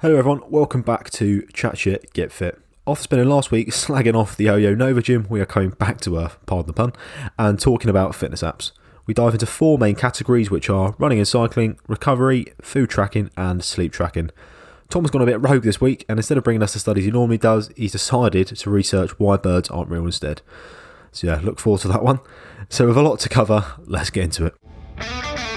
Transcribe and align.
Hello, 0.00 0.16
everyone. 0.16 0.48
Welcome 0.48 0.82
back 0.82 1.10
to 1.10 1.42
Chat 1.52 1.76
Shit 1.76 2.12
Get 2.12 2.30
Fit. 2.30 2.60
After 2.86 3.02
spending 3.02 3.28
last 3.28 3.50
week 3.50 3.70
slagging 3.72 4.14
off 4.14 4.36
the 4.36 4.44
Yo 4.44 4.72
Nova 4.72 5.02
Gym, 5.02 5.26
we 5.28 5.40
are 5.40 5.44
coming 5.44 5.70
back 5.70 6.00
to 6.02 6.16
earth, 6.16 6.38
pardon 6.46 6.68
the 6.68 6.72
pun, 6.72 6.92
and 7.36 7.58
talking 7.58 7.90
about 7.90 8.14
fitness 8.14 8.42
apps. 8.42 8.70
We 9.06 9.14
dive 9.14 9.32
into 9.32 9.46
four 9.46 9.76
main 9.76 9.96
categories, 9.96 10.52
which 10.52 10.70
are 10.70 10.94
running 10.98 11.18
and 11.18 11.26
cycling, 11.26 11.80
recovery, 11.88 12.52
food 12.62 12.90
tracking, 12.90 13.30
and 13.36 13.64
sleep 13.64 13.92
tracking. 13.92 14.30
Tom's 14.88 15.10
gone 15.10 15.22
a 15.22 15.26
bit 15.26 15.42
rogue 15.42 15.64
this 15.64 15.80
week, 15.80 16.04
and 16.08 16.20
instead 16.20 16.38
of 16.38 16.44
bringing 16.44 16.62
us 16.62 16.74
the 16.74 16.78
studies 16.78 17.04
he 17.04 17.10
normally 17.10 17.36
does, 17.36 17.72
he's 17.74 17.90
decided 17.90 18.46
to 18.46 18.70
research 18.70 19.18
why 19.18 19.36
birds 19.36 19.68
aren't 19.68 19.90
real 19.90 20.06
instead. 20.06 20.42
So, 21.10 21.26
yeah, 21.26 21.40
look 21.42 21.58
forward 21.58 21.80
to 21.80 21.88
that 21.88 22.04
one. 22.04 22.20
So, 22.68 22.86
with 22.86 22.96
a 22.96 23.02
lot 23.02 23.18
to 23.18 23.28
cover, 23.28 23.64
let's 23.84 24.10
get 24.10 24.22
into 24.22 24.46
it. 24.46 25.47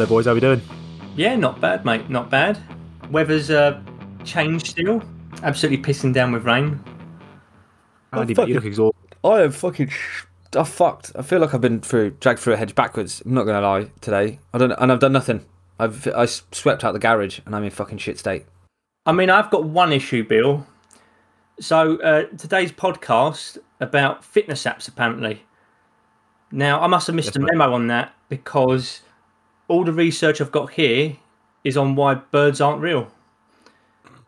Hello, 0.00 0.08
boys. 0.08 0.24
How 0.24 0.32
we 0.32 0.40
doing? 0.40 0.62
Yeah, 1.14 1.36
not 1.36 1.60
bad, 1.60 1.84
mate. 1.84 2.08
Not 2.08 2.30
bad. 2.30 2.58
Weather's 3.10 3.50
uh, 3.50 3.82
changed 4.24 4.68
still. 4.68 5.02
Absolutely 5.42 5.84
pissing 5.84 6.14
down 6.14 6.32
with 6.32 6.46
rain. 6.46 6.82
Andy, 8.14 8.32
but 8.32 8.48
you 8.48 8.54
you. 8.54 8.60
look 8.60 8.64
exhausted. 8.64 9.14
I 9.22 9.42
am 9.42 9.50
fucking. 9.52 9.88
Sh- 9.88 10.24
I 10.56 10.64
fucked. 10.64 11.12
I 11.16 11.20
feel 11.20 11.38
like 11.38 11.52
I've 11.52 11.60
been 11.60 11.82
through 11.82 12.12
dragged 12.12 12.40
through 12.40 12.54
a 12.54 12.56
hedge 12.56 12.74
backwards. 12.74 13.20
I'm 13.26 13.34
not 13.34 13.42
gonna 13.44 13.60
lie. 13.60 13.90
Today, 14.00 14.38
I 14.54 14.56
don't, 14.56 14.72
and 14.72 14.90
I've 14.90 15.00
done 15.00 15.12
nothing. 15.12 15.44
I've 15.78 16.06
I 16.06 16.24
swept 16.24 16.82
out 16.82 16.92
the 16.92 16.98
garage, 16.98 17.40
and 17.44 17.54
I'm 17.54 17.64
in 17.64 17.70
fucking 17.70 17.98
shit 17.98 18.18
state. 18.18 18.46
I 19.04 19.12
mean, 19.12 19.28
I've 19.28 19.50
got 19.50 19.64
one 19.64 19.92
issue, 19.92 20.24
Bill. 20.24 20.66
So 21.60 21.98
uh, 22.00 22.22
today's 22.38 22.72
podcast 22.72 23.58
about 23.80 24.24
fitness 24.24 24.64
apps, 24.64 24.88
apparently. 24.88 25.42
Now, 26.50 26.80
I 26.80 26.86
must 26.86 27.06
have 27.06 27.14
missed 27.14 27.28
Yes, 27.28 27.36
a 27.36 27.40
mate. 27.40 27.50
memo 27.52 27.74
on 27.74 27.88
that 27.88 28.14
because 28.30 29.02
all 29.70 29.84
the 29.84 29.92
research 29.92 30.40
I've 30.40 30.52
got 30.52 30.72
here 30.72 31.16
is 31.64 31.76
on 31.76 31.94
why 31.94 32.14
birds 32.14 32.60
aren't 32.60 32.82
real. 32.82 33.08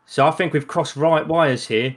So 0.06 0.26
I 0.26 0.30
think 0.30 0.52
we've 0.52 0.66
crossed 0.68 0.96
right 0.96 1.26
wires 1.26 1.66
here. 1.66 1.96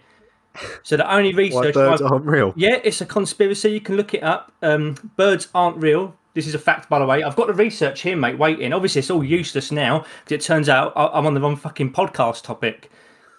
So 0.83 0.95
the 0.97 1.11
only 1.13 1.31
Why 1.33 1.38
research 1.39 1.73
birds 1.73 2.01
I've 2.01 2.11
aren't 2.11 2.25
real? 2.25 2.53
Yeah, 2.55 2.79
it's 2.83 3.01
a 3.01 3.05
conspiracy. 3.05 3.69
You 3.71 3.81
can 3.81 3.97
look 3.97 4.13
it 4.13 4.23
up. 4.23 4.51
Um, 4.61 4.95
birds 5.17 5.49
aren't 5.53 5.77
real. 5.77 6.16
This 6.33 6.47
is 6.47 6.55
a 6.55 6.59
fact, 6.59 6.89
by 6.89 6.99
the 6.99 7.05
way. 7.05 7.23
I've 7.23 7.35
got 7.35 7.47
the 7.47 7.53
research 7.53 8.01
here, 8.01 8.16
mate, 8.16 8.38
waiting. 8.38 8.73
Obviously, 8.73 8.99
it's 8.99 9.11
all 9.11 9.23
useless 9.23 9.71
now 9.71 10.05
because 10.23 10.31
it 10.31 10.41
turns 10.41 10.69
out 10.69 10.93
I- 10.95 11.07
I'm 11.07 11.25
on 11.25 11.33
the 11.33 11.41
wrong 11.41 11.55
fucking 11.55 11.93
podcast 11.93 12.43
topic. 12.43 12.89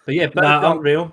But 0.04 0.14
yeah, 0.14 0.26
birds 0.26 0.36
No, 0.36 0.42
aren't 0.48 0.64
I'm- 0.64 0.78
real. 0.80 1.12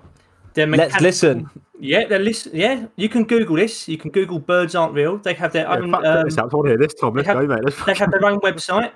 They're 0.54 0.66
Let's 0.66 1.00
listen. 1.00 1.50
Yeah, 1.80 2.06
they're 2.06 2.18
listen. 2.20 2.52
Yeah, 2.54 2.86
you 2.96 3.08
can 3.08 3.24
Google 3.24 3.56
this. 3.56 3.88
You 3.88 3.98
can 3.98 4.10
Google 4.10 4.38
birds 4.38 4.74
aren't 4.74 4.94
real. 4.94 5.18
They 5.18 5.34
have 5.34 5.52
their 5.52 5.64
Yeah, 5.66 5.74
own. 5.76 5.90
fuck 5.90 6.04
um, 6.04 6.26
apps. 6.26 6.38
I 6.38 6.42
want 6.44 6.52
to 6.66 6.68
hear 6.70 6.78
this, 6.78 6.94
Tom. 6.94 7.14
Let's 7.14 7.26
have- 7.26 7.38
go, 7.40 7.46
mate. 7.46 7.64
Let's 7.64 7.84
they 7.84 7.94
have 7.94 8.10
their 8.10 8.24
own 8.24 8.40
website. 8.48 8.92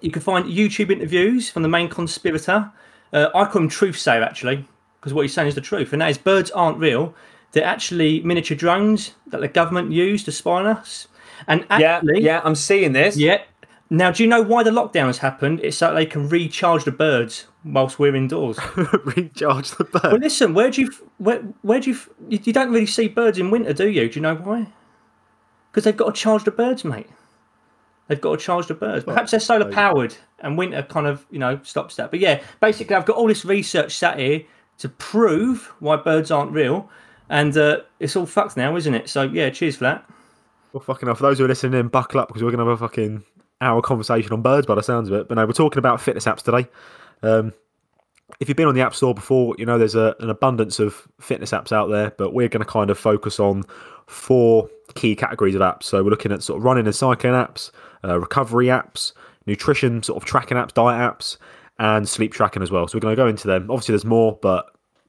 You 0.00 0.10
can 0.10 0.22
find 0.22 0.46
YouTube 0.46 0.90
interviews 0.90 1.50
from 1.50 1.62
the 1.62 1.68
main 1.68 1.88
conspirator. 1.88 2.70
Uh, 3.12 3.28
I 3.34 3.44
call 3.46 3.62
him 3.62 3.68
Truth 3.68 3.98
Sayer, 3.98 4.22
actually, 4.22 4.64
because 5.00 5.12
what 5.12 5.22
he's 5.22 5.34
saying 5.34 5.48
is 5.48 5.54
the 5.54 5.60
truth. 5.60 5.92
And 5.92 6.00
that 6.02 6.10
is 6.10 6.18
birds 6.18 6.50
aren't 6.52 6.78
real. 6.78 7.14
They're 7.52 7.64
actually 7.64 8.20
miniature 8.22 8.56
drones 8.56 9.14
that 9.26 9.40
the 9.40 9.48
government 9.48 9.90
used 9.92 10.24
to 10.26 10.32
spy 10.32 10.52
on 10.60 10.66
us. 10.66 11.08
And 11.46 11.66
actually, 11.70 12.22
yeah, 12.22 12.40
I'm 12.44 12.54
seeing 12.54 12.92
this. 12.92 13.16
yeah. 13.16 13.42
Now, 13.90 14.10
do 14.10 14.22
you 14.22 14.28
know 14.28 14.42
why 14.42 14.62
the 14.62 14.70
lockdown 14.70 15.06
has 15.06 15.18
happened? 15.18 15.60
It's 15.62 15.76
so 15.78 15.94
they 15.94 16.04
can 16.06 16.28
recharge 16.28 16.84
the 16.84 16.92
birds 16.92 17.46
whilst 17.72 17.98
we're 17.98 18.14
indoors. 18.14 18.58
recharge 18.76 19.70
the 19.72 19.84
bird. 19.84 20.04
well, 20.04 20.18
listen, 20.18 20.54
where 20.54 20.70
do 20.70 20.82
you, 20.82 20.92
where, 21.18 21.40
where 21.62 21.80
do 21.80 21.90
you, 21.90 21.98
you, 22.28 22.52
don't 22.52 22.72
really 22.72 22.86
see 22.86 23.08
birds 23.08 23.38
in 23.38 23.50
winter, 23.50 23.72
do 23.72 23.88
you? 23.88 24.08
Do 24.08 24.14
you 24.16 24.22
know 24.22 24.36
why? 24.36 24.66
Because 25.70 25.84
they've 25.84 25.96
got 25.96 26.14
to 26.14 26.20
charge 26.20 26.44
the 26.44 26.50
birds, 26.50 26.84
mate. 26.84 27.08
They've 28.08 28.20
got 28.20 28.38
to 28.38 28.44
charge 28.44 28.68
the 28.68 28.74
birds. 28.74 29.04
Perhaps 29.04 29.32
they're 29.32 29.40
solar 29.40 29.70
powered, 29.70 30.16
and 30.38 30.56
winter 30.56 30.82
kind 30.82 31.06
of, 31.06 31.26
you 31.30 31.38
know, 31.38 31.60
stops 31.62 31.96
that. 31.96 32.10
But 32.10 32.20
yeah, 32.20 32.42
basically, 32.58 32.96
I've 32.96 33.04
got 33.04 33.16
all 33.16 33.28
this 33.28 33.44
research 33.44 33.94
sat 33.96 34.18
here 34.18 34.42
to 34.78 34.88
prove 34.88 35.74
why 35.80 35.96
birds 35.96 36.30
aren't 36.30 36.52
real, 36.52 36.88
and 37.28 37.54
uh, 37.56 37.80
it's 38.00 38.16
all 38.16 38.24
fucked 38.24 38.56
now, 38.56 38.76
isn't 38.76 38.94
it? 38.94 39.10
So 39.10 39.24
yeah, 39.24 39.50
cheers 39.50 39.76
for 39.76 39.84
that. 39.84 40.08
Well, 40.72 40.80
fucking 40.80 41.06
hell. 41.06 41.16
For 41.16 41.24
those 41.24 41.38
who 41.38 41.44
are 41.44 41.48
listening 41.48 41.78
in, 41.78 41.88
buckle 41.88 42.20
up 42.20 42.28
because 42.28 42.42
we're 42.42 42.50
going 42.50 42.64
to 42.64 42.70
have 42.70 42.80
a 42.80 42.88
fucking 42.88 43.24
hour 43.60 43.82
conversation 43.82 44.32
on 44.32 44.40
birds 44.40 44.66
by 44.66 44.74
the 44.74 44.82
sounds 44.82 45.10
of 45.10 45.14
it. 45.14 45.28
But 45.28 45.34
no, 45.34 45.44
we're 45.44 45.52
talking 45.52 45.78
about 45.78 46.00
fitness 46.00 46.24
apps 46.24 46.42
today. 46.42 46.66
Um, 47.22 47.52
if 48.40 48.48
you've 48.48 48.56
been 48.56 48.68
on 48.68 48.74
the 48.74 48.80
App 48.80 48.94
Store 48.94 49.14
before, 49.14 49.54
you 49.58 49.66
know 49.66 49.78
there's 49.78 49.94
a, 49.94 50.14
an 50.20 50.30
abundance 50.30 50.78
of 50.78 51.08
fitness 51.20 51.50
apps 51.50 51.72
out 51.72 51.88
there, 51.88 52.12
but 52.18 52.32
we're 52.32 52.48
going 52.48 52.64
to 52.64 52.70
kind 52.70 52.90
of 52.90 52.98
focus 52.98 53.40
on 53.40 53.64
four 54.06 54.68
key 54.94 55.16
categories 55.16 55.54
of 55.54 55.60
apps. 55.60 55.84
So 55.84 56.02
we're 56.02 56.10
looking 56.10 56.32
at 56.32 56.42
sort 56.42 56.58
of 56.58 56.64
running 56.64 56.86
and 56.86 56.94
cycling 56.94 57.32
apps, 57.32 57.70
uh, 58.04 58.18
recovery 58.18 58.66
apps, 58.66 59.12
nutrition 59.46 60.02
sort 60.02 60.22
of 60.22 60.26
tracking 60.26 60.56
apps, 60.56 60.72
diet 60.72 61.00
apps, 61.00 61.36
and 61.78 62.08
sleep 62.08 62.32
tracking 62.32 62.62
as 62.62 62.70
well. 62.70 62.86
So 62.86 62.96
we're 62.96 63.00
going 63.00 63.16
to 63.16 63.22
go 63.22 63.26
into 63.26 63.48
them. 63.48 63.70
Obviously, 63.70 63.92
there's 63.92 64.04
more, 64.04 64.38
but 64.40 64.66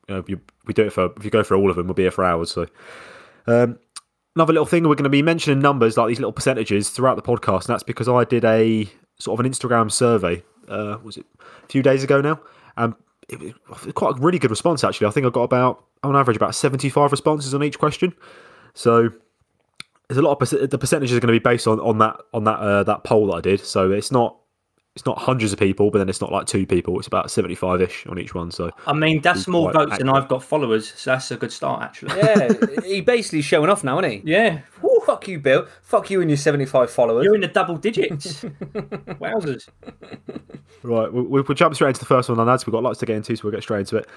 you 0.08 0.16
know, 0.16 0.24
you, 0.28 0.40
we 0.66 0.74
do 0.74 0.84
it 0.86 0.94
for 0.94 1.12
if 1.18 1.26
you 1.26 1.32
go 1.32 1.44
for 1.44 1.56
all 1.56 1.70
of 1.70 1.76
them, 1.76 1.88
we'll 1.88 1.94
be 1.94 2.04
here 2.04 2.12
for 2.12 2.24
hours. 2.24 2.52
So 2.52 2.66
another 4.36 4.54
little 4.54 4.66
thing 4.66 4.88
we're 4.88 4.96
going 4.96 5.04
to 5.04 5.10
be 5.10 5.22
mentioning 5.22 5.60
numbers 5.60 5.98
like 5.98 6.08
these 6.08 6.20
little 6.20 6.32
percentages 6.32 6.90
throughout 6.90 7.16
the 7.16 7.22
podcast 7.22 7.66
and 7.66 7.74
that's 7.74 7.84
because 7.84 8.08
i 8.08 8.24
did 8.24 8.46
a 8.46 8.90
sort 9.18 9.38
of 9.40 9.46
an 9.46 9.52
instagram 9.52 9.92
survey 9.92 10.42
uh 10.70 10.98
was 11.04 11.18
it 11.18 11.26
a 11.40 11.68
few 11.68 11.82
days 11.82 12.04
ago 12.04 12.22
now 12.22 12.40
and 12.78 12.94
it 13.28 13.56
was 13.70 13.92
quite 13.94 14.18
a 14.18 14.20
really 14.20 14.40
good 14.40 14.50
response 14.50 14.84
actually 14.84 15.08
i 15.08 15.12
think 15.12 15.26
i 15.26 15.30
got 15.30 15.44
about 15.44 15.86
on 16.04 16.16
average 16.16 16.38
about 16.38 16.56
75 16.56 17.12
responses 17.12 17.54
on 17.54 17.64
each 17.64 17.78
question 17.78 18.14
so 18.74 19.10
there's 20.08 20.18
a 20.18 20.22
lot 20.22 20.42
of 20.42 20.70
the 20.70 20.78
percentages 20.78 21.16
are 21.16 21.20
going 21.20 21.34
to 21.34 21.40
be 21.40 21.44
based 21.44 21.68
on 21.68 21.80
on 21.80 21.98
that 22.00 22.18
on 22.34 22.44
that 22.46 22.60
uh, 22.60 22.84
that 22.84 23.04
poll 23.04 23.28
that 23.28 23.34
i 23.34 23.42
did 23.42 23.60
so 23.60 23.92
it's 23.92 24.12
not 24.12 24.38
it's 24.96 25.06
not 25.06 25.18
hundreds 25.18 25.54
of 25.54 25.60
people 25.60 25.92
but 25.92 26.00
then 26.00 26.10
it's 26.10 26.20
not 26.20 26.32
like 26.32 26.48
two 26.48 26.66
people 26.66 26.98
it's 26.98 27.08
about 27.08 27.28
75ish 27.28 28.10
on 28.10 28.18
each 28.20 28.34
one 28.34 28.52
so 28.52 28.72
I 28.88 28.94
mean, 28.94 29.22
that's 29.22 29.46
Be 29.46 29.52
more 29.52 29.72
quite 29.72 29.88
votes 29.88 29.98
than. 30.00 30.10
I've 30.10 30.28
got 30.28 30.44
followers, 30.44 30.92
so 30.96 31.12
that's 31.12 31.32
a 31.32 31.38
good 31.38 31.54
start, 31.54 31.84
actually. 31.84 32.18
Yeah, 32.18 32.50
he 32.84 33.00
basically 33.00 33.42
showing 33.42 33.70
off 33.70 33.84
now, 33.84 34.00
isn't 34.00 34.26
he? 34.26 34.32
yeah. 34.32 34.62
Woo, 35.00 35.06
fuck 35.06 35.28
you, 35.28 35.40
Bill. 35.40 35.66
Fuck 35.82 36.10
you 36.10 36.22
and 36.22 36.30
your 36.30 36.38
75 36.38 36.90
followers. 36.92 37.24
You're 37.26 37.36
in 37.36 37.42
the 37.42 37.48
double 37.48 37.78
digits. 37.78 38.44
Wowzers. 38.44 39.68
Right, 40.84 41.12
we'll, 41.12 41.24
we'll 41.26 41.44
jump 41.44 41.76
straight 41.76 41.90
into 41.90 42.00
the 42.00 42.06
first 42.06 42.30
one, 42.30 42.38
then, 42.38 42.48
lads. 42.48 42.66
We've 42.66 42.72
got 42.72 42.84
lots 42.84 43.00
to 43.00 43.06
get 43.06 43.16
into, 43.18 43.36
so 43.36 43.42
we'll 43.44 43.52
get 43.54 43.64
straight 43.64 43.80
into 43.82 43.98
it. 43.98 44.08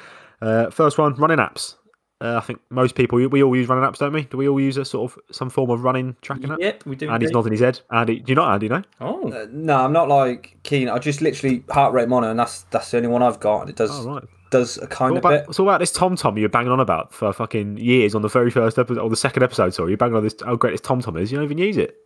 Uh, 0.40 0.70
first 0.70 0.98
one, 0.98 1.14
running 1.14 1.38
apps. 1.38 1.74
Uh, 2.20 2.36
I 2.36 2.40
think 2.40 2.60
most 2.70 2.94
people, 2.94 3.16
we, 3.16 3.26
we 3.26 3.42
all 3.42 3.56
use 3.56 3.68
running 3.68 3.82
apps, 3.84 3.98
don't 3.98 4.12
we? 4.12 4.22
Do 4.22 4.36
we 4.36 4.46
all 4.48 4.60
use 4.60 4.76
a 4.76 4.84
sort 4.84 5.10
of 5.10 5.18
some 5.34 5.50
form 5.50 5.70
of 5.70 5.82
running 5.82 6.14
tracking 6.22 6.52
app? 6.52 6.60
Yep, 6.60 6.86
we 6.86 6.94
do. 6.94 7.10
Andy's 7.10 7.30
indeed. 7.30 7.34
nodding 7.34 7.52
his 7.52 7.60
head. 7.60 7.80
Andy, 7.90 8.20
do 8.20 8.30
you 8.30 8.36
not, 8.36 8.52
Andy? 8.54 8.68
No. 8.68 8.82
Oh, 9.00 9.32
Uh, 9.32 9.46
no, 9.50 9.76
I'm 9.84 9.92
not 9.92 10.08
like 10.08 10.56
keen. 10.62 10.88
I 10.88 10.98
just 11.00 11.20
literally 11.20 11.64
heart 11.68 11.92
rate 11.94 12.08
monitor, 12.08 12.30
and 12.30 12.38
that's 12.38 12.62
that's 12.70 12.92
the 12.92 12.98
only 12.98 13.08
one 13.08 13.24
I've 13.24 13.40
got. 13.40 13.62
and 13.62 13.70
It 13.70 13.76
does 13.76 13.90
Oh, 13.92 14.14
right. 14.14 14.22
Does 14.52 14.78
a 14.78 14.86
kind 14.86 15.12
What 15.14 15.18
of 15.18 15.24
about, 15.24 15.46
bit. 15.48 15.54
so 15.56 15.64
about 15.64 15.80
this 15.80 15.90
Tom 15.90 16.14
Tom 16.14 16.36
you 16.36 16.44
were 16.44 16.48
banging 16.48 16.70
on 16.70 16.78
about 16.78 17.12
for 17.12 17.32
fucking 17.32 17.78
years 17.78 18.14
on 18.14 18.22
the 18.22 18.28
very 18.28 18.50
first 18.52 18.78
episode, 18.78 19.00
or 19.00 19.10
the 19.10 19.16
second 19.16 19.42
episode, 19.42 19.74
sorry. 19.74 19.90
You're 19.90 19.96
banging 19.98 20.14
on 20.16 20.22
this, 20.22 20.36
how 20.44 20.54
great 20.54 20.70
this 20.70 20.80
Tom 20.80 21.00
Tom 21.00 21.16
is. 21.16 21.32
You 21.32 21.38
don't 21.38 21.44
even 21.44 21.58
use 21.58 21.76
it. 21.76 21.96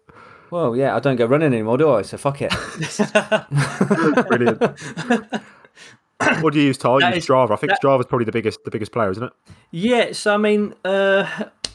Well, 0.51 0.75
yeah, 0.77 0.97
I 0.97 1.01
don't 1.01 1.17
go 1.17 1.27
running 1.27 1.53
anymore, 1.53 1.77
do 1.77 1.91
I? 1.93 2.03
So 2.03 2.17
fuck 2.17 2.39
it. 2.41 2.53
Brilliant. 4.29 4.61
what 6.41 6.53
do 6.53 6.61
you 6.61 6.67
use, 6.67 6.79
Ty? 6.79 6.99
You 6.99 7.07
use 7.09 7.17
is- 7.19 7.27
Strava. 7.27 7.51
I 7.51 7.57
think 7.57 7.71
that- 7.73 7.83
Strava's 7.83 8.07
probably 8.07 8.25
the 8.25 8.33
biggest, 8.33 8.65
the 8.65 8.71
biggest 8.71 8.93
player, 8.93 9.11
isn't 9.11 9.25
it? 9.25 9.33
yeah. 9.71 10.13
So 10.13 10.35
I 10.35 10.37
mean, 10.39 10.75
uh, 10.85 11.29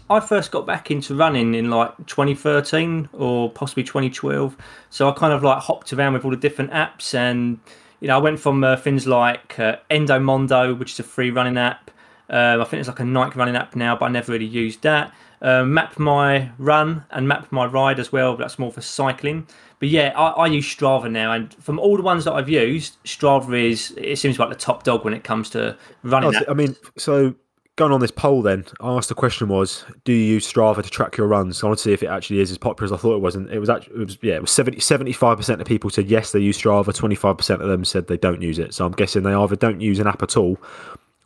I 0.09 0.19
first 0.19 0.51
got 0.51 0.65
back 0.65 0.89
into 0.91 1.15
running 1.15 1.53
in 1.53 1.69
like 1.69 1.95
2013 2.07 3.09
or 3.13 3.49
possibly 3.51 3.83
2012. 3.83 4.57
So 4.89 5.09
I 5.09 5.11
kind 5.13 5.33
of 5.33 5.43
like 5.43 5.59
hopped 5.59 5.93
around 5.93 6.13
with 6.13 6.25
all 6.25 6.31
the 6.31 6.37
different 6.37 6.71
apps, 6.71 7.13
and 7.13 7.59
you 8.01 8.07
know, 8.07 8.17
I 8.17 8.19
went 8.19 8.39
from 8.39 8.63
uh, 8.63 8.75
things 8.75 9.07
like 9.07 9.57
uh, 9.59 9.77
Endomondo, 9.89 10.77
which 10.77 10.93
is 10.93 10.99
a 10.99 11.03
free 11.03 11.31
running 11.31 11.57
app. 11.57 11.91
Um, 12.29 12.61
I 12.61 12.63
think 12.65 12.79
it's 12.79 12.89
like 12.89 12.99
a 12.99 13.05
Nike 13.05 13.37
running 13.37 13.55
app 13.55 13.75
now, 13.75 13.95
but 13.95 14.05
I 14.05 14.09
never 14.09 14.31
really 14.31 14.45
used 14.45 14.81
that. 14.81 15.13
Um, 15.41 15.73
map 15.73 15.97
my 15.97 16.51
run 16.57 17.05
and 17.11 17.27
map 17.27 17.51
my 17.51 17.65
ride 17.65 17.99
as 17.99 18.11
well, 18.11 18.33
but 18.33 18.39
that's 18.39 18.59
more 18.59 18.71
for 18.71 18.81
cycling. 18.81 19.47
But 19.79 19.89
yeah, 19.89 20.13
I, 20.15 20.29
I 20.29 20.47
use 20.47 20.65
Strava 20.65 21.11
now, 21.11 21.33
and 21.33 21.53
from 21.55 21.79
all 21.79 21.97
the 21.97 22.03
ones 22.03 22.25
that 22.25 22.33
I've 22.33 22.49
used, 22.49 23.03
Strava 23.03 23.69
is 23.69 23.93
it 23.97 24.17
seems 24.17 24.37
like 24.37 24.49
the 24.49 24.55
top 24.55 24.83
dog 24.83 25.03
when 25.03 25.13
it 25.13 25.23
comes 25.23 25.49
to 25.51 25.75
running. 26.03 26.35
Oh. 26.35 26.51
I 26.51 26.53
mean, 26.53 26.75
so 26.97 27.35
going 27.81 27.91
on 27.91 27.99
this 27.99 28.11
poll, 28.11 28.43
then 28.43 28.63
I 28.79 28.95
asked 28.95 29.09
the 29.09 29.15
question 29.15 29.47
was, 29.47 29.83
do 30.03 30.13
you 30.13 30.33
use 30.33 30.51
Strava 30.51 30.83
to 30.83 30.89
track 30.89 31.17
your 31.17 31.25
runs? 31.25 31.63
I 31.63 31.65
want 31.65 31.79
to 31.79 31.83
see 31.83 31.91
if 31.91 32.03
it 32.03 32.07
actually 32.07 32.39
is 32.39 32.51
as 32.51 32.59
popular 32.59 32.85
as 32.85 32.91
I 32.91 32.97
thought 32.97 33.15
it 33.15 33.21
was, 33.21 33.35
and 33.35 33.49
it 33.49 33.57
was 33.57 33.71
actually, 33.71 33.95
it 33.95 34.05
was 34.05 34.17
yeah, 34.21 34.35
it 34.35 34.41
was 34.41 34.51
75 34.51 35.37
percent 35.37 35.59
of 35.59 35.65
people 35.65 35.89
said 35.89 36.07
yes, 36.07 36.31
they 36.31 36.39
use 36.39 36.61
Strava. 36.61 36.95
Twenty 36.95 37.15
five 37.15 37.37
percent 37.37 37.59
of 37.59 37.69
them 37.69 37.83
said 37.83 38.05
they 38.05 38.17
don't 38.17 38.39
use 38.39 38.59
it. 38.59 38.75
So 38.75 38.85
I'm 38.85 38.91
guessing 38.91 39.23
they 39.23 39.33
either 39.33 39.55
don't 39.55 39.81
use 39.81 39.97
an 39.97 40.05
app 40.05 40.21
at 40.21 40.37
all, 40.37 40.59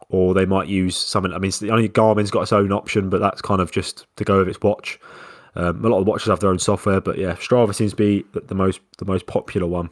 or 0.07 0.33
they 0.33 0.45
might 0.45 0.69
use 0.69 0.95
something. 0.95 1.33
I 1.33 1.39
mean, 1.39 1.51
only 1.69 1.89
Garmin's 1.89 2.31
got 2.31 2.43
its 2.43 2.53
own 2.53 2.71
option, 2.71 3.09
but 3.09 3.19
that's 3.19 3.41
kind 3.41 3.59
of 3.59 3.73
just 3.73 4.07
to 4.15 4.23
go 4.23 4.37
with 4.37 4.47
its 4.47 4.61
watch. 4.61 4.97
Um, 5.55 5.83
a 5.83 5.89
lot 5.89 5.99
of 5.99 6.07
watches 6.07 6.27
have 6.27 6.39
their 6.39 6.51
own 6.51 6.59
software, 6.59 7.01
but 7.01 7.17
yeah, 7.17 7.33
Strava 7.33 7.75
seems 7.75 7.91
to 7.91 7.97
be 7.97 8.23
the 8.31 8.55
most 8.55 8.79
the 8.97 9.05
most 9.05 9.27
popular 9.27 9.67
one. 9.67 9.89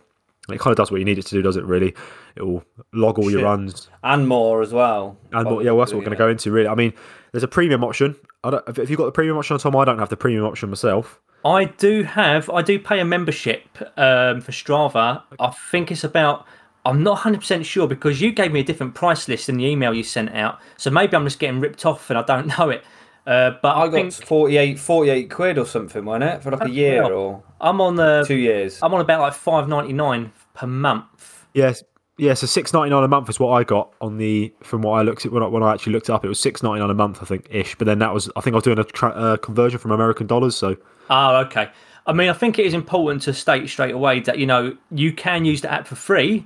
It 0.50 0.60
kind 0.60 0.72
of 0.72 0.78
does 0.78 0.92
what 0.92 1.00
you 1.00 1.06
need 1.06 1.18
it 1.18 1.26
to 1.28 1.36
do, 1.36 1.42
does 1.42 1.56
it? 1.56 1.64
Really, 1.64 1.94
it 2.36 2.44
will 2.44 2.64
log 2.92 3.18
all 3.18 3.32
your 3.32 3.44
runs 3.44 3.90
and 4.04 4.28
more 4.28 4.62
as 4.62 4.74
well. 4.74 5.18
and 5.32 5.46
more, 5.46 5.64
yeah, 5.64 5.72
well, 5.72 5.80
that's 5.80 5.94
what 5.94 6.00
we're 6.00 6.06
going 6.06 6.18
to 6.18 6.24
go 6.24 6.30
into. 6.30 6.52
Really, 6.52 6.68
I 6.68 6.76
mean, 6.76 6.94
there's 7.32 7.44
a 7.44 7.48
premium 7.48 7.84
option. 7.84 8.16
I 8.44 8.50
don't, 8.50 8.78
if 8.78 8.90
you've 8.90 8.98
got 8.98 9.06
the 9.06 9.12
premium 9.14 9.38
option 9.38 9.54
on 9.54 9.60
Tom, 9.60 9.76
I 9.76 9.86
don't 9.86 10.00
have 10.00 10.10
the 10.10 10.18
premium 10.18 10.44
option 10.46 10.70
myself. 10.70 11.22
I 11.46 11.66
do 11.66 12.04
have, 12.04 12.50
I 12.50 12.62
do 12.62 12.80
pay 12.80 13.00
a 13.00 13.06
membership 13.06 13.64
um, 13.98 14.42
for 14.42 14.52
Strava. 14.52 15.24
I 15.40 15.50
think 15.50 15.92
it's 15.92 16.04
about, 16.04 16.46
I'm 16.86 17.04
not 17.04 17.20
100% 17.20 17.66
sure 17.66 17.88
because 17.88 18.22
you 18.22 18.32
gave 18.32 18.52
me 18.52 18.60
a 18.62 18.64
different 18.64 18.96
price 18.96 19.28
list 19.28 19.50
in 19.50 19.58
the 19.58 19.66
email 19.66 19.94
you 19.94 20.04
sent 20.04 20.34
out. 20.34 20.60
So 20.78 20.90
maybe 20.90 21.16
I'm 21.16 21.26
just 21.26 21.40
getting 21.40 21.60
ripped 21.60 21.86
off 21.86 22.10
and 22.10 22.20
I 22.20 22.24
don't 22.24 22.48
know 22.60 22.70
it. 22.70 22.84
Uh, 23.26 23.52
but 23.62 23.76
I, 23.76 23.84
I 23.84 23.86
got 23.88 23.94
think 23.94 24.14
48, 24.14 24.80
48 24.80 25.32
quid 25.32 25.58
or 25.58 25.66
something, 25.66 26.04
wasn't 26.04 26.26
it, 26.26 26.44
for 26.44 26.52
like 26.52 26.68
a 26.68 26.70
year 26.70 27.04
or 27.04 27.42
I'm 27.64 27.82
on 27.82 27.96
the, 27.96 28.24
two 28.28 28.36
years? 28.36 28.80
I'm 28.82 28.94
on 28.94 29.02
about 29.02 29.22
like 29.22 29.34
5.99 29.34 30.32
per 30.54 30.68
month. 30.68 31.46
Yes, 31.54 31.84
yeah. 32.18 32.34
So 32.34 32.48
six 32.48 32.74
ninety 32.74 32.90
nine 32.90 33.04
a 33.04 33.08
month 33.08 33.30
is 33.30 33.40
what 33.40 33.50
I 33.50 33.64
got 33.64 33.94
on 34.02 34.18
the 34.18 34.54
from 34.64 34.82
what 34.82 34.94
I 34.94 35.02
looked 35.02 35.26
at 35.26 35.32
when 35.32 35.44
I, 35.44 35.48
when 35.48 35.64
I 35.64 35.74
actually 35.74 35.94
looked 35.94 36.10
it 36.10 36.14
up. 36.14 36.26
It 36.26 36.28
was 36.28 36.40
six 36.40 36.62
ninety 36.62 36.80
nine 36.80 36.90
a 36.90 36.96
month, 36.96 37.20
I 37.22 37.26
think, 37.26 37.48
ish. 37.50 37.76
But 37.76 37.86
then 37.86 38.00
that 38.00 38.14
was 38.14 38.30
I 38.36 38.42
think 38.42 38.54
I 38.54 38.58
was 38.58 38.64
doing 38.64 38.80
a 38.80 38.84
tra- 38.84 39.10
uh, 39.10 39.38
conversion 39.38 39.80
from 39.80 39.92
American 39.92 40.28
dollars. 40.28 40.56
So 40.56 40.78
Oh, 41.10 41.38
okay. 41.46 41.70
I 42.06 42.14
mean, 42.14 42.30
I 42.30 42.34
think 42.34 42.60
it 42.60 42.66
is 42.66 42.74
important 42.74 43.22
to 43.24 43.34
state 43.34 43.70
straight 43.70 43.94
away 43.94 44.20
that 44.22 44.38
you 44.38 44.46
know 44.46 44.76
you 44.92 45.14
can 45.14 45.46
use 45.46 45.62
the 45.62 45.72
app 45.72 45.88
for 45.88 45.96
free, 45.96 46.46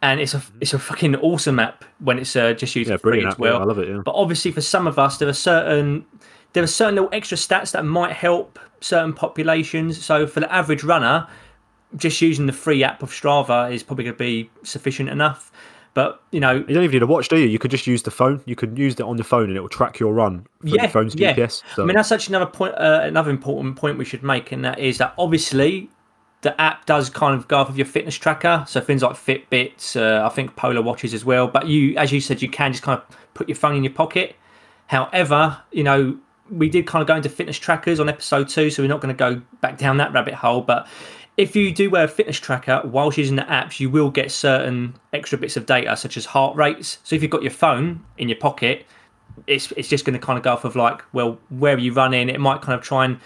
and 0.00 0.20
it's 0.20 0.34
a 0.34 0.42
it's 0.60 0.74
a 0.74 0.78
fucking 0.78 1.16
awesome 1.16 1.58
app 1.58 1.84
when 1.98 2.18
it's 2.18 2.34
uh, 2.36 2.52
just 2.52 2.74
used 2.76 2.88
yeah, 2.90 2.96
for 2.96 3.02
free 3.02 3.10
brilliant. 3.20 3.28
as 3.28 3.34
app, 3.34 3.40
yeah, 3.40 3.50
well. 3.52 3.62
I 3.62 3.64
love 3.64 3.78
it. 3.78 3.88
Yeah. 3.88 4.02
But 4.04 4.14
obviously, 4.14 4.52
for 4.52 4.60
some 4.60 4.86
of 4.86 4.98
us, 4.98 5.18
there 5.18 5.28
are 5.28 5.34
certain 5.34 6.04
there 6.52 6.62
are 6.62 6.68
certain 6.68 6.94
little 6.96 7.10
extra 7.12 7.36
stats 7.36 7.72
that 7.72 7.84
might 7.84 8.12
help 8.12 8.58
certain 8.80 9.12
populations. 9.12 10.02
So 10.04 10.26
for 10.26 10.40
the 10.40 10.52
average 10.52 10.84
runner, 10.84 11.26
just 11.96 12.20
using 12.20 12.46
the 12.46 12.52
free 12.52 12.84
app 12.84 13.02
of 13.02 13.10
Strava 13.10 13.72
is 13.72 13.82
probably 13.82 14.04
going 14.04 14.14
to 14.14 14.18
be 14.18 14.50
sufficient 14.62 15.08
enough. 15.08 15.52
But 15.94 16.22
you 16.30 16.40
know, 16.40 16.54
You 16.54 16.74
don't 16.74 16.84
even 16.84 16.92
need 16.92 17.02
a 17.02 17.06
watch, 17.06 17.28
do 17.28 17.36
you? 17.36 17.46
You 17.46 17.58
could 17.58 17.70
just 17.70 17.86
use 17.86 18.02
the 18.02 18.10
phone. 18.10 18.40
You 18.46 18.56
could 18.56 18.78
use 18.78 18.94
it 18.94 19.02
on 19.02 19.18
the 19.18 19.24
phone, 19.24 19.48
and 19.48 19.56
it 19.56 19.60
will 19.60 19.68
track 19.68 19.98
your 19.98 20.14
run 20.14 20.46
yeah, 20.62 20.82
your 20.82 20.90
phone's 20.90 21.14
yeah. 21.14 21.34
GPS. 21.34 21.62
So 21.74 21.82
I 21.82 21.86
mean, 21.86 21.96
that's 21.96 22.10
actually 22.10 22.36
another 22.36 22.50
point, 22.50 22.74
uh, 22.76 23.00
another 23.02 23.30
important 23.30 23.76
point 23.76 23.98
we 23.98 24.06
should 24.06 24.22
make, 24.22 24.52
and 24.52 24.64
that 24.64 24.78
is 24.78 24.96
that 24.98 25.12
obviously 25.18 25.90
the 26.40 26.58
app 26.60 26.86
does 26.86 27.10
kind 27.10 27.36
of 27.36 27.46
go 27.46 27.58
off 27.58 27.68
of 27.68 27.76
your 27.76 27.86
fitness 27.86 28.16
tracker, 28.16 28.64
so 28.66 28.80
things 28.80 29.02
like 29.02 29.12
Fitbits, 29.12 30.00
uh, 30.00 30.26
I 30.26 30.30
think 30.30 30.56
Polar 30.56 30.82
watches 30.82 31.12
as 31.12 31.26
well. 31.26 31.46
But 31.46 31.66
you, 31.66 31.94
as 31.96 32.10
you 32.10 32.20
said, 32.22 32.40
you 32.40 32.48
can 32.48 32.72
just 32.72 32.82
kind 32.82 32.98
of 32.98 33.16
put 33.34 33.48
your 33.48 33.56
phone 33.56 33.76
in 33.76 33.84
your 33.84 33.92
pocket. 33.92 34.34
However, 34.86 35.58
you 35.72 35.84
know, 35.84 36.18
we 36.50 36.68
did 36.68 36.86
kind 36.86 37.02
of 37.02 37.08
go 37.08 37.16
into 37.16 37.28
fitness 37.28 37.58
trackers 37.58 38.00
on 38.00 38.08
episode 38.08 38.48
two, 38.48 38.70
so 38.70 38.82
we're 38.82 38.88
not 38.88 39.00
going 39.00 39.14
to 39.14 39.18
go 39.18 39.42
back 39.60 39.78
down 39.78 39.96
that 39.98 40.12
rabbit 40.12 40.34
hole. 40.34 40.60
But 40.60 40.86
if 41.36 41.56
you 41.56 41.72
do 41.72 41.90
wear 41.90 42.04
a 42.04 42.08
fitness 42.08 42.38
tracker 42.38 42.82
whilst 42.84 43.18
using 43.18 43.36
the 43.36 43.42
apps, 43.42 43.80
you 43.80 43.88
will 43.88 44.10
get 44.10 44.30
certain 44.30 44.94
extra 45.12 45.38
bits 45.38 45.56
of 45.56 45.66
data, 45.66 45.96
such 45.96 46.16
as 46.16 46.26
heart 46.26 46.56
rates. 46.56 46.98
So 47.04 47.16
if 47.16 47.22
you've 47.22 47.30
got 47.30 47.42
your 47.42 47.52
phone 47.52 48.04
in 48.18 48.28
your 48.28 48.38
pocket, 48.38 48.86
it's 49.46 49.72
it's 49.72 49.88
just 49.88 50.04
going 50.04 50.18
to 50.18 50.24
kind 50.24 50.36
of 50.36 50.42
go 50.42 50.52
off 50.52 50.64
of 50.64 50.76
like, 50.76 51.02
well, 51.12 51.38
where 51.48 51.74
are 51.74 51.78
you 51.78 51.92
running? 51.92 52.28
It 52.28 52.40
might 52.40 52.60
kind 52.60 52.78
of 52.78 52.84
try 52.84 53.04
and 53.04 53.18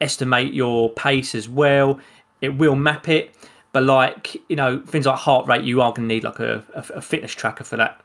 estimate 0.00 0.52
your 0.52 0.90
pace 0.90 1.34
as 1.34 1.48
well. 1.48 2.00
It 2.42 2.50
will 2.50 2.74
map 2.74 3.08
it, 3.08 3.34
but 3.72 3.82
like 3.84 4.36
you 4.48 4.56
know, 4.56 4.82
things 4.86 5.06
like 5.06 5.16
heart 5.16 5.46
rate, 5.46 5.64
you 5.64 5.80
are 5.80 5.90
going 5.92 6.08
to 6.08 6.14
need 6.14 6.24
like 6.24 6.40
a, 6.40 6.64
a, 6.74 6.80
a 6.96 7.00
fitness 7.00 7.32
tracker 7.32 7.64
for 7.64 7.76
that. 7.76 8.03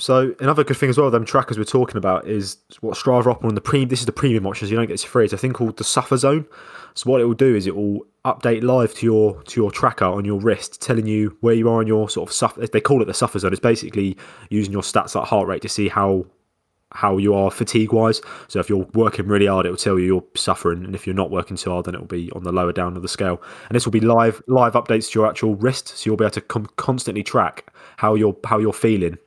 So 0.00 0.34
another 0.40 0.64
good 0.64 0.78
thing 0.78 0.88
as 0.88 0.96
well, 0.96 1.10
them 1.10 1.26
trackers 1.26 1.58
we're 1.58 1.64
talking 1.64 1.98
about 1.98 2.26
is 2.26 2.56
what 2.80 2.96
Strava 2.96 3.26
offer 3.26 3.46
on 3.46 3.54
the 3.54 3.60
pre. 3.60 3.84
This 3.84 4.00
is 4.00 4.06
the 4.06 4.12
premium 4.12 4.46
option, 4.46 4.66
so 4.66 4.70
you 4.70 4.76
don't 4.76 4.86
get 4.86 5.02
it 5.02 5.06
free. 5.06 5.24
It's 5.24 5.34
a 5.34 5.38
thing 5.38 5.52
called 5.52 5.76
the 5.76 5.84
Suffer 5.84 6.16
Zone. 6.16 6.46
So 6.94 7.10
what 7.10 7.20
it 7.20 7.24
will 7.24 7.34
do 7.34 7.54
is 7.54 7.66
it 7.66 7.76
will 7.76 8.06
update 8.24 8.62
live 8.62 8.94
to 8.94 9.06
your 9.06 9.42
to 9.42 9.60
your 9.60 9.70
tracker 9.70 10.06
on 10.06 10.24
your 10.24 10.40
wrist, 10.40 10.80
telling 10.80 11.06
you 11.06 11.36
where 11.40 11.54
you 11.54 11.68
are 11.68 11.80
on 11.80 11.86
your 11.86 12.08
sort 12.08 12.28
of 12.28 12.34
suffer. 12.34 12.66
They 12.66 12.80
call 12.80 13.02
it 13.02 13.04
the 13.04 13.14
Suffer 13.14 13.38
Zone. 13.38 13.52
It's 13.52 13.60
basically 13.60 14.16
using 14.48 14.72
your 14.72 14.82
stats 14.82 15.14
like 15.14 15.28
heart 15.28 15.46
rate 15.46 15.62
to 15.62 15.68
see 15.68 15.88
how 15.88 16.24
how 16.92 17.18
you 17.18 17.34
are 17.34 17.50
fatigue 17.50 17.92
wise. 17.92 18.20
So 18.48 18.58
if 18.58 18.68
you're 18.68 18.88
working 18.94 19.28
really 19.28 19.46
hard, 19.46 19.64
it 19.66 19.70
will 19.70 19.76
tell 19.76 19.98
you 19.98 20.06
you're 20.06 20.24
suffering, 20.34 20.82
and 20.82 20.94
if 20.94 21.06
you're 21.06 21.14
not 21.14 21.30
working 21.30 21.56
too 21.56 21.70
hard, 21.70 21.84
then 21.84 21.94
it 21.94 22.00
will 22.00 22.06
be 22.06 22.32
on 22.32 22.42
the 22.42 22.52
lower 22.52 22.72
down 22.72 22.96
of 22.96 23.02
the 23.02 23.08
scale. 23.08 23.40
And 23.68 23.76
this 23.76 23.84
will 23.84 23.92
be 23.92 24.00
live 24.00 24.42
live 24.46 24.72
updates 24.72 25.10
to 25.10 25.18
your 25.18 25.28
actual 25.28 25.56
wrist, 25.56 25.88
so 25.88 26.06
you'll 26.06 26.16
be 26.16 26.24
able 26.24 26.32
to 26.32 26.40
com- 26.40 26.68
constantly 26.76 27.22
track 27.22 27.70
how 27.98 28.14
you're 28.14 28.36
how 28.46 28.58
you're 28.58 28.72
feeling 28.72 29.18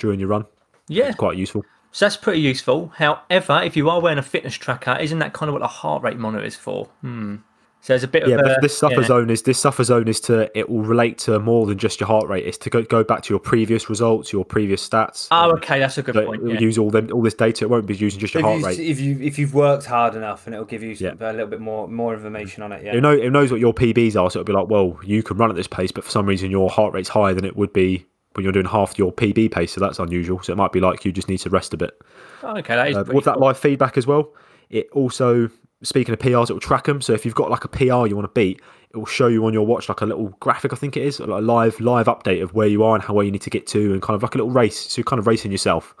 during 0.00 0.18
your 0.18 0.28
run. 0.28 0.44
Yeah, 0.88 1.06
It's 1.08 1.16
quite 1.16 1.36
useful. 1.38 1.64
so 1.92 2.04
that's 2.06 2.16
pretty 2.16 2.40
useful. 2.40 2.92
However, 2.96 3.60
if 3.62 3.76
you 3.76 3.88
are 3.90 4.00
wearing 4.00 4.18
a 4.18 4.22
fitness 4.22 4.54
tracker, 4.54 4.96
isn't 5.00 5.18
that 5.20 5.32
kind 5.32 5.48
of 5.48 5.52
what 5.52 5.62
a 5.62 5.66
heart 5.68 6.02
rate 6.02 6.16
monitor 6.18 6.44
is 6.44 6.56
for? 6.56 6.86
Hmm. 7.02 7.36
So 7.82 7.94
there's 7.94 8.02
a 8.04 8.08
bit 8.08 8.28
Yeah, 8.28 8.34
of 8.34 8.40
a, 8.46 8.56
this 8.60 8.76
suffer 8.76 9.00
yeah. 9.00 9.06
zone 9.06 9.30
is 9.30 9.40
this 9.40 9.58
suffer 9.58 9.82
zone 9.84 10.06
is 10.06 10.20
to 10.22 10.50
it 10.58 10.68
will 10.68 10.82
relate 10.82 11.16
to 11.20 11.38
more 11.38 11.64
than 11.64 11.78
just 11.78 11.98
your 11.98 12.08
heart 12.08 12.28
rate. 12.28 12.44
It's 12.46 12.58
to 12.58 12.68
go, 12.68 12.82
go 12.82 13.02
back 13.02 13.22
to 13.22 13.30
your 13.32 13.38
previous 13.40 13.88
results, 13.88 14.34
your 14.34 14.44
previous 14.44 14.86
stats. 14.86 15.28
Oh, 15.30 15.52
okay, 15.52 15.78
that's 15.78 15.96
a 15.96 16.02
good 16.02 16.14
So 16.14 16.26
point. 16.26 16.42
it 16.42 16.44
will 16.44 16.52
Yeah. 16.56 16.60
use 16.60 16.76
all 16.76 16.90
them 16.90 17.08
all 17.10 17.22
this 17.22 17.32
data. 17.32 17.64
It 17.64 17.70
won't 17.70 17.86
be 17.86 17.96
using 17.96 18.20
just 18.20 18.34
your 18.34 18.42
If 18.42 18.44
heart 18.46 18.58
you, 18.60 18.66
rate. 18.66 18.80
if 18.80 19.00
you 19.00 19.18
if 19.22 19.38
you've 19.38 19.54
worked 19.54 19.86
hard 19.86 20.14
enough, 20.14 20.46
and 20.46 20.52
it'll 20.54 20.66
give 20.66 20.82
you 20.82 20.94
Yeah. 20.98 21.12
a 21.20 21.32
little 21.32 21.46
bit 21.46 21.60
more 21.62 21.88
more 21.88 22.12
information 22.12 22.62
on 22.62 22.72
it. 22.72 22.84
Yeah. 22.84 22.96
It, 22.96 23.00
know, 23.00 23.12
it 23.12 23.30
knows 23.30 23.50
what 23.50 23.60
your 23.60 23.72
PBs 23.72 24.10
are, 24.14 24.30
so 24.30 24.40
it'll 24.40 24.44
be 24.44 24.52
like, 24.52 24.68
well, 24.68 24.98
you 25.02 25.22
can 25.22 25.38
run 25.38 25.48
at 25.48 25.56
this 25.56 25.66
pace, 25.68 25.90
but 25.90 26.04
for 26.04 26.10
some 26.10 26.26
reason 26.26 26.50
your 26.50 26.68
heart 26.68 26.92
rate's 26.92 27.08
higher 27.08 27.32
than 27.32 27.46
it 27.46 27.56
would 27.56 27.72
be 27.72 28.04
when 28.34 28.44
you're 28.44 28.52
doing 28.52 28.66
half 28.66 28.98
your 28.98 29.12
PB 29.12 29.50
pace. 29.52 29.72
So 29.72 29.80
that's 29.80 29.98
unusual. 29.98 30.42
So 30.42 30.52
it 30.52 30.56
might 30.56 30.72
be 30.72 30.80
like 30.80 31.04
you 31.04 31.12
just 31.12 31.28
need 31.28 31.38
to 31.38 31.50
rest 31.50 31.74
a 31.74 31.76
bit. 31.76 32.00
Oh, 32.42 32.56
okay, 32.58 32.76
that 32.76 32.88
is 32.88 32.96
Uh, 32.96 33.04
with 33.12 33.24
that 33.24 33.34
cool. 33.34 33.42
live 33.42 33.58
feedback 33.58 33.96
as 33.98 34.06
well, 34.06 34.32
it 34.70 34.88
also 34.92 35.50
speaking 35.82 36.12
of 36.12 36.18
PRs, 36.20 36.50
it 36.50 36.52
will 36.52 36.60
track 36.60 36.84
them. 36.84 37.00
So 37.00 37.12
if 37.14 37.24
you've 37.24 37.34
got 37.34 37.50
like 37.50 37.64
a 37.64 37.68
PR 37.68 38.06
you 38.06 38.14
want 38.14 38.24
to 38.26 38.32
beat, 38.34 38.60
it 38.92 38.96
will 38.98 39.06
show 39.06 39.28
you 39.28 39.44
on 39.46 39.52
your 39.54 39.66
watch 39.66 39.88
like 39.88 40.00
a 40.02 40.06
little 40.06 40.28
graphic. 40.40 40.72
I 40.72 40.76
think 40.76 40.96
it 40.96 41.02
is 41.04 41.18
like 41.20 41.28
a 41.28 41.40
live 41.40 41.80
live 41.80 42.06
update 42.06 42.42
of 42.42 42.52
where 42.54 42.66
you 42.68 42.82
are 42.84 42.94
and 42.94 43.02
how 43.02 43.14
well 43.14 43.24
you 43.24 43.30
need 43.30 43.42
to 43.42 43.50
get 43.50 43.66
to, 43.68 43.92
and 43.92 44.02
kind 44.02 44.14
of 44.14 44.22
like 44.22 44.34
a 44.34 44.38
little 44.38 44.52
race. 44.52 44.78
So 44.90 44.98
you're 44.98 45.04
kind 45.04 45.18
of 45.18 45.26
racing 45.26 45.52
yourself. 45.52 45.94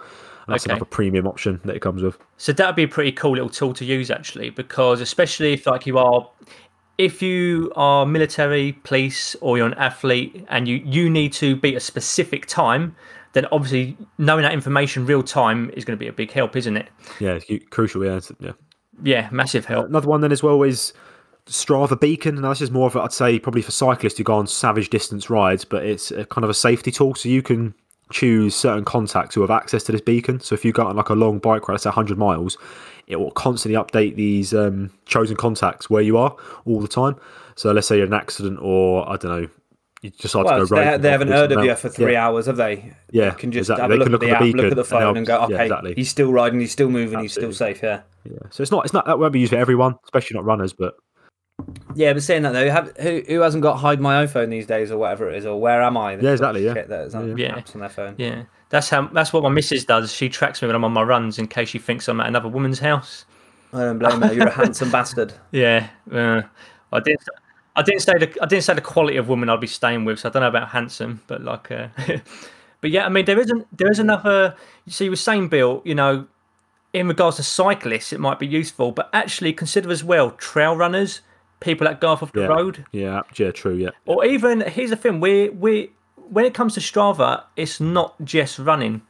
And 0.46 0.54
that's 0.54 0.64
Okay. 0.66 0.72
another 0.72 0.84
premium 0.86 1.26
option 1.26 1.60
that 1.64 1.76
it 1.76 1.80
comes 1.80 2.02
with. 2.02 2.18
So 2.36 2.52
that 2.52 2.66
would 2.66 2.76
be 2.76 2.82
a 2.82 2.88
pretty 2.88 3.12
cool 3.12 3.32
little 3.32 3.48
tool 3.48 3.72
to 3.74 3.84
use 3.84 4.10
actually, 4.10 4.50
because 4.50 5.00
especially 5.00 5.52
if 5.54 5.66
like 5.66 5.86
you 5.86 5.96
are, 5.98 6.28
if 7.00 7.22
you 7.22 7.72
are 7.76 8.04
military, 8.04 8.72
police, 8.84 9.34
or 9.40 9.56
you're 9.56 9.66
an 9.66 9.74
athlete, 9.74 10.44
and 10.48 10.68
you 10.68 10.76
you 10.84 11.08
need 11.08 11.32
to 11.32 11.56
beat 11.56 11.74
a 11.74 11.80
specific 11.80 12.44
time, 12.44 12.94
then 13.32 13.46
obviously 13.50 13.96
knowing 14.18 14.42
that 14.42 14.52
information 14.52 15.06
real 15.06 15.22
time 15.22 15.70
is 15.70 15.86
going 15.86 15.98
to 15.98 16.00
be 16.00 16.08
a 16.08 16.12
big 16.12 16.30
help, 16.30 16.56
isn't 16.56 16.76
it? 16.76 16.88
Yeah, 17.18 17.38
it's 17.40 17.64
crucial. 17.70 18.04
Yeah, 18.04 18.20
yeah. 18.38 18.52
Yeah, 19.02 19.28
massive 19.32 19.64
help. 19.64 19.88
Another 19.88 20.08
one 20.08 20.20
then 20.20 20.30
as 20.30 20.42
well 20.42 20.62
is 20.62 20.92
Strava 21.46 21.98
Beacon. 21.98 22.34
Now 22.34 22.50
this 22.50 22.60
is 22.60 22.70
more 22.70 22.86
of 22.86 22.96
a, 22.96 23.00
I'd 23.00 23.12
say 23.12 23.38
probably 23.38 23.62
for 23.62 23.70
cyclists 23.70 24.18
who 24.18 24.24
go 24.24 24.34
on 24.34 24.46
savage 24.46 24.90
distance 24.90 25.30
rides, 25.30 25.64
but 25.64 25.86
it's 25.86 26.10
a 26.10 26.26
kind 26.26 26.44
of 26.44 26.50
a 26.50 26.54
safety 26.54 26.90
tool. 26.90 27.14
So 27.14 27.30
you 27.30 27.40
can 27.40 27.74
choose 28.12 28.54
certain 28.54 28.84
contacts 28.84 29.34
who 29.34 29.40
have 29.40 29.50
access 29.50 29.84
to 29.84 29.92
this 29.92 30.02
beacon. 30.02 30.40
So 30.40 30.54
if 30.54 30.66
you 30.66 30.72
go 30.72 30.86
on 30.86 30.96
like 30.96 31.08
a 31.08 31.14
long 31.14 31.38
bike 31.38 31.66
ride, 31.66 31.74
let's 31.74 31.84
say 31.84 31.88
100 31.88 32.18
miles, 32.18 32.58
it 33.10 33.18
will 33.20 33.30
constantly 33.32 33.80
update 33.80 34.16
these 34.16 34.54
um, 34.54 34.90
chosen 35.06 35.36
contacts 35.36 35.90
where 35.90 36.02
you 36.02 36.16
are 36.16 36.34
all 36.64 36.80
the 36.80 36.88
time. 36.88 37.16
So 37.56 37.72
let's 37.72 37.86
say 37.86 37.96
you're 37.96 38.06
in 38.06 38.12
an 38.12 38.18
accident 38.20 38.58
or 38.62 39.08
I 39.08 39.16
don't 39.16 39.42
know, 39.42 39.48
you 40.02 40.10
decide 40.10 40.44
Well, 40.46 40.60
to 40.60 40.66
so 40.66 40.74
go 40.76 40.80
they, 40.82 40.90
rogue. 40.92 41.00
they 41.02 41.10
haven't 41.10 41.28
heard 41.28 41.52
of 41.52 41.64
you 41.64 41.74
for 41.74 41.88
three 41.90 42.12
yeah. 42.12 42.26
hours, 42.26 42.46
have 42.46 42.56
they? 42.56 42.92
Yeah, 43.10 43.26
You 43.26 43.32
can 43.32 43.52
just 43.52 43.68
exactly. 43.68 43.82
have 43.82 43.90
a 43.90 43.94
look 43.96 44.06
can 44.06 44.14
at 44.14 44.20
the, 44.20 44.26
look 44.26 44.34
app, 44.36 44.54
look 44.54 44.70
at 44.70 44.76
the 44.76 44.84
phone, 44.84 45.00
help- 45.02 45.16
and 45.16 45.26
go, 45.26 45.38
yeah, 45.40 45.44
okay, 45.56 45.62
exactly. 45.64 45.94
he's 45.94 46.08
still 46.08 46.32
riding, 46.32 46.58
he's 46.60 46.72
still 46.72 46.88
moving, 46.88 47.18
he's 47.18 47.32
still 47.32 47.52
safe. 47.52 47.82
Yeah. 47.82 48.00
Yeah. 48.24 48.38
So 48.50 48.62
it's 48.62 48.70
not, 48.70 48.84
it's 48.84 48.94
not 48.94 49.04
that 49.06 49.18
won't 49.18 49.32
be 49.32 49.40
used 49.40 49.50
for 49.52 49.58
everyone, 49.58 49.96
especially 50.04 50.36
not 50.36 50.44
runners, 50.44 50.72
but 50.72 50.94
Yeah, 51.94 52.12
but 52.14 52.22
saying 52.22 52.42
that 52.42 52.52
though, 52.52 52.70
have, 52.70 52.96
who 52.98 53.22
who 53.28 53.40
hasn't 53.40 53.62
got 53.62 53.76
hide 53.76 54.00
my 54.00 54.24
iPhone 54.24 54.48
these 54.50 54.66
days 54.66 54.90
or 54.90 54.96
whatever 54.98 55.28
it 55.30 55.36
is, 55.36 55.44
or 55.44 55.60
where 55.60 55.82
am 55.82 55.96
I? 55.98 56.14
Yeah, 56.16 56.30
exactly, 56.32 56.64
yeah. 56.64 56.72
Shit 56.74 56.88
that 56.88 57.06
is 57.08 57.14
on 57.14 57.36
Yeah. 57.36 57.56
apps 57.58 57.74
on 57.74 57.80
their 57.80 57.90
phone. 57.90 58.14
Yeah, 58.16 58.44
that's 58.70 58.88
how 58.88 59.08
that's 59.08 59.32
what 59.32 59.42
my 59.42 59.48
missus 59.48 59.84
does. 59.84 60.12
She 60.12 60.28
tracks 60.28 60.62
me 60.62 60.66
when 60.66 60.76
I'm 60.76 60.84
on 60.84 60.92
my 60.92 61.02
runs 61.02 61.38
in 61.38 61.48
case 61.48 61.68
she 61.68 61.78
thinks 61.78 62.08
I'm 62.08 62.20
at 62.20 62.28
another 62.28 62.48
woman's 62.48 62.78
house. 62.78 63.26
I 63.72 63.80
don't 63.80 63.98
blame 63.98 64.22
her. 64.22 64.32
You're 64.32 64.48
a 64.48 64.50
handsome 64.50 64.90
bastard. 64.92 65.34
Yeah, 65.50 65.88
uh, 66.10 66.42
I 66.92 67.00
didn't. 67.00 67.22
I 67.76 67.82
didn't 67.82 68.00
say 68.00 68.12
the 68.18 68.38
I 68.40 68.46
didn't 68.46 68.64
say 68.64 68.74
the 68.74 68.80
quality 68.80 69.16
of 69.16 69.28
woman 69.28 69.48
I'd 69.48 69.60
be 69.60 69.66
staying 69.66 70.04
with, 70.04 70.20
so 70.20 70.28
I 70.28 70.32
don't 70.32 70.42
know 70.42 70.48
about 70.48 70.68
handsome, 70.68 71.22
but 71.26 71.42
like, 71.42 71.70
uh, 71.70 71.88
but 72.80 72.90
yeah, 72.90 73.06
I 73.06 73.08
mean 73.08 73.24
there 73.24 73.38
isn't 73.38 73.76
there 73.76 73.90
is 73.90 73.98
another. 73.98 74.56
So 74.88 75.04
you 75.04 75.10
were 75.10 75.16
saying, 75.16 75.48
Bill, 75.48 75.82
you 75.84 75.94
know, 75.94 76.26
in 76.92 77.08
regards 77.08 77.36
to 77.36 77.42
cyclists, 77.42 78.12
it 78.12 78.20
might 78.20 78.38
be 78.38 78.46
useful, 78.46 78.92
but 78.92 79.10
actually 79.12 79.52
consider 79.52 79.90
as 79.90 80.02
well 80.04 80.30
trail 80.32 80.76
runners, 80.76 81.22
people 81.58 81.86
that 81.86 82.00
go 82.00 82.08
off 82.08 82.22
of 82.22 82.32
the 82.32 82.40
yeah, 82.40 82.46
road, 82.46 82.84
yeah, 82.92 83.22
yeah, 83.36 83.50
true, 83.50 83.74
yeah. 83.74 83.90
or 84.06 84.24
even 84.24 84.60
here's 84.60 84.90
the 84.90 84.96
thing: 84.96 85.20
we 85.20 85.48
we 85.48 85.90
when 86.30 86.44
it 86.44 86.54
comes 86.54 86.74
to 86.74 86.80
Strava, 86.80 87.44
it's 87.56 87.80
not 87.80 88.14
just 88.24 88.58
running; 88.58 89.02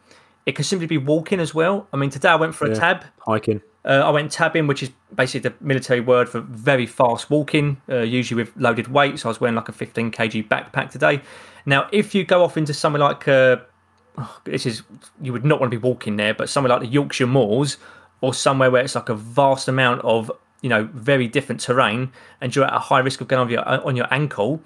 it 0.47 0.55
can 0.57 0.65
simply 0.65 0.87
be 0.87 0.99
walking 0.99 1.39
as 1.41 1.55
well. 1.55 1.87
I 1.93 1.97
mean, 1.97 2.11
today 2.11 2.31
I 2.31 2.37
went 2.37 2.55
for 2.55 2.67
a 2.67 2.71
Yeah. 2.71 2.81
tab. 2.81 3.05
Hiking. 3.27 3.61
Uh, 3.85 4.03
I 4.05 4.11
went 4.11 4.31
tabbing, 4.31 4.67
which 4.67 4.83
is 4.83 4.91
basically 5.15 5.49
the 5.49 5.55
military 5.61 6.01
word 6.01 6.29
for 6.29 6.41
very 6.41 6.85
fast 6.87 7.31
walking, 7.31 7.81
uh, 7.89 8.01
usually 8.01 8.43
with 8.43 8.53
loaded 8.57 8.89
weights. 8.89 9.23
So 9.23 9.29
I 9.29 9.31
was 9.31 9.41
wearing 9.41 9.55
like 9.55 9.69
a 9.71 9.73
15 9.73 10.11
kg 10.11 10.47
backpack 10.49 10.91
today. 10.91 11.23
Now, 11.65 11.89
if 11.91 12.15
you 12.15 12.25
go 12.25 12.45
off 12.45 12.59
into 12.59 12.75
somewhere 12.75 13.01
like, 13.01 13.27
uh, 13.27 13.57
oh, 14.19 14.41
this 14.45 14.67
is, 14.67 14.83
you 15.23 15.33
would 15.33 15.47
not 15.47 15.61
want 15.61 15.73
to 15.73 15.79
be 15.79 15.83
walking 15.83 16.17
there, 16.17 16.35
but 16.35 16.51
somewhere 16.51 16.69
like 16.71 16.81
the 16.81 16.89
Yorkshire 16.89 17.27
Moors 17.27 17.79
or 18.21 18.35
somewhere 18.35 18.71
where 18.71 18.83
it's 18.83 18.95
like 18.95 19.09
a 19.09 19.15
vast 19.15 19.67
amount 19.67 20.03
of, 20.05 20.31
you 20.61 20.69
know, 20.69 20.87
very 20.93 21.27
different 21.27 21.63
terrain 21.63 22.13
and 22.43 22.55
you're 22.55 22.67
at 22.67 22.75
a 22.75 22.79
high 22.79 22.99
risk 22.99 23.23
of 23.23 23.29
going 23.29 23.41
on 23.41 23.49
your, 23.49 23.67
on 23.67 23.97
your 23.97 24.13
ankle, 24.13 24.63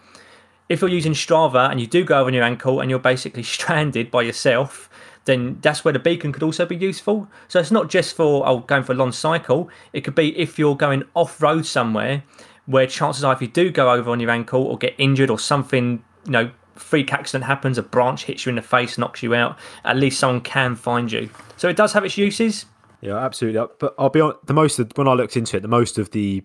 if 0.68 0.80
you're 0.80 0.90
using 0.90 1.12
Strava 1.12 1.70
and 1.70 1.80
you 1.80 1.86
do 1.86 2.04
go 2.04 2.20
over 2.20 2.28
on 2.28 2.34
your 2.34 2.44
ankle 2.44 2.80
and 2.80 2.90
you're 2.90 2.98
basically 2.98 3.42
stranded 3.54 4.10
by 4.10 4.22
yourself, 4.22 4.88
then 5.24 5.58
that's 5.62 5.84
where 5.84 5.92
the 5.92 5.98
beacon 5.98 6.32
could 6.32 6.42
also 6.42 6.66
be 6.66 6.76
useful. 6.76 7.28
So 7.48 7.58
it's 7.58 7.70
not 7.70 7.88
just 7.88 8.14
for 8.14 8.46
oh 8.46 8.58
going 8.60 8.82
for 8.82 8.92
a 8.92 8.96
long 8.96 9.12
cycle. 9.12 9.68
It 9.92 10.02
could 10.02 10.14
be 10.14 10.36
if 10.38 10.58
you're 10.58 10.76
going 10.76 11.04
off 11.14 11.40
road 11.40 11.66
somewhere, 11.66 12.22
where 12.66 12.86
chances 12.86 13.24
are 13.24 13.32
if 13.32 13.40
you 13.40 13.48
do 13.48 13.70
go 13.70 13.90
over 13.90 14.10
on 14.10 14.20
your 14.20 14.30
ankle 14.30 14.62
or 14.62 14.78
get 14.78 14.94
injured 14.98 15.30
or 15.30 15.38
something, 15.38 16.04
you 16.24 16.32
know, 16.32 16.50
freak 16.76 17.12
accident 17.12 17.44
happens, 17.44 17.78
a 17.78 17.82
branch 17.82 18.24
hits 18.24 18.44
you 18.44 18.50
in 18.50 18.56
the 18.56 18.62
face, 18.62 18.98
knocks 18.98 19.22
you 19.22 19.34
out. 19.34 19.58
At 19.84 19.96
least 19.96 20.18
someone 20.18 20.40
can 20.40 20.74
find 20.74 21.10
you. 21.10 21.30
So 21.56 21.68
it 21.68 21.76
does 21.76 21.92
have 21.92 22.04
its 22.04 22.18
uses. 22.18 22.66
Yeah, 23.00 23.16
absolutely. 23.16 23.58
Uh, 23.58 23.68
but 23.78 23.94
I'll 23.98 24.10
be 24.10 24.20
on 24.20 24.34
the 24.44 24.54
most 24.54 24.78
of 24.78 24.90
when 24.96 25.08
I 25.08 25.12
looked 25.12 25.36
into 25.36 25.56
it, 25.56 25.60
the 25.60 25.68
most 25.68 25.98
of 25.98 26.10
the 26.10 26.42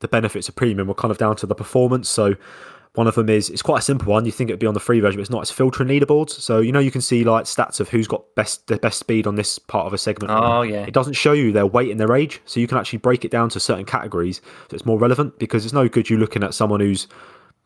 the 0.00 0.08
benefits 0.08 0.48
of 0.48 0.56
premium 0.56 0.88
were 0.88 0.94
kind 0.94 1.12
of 1.12 1.18
down 1.18 1.36
to 1.36 1.46
the 1.46 1.54
performance. 1.54 2.08
So 2.08 2.34
one 2.94 3.06
of 3.06 3.14
them 3.14 3.30
is 3.30 3.48
it's 3.48 3.62
quite 3.62 3.78
a 3.78 3.82
simple 3.82 4.08
one. 4.08 4.26
You 4.26 4.32
think 4.32 4.50
it'd 4.50 4.60
be 4.60 4.66
on 4.66 4.74
the 4.74 4.80
free 4.80 5.00
version, 5.00 5.18
but 5.18 5.22
it's 5.22 5.30
not. 5.30 5.42
It's 5.42 5.50
filtering 5.50 5.88
leaderboards. 5.88 6.30
So 6.30 6.60
you 6.60 6.72
know 6.72 6.78
you 6.78 6.90
can 6.90 7.00
see 7.00 7.24
like 7.24 7.44
stats 7.44 7.80
of 7.80 7.88
who's 7.88 8.06
got 8.06 8.22
best 8.34 8.66
the 8.66 8.76
best 8.76 8.98
speed 8.98 9.26
on 9.26 9.36
this 9.36 9.58
part 9.58 9.86
of 9.86 9.94
a 9.94 9.98
segment. 9.98 10.30
Oh 10.32 10.62
yeah. 10.62 10.84
It 10.84 10.92
doesn't 10.92 11.14
show 11.14 11.32
you 11.32 11.52
their 11.52 11.66
weight 11.66 11.90
and 11.90 11.98
their 11.98 12.14
age, 12.14 12.42
so 12.44 12.60
you 12.60 12.66
can 12.66 12.76
actually 12.76 12.98
break 12.98 13.24
it 13.24 13.30
down 13.30 13.48
to 13.50 13.60
certain 13.60 13.86
categories. 13.86 14.42
So 14.68 14.74
it's 14.74 14.84
more 14.84 14.98
relevant 14.98 15.38
because 15.38 15.64
it's 15.64 15.72
no 15.72 15.88
good 15.88 16.10
you 16.10 16.18
looking 16.18 16.44
at 16.44 16.52
someone 16.52 16.80
who's 16.80 17.08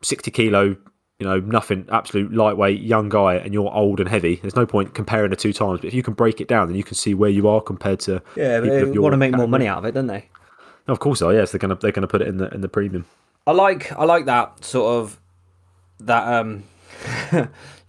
sixty 0.00 0.30
kilo, 0.30 0.76
you 1.18 1.26
know, 1.26 1.40
nothing, 1.40 1.88
absolute 1.90 2.32
lightweight 2.32 2.80
young 2.80 3.08
guy, 3.08 3.34
and 3.34 3.52
you're 3.52 3.72
old 3.72 3.98
and 3.98 4.08
heavy. 4.08 4.36
There's 4.36 4.56
no 4.56 4.66
point 4.66 4.94
comparing 4.94 5.30
the 5.30 5.36
two 5.36 5.52
times. 5.52 5.80
But 5.80 5.88
if 5.88 5.94
you 5.94 6.04
can 6.04 6.14
break 6.14 6.40
it 6.40 6.46
down, 6.46 6.68
then 6.68 6.76
you 6.76 6.84
can 6.84 6.94
see 6.94 7.14
where 7.14 7.30
you 7.30 7.48
are 7.48 7.60
compared 7.60 7.98
to 8.00 8.22
Yeah, 8.36 8.60
people 8.60 8.76
of 8.78 8.92
they 8.92 8.98
want 9.00 9.12
to 9.14 9.18
make 9.18 9.34
more 9.34 9.48
money 9.48 9.66
out 9.66 9.78
of 9.78 9.86
it, 9.86 9.92
don't 9.92 10.06
they? 10.06 10.28
Of 10.86 11.00
course, 11.00 11.18
so 11.18 11.30
yes, 11.30 11.50
they're 11.50 11.58
gonna 11.58 11.74
they're 11.74 11.90
gonna 11.90 12.06
put 12.06 12.22
it 12.22 12.28
in 12.28 12.36
the 12.36 12.48
in 12.54 12.60
the 12.60 12.68
premium. 12.68 13.06
I 13.46 13.52
like 13.52 13.92
I 13.92 14.04
like 14.04 14.24
that 14.24 14.64
sort 14.64 14.96
of 14.96 15.20
that 16.00 16.26
um 16.32 16.64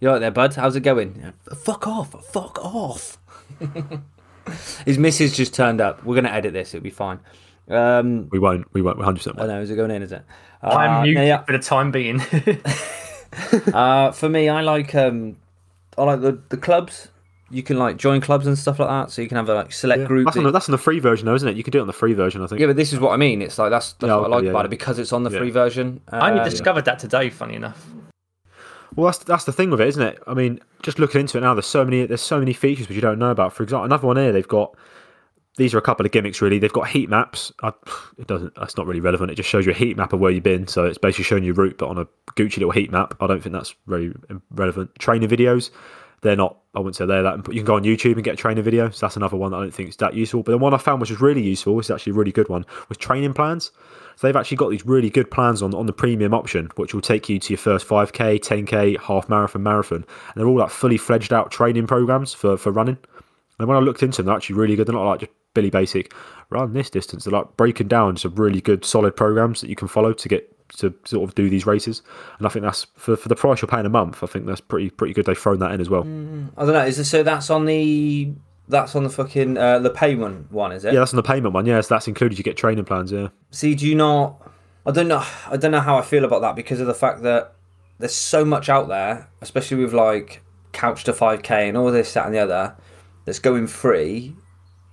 you 0.00 0.10
like 0.10 0.20
there, 0.20 0.30
bud? 0.30 0.54
How's 0.54 0.76
it 0.76 0.80
going? 0.80 1.32
Fuck 1.56 1.86
off, 1.86 2.14
fuck 2.26 2.64
off. 2.64 3.18
His 4.86 4.98
missus 4.98 5.36
just 5.36 5.54
turned 5.54 5.80
up. 5.80 6.04
We're 6.04 6.14
gonna 6.14 6.30
edit 6.30 6.52
this, 6.52 6.74
it'll 6.74 6.84
be 6.84 6.90
fine. 6.90 7.18
Um 7.68 8.28
We 8.30 8.38
won't. 8.38 8.72
We 8.72 8.82
won't. 8.82 9.00
Hundred 9.02 9.18
percent. 9.18 9.40
I 9.40 9.46
know, 9.46 9.60
is 9.60 9.70
it 9.70 9.76
going 9.76 9.90
in, 9.90 10.02
is 10.02 10.12
it? 10.12 10.22
Uh, 10.62 10.68
I'm 10.68 11.02
muted 11.02 11.26
yeah, 11.26 11.42
for 11.42 11.52
the 11.52 11.58
time 11.58 11.90
being. 11.90 12.20
uh, 13.74 14.12
for 14.12 14.28
me 14.28 14.48
I 14.48 14.60
like 14.60 14.94
um 14.94 15.36
I 15.96 16.04
like 16.04 16.20
the, 16.20 16.40
the 16.50 16.56
clubs. 16.56 17.08
You 17.50 17.62
can 17.62 17.78
like 17.78 17.96
join 17.96 18.20
clubs 18.20 18.46
and 18.46 18.58
stuff 18.58 18.78
like 18.78 18.88
that, 18.88 19.10
so 19.10 19.22
you 19.22 19.28
can 19.28 19.36
have 19.38 19.48
a 19.48 19.54
like 19.54 19.72
select 19.72 20.04
group. 20.06 20.26
That's 20.26 20.36
on, 20.36 20.44
the, 20.44 20.50
that's 20.50 20.68
on 20.68 20.72
the 20.72 20.78
free 20.78 20.98
version, 20.98 21.24
though, 21.26 21.34
isn't 21.34 21.48
it? 21.48 21.56
You 21.56 21.62
can 21.62 21.70
do 21.70 21.78
it 21.78 21.80
on 21.80 21.86
the 21.86 21.92
free 21.94 22.12
version, 22.12 22.42
I 22.42 22.46
think. 22.46 22.60
yeah, 22.60 22.66
but 22.66 22.76
this 22.76 22.92
is 22.92 23.00
what 23.00 23.12
I 23.12 23.16
mean. 23.16 23.40
It's 23.40 23.58
like 23.58 23.70
that's, 23.70 23.94
that's 23.94 24.08
Yeah, 24.10 24.16
what 24.16 24.26
I 24.26 24.28
like 24.36 24.44
yeah, 24.44 24.50
about 24.50 24.58
yeah. 24.60 24.66
it 24.66 24.70
because 24.70 24.98
it's 24.98 25.12
on 25.14 25.22
the 25.22 25.30
Yeah. 25.30 25.38
free 25.38 25.50
version. 25.50 26.00
I 26.12 26.28
only 26.30 26.40
Uh, 26.40 26.44
discovered 26.48 26.84
that 26.84 26.98
today. 26.98 27.30
Funny 27.30 27.54
enough. 27.54 27.86
Well, 28.96 29.06
that's 29.06 29.18
that's 29.18 29.44
the 29.44 29.52
thing 29.52 29.70
with 29.70 29.80
it, 29.80 29.88
isn't 29.88 30.02
it? 30.02 30.22
I 30.26 30.34
mean, 30.34 30.60
just 30.82 30.98
looking 30.98 31.20
into 31.22 31.38
it 31.38 31.42
now, 31.42 31.54
there's 31.54 31.66
so 31.66 31.84
many 31.84 32.04
there's 32.06 32.20
so 32.22 32.38
many 32.38 32.52
features 32.52 32.88
which 32.88 32.96
you 32.96 33.02
don't 33.02 33.18
know 33.18 33.30
about. 33.30 33.52
For 33.52 33.62
example, 33.62 33.84
another 33.84 34.06
one 34.06 34.16
here, 34.16 34.32
they've 34.32 34.46
got 34.48 34.76
these 35.56 35.74
are 35.74 35.78
a 35.78 35.82
couple 35.82 36.06
of 36.06 36.12
gimmicks 36.12 36.40
really. 36.40 36.58
They've 36.58 36.72
got 36.72 36.88
heat 36.88 37.08
maps. 37.08 37.50
I, 37.62 37.72
it 38.18 38.26
doesn't. 38.26 38.54
That's 38.56 38.76
not 38.76 38.86
really 38.86 39.00
relevant. 39.00 39.30
It 39.30 39.34
just 39.36 39.48
shows 39.48 39.66
you 39.66 39.72
a 39.72 39.74
heat 39.74 39.96
map 39.96 40.12
of 40.12 40.20
where 40.20 40.30
you've 40.30 40.42
been. 40.44 40.66
So 40.68 40.84
it's 40.84 40.98
basically 40.98 41.24
showing 41.24 41.44
you 41.44 41.52
route, 41.52 41.76
but 41.78 41.88
on 41.88 41.98
a 41.98 42.06
Gucci 42.36 42.58
little 42.58 42.70
heat 42.70 42.90
map. 42.92 43.14
I 43.20 43.26
don't 43.26 43.42
think 43.42 43.52
that's 43.54 43.74
very 43.86 44.12
relevant. 44.50 44.94
Training 44.98 45.28
videos. 45.28 45.70
They're 46.22 46.36
not. 46.36 46.58
I 46.74 46.80
wouldn't 46.80 46.96
say 46.96 47.06
they're 47.06 47.22
that. 47.22 47.44
But 47.44 47.54
You 47.54 47.60
can 47.60 47.66
go 47.66 47.76
on 47.76 47.84
YouTube 47.84 48.14
and 48.14 48.24
get 48.24 48.34
a 48.34 48.36
training 48.36 48.64
video. 48.64 48.90
So 48.90 49.06
that's 49.06 49.16
another 49.16 49.36
one 49.36 49.52
that 49.52 49.58
I 49.58 49.60
don't 49.60 49.74
think 49.74 49.90
is 49.90 49.96
that 49.96 50.14
useful. 50.14 50.42
But 50.42 50.52
the 50.52 50.58
one 50.58 50.74
I 50.74 50.78
found 50.78 51.00
which 51.00 51.10
was 51.10 51.20
really 51.20 51.42
useful, 51.42 51.74
which 51.74 51.86
is 51.86 51.90
actually 51.90 52.12
a 52.12 52.16
really 52.16 52.32
good 52.32 52.48
one, 52.48 52.64
was 52.88 52.98
training 52.98 53.34
plans. 53.34 53.70
So 54.16 54.26
they've 54.26 54.36
actually 54.36 54.56
got 54.56 54.70
these 54.70 54.84
really 54.84 55.10
good 55.10 55.30
plans 55.30 55.62
on 55.62 55.74
on 55.74 55.86
the 55.86 55.92
premium 55.92 56.34
option, 56.34 56.70
which 56.76 56.92
will 56.92 57.00
take 57.00 57.28
you 57.28 57.38
to 57.38 57.52
your 57.52 57.58
first 57.58 57.86
5k, 57.86 58.40
10k, 58.40 59.00
half 59.00 59.28
marathon, 59.28 59.62
marathon, 59.62 59.98
and 59.98 60.34
they're 60.34 60.46
all 60.46 60.58
like 60.58 60.70
fully 60.70 60.96
fledged 60.96 61.32
out 61.32 61.50
training 61.50 61.86
programs 61.86 62.34
for 62.34 62.56
for 62.56 62.72
running. 62.72 62.98
And 63.58 63.68
when 63.68 63.76
I 63.76 63.80
looked 63.80 64.02
into 64.02 64.18
them, 64.18 64.26
they're 64.26 64.36
actually 64.36 64.56
really 64.56 64.76
good. 64.76 64.86
They're 64.86 64.94
not 64.94 65.04
like 65.04 65.20
just 65.20 65.32
Billy 65.54 65.70
Basic 65.70 66.12
run 66.50 66.72
this 66.72 66.90
distance. 66.90 67.24
They're 67.24 67.32
like 67.32 67.56
breaking 67.56 67.88
down 67.88 68.16
some 68.16 68.34
really 68.34 68.60
good, 68.60 68.84
solid 68.84 69.16
programs 69.16 69.60
that 69.60 69.68
you 69.68 69.76
can 69.76 69.88
follow 69.88 70.12
to 70.12 70.28
get 70.28 70.57
to 70.76 70.94
sort 71.04 71.28
of 71.28 71.34
do 71.34 71.48
these 71.48 71.66
races. 71.66 72.02
And 72.38 72.46
I 72.46 72.50
think 72.50 72.64
that's 72.64 72.86
for, 72.96 73.16
for 73.16 73.28
the 73.28 73.36
price 73.36 73.62
you're 73.62 73.68
paying 73.68 73.86
a 73.86 73.90
month. 73.90 74.22
I 74.22 74.26
think 74.26 74.46
that's 74.46 74.60
pretty 74.60 74.90
pretty 74.90 75.14
good. 75.14 75.26
They've 75.26 75.38
thrown 75.38 75.58
that 75.60 75.72
in 75.72 75.80
as 75.80 75.88
well. 75.88 76.02
I 76.02 76.64
don't 76.64 76.74
know. 76.74 76.84
Is 76.84 76.98
it, 76.98 77.04
so 77.04 77.22
that's 77.22 77.50
on 77.50 77.64
the 77.64 78.32
that's 78.68 78.94
on 78.94 79.04
the 79.04 79.10
fucking 79.10 79.56
uh, 79.56 79.78
the 79.78 79.90
payment 79.90 80.52
one, 80.52 80.72
is 80.72 80.84
it? 80.84 80.92
Yeah, 80.92 81.00
that's 81.00 81.12
on 81.12 81.16
the 81.16 81.22
payment 81.22 81.54
one. 81.54 81.66
Yeah, 81.66 81.80
so 81.80 81.94
that's 81.94 82.08
included. 82.08 82.38
You 82.38 82.44
get 82.44 82.56
training 82.56 82.84
plans. 82.84 83.12
Yeah, 83.12 83.28
See, 83.50 83.74
do 83.74 83.86
you 83.86 83.94
not? 83.94 84.40
I 84.86 84.90
don't 84.90 85.08
know. 85.08 85.24
I 85.46 85.56
don't 85.56 85.72
know 85.72 85.80
how 85.80 85.98
I 85.98 86.02
feel 86.02 86.24
about 86.24 86.42
that 86.42 86.56
because 86.56 86.80
of 86.80 86.86
the 86.86 86.94
fact 86.94 87.22
that 87.22 87.54
there's 87.98 88.14
so 88.14 88.44
much 88.44 88.68
out 88.68 88.88
there, 88.88 89.28
especially 89.40 89.82
with 89.82 89.92
like 89.92 90.42
Couch 90.72 91.04
to 91.04 91.12
5K 91.12 91.50
and 91.68 91.76
all 91.76 91.90
this, 91.90 92.14
that, 92.14 92.26
and 92.26 92.34
the 92.34 92.38
other, 92.38 92.76
that's 93.24 93.38
going 93.38 93.66
free. 93.66 94.34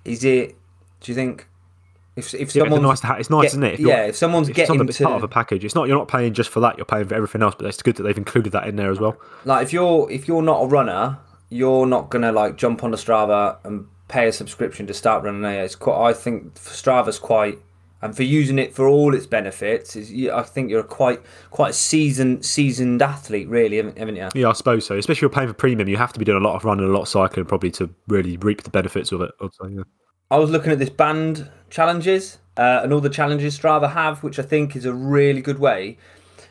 Is 0.04 0.24
it? 0.24 0.56
Do 1.02 1.12
you 1.12 1.16
think 1.16 1.48
if 2.16 2.34
if 2.34 2.34
yeah 2.34 2.44
it's 2.44 2.54
someone's 2.54 2.82
nice 2.84 3.00
to 3.02 3.08
ha- 3.08 3.16
It's 3.16 3.30
nice, 3.30 3.42
get- 3.44 3.48
isn't 3.48 3.64
it? 3.64 3.74
If 3.76 3.80
yeah, 3.82 4.06
if 4.06 4.16
someone's 4.16 4.50
it's 4.50 4.56
getting 4.56 4.86
that's 4.86 4.98
to 4.98 5.04
part 5.04 5.18
of 5.18 5.24
a 5.24 5.28
package. 5.28 5.66
It's 5.66 5.76
not 5.76 5.88
you're 5.88 5.98
not 5.98 6.08
paying 6.08 6.34
just 6.34 6.50
for 6.50 6.60
that. 6.62 6.78
You're 6.78 6.86
paying 6.86 7.06
for 7.08 7.16
everything 7.16 7.42
else. 7.42 7.56
But 7.58 7.68
it's 7.68 7.82
good 7.82 7.96
that 7.98 8.04
they've 8.04 8.18
included 8.18 8.52
that 8.54 8.68
in 8.68 8.76
there 8.76 8.92
as 8.92 9.00
well. 9.00 9.18
like 9.44 9.64
if 9.64 9.74
you're 9.74 10.10
if 10.12 10.28
you're 10.28 10.42
not 10.42 10.62
a 10.64 10.68
runner, 10.68 11.18
you're 11.50 11.86
not 11.86 12.10
gonna 12.10 12.32
like 12.32 12.56
jump 12.56 12.84
on 12.84 12.92
the 12.92 12.98
Strava 12.98 13.58
and 13.64 13.88
pay 14.08 14.28
a 14.28 14.32
subscription 14.32 14.88
to 14.88 14.94
start 14.94 15.24
running. 15.24 15.42
There, 15.42 15.64
it's 15.64 15.76
quite. 15.76 16.10
I 16.10 16.14
think 16.14 16.54
Strava's 16.56 17.20
quite, 17.20 17.58
and 18.02 18.16
for 18.16 18.24
using 18.24 18.60
it 18.60 18.74
for 18.74 18.88
all 18.88 19.14
its 19.16 19.26
benefits, 19.26 19.96
is 19.96 20.12
I 20.30 20.44
think 20.44 20.70
you're 20.70 20.84
quite 20.84 21.22
quite 21.52 21.72
a 21.72 21.74
seasoned 21.74 22.46
seasoned 22.46 23.02
athlete, 23.02 23.48
really, 23.50 23.78
haven't, 23.78 23.98
haven't 23.98 24.16
you? 24.16 24.30
Yeah, 24.36 24.50
I 24.50 24.54
suppose 24.54 24.86
so. 24.86 24.96
Especially 24.98 25.18
if 25.20 25.22
you're 25.24 25.30
paying 25.30 25.48
for 25.48 25.54
premium, 25.54 25.90
you 25.90 25.98
have 25.98 26.14
to 26.14 26.20
be 26.20 26.26
doing 26.26 26.42
a 26.42 26.46
lot 26.48 26.56
of 26.56 26.64
running, 26.66 26.86
a 26.86 26.90
lot 26.90 27.02
of 27.02 27.08
cycling, 27.08 27.46
probably 27.46 27.72
to 27.72 27.90
really 28.08 28.38
reap 28.38 28.62
the 28.64 28.70
benefits 28.70 29.12
of 29.12 29.22
it. 29.22 29.32
I'd 29.42 29.54
say, 29.54 29.70
yeah. 29.76 29.84
I 30.32 30.38
was 30.38 30.50
looking 30.50 30.72
at 30.72 30.80
this 30.80 30.90
band 30.90 31.50
challenges 31.70 32.40
uh, 32.58 32.82
and 32.84 32.92
all 32.94 33.02
the 33.02 33.10
challenges 33.10 33.58
Strava 33.58 33.94
have, 33.94 34.24
which 34.24 34.40
I 34.40 34.44
think 34.44 34.76
is 34.76 34.86
a 34.86 34.94
really 34.94 35.42
good 35.42 35.60
way 35.60 35.98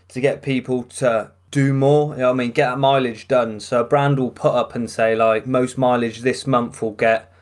to 0.08 0.20
get 0.20 0.42
people 0.42 0.84
to 0.84 1.32
do 1.50 1.72
more. 1.72 2.14
You 2.14 2.20
know 2.20 2.26
what 2.28 2.34
I 2.34 2.36
mean? 2.36 2.50
Get 2.52 2.78
mileage 2.78 3.26
done. 3.26 3.60
So 3.60 3.80
a 3.80 3.84
brand 3.84 4.18
will 4.18 4.30
put 4.30 4.54
up 4.54 4.74
and 4.74 4.88
say 4.90 5.16
like 5.16 5.46
most 5.46 5.78
mileage 5.78 6.20
this 6.20 6.46
month 6.46 6.82
will 6.82 6.92
get 6.92 7.32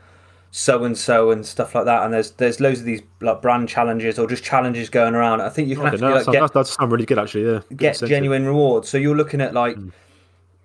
so 0.50 0.84
and 0.84 0.96
so 0.96 1.30
and 1.30 1.44
stuff 1.46 1.74
like 1.74 1.86
that. 1.86 2.04
And 2.04 2.12
there's 2.14 2.30
there's 2.32 2.60
loads 2.60 2.80
of 2.80 2.86
these 2.86 3.02
like 3.20 3.42
brand 3.42 3.68
challenges 3.68 4.18
or 4.18 4.26
just 4.28 4.44
challenges 4.44 4.90
going 4.90 5.14
around. 5.14 5.40
I 5.40 5.48
think 5.48 5.68
you 5.68 5.76
can 5.76 5.84
don't 5.84 5.94
actually 5.94 6.38
like, 6.38 6.52
get 6.52 6.52
that 6.52 6.86
really 6.88 7.06
good, 7.06 7.18
actually. 7.18 7.44
Yeah, 7.44 7.60
Good 7.68 7.78
get 7.78 8.00
genuine 8.00 8.46
rewards. 8.46 8.88
So 8.88 8.96
you're 8.98 9.16
looking 9.16 9.40
at 9.40 9.54
like 9.54 9.76
Hmm. 9.76 9.88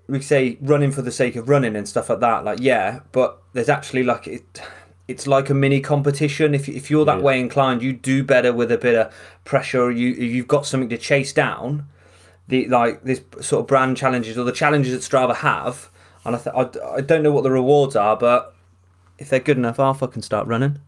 we 0.07 0.21
say 0.21 0.57
running 0.62 0.91
for 0.91 1.01
the 1.01 1.12
sake 1.12 1.36
of 1.36 1.50
running 1.50 1.75
and 1.75 1.88
stuff 1.88 2.09
like 2.09 2.19
that. 2.19 2.43
Like 2.45 2.59
yeah, 2.62 3.00
but 3.12 3.41
there's 3.53 3.69
actually 3.69 4.03
like 4.03 4.27
it. 4.27 4.62
It's 5.07 5.25
like 5.25 5.49
a 5.49 5.53
mini 5.53 5.79
competition. 5.79 6.53
If 6.53 6.67
if 6.67 6.91
you're 6.91 7.05
that 7.05 7.17
Yeah. 7.19 7.23
way 7.23 7.39
inclined, 7.39 7.81
you 7.81 7.93
do 7.93 8.23
better 8.23 8.51
with 8.51 8.71
a 8.71 8.77
bit 8.77 8.95
of 8.95 9.13
pressure. 9.45 9.89
You 9.89 10.09
you've 10.09 10.47
got 10.47 10.65
something 10.65 10.89
to 10.89 10.97
chase 10.97 11.31
down. 11.33 11.85
The 12.49 12.67
like 12.67 13.03
this 13.03 13.21
sort 13.41 13.61
of 13.61 13.67
brand 13.67 13.97
challenges 13.97 14.37
or 14.37 14.43
the 14.43 14.51
challenges 14.51 14.91
that 14.93 15.01
Strava 15.01 15.35
have, 15.37 15.89
and 16.25 16.35
I 16.35 16.39
th- 16.39 16.55
I, 16.55 16.95
I 16.97 17.01
don't 17.01 17.23
know 17.23 17.31
what 17.31 17.43
the 17.43 17.51
rewards 17.51 17.95
are, 17.95 18.15
but 18.17 18.53
if 19.17 19.29
they're 19.29 19.39
good 19.39 19.57
enough, 19.57 19.79
I'll 19.79 19.93
fucking 19.93 20.21
start 20.23 20.47
running. 20.47 20.79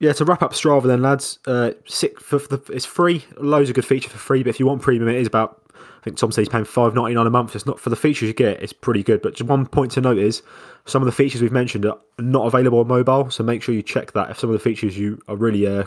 Yeah, 0.00 0.12
to 0.14 0.24
wrap 0.24 0.42
up 0.42 0.52
Strava 0.52 0.82
then, 0.88 1.00
lads. 1.00 1.38
Uh, 1.46 1.70
sick 1.86 2.20
for, 2.20 2.38
the, 2.38 2.60
it's 2.72 2.84
free. 2.84 3.24
Loads 3.38 3.68
of 3.68 3.76
good 3.76 3.84
features 3.84 4.10
for 4.10 4.18
free, 4.18 4.42
but 4.42 4.50
if 4.50 4.58
you 4.58 4.66
want 4.66 4.82
premium, 4.82 5.08
it 5.08 5.16
is 5.16 5.28
about. 5.28 5.61
I 6.02 6.04
think 6.04 6.16
Tom 6.16 6.32
said 6.32 6.40
he's 6.40 6.48
paying 6.48 6.64
five 6.64 6.94
ninety 6.94 7.14
nine 7.14 7.28
a 7.28 7.30
month. 7.30 7.54
It's 7.54 7.64
not 7.64 7.78
for 7.78 7.88
the 7.88 7.96
features 7.96 8.26
you 8.26 8.34
get. 8.34 8.60
It's 8.60 8.72
pretty 8.72 9.04
good. 9.04 9.22
But 9.22 9.36
just 9.36 9.48
one 9.48 9.66
point 9.66 9.92
to 9.92 10.00
note 10.00 10.18
is 10.18 10.42
some 10.84 11.00
of 11.00 11.06
the 11.06 11.12
features 11.12 11.40
we've 11.40 11.52
mentioned 11.52 11.86
are 11.86 11.96
not 12.18 12.44
available 12.44 12.80
on 12.80 12.88
mobile. 12.88 13.30
So 13.30 13.44
make 13.44 13.62
sure 13.62 13.72
you 13.72 13.84
check 13.84 14.10
that. 14.12 14.30
If 14.30 14.40
some 14.40 14.50
of 14.50 14.54
the 14.54 14.58
features 14.58 14.98
you 14.98 15.22
are 15.28 15.36
really, 15.36 15.64
uh, 15.64 15.84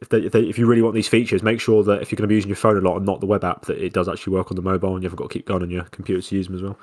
if, 0.00 0.08
they, 0.08 0.20
if, 0.20 0.32
they, 0.32 0.40
if 0.40 0.58
you 0.58 0.66
really 0.66 0.80
want 0.80 0.94
these 0.94 1.08
features, 1.08 1.42
make 1.42 1.60
sure 1.60 1.84
that 1.84 2.00
if 2.00 2.10
you're 2.10 2.16
going 2.16 2.26
to 2.26 2.28
be 2.28 2.36
using 2.36 2.48
your 2.48 2.56
phone 2.56 2.78
a 2.78 2.80
lot 2.80 2.96
and 2.96 3.04
not 3.04 3.20
the 3.20 3.26
web 3.26 3.44
app, 3.44 3.66
that 3.66 3.76
it 3.76 3.92
does 3.92 4.08
actually 4.08 4.32
work 4.32 4.50
on 4.50 4.56
the 4.56 4.62
mobile, 4.62 4.94
and 4.94 5.02
you 5.02 5.10
haven't 5.10 5.22
got 5.22 5.28
to 5.30 5.34
keep 5.34 5.46
going 5.46 5.62
on 5.62 5.68
your 5.68 5.84
computer 5.84 6.26
to 6.26 6.34
use 6.34 6.46
them 6.46 6.56
as 6.56 6.62
well. 6.62 6.78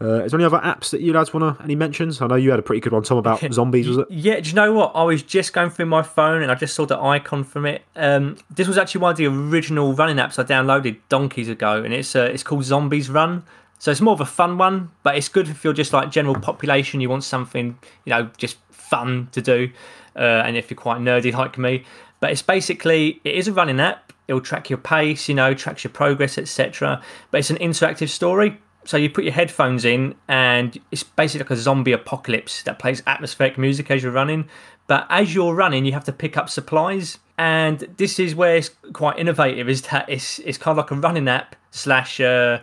Uh, 0.00 0.24
is 0.24 0.32
there 0.32 0.40
any 0.40 0.44
other 0.44 0.58
apps 0.58 0.90
that 0.90 1.00
you 1.00 1.12
lads 1.12 1.32
want 1.32 1.58
to 1.58 1.64
any 1.64 1.74
mentions? 1.74 2.20
I 2.20 2.26
know 2.26 2.34
you 2.34 2.50
had 2.50 2.58
a 2.58 2.62
pretty 2.62 2.80
good 2.80 2.92
one, 2.92 3.02
Tom, 3.02 3.18
about 3.18 3.40
zombies, 3.52 3.88
was 3.88 3.98
it? 3.98 4.10
Yeah, 4.10 4.40
do 4.40 4.48
you 4.48 4.54
know 4.54 4.72
what? 4.72 4.92
I 4.94 5.02
was 5.04 5.22
just 5.22 5.52
going 5.52 5.70
through 5.70 5.86
my 5.86 6.02
phone 6.02 6.42
and 6.42 6.50
I 6.50 6.54
just 6.54 6.74
saw 6.74 6.86
the 6.86 6.98
icon 6.98 7.44
from 7.44 7.66
it. 7.66 7.82
Um, 7.94 8.36
this 8.50 8.66
was 8.66 8.78
actually 8.78 9.02
one 9.02 9.12
of 9.12 9.16
the 9.16 9.26
original 9.26 9.94
running 9.94 10.16
apps 10.16 10.38
I 10.38 10.44
downloaded 10.44 10.98
donkeys 11.08 11.48
ago, 11.48 11.82
and 11.82 11.94
it's 11.94 12.16
uh, 12.16 12.30
it's 12.32 12.42
called 12.42 12.64
Zombies 12.64 13.10
Run. 13.10 13.44
So 13.78 13.90
it's 13.90 14.00
more 14.00 14.14
of 14.14 14.20
a 14.20 14.26
fun 14.26 14.58
one, 14.58 14.92
but 15.02 15.16
it's 15.16 15.28
good 15.28 15.48
if 15.48 15.64
you're 15.64 15.72
just 15.72 15.92
like 15.92 16.10
general 16.10 16.36
population. 16.36 17.00
You 17.00 17.10
want 17.10 17.24
something, 17.24 17.76
you 18.04 18.10
know, 18.10 18.30
just 18.36 18.58
fun 18.70 19.28
to 19.32 19.42
do, 19.42 19.70
uh, 20.14 20.42
and 20.46 20.56
if 20.56 20.70
you're 20.70 20.78
quite 20.78 21.00
nerdy 21.00 21.32
like 21.32 21.58
me. 21.58 21.84
But 22.20 22.30
it's 22.30 22.42
basically 22.42 23.20
it 23.24 23.34
is 23.34 23.48
a 23.48 23.52
running 23.52 23.80
app. 23.80 24.12
It'll 24.28 24.40
track 24.40 24.70
your 24.70 24.78
pace, 24.78 25.28
you 25.28 25.34
know, 25.34 25.52
tracks 25.52 25.82
your 25.82 25.92
progress, 25.92 26.38
etc. 26.38 27.02
But 27.32 27.38
it's 27.38 27.50
an 27.50 27.56
interactive 27.56 28.08
story. 28.08 28.60
So 28.84 28.96
you 28.96 29.10
put 29.10 29.24
your 29.24 29.32
headphones 29.32 29.84
in, 29.84 30.14
and 30.28 30.78
it's 30.90 31.04
basically 31.04 31.44
like 31.44 31.50
a 31.52 31.56
zombie 31.56 31.92
apocalypse 31.92 32.64
that 32.64 32.78
plays 32.78 33.02
atmospheric 33.06 33.56
music 33.56 33.90
as 33.90 34.02
you're 34.02 34.12
running. 34.12 34.48
But 34.88 35.06
as 35.08 35.34
you're 35.34 35.54
running, 35.54 35.84
you 35.84 35.92
have 35.92 36.04
to 36.04 36.12
pick 36.12 36.36
up 36.36 36.48
supplies, 36.48 37.18
and 37.38 37.80
this 37.96 38.18
is 38.18 38.34
where 38.34 38.56
it's 38.56 38.70
quite 38.92 39.18
innovative. 39.18 39.68
Is 39.68 39.82
that 39.82 40.08
it's 40.08 40.40
it's 40.40 40.58
kind 40.58 40.76
of 40.76 40.84
like 40.84 40.90
a 40.90 41.00
running 41.00 41.28
app 41.28 41.54
slash 41.70 42.20
uh, 42.20 42.58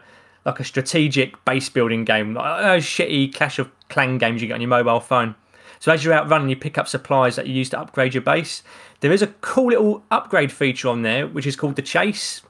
like 0.45 0.59
a 0.59 0.63
strategic 0.63 1.43
base 1.45 1.69
building 1.69 2.03
game, 2.03 2.33
like 2.33 2.61
those 2.61 2.83
shitty 2.83 3.33
Clash 3.33 3.59
of 3.59 3.71
Clan 3.89 4.17
games 4.17 4.41
you 4.41 4.47
get 4.47 4.55
on 4.55 4.61
your 4.61 4.69
mobile 4.69 4.99
phone. 4.99 5.35
So 5.79 5.93
as 5.93 6.03
you're 6.03 6.13
out 6.13 6.29
running, 6.29 6.49
you 6.49 6.57
pick 6.57 6.77
up 6.77 6.88
supplies 6.88 7.38
that 7.38 7.47
you 7.47 7.53
use 7.53 7.69
to 7.69 7.79
upgrade 7.79 8.13
your 8.13 8.21
base. 8.21 8.63
There 8.99 9.13
is 9.13 9.21
a 9.21 9.27
cool 9.27 9.67
little 9.67 10.03
upgrade 10.11 10.51
feature 10.51 10.89
on 10.89 11.03
there, 11.03 11.25
which 11.25 11.47
is 11.47 11.55
called 11.55 11.77
the 11.77 11.81
chase. 11.81 12.41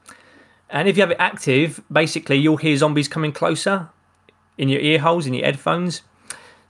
And 0.69 0.88
if 0.88 0.97
you 0.97 1.01
have 1.01 1.11
it 1.11 1.17
active, 1.19 1.81
basically 1.91 2.38
you'll 2.38 2.57
hear 2.57 2.75
zombies 2.77 3.07
coming 3.07 3.31
closer 3.31 3.89
in 4.57 4.69
your 4.69 4.81
ear 4.81 4.99
holes, 4.99 5.25
in 5.25 5.33
your 5.33 5.45
headphones. 5.45 6.01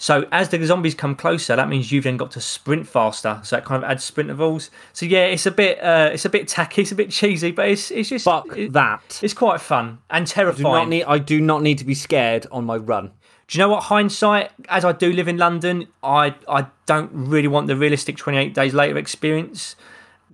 So 0.02 0.26
as 0.32 0.48
the 0.48 0.66
zombies 0.66 0.96
come 0.96 1.14
closer, 1.14 1.58
that 1.58 1.68
means 1.68 1.92
you've 1.92 2.06
then 2.06 2.16
got 2.16 2.32
to 2.32 2.40
sprint 2.42 2.88
faster. 2.88 3.42
So 3.44 3.58
that 3.58 3.66
kind 3.66 3.84
of 3.84 3.90
adds 3.90 4.06
sprint 4.06 4.30
intervals. 4.30 4.72
So 4.94 5.06
yeah, 5.06 5.26
it's 5.26 5.46
a 5.46 5.52
bit 5.52 5.78
uh, 5.84 6.12
it's 6.14 6.24
a 6.24 6.30
bit 6.30 6.48
tacky, 6.48 6.84
it's 6.84 6.94
a 6.94 6.96
bit 6.96 7.12
cheesy, 7.12 7.52
but 7.52 7.68
it's 7.68 7.92
it's 7.92 8.08
just 8.08 8.24
Fuck 8.24 8.58
it- 8.58 8.72
that. 8.72 9.20
It's 9.22 9.34
quite 9.34 9.60
fun 9.60 9.98
and 10.10 10.26
do 10.26 10.32
terrifying. 10.32 10.64
not 10.64 10.88
need, 10.88 11.04
I 11.04 11.18
do 11.18 11.42
not 11.42 11.62
need 11.62 11.80
to 11.80 11.86
be 11.86 11.94
scared 11.96 12.48
on 12.50 12.64
my 12.64 12.78
run. 12.78 13.12
Do 13.50 13.58
you 13.58 13.64
know 13.64 13.70
what? 13.70 13.84
Hindsight, 13.86 14.52
as 14.70 14.86
I 14.86 14.94
do 14.94 15.12
live 15.12 15.28
in 15.28 15.36
London, 15.38 15.88
I 16.02 16.34
I 16.48 16.68
don't 16.86 17.12
really 17.12 17.50
want 17.50 17.68
the 17.68 17.76
realistic 17.76 18.16
28 18.16 18.54
days 18.54 18.74
later 18.74 18.98
experience. 18.98 19.76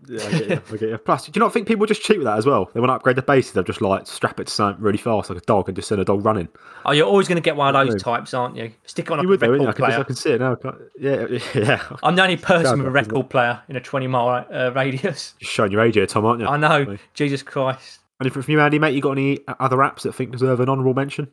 Yeah, 0.07 0.25
I 0.25 0.31
get 0.31 0.49
you. 0.49 0.61
I 0.67 0.71
get 0.77 0.89
you. 0.89 0.97
Plus, 0.97 1.25
do 1.25 1.31
you 1.35 1.39
not 1.39 1.53
think 1.53 1.67
people 1.67 1.85
just 1.85 2.01
cheat 2.01 2.17
with 2.17 2.25
that 2.25 2.37
as 2.37 2.45
well? 2.45 2.69
They 2.73 2.79
want 2.79 2.89
to 2.89 2.93
upgrade 2.95 3.15
the 3.15 3.21
bases. 3.21 3.53
they'll 3.53 3.63
just 3.63 3.81
like 3.81 4.07
strap 4.07 4.39
it 4.39 4.47
to 4.47 4.53
something 4.53 4.83
really 4.83 4.97
fast, 4.97 5.29
like 5.29 5.39
a 5.39 5.45
dog, 5.45 5.67
and 5.67 5.75
just 5.75 5.87
send 5.87 6.01
a 6.01 6.05
dog 6.05 6.23
running. 6.25 6.47
Oh, 6.85 6.91
you're 6.91 7.07
always 7.07 7.27
going 7.27 7.37
to 7.37 7.41
get 7.41 7.55
one 7.55 7.73
of 7.75 7.87
those 7.87 8.01
types, 8.01 8.33
aren't 8.33 8.55
you? 8.55 8.71
Stick 8.85 9.11
on 9.11 9.19
a 9.19 9.27
would 9.27 9.41
record? 9.41 9.61
I 9.61 9.71
can, 9.71 9.85
just, 9.85 9.99
I 9.99 10.03
can 10.03 10.15
see 10.15 10.31
it 10.31 10.39
now. 10.41 10.57
Yeah, 10.99 11.27
yeah. 11.55 11.83
I'm 12.03 12.15
the 12.15 12.23
only 12.23 12.37
person 12.37 12.79
with 12.79 12.87
a 12.87 12.91
record 12.91 13.29
player 13.29 13.61
in 13.69 13.75
a 13.75 13.81
20 13.81 14.07
mile 14.07 14.45
uh, 14.51 14.71
radius. 14.73 15.33
Just 15.39 15.51
showing 15.51 15.71
your 15.71 15.81
age 15.81 15.95
here, 15.95 16.05
Tom, 16.05 16.25
aren't 16.25 16.41
you? 16.41 16.47
I 16.47 16.57
know. 16.57 16.97
Jesus 17.13 17.43
Christ. 17.43 17.99
Anything 18.21 18.43
from 18.43 18.51
you, 18.51 18.61
Andy, 18.61 18.79
mate? 18.79 18.95
You 18.95 19.01
got 19.01 19.11
any 19.11 19.39
other 19.59 19.77
apps 19.77 20.03
that 20.03 20.13
think 20.13 20.31
deserve 20.31 20.59
an 20.61 20.69
honourable 20.69 20.93
mention? 20.93 21.31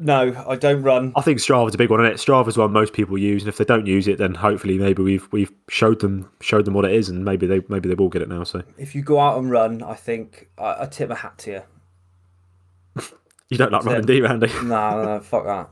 No, 0.00 0.44
I 0.46 0.56
don't 0.56 0.82
run. 0.82 1.12
I 1.16 1.22
think 1.22 1.38
Strava's 1.38 1.74
a 1.74 1.78
big 1.78 1.90
one, 1.90 2.00
isn't 2.00 2.12
it? 2.12 2.18
Strava's 2.18 2.56
one 2.56 2.72
most 2.72 2.92
people 2.92 3.18
use, 3.18 3.42
and 3.42 3.48
if 3.48 3.58
they 3.58 3.64
don't 3.64 3.86
use 3.86 4.06
it, 4.06 4.18
then 4.18 4.34
hopefully 4.34 4.78
maybe 4.78 5.02
we've 5.02 5.28
we've 5.32 5.52
showed 5.68 6.00
them 6.00 6.30
showed 6.40 6.64
them 6.64 6.74
what 6.74 6.84
it 6.84 6.92
is, 6.92 7.08
and 7.08 7.24
maybe 7.24 7.46
they 7.46 7.60
maybe 7.68 7.88
they 7.88 7.94
will 7.94 8.08
get 8.08 8.22
it 8.22 8.28
now. 8.28 8.44
So 8.44 8.62
If 8.76 8.94
you 8.94 9.02
go 9.02 9.18
out 9.18 9.38
and 9.38 9.50
run, 9.50 9.82
I 9.82 9.94
think 9.94 10.48
I, 10.56 10.82
I 10.82 10.86
tip 10.86 11.08
my 11.08 11.16
hat 11.16 11.38
to 11.38 11.50
you. 11.50 13.02
you 13.48 13.58
don't 13.58 13.72
like 13.72 13.84
running, 13.84 14.06
do 14.06 14.14
you, 14.14 14.26
Andy? 14.26 14.48
No, 14.62 14.62
no, 14.62 15.04
no, 15.04 15.20
fuck 15.20 15.44
that. 15.44 15.70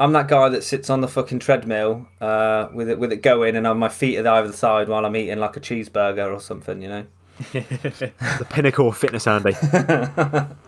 I'm 0.00 0.12
that 0.12 0.28
guy 0.28 0.48
that 0.50 0.62
sits 0.62 0.90
on 0.90 1.00
the 1.00 1.08
fucking 1.08 1.40
treadmill 1.40 2.06
uh, 2.20 2.68
with 2.72 2.88
it 2.88 2.98
with 2.98 3.12
it 3.12 3.22
going, 3.22 3.56
and 3.56 3.66
on 3.66 3.78
my 3.78 3.88
feet 3.88 4.18
are 4.18 4.28
either 4.28 4.52
side 4.52 4.88
while 4.88 5.04
I'm 5.06 5.16
eating 5.16 5.38
like 5.38 5.56
a 5.56 5.60
cheeseburger 5.60 6.32
or 6.32 6.40
something. 6.40 6.82
You 6.82 6.88
know. 6.88 7.06
the 7.52 8.46
pinnacle 8.50 8.88
of 8.88 8.98
fitness, 8.98 9.26
Andy. 9.26 9.54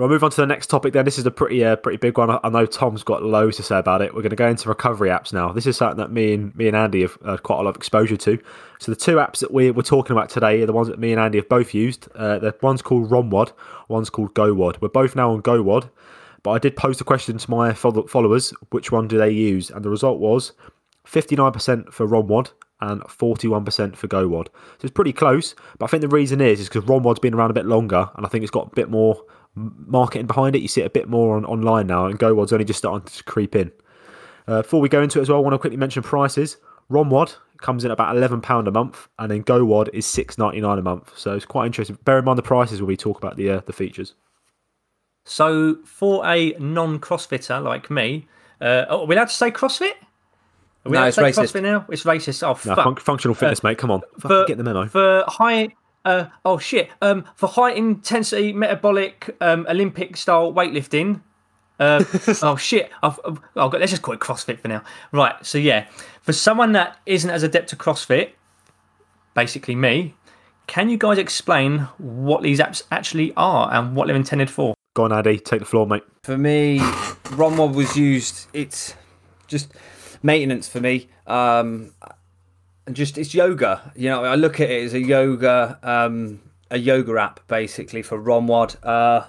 We'll 0.00 0.08
move 0.08 0.24
on 0.24 0.30
to 0.30 0.40
the 0.40 0.46
next 0.46 0.68
topic. 0.68 0.94
Then 0.94 1.04
this 1.04 1.18
is 1.18 1.26
a 1.26 1.30
pretty, 1.30 1.62
uh, 1.62 1.76
pretty 1.76 1.98
big 1.98 2.16
one. 2.16 2.30
I 2.42 2.48
know 2.48 2.64
Tom's 2.64 3.02
got 3.02 3.22
loads 3.22 3.58
to 3.58 3.62
say 3.62 3.78
about 3.78 4.00
it. 4.00 4.14
We're 4.14 4.22
going 4.22 4.30
to 4.30 4.36
go 4.36 4.48
into 4.48 4.66
recovery 4.70 5.10
apps 5.10 5.30
now. 5.30 5.52
This 5.52 5.66
is 5.66 5.76
something 5.76 5.98
that 5.98 6.10
me 6.10 6.32
and 6.32 6.56
me 6.56 6.68
and 6.68 6.76
Andy 6.76 7.02
have 7.02 7.18
uh, 7.22 7.36
quite 7.36 7.60
a 7.60 7.62
lot 7.62 7.68
of 7.68 7.76
exposure 7.76 8.16
to. 8.16 8.38
So 8.78 8.90
the 8.90 8.96
two 8.96 9.16
apps 9.16 9.40
that 9.40 9.52
we, 9.52 9.70
we're 9.70 9.82
talking 9.82 10.16
about 10.16 10.30
today 10.30 10.62
are 10.62 10.66
the 10.66 10.72
ones 10.72 10.88
that 10.88 10.98
me 10.98 11.12
and 11.12 11.20
Andy 11.20 11.36
have 11.36 11.50
both 11.50 11.74
used. 11.74 12.08
Uh, 12.14 12.38
the 12.38 12.56
one's 12.62 12.80
called 12.80 13.10
ROMWOD, 13.10 13.52
one's 13.88 14.08
called 14.08 14.32
GOWOD. 14.32 14.80
We're 14.80 14.88
both 14.88 15.14
now 15.16 15.32
on 15.32 15.42
GOWOD, 15.42 15.90
but 16.42 16.52
I 16.52 16.58
did 16.58 16.76
post 16.76 17.02
a 17.02 17.04
question 17.04 17.36
to 17.36 17.50
my 17.50 17.74
followers: 17.74 18.54
which 18.70 18.90
one 18.90 19.06
do 19.06 19.18
they 19.18 19.30
use? 19.30 19.68
And 19.68 19.84
the 19.84 19.90
result 19.90 20.18
was 20.18 20.52
59% 21.06 21.92
for 21.92 22.08
ROMWOD 22.08 22.52
and 22.80 23.02
41% 23.02 23.96
for 23.96 24.08
GOWOD. 24.08 24.46
So 24.46 24.78
it's 24.80 24.94
pretty 24.94 25.12
close, 25.12 25.54
but 25.78 25.84
I 25.84 25.88
think 25.88 26.00
the 26.00 26.08
reason 26.08 26.40
is 26.40 26.58
is 26.58 26.70
because 26.70 26.84
ROMWOD's 26.84 27.20
been 27.20 27.34
around 27.34 27.50
a 27.50 27.52
bit 27.52 27.66
longer, 27.66 28.08
and 28.16 28.24
I 28.24 28.30
think 28.30 28.44
it's 28.44 28.50
got 28.50 28.68
a 28.68 28.74
bit 28.74 28.88
more 28.88 29.22
marketing 29.54 30.26
behind 30.26 30.54
it. 30.56 30.62
You 30.62 30.68
see 30.68 30.82
it 30.82 30.86
a 30.86 30.90
bit 30.90 31.08
more 31.08 31.36
on 31.36 31.44
online 31.44 31.86
now, 31.86 32.06
and 32.06 32.18
GOWOD's 32.18 32.52
only 32.52 32.64
just 32.64 32.78
starting 32.78 33.06
to 33.06 33.24
creep 33.24 33.54
in. 33.56 33.70
Uh, 34.46 34.62
before 34.62 34.80
we 34.80 34.88
go 34.88 35.02
into 35.02 35.18
it 35.18 35.22
as 35.22 35.28
well, 35.28 35.38
I 35.38 35.42
want 35.42 35.54
to 35.54 35.58
quickly 35.58 35.76
mention 35.76 36.02
prices. 36.02 36.56
ROMWOD 36.90 37.36
comes 37.60 37.84
in 37.84 37.90
about 37.92 38.16
£11 38.16 38.66
a 38.66 38.70
month, 38.70 39.08
and 39.18 39.30
then 39.30 39.44
GOWOD 39.44 39.90
is 39.92 40.06
six 40.06 40.38
ninety 40.38 40.60
nine 40.60 40.78
a 40.78 40.82
month. 40.82 41.12
So 41.16 41.34
it's 41.34 41.44
quite 41.46 41.66
interesting. 41.66 41.98
Bear 42.04 42.18
in 42.18 42.24
mind 42.24 42.38
the 42.38 42.42
prices 42.42 42.80
when 42.80 42.88
we 42.88 42.96
talk 42.96 43.18
about 43.18 43.36
the 43.36 43.50
uh, 43.50 43.60
the 43.66 43.72
features. 43.72 44.14
So 45.24 45.76
for 45.84 46.26
a 46.26 46.52
non-CrossFitter 46.58 47.62
like 47.62 47.90
me, 47.90 48.26
uh, 48.60 48.86
are 48.88 49.04
we 49.04 49.14
allowed 49.14 49.28
to 49.28 49.34
say 49.34 49.50
CrossFit? 49.50 49.92
Are 49.92 50.88
we 50.90 50.92
No, 50.92 51.00
allowed 51.00 51.06
it's 51.08 51.16
to 51.18 51.32
say 51.32 51.42
racist. 51.42 51.52
CrossFit 51.52 51.62
now? 51.62 51.86
It's 51.90 52.04
racist. 52.04 52.42
Oh 52.42 52.48
No, 52.48 52.54
fuck. 52.74 52.84
fun- 52.84 52.96
functional 52.96 53.34
fitness, 53.34 53.62
mate. 53.62 53.78
Come 53.78 53.90
on, 53.90 54.00
for, 54.18 54.44
get 54.46 54.56
the 54.56 54.64
memo. 54.64 54.86
For 54.86 55.24
high, 55.28 55.68
uh, 56.04 56.26
oh 56.44 56.58
shit, 56.58 56.90
um, 57.02 57.24
for 57.34 57.48
high 57.48 57.72
intensity 57.72 58.52
metabolic 58.52 59.36
um, 59.40 59.66
Olympic 59.68 60.16
style 60.16 60.52
weightlifting. 60.52 61.22
Uh, 61.78 62.04
oh 62.42 62.56
shit, 62.56 62.90
I've, 63.02 63.18
I've 63.24 63.40
oh, 63.56 63.68
God, 63.68 63.80
let's 63.80 63.90
just 63.92 64.02
call 64.02 64.14
it 64.14 64.20
CrossFit 64.20 64.60
for 64.60 64.68
now. 64.68 64.82
Right, 65.12 65.34
so 65.44 65.58
yeah, 65.58 65.88
for 66.20 66.32
someone 66.32 66.72
that 66.72 66.98
isn't 67.06 67.30
as 67.30 67.42
adept 67.42 67.70
to 67.70 67.76
CrossFit, 67.76 68.32
basically 69.34 69.74
me, 69.74 70.14
can 70.66 70.88
you 70.88 70.98
guys 70.98 71.18
explain 71.18 71.80
what 71.98 72.42
these 72.42 72.60
apps 72.60 72.82
actually 72.92 73.32
are 73.36 73.72
and 73.72 73.96
what 73.96 74.06
they're 74.06 74.16
intended 74.16 74.50
for? 74.50 74.74
Go 74.94 75.04
on, 75.04 75.12
Andy. 75.12 75.38
Take 75.38 75.60
the 75.60 75.66
floor, 75.66 75.86
mate. 75.86 76.02
For 76.24 76.36
me, 76.36 76.78
ROMWOD 76.78 77.74
was 77.74 77.96
used. 77.96 78.48
It's 78.52 78.94
just 79.46 79.72
maintenance 80.22 80.68
for 80.68 80.80
me. 80.80 81.08
Um, 81.26 81.92
and 82.02 82.12
just 82.94 83.18
it's 83.18 83.34
yoga. 83.34 83.92
You 83.94 84.10
know, 84.10 84.24
I 84.24 84.34
look 84.34 84.60
at 84.60 84.70
it 84.70 84.84
as 84.84 84.94
a 84.94 85.00
yoga, 85.00 85.78
um, 85.82 86.40
a 86.70 86.78
yoga 86.78 87.20
app 87.20 87.40
basically 87.48 88.02
for 88.02 88.20
ROMWOD. 88.20 88.76
Uh, 88.82 89.26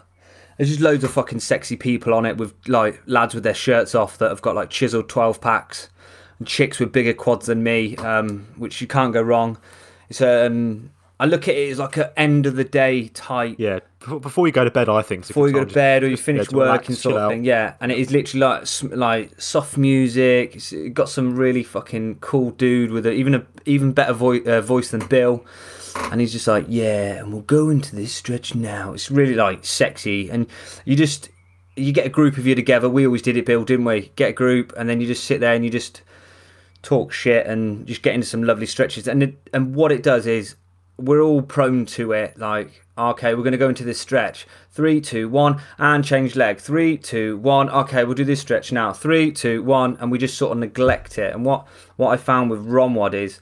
there's 0.57 0.69
just 0.69 0.81
loads 0.81 1.03
of 1.03 1.11
fucking 1.11 1.39
sexy 1.39 1.75
people 1.75 2.13
on 2.13 2.25
it 2.25 2.37
with 2.37 2.53
like 2.67 3.01
lads 3.05 3.33
with 3.33 3.43
their 3.43 3.53
shirts 3.53 3.95
off 3.95 4.17
that 4.19 4.29
have 4.29 4.41
got 4.41 4.55
like 4.55 4.69
chiseled 4.69 5.09
12 5.09 5.41
packs 5.41 5.89
and 6.37 6.47
chicks 6.47 6.79
with 6.79 6.91
bigger 6.91 7.13
quads 7.13 7.47
than 7.47 7.63
me, 7.63 7.95
um, 7.97 8.47
which 8.57 8.81
you 8.81 8.87
can't 8.87 9.13
go 9.13 9.21
wrong. 9.21 9.57
It's 10.09 10.21
um, 10.21 10.91
I 11.21 11.25
look 11.25 11.47
at 11.47 11.53
it 11.53 11.69
as 11.69 11.77
like 11.77 11.97
an 11.97 12.09
end 12.17 12.47
of 12.47 12.55
the 12.55 12.63
day 12.63 13.07
type 13.09 13.57
Yeah, 13.59 13.79
before 14.21 14.47
you 14.47 14.51
go 14.51 14.63
to 14.63 14.71
bed, 14.71 14.89
I 14.89 15.03
think. 15.03 15.27
before 15.27 15.47
you 15.47 15.53
go 15.53 15.63
to 15.63 15.71
bed 15.71 16.03
or 16.03 16.07
you 16.09 16.17
finish 16.17 16.47
yeah, 16.51 16.57
relax, 16.57 16.81
working 16.81 16.95
sort 16.95 17.15
of 17.15 17.21
out. 17.21 17.29
thing. 17.29 17.45
Yeah, 17.45 17.75
and 17.79 17.91
it 17.91 17.99
is 17.99 18.09
literally 18.09 18.41
like 18.41 18.67
like 18.91 19.39
soft 19.39 19.77
music. 19.77 20.55
It's 20.55 20.73
got 20.93 21.09
some 21.09 21.35
really 21.35 21.61
fucking 21.63 22.15
cool 22.21 22.49
dude 22.49 22.89
with 22.89 23.05
a, 23.05 23.11
even 23.11 23.35
a 23.35 23.45
even 23.67 23.91
better 23.91 24.13
vo- 24.13 24.41
uh, 24.43 24.61
voice 24.61 24.89
than 24.89 25.05
Bill, 25.05 25.45
and 26.11 26.19
he's 26.19 26.31
just 26.31 26.47
like, 26.47 26.65
yeah, 26.67 27.19
and 27.19 27.31
we'll 27.31 27.43
go 27.43 27.69
into 27.69 27.95
this 27.95 28.11
stretch 28.11 28.55
now. 28.55 28.93
It's 28.93 29.11
really 29.11 29.35
like 29.35 29.63
sexy, 29.63 30.27
and 30.31 30.47
you 30.85 30.95
just 30.95 31.29
you 31.75 31.93
get 31.93 32.07
a 32.07 32.09
group 32.09 32.39
of 32.39 32.47
you 32.47 32.55
together. 32.55 32.89
We 32.89 33.05
always 33.05 33.21
did 33.21 33.37
it, 33.37 33.45
Bill, 33.45 33.63
didn't 33.63 33.85
we? 33.85 34.11
Get 34.15 34.29
a 34.31 34.33
group, 34.33 34.73
and 34.75 34.89
then 34.89 34.99
you 34.99 35.05
just 35.05 35.25
sit 35.25 35.39
there 35.39 35.53
and 35.53 35.63
you 35.63 35.69
just 35.69 36.01
talk 36.81 37.11
shit 37.13 37.45
and 37.45 37.85
just 37.85 38.01
get 38.01 38.15
into 38.15 38.25
some 38.25 38.41
lovely 38.43 38.65
stretches. 38.65 39.07
And 39.07 39.21
it, 39.21 39.49
and 39.53 39.75
what 39.75 39.91
it 39.91 40.01
does 40.01 40.25
is 40.25 40.55
we're 41.01 41.21
all 41.21 41.41
prone 41.41 41.85
to 41.87 42.11
it. 42.11 42.37
Like, 42.37 42.85
okay, 42.97 43.33
we're 43.33 43.43
going 43.43 43.51
to 43.51 43.57
go 43.57 43.69
into 43.69 43.83
this 43.83 43.99
stretch. 43.99 44.47
Three, 44.71 45.01
two, 45.01 45.27
one, 45.29 45.61
and 45.77 46.03
change 46.03 46.35
leg. 46.35 46.59
Three, 46.59 46.97
two, 46.97 47.37
one. 47.37 47.69
Okay, 47.69 48.03
we'll 48.03 48.15
do 48.15 48.25
this 48.25 48.39
stretch 48.39 48.71
now. 48.71 48.93
Three, 48.93 49.31
two, 49.31 49.63
one, 49.63 49.97
and 49.99 50.11
we 50.11 50.17
just 50.17 50.37
sort 50.37 50.51
of 50.51 50.57
neglect 50.59 51.17
it. 51.17 51.33
And 51.33 51.45
what 51.45 51.67
what 51.97 52.11
I 52.11 52.17
found 52.17 52.49
with 52.49 52.65
ROMWOD 52.65 53.13
is 53.13 53.39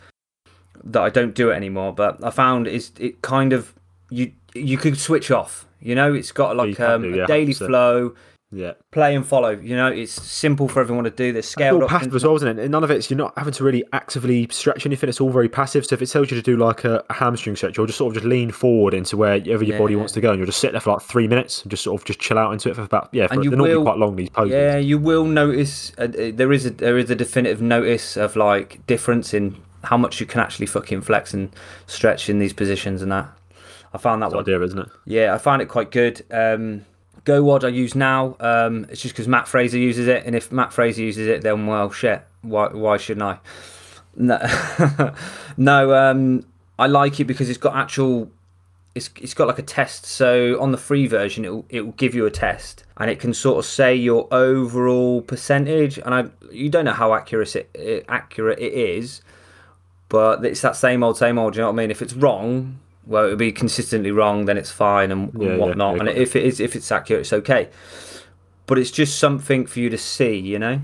that 0.83 1.01
I 1.01 1.09
don't 1.09 1.35
do 1.35 1.51
it 1.51 1.55
anymore. 1.55 1.93
But 1.93 2.23
I 2.23 2.29
found 2.29 2.67
is 2.67 2.91
it 2.99 3.21
kind 3.21 3.53
of 3.53 3.73
you 4.09 4.31
you 4.53 4.77
could 4.77 4.97
switch 4.97 5.31
off. 5.31 5.65
You 5.81 5.95
know, 5.95 6.13
it's 6.13 6.31
got 6.31 6.55
like 6.57 6.79
um, 6.79 7.03
do, 7.03 7.15
yeah, 7.15 7.23
a 7.23 7.27
daily 7.27 7.53
100%. 7.53 7.67
flow, 7.67 8.15
Yeah, 8.51 8.73
play 8.89 9.13
and 9.15 9.23
follow. 9.23 9.49
You 9.51 9.75
know, 9.75 9.87
it's 9.89 10.11
simple 10.11 10.67
for 10.67 10.79
everyone 10.79 11.03
to 11.03 11.11
do. 11.11 11.31
There's 11.31 11.47
scaled 11.47 11.81
all 11.81 11.83
up. 11.83 11.89
passive 11.91 12.15
as 12.15 12.23
well, 12.23 12.35
isn't 12.37 12.47
it? 12.57 12.61
And 12.63 12.71
none 12.71 12.83
of 12.83 12.89
it's 12.89 13.07
you're 13.07 13.17
not 13.17 13.37
having 13.37 13.53
to 13.53 13.63
really 13.63 13.83
actively 13.93 14.47
stretch 14.49 14.87
anything. 14.87 15.07
It's 15.07 15.21
all 15.21 15.29
very 15.29 15.47
passive. 15.49 15.85
So 15.85 15.93
if 15.93 16.01
it 16.01 16.07
tells 16.07 16.31
you 16.31 16.37
to 16.37 16.41
do 16.41 16.57
like 16.57 16.83
a, 16.83 17.03
a 17.11 17.13
hamstring 17.13 17.55
stretch, 17.55 17.77
you'll 17.77 17.85
just 17.85 17.99
sort 17.99 18.09
of 18.09 18.23
just 18.23 18.25
lean 18.25 18.49
forward 18.49 18.95
into 18.95 19.17
wherever 19.17 19.63
your 19.63 19.77
body 19.77 19.93
Yeah. 19.93 19.99
wants 19.99 20.13
to 20.13 20.21
go, 20.21 20.31
and 20.31 20.39
you'll 20.39 20.47
just 20.47 20.59
sit 20.61 20.71
there 20.71 20.81
for 20.81 20.93
like 20.93 21.03
three 21.03 21.27
minutes 21.27 21.61
and 21.61 21.69
just 21.69 21.83
sort 21.83 22.01
of 22.01 22.05
just 22.07 22.19
chill 22.19 22.39
out 22.39 22.51
into 22.51 22.69
it 22.71 22.75
for 22.75 22.81
about 22.81 23.09
yeah. 23.11 23.27
For, 23.27 23.35
And 23.35 23.43
you 23.43 23.51
they're 23.51 23.57
normally 23.57 23.75
will- 23.77 23.83
quite 23.83 23.97
long 23.97 24.15
these 24.15 24.29
poses. 24.31 24.53
Yeah, 24.53 24.77
you 24.77 24.97
will 24.97 25.25
notice 25.25 25.91
uh, 25.99 26.05
uh, 26.05 26.31
there 26.33 26.51
is 26.51 26.65
a 26.65 26.71
there 26.71 26.97
is 26.97 27.11
a 27.11 27.15
definitive 27.15 27.61
notice 27.61 28.17
of 28.17 28.35
like 28.35 28.83
difference 28.87 29.31
in 29.35 29.57
how 29.83 29.95
much 29.97 30.19
you 30.19 30.25
can 30.25 30.41
actually 30.41 30.65
fucking 30.65 31.01
flex 31.01 31.35
and 31.35 31.51
stretch 31.85 32.29
in 32.31 32.39
these 32.39 32.53
positions 32.53 33.03
and 33.03 33.11
that. 33.11 33.29
I 33.93 33.99
found 33.99 34.23
that 34.23 34.31
one. 34.31 34.39
idea, 34.39 34.59
isn't 34.61 34.79
it? 34.79 34.87
Yeah, 35.05 35.35
I 35.35 35.37
find 35.37 35.61
it 35.61 35.67
quite 35.67 35.91
good. 35.91 36.23
Um, 36.31 36.85
GOWOD 37.25 37.65
I 37.65 37.67
use 37.69 37.95
now. 37.95 38.35
Um, 38.39 38.85
it's 38.89 39.01
just 39.01 39.13
because 39.13 39.27
Mat 39.27 39.47
Fraser 39.47 39.77
uses 39.77 40.07
it, 40.07 40.25
and 40.25 40.35
if 40.35 40.51
Mat 40.51 40.73
Fraser 40.73 41.01
uses 41.01 41.27
it, 41.27 41.41
then 41.41 41.67
well, 41.67 41.91
shit. 41.91 42.21
Why 42.41 42.67
why 42.69 42.97
shouldn't 42.97 43.23
I? 43.23 43.39
No, 44.15 45.13
no. 45.57 45.93
Um, 45.93 46.45
I 46.77 46.87
like 46.87 47.19
it 47.19 47.25
because 47.25 47.49
it's 47.49 47.57
got 47.57 47.75
actual. 47.75 48.29
It's 48.95 49.09
it's 49.21 49.33
got 49.33 49.47
like 49.47 49.59
a 49.59 49.63
test. 49.63 50.05
So 50.05 50.59
on 50.61 50.71
the 50.71 50.77
free 50.77 51.07
version, 51.07 51.45
it 51.45 51.65
it 51.69 51.81
will 51.81 51.93
give 51.93 52.15
you 52.15 52.25
a 52.25 52.31
test, 52.31 52.83
and 52.97 53.09
it 53.09 53.19
can 53.19 53.33
sort 53.33 53.59
of 53.59 53.65
say 53.65 53.95
your 53.95 54.27
overall 54.33 55.21
percentage. 55.21 55.97
And 55.99 56.13
I 56.13 56.25
you 56.51 56.69
don't 56.69 56.85
know 56.85 56.93
how 56.93 57.13
accurate 57.13 57.55
it, 57.55 57.69
it 57.73 58.05
accurate 58.07 58.59
it 58.59 58.73
is, 58.73 59.21
but 60.07 60.43
it's 60.43 60.61
that 60.61 60.75
same 60.75 61.03
old, 61.03 61.17
same 61.17 61.37
old. 61.37 61.53
Do 61.53 61.57
you 61.57 61.61
know 61.61 61.67
what 61.67 61.73
I 61.73 61.83
mean? 61.83 61.91
If 61.91 62.01
it's 62.01 62.13
wrong, 62.13 62.79
well, 63.09 63.25
it'll 63.25 63.35
be 63.37 63.51
consistently 63.51 64.11
wrong, 64.11 64.45
then 64.45 64.55
it's 64.57 64.71
fine 64.71 65.11
and, 65.11 65.33
and 65.33 65.41
Yeah, 65.43 65.49
yeah, 65.49 65.57
whatnot. 65.57 65.95
yeah, 65.95 65.99
and 66.01 66.09
if 66.09 66.35
it 66.35 66.43
is, 66.43 66.59
if 66.59 66.75
it's 66.75 66.91
accurate, 66.91 67.21
it's 67.21 67.33
okay. 67.33 67.69
But 68.67 68.77
it's 68.77 68.91
just 68.91 69.17
something 69.17 69.65
for 69.65 69.79
you 69.79 69.89
to 69.89 69.97
see, 69.97 70.37
you 70.37 70.59
know. 70.59 70.79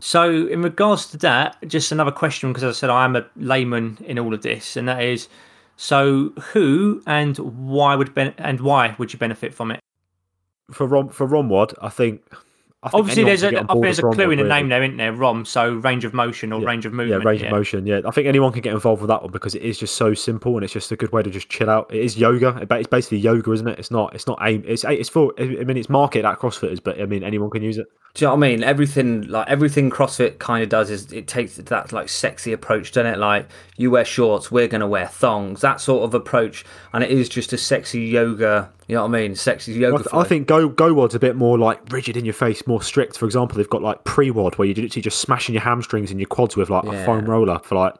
So, 0.00 0.48
in 0.48 0.62
regards 0.62 1.06
to 1.12 1.16
that, 1.18 1.56
just 1.66 1.92
another 1.92 2.10
question 2.10 2.50
because 2.50 2.64
as 2.64 2.76
I 2.76 2.78
said, 2.78 2.90
I 2.90 3.04
am 3.04 3.14
a 3.16 3.24
layman 3.36 3.98
in 4.04 4.18
all 4.18 4.34
of 4.34 4.42
this, 4.42 4.76
and 4.76 4.88
that 4.88 5.00
is, 5.02 5.28
so 5.76 6.30
who 6.52 7.02
and 7.06 7.38
why 7.38 7.94
would 7.94 8.14
ben- 8.14 8.34
and 8.36 8.60
why 8.60 8.96
would 8.98 9.12
you 9.12 9.18
benefit 9.18 9.54
from 9.54 9.70
it? 9.70 9.80
For 10.72 10.86
Rom 10.86 11.08
for 11.08 11.26
ROMWOD, 11.26 11.74
I 11.80 11.88
think. 11.88 12.22
I 12.84 12.90
think 12.90 13.00
Obviously, 13.00 13.24
there's 13.24 13.42
a 13.42 13.50
get 13.50 13.56
on 13.60 13.64
I 13.64 13.66
think 13.66 13.72
board 13.72 13.84
there's 13.86 13.98
a 13.98 14.02
clue 14.02 14.10
ROMWOD, 14.12 14.32
in 14.32 14.38
the 14.38 14.44
really. 14.44 14.48
name 14.48 14.68
there, 14.68 14.82
isn't 14.82 14.96
there? 14.98 15.12
Rom, 15.14 15.44
so 15.46 15.72
range 15.72 16.04
of 16.04 16.12
motion 16.12 16.52
or 16.52 16.60
range 16.60 16.84
of 16.84 16.92
movement. 16.92 17.08
Yeah, 17.08 17.16
movement. 17.16 17.26
range 17.26 17.42
of 17.42 17.50
motion. 17.50 17.86
Yeah, 17.86 18.00
I 18.04 18.10
think 18.10 18.26
anyone 18.26 18.52
can 18.52 18.60
get 18.60 18.74
involved 18.74 19.00
with 19.00 19.08
that 19.08 19.22
one 19.22 19.32
because 19.32 19.54
it 19.54 19.62
is 19.62 19.78
just 19.78 19.96
so 19.96 20.12
simple 20.12 20.54
and 20.56 20.62
it's 20.62 20.72
just 20.72 20.92
a 20.92 20.96
good 20.96 21.10
way 21.10 21.22
to 21.22 21.30
just 21.30 21.48
chill 21.48 21.70
out. 21.70 21.92
It 21.94 22.02
is 22.02 22.18
yoga. 22.18 22.58
It 22.60 22.70
It's 22.70 22.86
basically 22.86 23.18
yoga, 23.18 23.52
isn't 23.52 23.66
it? 23.66 23.78
It's 23.78 23.90
not. 23.90 24.14
It's 24.14 24.26
not 24.26 24.38
aim. 24.42 24.64
It's 24.66 24.84
it's 24.84 25.08
for. 25.08 25.32
I 25.38 25.44
mean, 25.44 25.78
it's 25.78 25.88
marketed 25.88 26.26
at 26.26 26.38
CrossFitters, 26.38 26.82
but 26.84 27.00
I 27.00 27.06
mean, 27.06 27.24
anyone 27.24 27.48
can 27.48 27.62
use 27.62 27.78
it. 27.78 27.86
Do 28.14 28.24
you 28.24 28.28
know 28.28 28.36
what 28.36 28.44
I 28.46 28.48
mean? 28.50 28.62
Everything 28.62 29.22
like 29.22 29.48
everything 29.48 29.90
CrossFit 29.90 30.38
kind 30.38 30.62
of 30.62 30.68
does 30.68 30.88
is 30.88 31.10
it 31.12 31.26
takes 31.26 31.56
that 31.56 31.92
like 31.92 32.08
sexy 32.08 32.52
approach, 32.52 32.92
doesn't 32.92 33.12
it? 33.12 33.18
Like 33.18 33.48
you 33.76 33.90
wear 33.90 34.04
shorts, 34.04 34.52
we're 34.52 34.68
gonna 34.68 34.86
wear 34.86 35.08
thongs, 35.08 35.62
that 35.62 35.80
sort 35.80 36.04
of 36.04 36.14
approach, 36.14 36.64
and 36.92 37.02
it 37.02 37.10
is 37.10 37.28
just 37.28 37.52
a 37.52 37.58
sexy 37.58 38.02
yoga. 38.02 38.70
You 38.88 38.96
know 38.96 39.02
what 39.06 39.16
I 39.16 39.22
mean? 39.22 39.34
Sexy 39.34 39.72
yoga. 39.72 39.94
I, 39.94 39.98
th- 39.98 40.08
I 40.12 40.24
think 40.24 40.46
Go 40.46 40.68
GOWOD's 40.68 41.14
a 41.14 41.18
bit 41.18 41.36
more 41.36 41.58
like 41.58 41.80
rigid 41.90 42.16
in 42.16 42.24
your 42.24 42.34
face, 42.34 42.66
more 42.66 42.82
strict. 42.82 43.16
For 43.18 43.24
example, 43.24 43.56
they've 43.56 43.68
got 43.68 43.82
like 43.82 44.04
pre 44.04 44.30
WOD 44.30 44.56
where 44.56 44.66
you're 44.66 44.74
literally 44.74 45.02
just 45.02 45.20
smashing 45.20 45.54
your 45.54 45.62
hamstrings 45.62 46.10
and 46.10 46.20
your 46.20 46.28
quads 46.28 46.56
with 46.56 46.70
like 46.70 46.84
a 46.84 47.04
foam 47.04 47.24
roller 47.24 47.58
for 47.60 47.76
like 47.76 47.94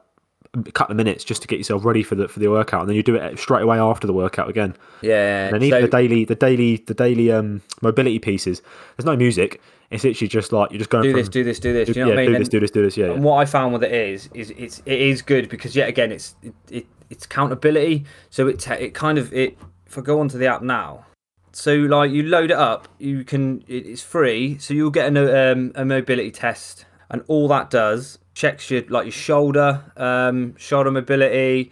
a 0.53 0.71
couple 0.71 0.93
of 0.93 0.97
minutes 0.97 1.23
just 1.23 1.41
to 1.41 1.47
get 1.47 1.57
yourself 1.57 1.83
ready 1.83 2.03
for 2.03 2.15
the 2.15 2.27
for 2.27 2.39
the 2.39 2.47
workout, 2.47 2.81
and 2.81 2.89
then 2.89 2.95
you 2.95 3.03
do 3.03 3.15
it 3.15 3.39
straight 3.39 3.63
away 3.63 3.79
after 3.79 4.07
the 4.07 4.13
workout 4.13 4.49
again. 4.49 4.75
yeah. 5.01 5.45
And 5.45 5.55
then 5.55 5.63
even 5.63 5.79
so- 5.79 5.85
the 5.85 5.91
daily, 5.91 6.25
the 6.25 6.35
daily, 6.35 6.77
the 6.77 6.93
daily 6.93 7.31
um, 7.31 7.61
mobility 7.81 8.19
pieces. 8.19 8.61
There's 8.95 9.05
no 9.05 9.15
music. 9.15 9.61
It's 9.91 10.03
literally 10.03 10.27
just 10.27 10.51
like 10.51 10.71
you're 10.71 10.79
just 10.79 10.89
going 10.89 11.03
do 11.03 11.11
from 11.11 11.19
this, 11.19 11.29
do 11.29 11.43
this, 11.43 11.59
do 11.59 11.71
this. 11.71 11.87
Do 11.87 11.99
you 11.99 12.05
know 12.05 12.11
yeah, 12.11 12.15
what 12.15 12.19
I 12.19 12.25
mean? 12.25 12.33
do 12.33 12.39
this, 12.39 12.49
do 12.49 12.59
this, 12.59 12.71
do 12.71 12.83
this. 12.83 12.97
Yeah, 12.97 13.05
And 13.05 13.15
yeah. 13.15 13.21
what 13.21 13.35
I 13.37 13.45
found 13.45 13.73
with 13.73 13.83
it 13.83 13.91
is, 13.91 14.29
is 14.33 14.51
it's 14.51 14.81
it 14.85 14.99
is 14.99 15.21
good 15.21 15.47
because 15.49 15.75
yet 15.75 15.87
again, 15.89 16.11
it's 16.11 16.35
it, 16.41 16.53
it 16.69 16.87
it's 17.09 17.25
accountability. 17.25 18.05
So 18.29 18.47
it 18.47 18.67
it 18.69 18.93
kind 18.93 19.17
of 19.17 19.33
it. 19.33 19.57
If 19.95 19.99
I 19.99 20.01
go 20.01 20.19
onto 20.19 20.37
the 20.37 20.47
app 20.47 20.61
now, 20.61 21.05
so 21.53 21.73
like 21.73 22.11
you 22.11 22.23
load 22.23 22.51
it 22.51 22.57
up, 22.57 22.89
you 22.99 23.23
can 23.23 23.63
it's 23.65 24.01
free. 24.01 24.57
So 24.57 24.73
you'll 24.73 24.91
get 24.91 25.15
a 25.15 25.53
um, 25.53 25.71
a 25.73 25.85
mobility 25.85 26.31
test, 26.31 26.85
and 27.09 27.23
all 27.29 27.47
that 27.47 27.69
does 27.69 28.19
checks 28.33 28.69
your 28.69 28.81
like 28.89 29.05
your 29.05 29.13
shoulder, 29.13 29.89
um, 29.95 30.53
shoulder 30.57 30.91
mobility, 30.91 31.71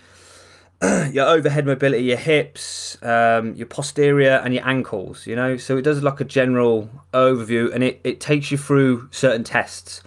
your 1.12 1.28
overhead 1.28 1.66
mobility, 1.66 2.06
your 2.06 2.18
hips, 2.18 2.98
um, 3.04 3.56
your 3.56 3.68
posterior, 3.68 4.42
and 4.46 4.54
your 4.54 4.66
ankles. 4.66 5.28
You 5.28 5.36
know, 5.36 5.58
so 5.58 5.76
it 5.76 5.82
does 5.82 6.02
like 6.02 6.22
a 6.22 6.24
general 6.24 6.90
overview, 7.14 7.74
and 7.74 7.84
it, 7.84 8.00
it 8.06 8.22
takes 8.22 8.52
you 8.52 8.58
through 8.58 9.10
certain 9.12 9.44
tests. 9.44 10.02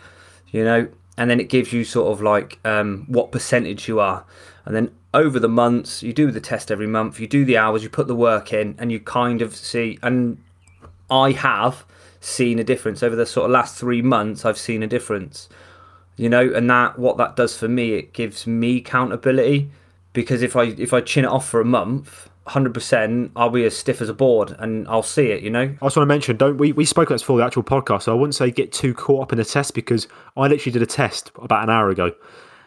You 0.53 0.65
know, 0.65 0.89
and 1.19 1.29
then 1.29 1.39
it 1.39 1.51
gives 1.51 1.75
you 1.75 1.85
sort 1.85 2.11
of 2.11 2.23
like 2.23 2.61
um, 2.65 3.05
what 3.09 3.31
percentage 3.31 3.89
you 3.89 4.01
are, 4.01 4.25
and 4.65 4.75
then 4.75 4.91
over 5.17 5.41
the 5.41 5.49
months 5.49 6.03
you 6.03 6.13
do 6.13 6.31
the 6.31 6.41
test 6.41 6.71
every 6.71 6.87
month, 6.87 7.19
you 7.19 7.27
do 7.27 7.45
the 7.45 7.57
hours, 7.57 7.83
you 7.83 7.89
put 7.89 8.07
the 8.07 8.15
work 8.15 8.53
in, 8.53 8.77
and 8.79 8.93
you 8.93 9.01
kind 9.01 9.43
of 9.43 9.57
see. 9.57 9.99
And 10.03 10.39
I 11.11 11.33
have 11.33 11.85
seen 12.21 12.59
a 12.59 12.65
difference 12.65 13.03
over 13.03 13.17
the 13.17 13.27
sort 13.27 13.47
of 13.47 13.51
last 13.51 13.77
three 13.77 14.03
months. 14.03 14.45
I've 14.45 14.59
seen 14.59 14.83
a 14.83 14.87
difference 14.87 15.49
you 16.17 16.29
know 16.29 16.53
and 16.55 16.69
that 16.69 16.99
what 16.99 17.17
that 17.19 17.37
does 17.37 17.57
for 17.57 17.69
me 17.69 17.95
it 17.95 18.13
gives 18.13 18.47
me 18.47 18.79
accountability 18.79 19.71
because 20.13 20.43
if 20.43 20.57
i 20.57 20.65
if 20.65 20.93
i 20.93 21.01
chin 21.01 21.25
it 21.25 21.29
off 21.29 21.49
for 21.49 21.61
a 21.61 21.65
month 21.65 22.29
100% 22.47 23.31
i'll 23.35 23.51
be 23.51 23.65
as 23.65 23.77
stiff 23.77 24.01
as 24.01 24.09
a 24.09 24.15
board 24.15 24.55
and 24.61 24.87
i'll 24.87 25.03
see 25.03 25.31
it 25.31 25.43
you 25.43 25.51
know 25.51 25.63
I 25.63 25.87
just 25.87 25.97
want 25.97 26.07
to 26.09 26.15
mention, 26.15 26.37
don't 26.37 26.59
we? 26.59 26.71
We 26.71 26.85
spoke 26.85 27.09
about 27.09 27.17
this 27.17 27.23
before 27.23 27.39
the 27.39 27.45
actual 27.45 27.65
podcast, 27.65 28.03
so 28.03 28.13
I 28.13 28.15
wouldn't 28.15 28.37
say 28.37 28.53
get 28.53 28.73
too 28.73 28.95
caught 28.95 29.23
up 29.23 29.33
in 29.33 29.39
the 29.39 29.45
test 29.45 29.75
because 29.75 30.07
I 30.37 30.47
literally 30.47 30.71
did 30.71 30.81
a 30.81 30.87
test 30.87 31.33
about 31.43 31.65
an 31.65 31.71
hour 31.71 31.91
ago, 31.91 32.13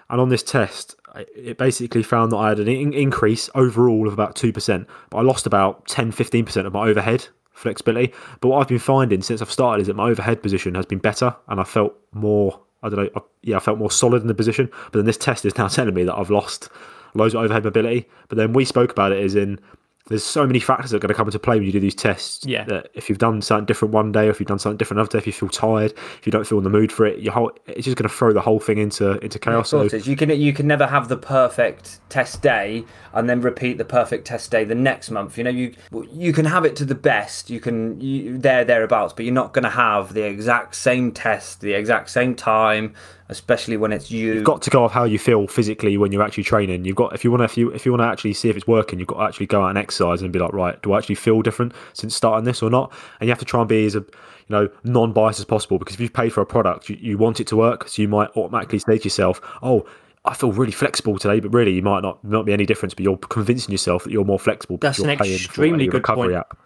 and 0.09 0.19
on 0.19 0.27
this 0.27 0.43
test, 0.43 0.97
it 1.35 1.57
basically 1.57 2.03
found 2.03 2.31
that 2.31 2.37
I 2.37 2.49
had 2.49 2.59
an 2.59 2.67
in- 2.67 2.93
increase 2.93 3.49
overall 3.55 4.07
of 4.07 4.13
about 4.13 4.35
two 4.35 4.53
percent, 4.53 4.87
but 5.09 5.17
I 5.17 5.21
lost 5.21 5.45
about 5.45 5.87
10 5.87 6.11
15 6.11 6.45
percent 6.45 6.67
of 6.67 6.73
my 6.73 6.87
overhead 6.87 7.27
flexibility. 7.53 8.13
But 8.39 8.49
what 8.49 8.61
I've 8.61 8.67
been 8.67 8.79
finding 8.79 9.21
since 9.21 9.41
I've 9.41 9.51
started 9.51 9.81
is 9.81 9.87
that 9.87 9.95
my 9.95 10.09
overhead 10.09 10.41
position 10.41 10.75
has 10.75 10.85
been 10.85 10.99
better, 10.99 11.35
and 11.47 11.59
I 11.59 11.63
felt 11.63 11.95
more. 12.13 12.59
I 12.81 12.89
don't 12.89 13.03
know. 13.03 13.09
I, 13.15 13.21
yeah, 13.41 13.57
I 13.57 13.59
felt 13.59 13.77
more 13.77 13.91
solid 13.91 14.21
in 14.21 14.27
the 14.27 14.33
position. 14.33 14.69
But 14.85 14.99
then 14.99 15.05
this 15.05 15.17
test 15.17 15.45
is 15.45 15.57
now 15.57 15.67
telling 15.69 15.93
me 15.93 16.03
that 16.05 16.15
I've 16.15 16.29
lost 16.29 16.69
loads 17.13 17.33
of 17.33 17.41
overhead 17.41 17.63
mobility. 17.63 18.07
But 18.29 18.37
then 18.37 18.53
we 18.53 18.65
spoke 18.65 18.91
about 18.91 19.11
it 19.11 19.23
as 19.23 19.35
in 19.35 19.59
there's 20.07 20.23
so 20.23 20.47
many 20.47 20.59
factors 20.59 20.89
that 20.91 20.97
are 20.97 20.99
going 20.99 21.09
to 21.09 21.13
come 21.13 21.27
into 21.27 21.37
play 21.37 21.57
when 21.57 21.65
you 21.65 21.71
do 21.71 21.79
these 21.79 21.95
tests. 21.95 22.45
Yeah. 22.45 22.63
That 22.63 22.89
if 22.95 23.09
you've 23.09 23.19
done 23.19 23.41
something 23.41 23.65
different 23.65 23.93
one 23.93 24.11
day, 24.11 24.27
or 24.27 24.31
if 24.31 24.39
you've 24.39 24.47
done 24.47 24.59
something 24.59 24.77
different 24.77 24.99
another 24.99 25.11
day, 25.11 25.17
if 25.19 25.27
you 25.27 25.33
feel 25.33 25.49
tired, 25.49 25.91
if 25.91 26.25
you 26.25 26.31
don't 26.31 26.47
feel 26.47 26.57
in 26.57 26.63
the 26.63 26.69
mood 26.69 26.91
for 26.91 27.05
it, 27.05 27.19
your 27.19 27.33
whole 27.33 27.51
it's 27.67 27.85
just 27.85 27.95
going 27.95 28.09
to 28.09 28.13
throw 28.13 28.33
the 28.33 28.41
whole 28.41 28.59
thing 28.59 28.79
into 28.79 29.19
into 29.19 29.37
chaos. 29.37 29.71
Of 29.71 29.91
So 29.91 29.97
you 29.97 30.15
can 30.15 30.29
you 30.31 30.53
can 30.53 30.67
never 30.67 30.87
have 30.87 31.09
the 31.09 31.17
perfect 31.17 31.99
test 32.09 32.41
day 32.41 32.83
and 33.13 33.29
then 33.29 33.41
repeat 33.41 33.77
the 33.77 33.85
perfect 33.85 34.25
test 34.27 34.51
day 34.51 34.63
the 34.63 34.75
next 34.75 35.11
month 35.11 35.37
you 35.37 35.43
know 35.43 35.49
you 35.49 35.73
you 36.11 36.33
can 36.33 36.45
have 36.45 36.65
it 36.65 36.75
to 36.75 36.85
the 36.85 36.95
best 36.95 37.49
you 37.49 37.59
can 37.59 37.99
you 38.01 38.37
there 38.37 38.65
thereabouts 38.65 39.13
but 39.13 39.25
you're 39.25 39.33
not 39.33 39.53
going 39.53 39.63
to 39.63 39.69
have 39.69 40.13
the 40.13 40.23
exact 40.23 40.75
same 40.75 41.11
test 41.11 41.61
the 41.61 41.73
exact 41.73 42.09
same 42.09 42.35
time 42.35 42.93
especially 43.29 43.77
when 43.77 43.91
it's 43.91 44.09
you 44.09 44.33
you've 44.33 44.43
got 44.43 44.61
to 44.63 44.69
go 44.69 44.83
off 44.83 44.91
how 44.91 45.03
you 45.03 45.19
feel 45.19 45.47
physically 45.47 45.97
when 45.97 46.11
you're 46.11 46.23
actually 46.23 46.43
training. 46.43 46.83
You've 46.83 46.95
got 46.95 47.13
if 47.13 47.23
you 47.23 47.31
want 47.31 47.41
to 47.41 47.45
if 47.45 47.57
you 47.57 47.69
if 47.71 47.85
you 47.85 47.91
want 47.91 48.01
to 48.01 48.07
actually 48.07 48.33
see 48.33 48.49
if 48.49 48.57
it's 48.57 48.67
working, 48.67 48.99
you've 48.99 49.07
got 49.07 49.19
to 49.19 49.23
actually 49.23 49.45
go 49.45 49.63
out 49.63 49.69
and 49.69 49.77
exercise 49.77 50.21
and 50.21 50.33
be 50.33 50.39
like, 50.39 50.51
right, 50.53 50.81
do 50.81 50.93
I 50.93 50.97
actually 50.97 51.15
feel 51.15 51.41
different 51.41 51.73
since 51.93 52.15
starting 52.15 52.45
this 52.45 52.61
or 52.61 52.69
not? 52.69 52.91
And 53.19 53.27
you 53.27 53.31
have 53.31 53.39
to 53.39 53.45
try 53.45 53.61
and 53.61 53.69
be 53.69 53.85
as 53.85 53.95
a 53.95 53.99
you 53.99 54.05
know 54.49 54.69
non-biased 54.83 55.39
as 55.39 55.45
possible 55.45 55.77
because 55.77 55.95
if 55.95 56.01
you've 56.01 56.13
paid 56.13 56.33
for 56.33 56.41
a 56.41 56.45
product, 56.45 56.89
you, 56.89 56.97
you 56.99 57.17
want 57.17 57.39
it 57.39 57.47
to 57.47 57.55
work, 57.55 57.87
so 57.87 58.01
you 58.01 58.07
might 58.07 58.29
automatically 58.35 58.79
say 58.79 58.97
to 58.97 59.03
yourself, 59.03 59.41
oh. 59.61 59.85
I 60.25 60.33
feel 60.33 60.51
really 60.51 60.73
flexible 60.73 61.17
today, 61.17 61.39
but 61.39 61.53
really 61.53 61.71
you 61.71 61.81
might 61.81 62.01
not 62.01 62.21
not 62.25 62.45
be 62.45 62.51
any 62.51 62.65
difference. 62.65 62.93
But 62.93 63.03
you're 63.03 63.17
convincing 63.17 63.71
yourself 63.71 64.03
that 64.03 64.11
you're 64.11 64.25
more 64.25 64.37
flexible. 64.37 64.75
because 64.75 64.97
That's 64.97 64.99
you're 64.99 65.11
an 65.11 65.17
paying 65.17 65.37
for 65.37 65.45
extremely 65.45 65.85
a 65.85 65.87
good 65.87 65.97
recovery 65.99 66.33
point. 66.33 66.39
app. 66.39 66.57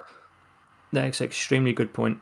That's 0.91 1.21
an 1.21 1.25
extremely 1.25 1.71
good 1.71 1.93
point. 1.93 2.19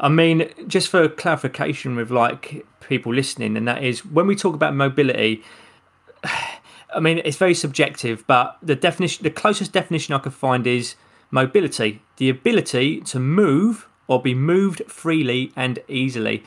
I 0.00 0.08
mean, 0.08 0.48
just 0.66 0.88
for 0.88 1.08
clarification 1.08 1.94
with 1.94 2.10
like 2.10 2.66
people 2.80 3.14
listening, 3.14 3.56
and 3.56 3.68
that 3.68 3.84
is 3.84 4.04
when 4.04 4.26
we 4.26 4.34
talk 4.34 4.54
about 4.54 4.74
mobility. 4.74 5.42
I 6.92 6.98
mean, 6.98 7.22
it's 7.24 7.36
very 7.36 7.54
subjective, 7.54 8.26
but 8.26 8.58
the 8.60 8.74
definition, 8.74 9.22
the 9.22 9.30
closest 9.30 9.70
definition 9.70 10.12
I 10.12 10.18
could 10.18 10.34
find 10.34 10.66
is 10.66 10.96
mobility, 11.30 12.02
the 12.16 12.28
ability 12.28 13.00
to 13.02 13.20
move 13.20 13.86
or 14.08 14.20
be 14.20 14.34
moved 14.34 14.82
freely 14.88 15.52
and 15.54 15.78
easily. 15.86 16.42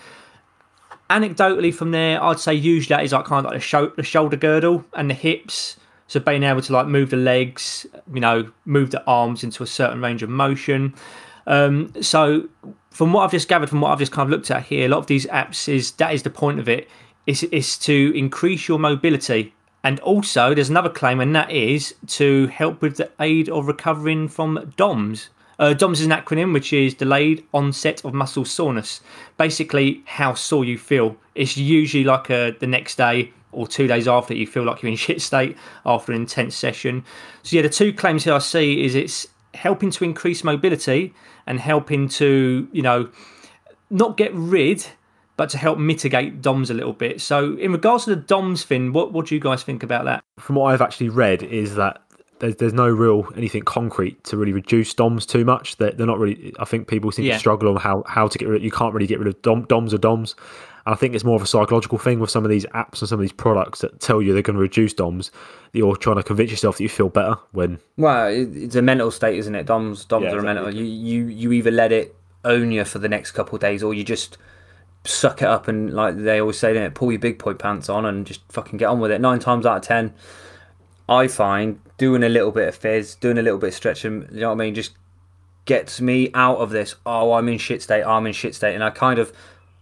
Anecdotally, 1.09 1.73
from 1.73 1.91
there, 1.91 2.21
I'd 2.21 2.41
say 2.41 2.53
usually 2.53 2.97
that 2.97 3.05
is 3.05 3.13
like 3.13 3.23
kind 3.23 3.45
of 3.45 3.51
like 3.51 3.61
the, 3.61 3.65
sho- 3.65 3.93
the 3.95 4.03
shoulder 4.03 4.35
girdle 4.35 4.83
and 4.93 5.09
the 5.09 5.13
hips. 5.13 5.77
So 6.07 6.19
being 6.19 6.43
able 6.43 6.61
to 6.61 6.73
like 6.73 6.87
move 6.87 7.11
the 7.11 7.17
legs, 7.17 7.85
you 8.13 8.19
know, 8.19 8.51
move 8.65 8.91
the 8.91 9.01
arms 9.05 9.45
into 9.45 9.63
a 9.63 9.67
certain 9.67 10.01
range 10.01 10.23
of 10.23 10.29
motion. 10.29 10.93
Um, 11.47 11.93
so 12.01 12.49
from 12.93 13.11
what 13.11 13.23
I've 13.23 13.31
just 13.31 13.47
gathered, 13.47 13.69
from 13.69 13.81
what 13.81 13.91
I've 13.91 13.99
just 13.99 14.11
kind 14.11 14.27
of 14.27 14.29
looked 14.29 14.51
at 14.51 14.65
here, 14.65 14.85
a 14.85 14.89
lot 14.89 14.99
of 14.99 15.07
these 15.07 15.25
apps 15.25 15.67
is 15.67 15.91
that 15.93 16.13
is 16.13 16.23
the 16.23 16.29
point 16.29 16.59
of 16.59 16.69
it. 16.69 16.87
Is 17.25 17.43
is 17.43 17.77
to 17.79 18.13
increase 18.15 18.67
your 18.67 18.77
mobility, 18.77 19.53
and 19.83 19.99
also 20.01 20.53
there's 20.53 20.69
another 20.69 20.89
claim, 20.89 21.19
and 21.19 21.35
that 21.35 21.49
is 21.49 21.95
to 22.07 22.47
help 22.47 22.81
with 22.81 22.97
the 22.97 23.09
aid 23.19 23.49
of 23.49 23.67
recovering 23.67 24.27
from 24.27 24.73
DOMS. 24.77 25.29
Uh, 25.57 25.73
DOMS 25.73 26.01
is 26.01 26.05
an 26.05 26.11
acronym 26.11 26.53
which 26.53 26.71
is 26.73 26.93
delayed 26.93 27.43
onset 27.53 28.03
of 28.05 28.13
muscle 28.13 28.45
soreness. 28.45 29.01
Basically, 29.37 30.03
how 30.05 30.33
sore 30.33 30.65
you 30.65 30.77
feel. 30.77 31.15
It's 31.33 31.57
usually 31.57 32.03
like 32.03 32.29
a, 32.29 32.55
the 32.59 32.67
next 32.67 32.97
day 32.97 33.31
or 33.51 33.67
two 33.67 33.87
days 33.87 34.07
after 34.07 34.33
you 34.33 34.45
feel 34.45 34.63
like 34.63 34.81
you're 34.81 34.91
in 34.91 34.97
shit 35.07 35.21
state 35.21 35.57
after 35.85 36.11
an 36.11 36.21
intense 36.21 36.55
session. 36.55 37.03
So 37.43 37.55
yeah, 37.55 37.61
the 37.63 37.69
two 37.69 37.93
claims 37.93 38.25
here 38.25 38.33
I 38.33 38.39
see 38.39 38.83
is 38.83 38.95
it's 38.95 39.27
helping 39.53 39.91
to 39.91 40.03
increase 40.03 40.43
mobility 40.43 41.13
and 41.45 41.59
helping 41.59 42.07
to 42.09 42.67
you 42.71 42.81
know 42.81 43.09
not 43.89 44.17
get 44.17 44.33
rid 44.33 44.85
but 45.35 45.49
to 45.49 45.57
help 45.57 45.79
mitigate 45.79 46.43
DOMS 46.43 46.69
a 46.69 46.75
little 46.75 46.93
bit. 46.93 47.19
So 47.19 47.57
in 47.57 47.71
regards 47.71 48.03
to 48.03 48.11
the 48.11 48.21
DOMS 48.21 48.63
thing, 48.63 48.93
what 48.93 49.13
what 49.13 49.27
do 49.27 49.35
you 49.35 49.41
guys 49.41 49.63
think 49.63 49.81
about 49.83 50.05
that? 50.05 50.23
from 50.39 50.55
what 50.55 50.73
I've 50.73 50.81
actually 50.81 51.09
read 51.09 51.43
is 51.43 51.75
that 51.75 52.01
there's, 52.39 52.55
there's 52.57 52.73
no 52.73 52.87
real 52.89 53.27
anything 53.37 53.63
concrete 53.63 54.23
to 54.25 54.37
really 54.37 54.53
reduce 54.53 54.93
DOMs 54.93 55.25
too 55.25 55.45
much. 55.45 55.77
They're, 55.77 55.91
they're 55.91 56.07
not 56.07 56.19
really. 56.19 56.53
I 56.59 56.65
think 56.65 56.87
people 56.87 57.11
seem 57.11 57.25
Yeah. 57.25 57.33
to 57.33 57.39
struggle 57.39 57.69
on 57.69 57.77
how, 57.77 58.03
how 58.07 58.27
to 58.27 58.37
get 58.37 58.47
rid. 58.47 58.57
Of 58.57 58.63
you 58.63 58.71
can't 58.71 58.93
really 58.93 59.07
get 59.07 59.19
rid 59.19 59.27
of 59.27 59.41
dom, 59.41 59.63
DOMs 59.65 59.93
or 59.93 59.97
DOMs. 59.97 60.35
And 60.85 60.93
I 60.93 60.97
think 60.97 61.15
it's 61.15 61.23
more 61.23 61.37
of 61.37 61.41
a 61.41 61.47
psychological 61.47 61.97
thing 61.97 62.19
with 62.19 62.29
some 62.29 62.43
of 62.43 62.49
these 62.49 62.65
apps 62.67 62.99
and 62.99 63.07
some 63.07 63.17
of 63.17 63.21
these 63.21 63.31
products 63.31 63.79
that 63.79 64.01
tell 64.01 64.21
you 64.21 64.33
they're 64.33 64.41
going 64.41 64.57
to 64.57 64.61
reduce 64.61 64.93
DOMs. 64.93 65.31
That 65.71 65.79
you're 65.79 65.95
trying 65.95 66.17
to 66.17 66.23
convince 66.23 66.51
yourself 66.51 66.77
that 66.77 66.83
you 66.83 66.89
feel 66.89 67.09
better 67.09 67.35
when 67.53 67.79
well 67.97 68.27
it's 68.27 68.75
a 68.75 68.81
mental 68.81 69.09
state 69.09 69.37
isn't 69.39 69.55
it 69.55 69.65
doms 69.65 70.05
doms 70.05 70.25
Yeah, 70.25 70.33
are 70.33 70.39
a 70.39 70.43
mental 70.43 70.69
you, 70.73 70.83
you 70.83 71.25
you 71.27 71.51
either 71.53 71.71
let 71.71 71.91
it 71.91 72.15
own 72.45 72.71
you 72.71 72.83
for 72.83 72.99
the 72.99 73.07
next 73.09 73.31
couple 73.31 73.55
of 73.55 73.61
days 73.61 73.81
or 73.81 73.93
you 73.93 74.03
just 74.03 74.37
suck 75.05 75.41
it 75.41 75.47
up 75.47 75.67
and 75.67 75.93
like 75.93 76.15
they 76.17 76.39
always 76.39 76.57
say, 76.59 76.73
don't 76.73 76.93
pull 76.93 77.11
your 77.11 77.19
big 77.19 77.37
boy 77.37 77.53
pants 77.53 77.89
on 77.89 78.05
and 78.05 78.25
just 78.27 78.41
fucking 78.51 78.77
get 78.77 78.85
on 78.85 78.99
with 78.99 79.11
it. 79.11 79.19
Nine 79.21 79.39
times 79.39 79.65
out 79.65 79.77
of 79.77 79.81
ten, 79.83 80.13
I 81.07 81.27
find 81.27 81.79
doing 81.97 82.23
a 82.23 82.29
little 82.29 82.51
bit 82.51 82.67
of 82.67 82.75
fizz, 82.75 83.15
doing 83.15 83.37
a 83.37 83.41
little 83.41 83.59
bit 83.59 83.69
of 83.69 83.73
stretching, 83.73 84.27
you 84.31 84.41
know 84.41 84.47
what 84.49 84.53
I 84.55 84.65
mean, 84.65 84.75
just 84.75 84.93
gets 85.65 86.01
me 86.01 86.29
out 86.33 86.57
of 86.57 86.69
this. 86.71 86.95
Oh, 87.05 87.33
I'm 87.33 87.47
in 87.49 87.57
shit 87.57 87.81
state. 87.81 88.03
I'm 88.03 88.25
in 88.25 88.33
shit 88.33 88.55
state, 88.55 88.75
and 88.75 88.83
I 88.83 88.89
kind 88.89 89.19
of 89.19 89.31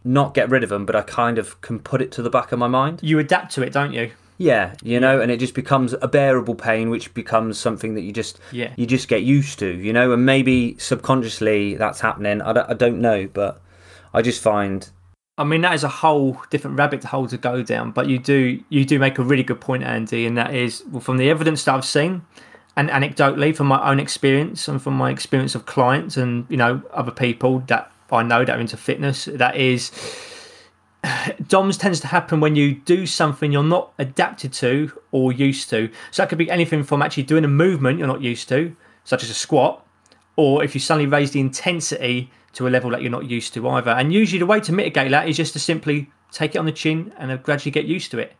not 0.03 0.33
get 0.33 0.49
rid 0.49 0.63
of 0.63 0.69
them, 0.69 0.85
but 0.85 0.95
I 0.95 1.01
kind 1.01 1.37
of 1.37 1.59
can 1.61 1.79
put 1.79 2.01
it 2.01 2.11
to 2.13 2.21
the 2.21 2.29
back 2.29 2.51
of 2.51 2.59
my 2.59 2.67
mind. 2.67 2.99
You 3.03 3.19
adapt 3.19 3.53
to 3.55 3.63
it, 3.63 3.71
don't 3.73 3.93
you? 3.93 4.11
Yeah, 4.37 4.73
you 4.81 4.99
know, 4.99 5.21
and 5.21 5.31
it 5.31 5.39
just 5.39 5.53
becomes 5.53 5.93
a 6.01 6.07
bearable 6.07 6.55
pain, 6.55 6.89
which 6.89 7.13
becomes 7.13 7.59
something 7.59 7.93
that 7.93 8.01
you 8.01 8.11
just 8.11 8.39
Yeah. 8.51 8.71
you 8.75 8.87
just 8.87 9.07
get 9.07 9.21
used 9.21 9.59
to, 9.59 9.67
you 9.67 9.93
know, 9.93 10.11
and 10.13 10.25
maybe 10.25 10.75
subconsciously 10.79 11.75
that's 11.75 11.99
happening. 12.01 12.41
I 12.41 12.53
don't, 12.53 12.69
I 12.69 12.73
don't 12.73 12.99
know, 12.99 13.27
but 13.31 13.61
I 14.13 14.23
just 14.23 14.41
find 14.41 14.89
I 15.37 15.43
mean, 15.43 15.61
that 15.61 15.73
is 15.73 15.83
a 15.83 15.89
whole 15.89 16.41
different 16.49 16.77
rabbit 16.77 17.03
hole 17.03 17.27
to 17.27 17.37
go 17.37 17.63
down. 17.63 17.91
But 17.91 18.07
you 18.07 18.19
do 18.19 18.61
you 18.69 18.85
do 18.85 18.99
make 18.99 19.17
a 19.17 19.23
really 19.23 19.43
good 19.43 19.61
point, 19.61 19.83
Andy, 19.83 20.25
and 20.25 20.37
that 20.37 20.53
is 20.53 20.83
well, 20.91 21.01
from 21.01 21.17
the 21.17 21.29
evidence 21.29 21.63
that 21.63 21.75
I've 21.75 21.85
seen, 21.85 22.23
and 22.75 22.89
anecdotally 22.89 23.55
from 23.55 23.67
my 23.67 23.89
own 23.89 23.99
experience 23.99 24.67
and 24.67 24.81
from 24.81 24.93
my 24.95 25.09
experience 25.09 25.55
of 25.55 25.65
clients 25.65 26.17
and 26.17 26.45
you 26.49 26.57
know 26.57 26.81
other 26.93 27.11
people 27.11 27.59
that 27.67 27.91
I 28.11 28.23
know 28.23 28.43
that 28.43 28.57
are 28.57 28.59
into 28.59 28.77
fitness. 28.77 29.25
That 29.25 29.55
is, 29.55 29.91
DOMS 31.47 31.77
tends 31.77 32.01
to 32.01 32.07
happen 32.07 32.39
when 32.39 32.55
you 32.55 32.75
do 32.75 33.05
something 33.05 33.51
you're 33.51 33.63
not 33.63 33.93
adapted 33.97 34.51
to 34.53 34.91
or 35.11 35.31
used 35.31 35.69
to. 35.69 35.89
So 36.11 36.21
that 36.21 36.29
could 36.29 36.37
be 36.37 36.51
anything 36.51 36.83
from 36.83 37.01
actually 37.01 37.23
doing 37.23 37.45
a 37.45 37.49
movement 37.49 37.99
you're 37.99 38.07
not 38.07 38.21
used 38.21 38.49
to, 38.49 38.75
such 39.05 39.23
as 39.23 39.29
a 39.29 39.33
squat, 39.33 39.85
or 40.35 40.63
if 40.63 40.75
you 40.75 40.81
suddenly 40.81 41.07
raise 41.07 41.31
the 41.31 41.39
intensity 41.39 42.29
to 42.53 42.67
a 42.67 42.69
level 42.69 42.91
that 42.91 43.01
you're 43.01 43.11
not 43.11 43.25
used 43.25 43.53
to 43.53 43.67
either. 43.69 43.91
And 43.91 44.13
usually 44.13 44.39
the 44.39 44.45
way 44.45 44.59
to 44.61 44.71
mitigate 44.71 45.11
that 45.11 45.27
is 45.27 45.37
just 45.37 45.53
to 45.53 45.59
simply 45.59 46.09
take 46.31 46.55
it 46.55 46.57
on 46.57 46.65
the 46.65 46.71
chin 46.71 47.13
and 47.17 47.41
gradually 47.43 47.71
get 47.71 47.85
used 47.85 48.11
to 48.11 48.19
it. 48.19 48.33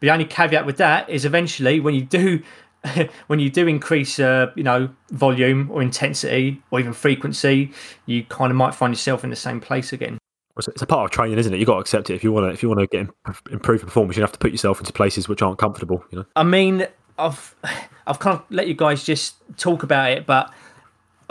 But 0.00 0.06
the 0.06 0.10
only 0.10 0.24
caveat 0.24 0.66
with 0.66 0.76
that 0.78 1.08
is 1.08 1.24
eventually 1.24 1.80
when 1.80 1.94
you 1.94 2.02
do 2.02 2.42
when 3.26 3.38
you 3.38 3.48
do 3.48 3.66
increase 3.66 4.18
uh, 4.18 4.50
you 4.54 4.62
know 4.62 4.90
volume 5.10 5.70
or 5.70 5.82
intensity 5.82 6.62
or 6.70 6.80
even 6.80 6.92
frequency, 6.92 7.72
you 8.06 8.24
kind 8.24 8.50
of 8.50 8.56
might 8.56 8.74
find 8.74 8.92
yourself 8.92 9.24
in 9.24 9.30
the 9.30 9.36
same 9.36 9.60
place 9.60 9.92
again. 9.92 10.18
It's 10.56 10.82
a 10.82 10.86
part 10.86 11.04
of 11.06 11.10
training, 11.10 11.36
isn't 11.38 11.52
it? 11.52 11.58
You've 11.58 11.66
got 11.66 11.74
to 11.74 11.80
accept 11.80 12.10
it 12.10 12.14
if 12.14 12.22
you 12.22 12.30
want 12.30 12.46
to. 12.46 12.52
If 12.52 12.62
you 12.62 12.68
want 12.68 12.78
to 12.80 12.86
get 12.86 13.00
im- 13.00 13.34
improve 13.50 13.80
performance, 13.80 14.16
you 14.16 14.22
have 14.22 14.30
to 14.32 14.38
put 14.38 14.52
yourself 14.52 14.78
into 14.78 14.92
places 14.92 15.28
which 15.28 15.42
aren't 15.42 15.58
comfortable. 15.58 16.04
You 16.12 16.18
know. 16.18 16.24
I 16.36 16.44
mean, 16.44 16.86
I've 17.18 17.54
I've 18.06 18.18
kind 18.18 18.38
of 18.38 18.44
let 18.50 18.68
you 18.68 18.74
guys 18.74 19.02
just 19.02 19.36
talk 19.56 19.82
about 19.82 20.12
it, 20.12 20.26
but 20.26 20.52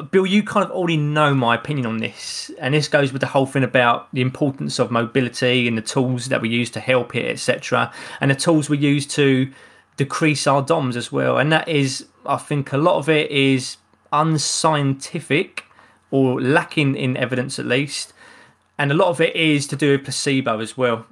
Bill, 0.10 0.26
you 0.26 0.44
kind 0.44 0.66
of 0.66 0.72
already 0.72 0.98
know 0.98 1.36
my 1.36 1.56
opinion 1.56 1.86
on 1.86 1.98
this, 1.98 2.50
and 2.60 2.74
this 2.74 2.88
goes 2.88 3.14
with 3.14 3.22
the 3.22 3.28
whole 3.28 3.46
thing 3.46 3.64
about 3.64 4.08
the 4.14 4.22
importance 4.22 4.80
of 4.80 4.90
mobility 4.90 5.68
and 5.68 5.78
the 5.78 5.84
tools 5.84 6.30
that 6.30 6.42
we 6.42 6.50
use 6.50 6.72
to 6.72 6.80
help 6.80 7.16
it, 7.16 7.26
etc., 7.26 7.94
and 8.20 8.32
the 8.32 8.36
tools 8.36 8.70
we 8.70 8.78
use 8.78 9.06
to 9.08 9.52
decrease 9.98 10.48
our 10.48 10.64
DOMs 10.64 10.98
as 10.98 11.12
well. 11.12 11.38
And 11.38 11.52
that 11.52 11.68
is, 11.68 12.08
I 12.26 12.38
think, 12.38 12.74
a 12.74 12.78
lot 12.78 12.98
of 12.98 13.08
it 13.08 13.30
is 13.30 13.78
unscientific 14.12 15.66
or 16.10 16.42
lacking 16.42 16.96
in 16.96 17.16
evidence, 17.16 17.60
at 17.60 17.66
least, 17.66 18.14
and 18.78 18.92
a 18.92 18.96
lot 18.96 19.10
of 19.10 19.22
it 19.22 19.36
is 19.36 19.68
to 19.68 19.76
do 19.76 19.92
with 19.92 20.04
placebo 20.04 20.60
as 20.60 20.76
well. 20.76 21.06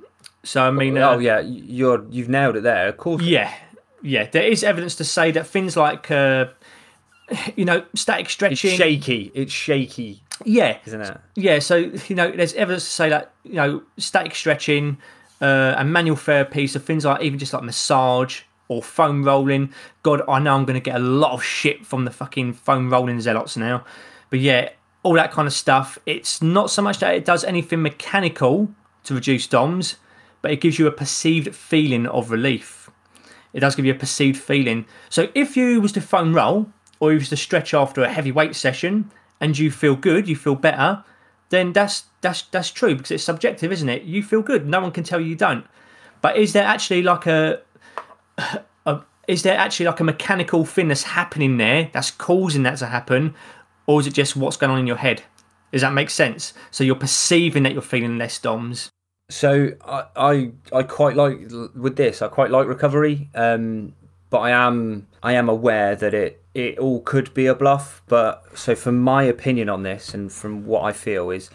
So 0.44 0.64
I 0.64 0.72
mean, 0.72 0.98
uh, 0.98 1.12
oh 1.12 1.20
yeah, 1.20 1.40
you're 1.40 2.04
you've 2.10 2.30
nailed 2.30 2.56
it 2.56 2.64
there. 2.64 2.88
Of 2.88 2.98
course, 2.98 3.22
yeah, 3.22 3.54
yeah. 4.02 4.26
There 4.26 4.44
is 4.44 4.64
evidence 4.64 4.96
to 4.96 5.04
say 5.04 5.32
that 5.32 5.46
things 5.46 5.78
like, 5.78 6.10
uh, 6.10 6.46
you 7.56 7.66
know, 7.66 7.84
static 7.96 8.30
stretching. 8.30 8.72
it's 8.72 8.78
shaky. 8.78 9.32
It's 9.34 9.52
shaky, 9.52 10.22
yeah, 10.46 10.78
isn't 10.86 11.02
it? 11.02 11.18
yeah. 11.36 11.60
So 11.60 11.78
you 11.78 12.16
know, 12.16 12.32
there's 12.32 12.54
evidence 12.54 12.84
to 12.86 12.90
say 12.90 13.10
that 13.10 13.34
you 13.44 13.54
know, 13.54 13.84
static 13.98 14.36
stretching 14.36 14.98
uh, 15.42 15.76
and 15.78 15.92
manual 15.92 16.18
therapy. 16.18 16.68
So 16.68 16.80
things 16.80 17.06
like 17.06 17.22
even 17.22 17.40
just 17.40 17.54
like 17.54 17.64
massage 17.64 18.42
or 18.68 18.82
foam 18.82 19.24
rolling. 19.24 19.74
God, 20.04 20.22
I 20.28 20.40
know 20.40 20.56
I'm 20.56 20.66
going 20.66 20.80
to 20.80 20.84
get 20.84 20.96
a 20.96 21.04
lot 21.04 21.34
of 21.34 21.44
shit 21.44 21.86
from 21.86 22.06
the 22.06 22.12
fucking 22.12 22.54
foam 22.54 22.90
rolling 22.90 23.20
zealots 23.20 23.58
now, 23.58 23.84
but 24.30 24.40
yeah, 24.40 24.70
all 25.04 25.14
that 25.16 25.32
kind 25.32 25.48
of 25.48 25.54
stuff. 25.54 25.98
It's 26.06 26.42
not 26.42 26.70
so 26.70 26.82
much 26.82 27.00
that 27.00 27.14
it 27.14 27.26
does 27.26 27.44
anything 27.44 27.82
mechanical 27.82 28.70
to 29.04 29.16
reduce 29.16 29.48
DOMs, 29.48 29.96
but 30.42 30.52
it 30.52 30.62
gives 30.62 30.80
you 30.80 30.88
a 30.88 30.92
perceived 30.92 31.54
feeling 31.54 32.08
of 32.08 32.32
relief. 32.32 32.90
It 33.54 33.60
does 33.60 33.76
give 33.76 33.86
you 33.86 33.92
a 33.92 33.98
perceived 33.98 34.40
feeling. 34.42 34.86
So 35.10 35.28
if 35.36 35.58
you 35.58 35.82
was 35.82 35.92
to 35.94 36.02
foam 36.02 36.34
roll 36.34 36.72
or 37.02 37.12
you 37.12 37.18
was 37.18 37.30
to 37.30 37.36
stretch 37.36 37.74
after 37.74 38.04
a 38.04 38.10
heavy 38.10 38.32
weight 38.32 38.56
session 38.56 39.12
and 39.42 39.58
you 39.58 39.72
feel 39.72 39.96
good, 39.96 40.30
you 40.30 40.36
feel 40.36 40.56
better, 40.56 41.04
then 41.50 41.74
that's 41.74 42.06
that's 42.22 42.44
that's 42.44 42.72
true 42.72 42.96
because 42.96 43.12
it's 43.12 43.24
subjective, 43.24 43.72
isn't 43.72 43.90
it? 43.90 44.04
You 44.04 44.24
feel 44.24 44.42
good. 44.42 44.68
No 44.68 44.80
one 44.80 44.92
can 44.92 45.04
tell 45.04 45.20
you 45.20 45.26
you 45.26 45.36
don't. 45.36 45.66
But 46.22 46.38
is 46.38 46.54
there 46.54 46.64
actually 46.64 47.02
like 47.02 47.26
a, 47.26 47.62
a 48.86 49.02
is 49.28 49.42
there 49.42 49.58
actually 49.58 49.88
like 49.88 50.00
a 50.00 50.04
mechanical 50.04 50.64
thing 50.64 50.88
that's 50.88 51.04
happening 51.04 51.58
there 51.58 51.90
that's 51.92 52.12
causing 52.12 52.64
that 52.64 52.78
to 52.78 52.86
happen, 52.86 53.34
or 53.88 54.00
is 54.00 54.08
it 54.08 54.14
just 54.14 54.36
what's 54.36 54.56
going 54.56 54.72
on 54.72 54.80
in 54.80 54.88
your 54.88 54.98
head? 54.98 55.24
Does 55.72 55.82
that 55.82 55.94
make 55.94 56.12
sense? 56.12 56.54
So 56.70 56.84
you're 56.84 56.96
perceiving 56.96 57.64
that 57.64 57.74
you're 57.74 57.82
feeling 57.82 58.18
less 58.18 58.38
DOMs. 58.38 58.92
So 59.30 59.70
I, 59.84 60.06
I 60.16 60.52
I 60.72 60.84
quite 60.84 61.16
like 61.16 61.40
with 61.76 61.96
this. 61.96 62.22
I 62.22 62.28
quite 62.28 62.52
like 62.52 62.68
recovery, 62.68 63.30
um, 63.34 63.94
but 64.32 64.40
I 64.40 64.50
am 64.50 65.08
I 65.22 65.34
am 65.34 65.48
aware 65.48 65.96
that 65.96 66.16
it 66.16 66.42
it 66.56 66.80
all 66.80 67.02
could 67.02 67.34
be 67.36 67.46
a 67.46 67.54
bluff. 67.54 68.02
But 68.08 68.44
so 68.58 68.74
from 68.74 69.00
my 69.00 69.22
opinion 69.24 69.70
on 69.70 69.84
this, 69.84 70.14
and 70.16 70.32
from 70.32 70.66
what 70.66 70.82
I 70.84 70.92
feel 70.94 71.30
is 71.30 71.52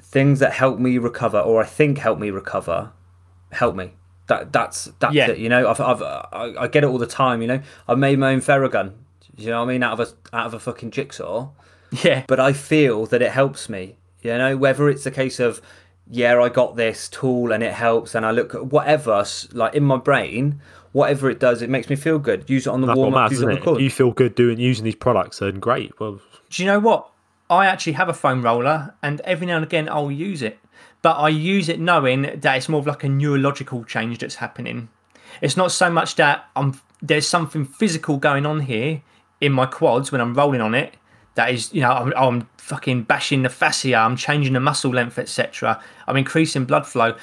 things 0.00 0.38
that 0.38 0.52
help 0.52 0.78
me 0.78 0.96
recover, 0.98 1.40
or 1.40 1.60
I 1.60 1.66
think 1.66 1.98
help 1.98 2.18
me 2.20 2.30
recover, 2.30 2.92
help 3.50 3.74
me. 3.74 3.94
That 4.28 4.52
that's 4.52 4.84
that's 5.00 5.14
Yeah. 5.14 5.30
it. 5.30 5.38
You 5.38 5.48
know, 5.48 5.68
I've, 5.68 5.80
I've 5.80 6.02
I, 6.02 6.54
I 6.60 6.68
get 6.68 6.84
it 6.84 6.86
all 6.86 6.98
the 6.98 7.06
time. 7.06 7.42
You 7.42 7.48
know, 7.48 7.60
I've 7.88 7.98
made 7.98 8.18
my 8.18 8.32
own 8.32 8.40
Theragun. 8.40 8.92
You 9.36 9.50
know 9.50 9.58
what 9.64 9.70
I 9.70 9.72
mean? 9.72 9.82
Out 9.82 9.98
of 9.98 10.08
a 10.32 10.36
out 10.36 10.46
of 10.46 10.54
a 10.54 10.58
fucking 10.60 10.90
jigsaw 10.90 11.48
Yeah, 12.02 12.24
but 12.26 12.38
I 12.40 12.52
feel 12.52 13.06
that 13.06 13.22
it 13.22 13.30
helps 13.32 13.68
me. 13.68 13.96
You 14.22 14.36
know, 14.36 14.56
whether 14.56 14.88
it's 14.88 15.06
a 15.06 15.10
case 15.10 15.38
of 15.40 15.60
yeah, 16.10 16.40
I 16.42 16.48
got 16.48 16.74
this 16.76 17.08
tool 17.08 17.52
and 17.52 17.62
it 17.62 17.72
helps, 17.74 18.14
and 18.14 18.24
I 18.26 18.30
look 18.30 18.54
at 18.54 18.66
whatever, 18.66 19.24
like 19.52 19.74
in 19.74 19.84
my 19.84 19.98
brain, 19.98 20.60
whatever 20.92 21.30
it 21.30 21.40
does, 21.40 21.62
it 21.62 21.70
makes 21.70 21.88
me 21.88 21.96
feel 21.96 22.18
good. 22.18 22.48
Use 22.48 22.66
it 22.66 22.70
on 22.70 22.80
the 22.80 22.86
That's 22.86 22.96
warm 22.96 23.14
up, 23.14 23.30
use 23.30 23.40
it 23.42 23.66
on 23.66 23.74
the. 23.74 23.82
You 23.82 23.90
feel 23.90 24.12
good 24.12 24.34
doing 24.34 24.58
using 24.58 24.84
these 24.84 24.94
products, 24.94 25.38
then 25.38 25.58
great. 25.60 25.98
Well, 26.00 26.20
Do 26.50 26.62
you 26.62 26.66
know 26.66 26.78
what? 26.78 27.10
I 27.50 27.66
actually 27.66 27.94
have 27.94 28.08
a 28.08 28.14
foam 28.14 28.42
roller, 28.42 28.94
and 29.02 29.20
every 29.22 29.46
now 29.46 29.56
and 29.56 29.64
again 29.64 29.88
I'll 29.88 30.10
use 30.10 30.42
it. 30.42 30.58
But 31.00 31.14
I 31.14 31.28
use 31.28 31.68
it 31.68 31.80
knowing 31.80 32.22
that 32.22 32.56
it's 32.56 32.68
more 32.68 32.80
of 32.80 32.86
like 32.86 33.04
a 33.04 33.08
neurological 33.08 33.84
change 33.84 34.18
that's 34.18 34.36
happening. 34.36 34.88
It's 35.40 35.56
not 35.56 35.72
so 35.72 35.90
much 35.90 36.16
that 36.16 36.48
I'm 36.56 36.80
there's 37.00 37.26
something 37.26 37.64
physical 37.64 38.16
going 38.16 38.44
on 38.44 38.60
here 38.60 39.02
in 39.40 39.52
my 39.52 39.66
quads 39.66 40.10
when 40.10 40.20
I'm 40.20 40.34
rolling 40.34 40.60
on 40.60 40.74
it. 40.74 40.96
That 41.36 41.52
is, 41.52 41.72
you 41.72 41.80
know, 41.80 41.92
I'm, 41.92 42.12
I'm 42.16 42.48
fucking 42.56 43.04
bashing 43.04 43.42
the 43.42 43.48
fascia, 43.48 43.94
I'm 43.94 44.16
changing 44.16 44.54
the 44.54 44.60
muscle 44.60 44.90
length, 44.90 45.18
etc. 45.18 45.80
I'm 46.08 46.16
increasing 46.16 46.64
blood 46.64 46.86
flow. 46.86 47.14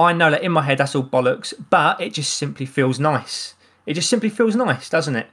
I 0.00 0.12
know 0.12 0.30
that 0.30 0.42
in 0.42 0.52
my 0.52 0.62
head 0.62 0.78
that's 0.78 0.94
all 0.94 1.04
bollocks, 1.04 1.52
but 1.70 2.00
it 2.00 2.14
just 2.14 2.34
simply 2.34 2.66
feels 2.66 2.98
nice. 3.00 3.54
It 3.86 3.94
just 3.94 4.10
simply 4.10 4.30
feels 4.30 4.54
nice, 4.54 4.88
doesn't 4.88 5.16
it? 5.16 5.28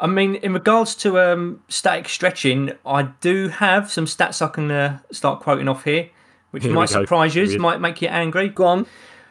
I 0.00 0.06
mean, 0.06 0.34
in 0.36 0.52
regards 0.52 0.94
to 0.96 1.20
um, 1.20 1.62
static 1.68 2.08
stretching, 2.08 2.72
I 2.84 3.02
do 3.20 3.48
have 3.48 3.90
some 3.90 4.06
stats 4.06 4.42
I 4.42 4.48
can 4.48 4.70
uh, 4.70 4.98
start 5.12 5.40
quoting 5.40 5.68
off 5.68 5.84
here, 5.84 6.10
which 6.50 6.64
Here 6.64 6.72
might 6.72 6.88
surprise 6.88 7.34
you, 7.34 7.58
might 7.58 7.80
make 7.80 8.02
you 8.02 8.08
angry. 8.08 8.48
Go 8.48 8.66
on. 8.66 8.86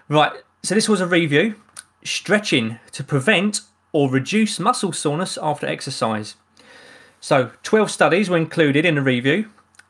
Right, 0.08 0.32
so 0.64 0.76
this 0.76 0.88
was 0.88 1.02
a 1.02 1.08
review 1.08 1.56
stretching 2.04 2.80
to 2.92 3.04
prevent 3.04 3.62
or 3.92 4.10
reduce 4.10 4.60
muscle 4.60 4.92
soreness 4.92 5.38
after 5.42 5.68
exercise. 5.68 6.36
So, 7.20 7.52
12 7.64 7.90
studies 7.90 8.30
were 8.30 8.38
included 8.38 8.86
in 8.86 8.96
the 8.96 9.02
review. 9.02 9.50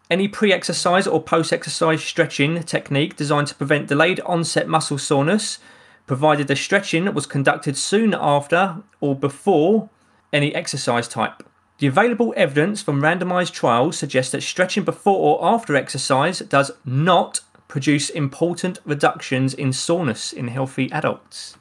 Any 0.10 0.28
pre 0.28 0.52
exercise 0.52 1.08
or 1.08 1.22
post 1.22 1.54
exercise 1.54 2.04
stretching 2.04 2.62
technique 2.64 3.16
designed 3.16 3.48
to 3.48 3.56
prevent 3.56 3.88
delayed 3.88 4.20
onset 4.22 4.68
muscle 4.68 4.98
soreness, 4.98 5.60
provided 6.06 6.48
the 6.48 6.56
stretching 6.56 7.14
was 7.14 7.26
conducted 7.26 7.78
soon 7.78 8.14
after 8.14 8.78
or 9.00 9.16
before 9.16 9.90
any 10.32 10.54
exercise 10.54 11.08
type. 11.08 11.44
The 11.80 11.88
available 11.88 12.34
evidence 12.36 12.82
from 12.82 13.02
randomized 13.02 13.54
trials 13.54 13.98
suggests 13.98 14.32
that 14.32 14.44
stretching 14.44 14.84
before 14.84 15.18
or 15.18 15.54
after 15.54 15.76
exercise 15.76 16.40
does 16.40 16.72
not 16.86 17.40
produce 17.68 18.10
important 18.10 18.80
reductions 18.86 19.54
in 19.54 19.74
soreness 19.74 20.32
in 20.32 20.50
healthy 20.50 20.92
adults. 20.92 21.58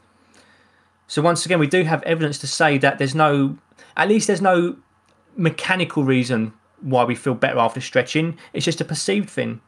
So 1.06 1.22
once 1.22 1.46
again, 1.46 1.58
we 1.58 1.66
do 1.66 1.84
have 1.84 2.02
evidence 2.02 2.38
to 2.38 2.46
say 2.46 2.78
that 2.78 2.98
there's 2.98 3.14
no, 3.14 3.56
at 3.96 4.08
least 4.08 4.26
there's 4.26 4.42
no 4.42 4.76
mechanical 5.36 6.04
reason 6.04 6.52
why 6.82 7.04
we 7.04 7.14
feel 7.14 7.34
better 7.34 7.58
after 7.58 7.80
stretching. 7.80 8.38
It's 8.52 8.64
just 8.64 8.80
a 8.80 8.84
perceived 8.84 9.30
thing. 9.30 9.60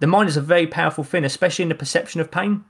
The 0.00 0.06
mind 0.06 0.28
is 0.28 0.36
a 0.36 0.42
very 0.42 0.66
powerful 0.66 1.04
thing, 1.04 1.24
especially 1.24 1.62
in 1.62 1.68
the 1.70 1.74
perception 1.74 2.20
of 2.20 2.30
pain. 2.30 2.64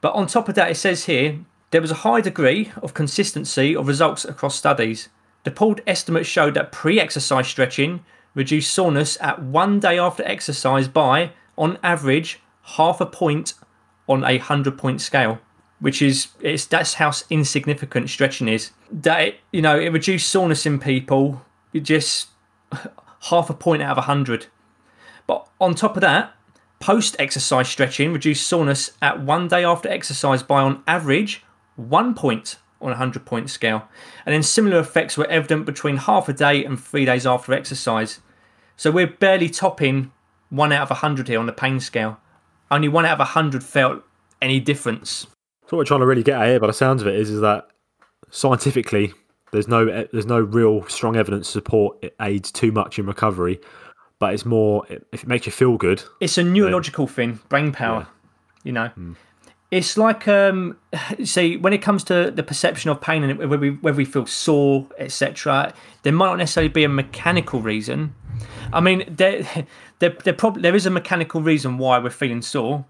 But 0.00 0.14
on 0.14 0.26
top 0.26 0.48
of 0.48 0.54
that, 0.56 0.70
it 0.70 0.76
says 0.76 1.04
here 1.04 1.40
there 1.70 1.80
was 1.80 1.90
a 1.90 2.02
high 2.02 2.20
degree 2.20 2.72
of 2.82 2.94
consistency 2.94 3.76
of 3.76 3.86
results 3.86 4.24
across 4.24 4.56
studies. 4.56 5.08
The 5.44 5.50
pooled 5.50 5.80
estimates 5.86 6.28
showed 6.28 6.54
that 6.54 6.72
pre 6.72 7.00
exercise 7.00 7.46
stretching 7.46 8.04
reduced 8.34 8.72
soreness 8.72 9.18
at 9.20 9.42
one 9.42 9.80
day 9.80 9.98
after 9.98 10.22
exercise 10.24 10.88
by, 10.88 11.32
on 11.56 11.78
average, 11.82 12.40
half 12.62 13.00
a 13.00 13.06
point 13.06 13.54
on 14.08 14.24
a 14.24 14.38
hundred 14.38 14.78
point 14.78 15.00
scale, 15.00 15.40
which 15.80 16.00
is 16.02 16.28
it's 16.40 16.66
that's 16.66 16.94
how 16.94 17.12
insignificant 17.30 18.08
stretching 18.08 18.48
is. 18.48 18.70
That 18.90 19.20
it, 19.20 19.34
you 19.52 19.62
know 19.62 19.78
it 19.78 19.92
reduced 19.92 20.28
soreness 20.30 20.66
in 20.66 20.78
people. 20.78 21.42
It 21.72 21.80
just 21.80 22.28
half 23.22 23.50
a 23.50 23.54
point 23.54 23.82
out 23.82 23.92
of 23.92 23.98
a 23.98 24.02
hundred. 24.02 24.46
But 25.26 25.48
on 25.60 25.74
top 25.74 25.96
of 25.96 26.00
that, 26.02 26.34
post 26.80 27.16
exercise 27.18 27.68
stretching 27.68 28.12
reduced 28.12 28.46
soreness 28.46 28.92
at 29.02 29.20
one 29.20 29.48
day 29.48 29.64
after 29.64 29.88
exercise 29.88 30.42
by 30.42 30.60
on 30.62 30.82
average 30.86 31.42
one 31.76 32.14
point 32.14 32.56
on 32.80 32.88
a 32.88 32.92
100 32.92 33.24
point 33.24 33.50
scale. 33.50 33.88
And 34.24 34.34
then 34.34 34.42
similar 34.42 34.78
effects 34.78 35.16
were 35.16 35.26
evident 35.26 35.66
between 35.66 35.96
half 35.96 36.28
a 36.28 36.32
day 36.32 36.64
and 36.64 36.80
three 36.80 37.04
days 37.04 37.26
after 37.26 37.52
exercise. 37.52 38.20
So 38.76 38.90
we're 38.90 39.08
barely 39.08 39.48
topping 39.48 40.12
one 40.50 40.72
out 40.72 40.82
of 40.82 40.90
100 40.90 41.28
here 41.28 41.40
on 41.40 41.46
the 41.46 41.52
pain 41.52 41.80
scale. 41.80 42.18
Only 42.70 42.88
one 42.88 43.04
out 43.04 43.14
of 43.14 43.18
100 43.18 43.64
felt 43.64 44.02
any 44.40 44.60
difference. 44.60 45.26
So 45.66 45.76
what 45.76 45.78
we're 45.78 45.84
trying 45.84 46.00
to 46.00 46.06
really 46.06 46.22
get 46.22 46.40
at 46.40 46.48
here, 46.48 46.60
by 46.60 46.68
the 46.68 46.72
sounds 46.72 47.02
of 47.02 47.08
it, 47.08 47.16
is, 47.16 47.30
is 47.30 47.40
that 47.40 47.68
scientifically, 48.30 49.12
there's 49.52 49.68
no 49.68 50.06
there's 50.12 50.26
no 50.26 50.40
real 50.40 50.86
strong 50.88 51.16
evidence 51.16 51.46
to 51.48 51.52
support 51.52 51.98
it 52.02 52.14
aids 52.20 52.50
too 52.50 52.72
much 52.72 52.98
in 52.98 53.06
recovery, 53.06 53.60
but 54.18 54.34
it's 54.34 54.44
more 54.44 54.84
if 54.88 55.22
it 55.22 55.26
makes 55.26 55.46
you 55.46 55.52
feel 55.52 55.76
good. 55.76 56.02
It's 56.20 56.38
a 56.38 56.44
neurological 56.44 57.06
thing, 57.06 57.40
brain 57.48 57.72
power. 57.72 58.00
Yeah. 58.00 58.14
You 58.64 58.72
know, 58.72 58.90
mm. 58.98 59.16
it's 59.70 59.96
like 59.96 60.28
um, 60.28 60.76
see 61.24 61.56
when 61.56 61.72
it 61.72 61.82
comes 61.82 62.04
to 62.04 62.30
the 62.30 62.42
perception 62.42 62.90
of 62.90 63.00
pain 63.00 63.24
and 63.24 63.38
whether 63.38 63.58
we 63.58 63.70
whether 63.70 63.96
we 63.96 64.04
feel 64.04 64.26
sore, 64.26 64.86
etc. 64.98 65.72
There 66.02 66.12
might 66.12 66.26
not 66.26 66.38
necessarily 66.38 66.68
be 66.68 66.84
a 66.84 66.88
mechanical 66.88 67.60
reason. 67.60 68.14
I 68.72 68.80
mean, 68.80 69.04
there 69.08 69.42
there 70.00 70.10
there, 70.24 70.34
prob- 70.34 70.62
there 70.62 70.74
is 70.74 70.86
a 70.86 70.90
mechanical 70.90 71.40
reason 71.40 71.78
why 71.78 71.98
we're 71.98 72.10
feeling 72.10 72.42
sore, 72.42 72.84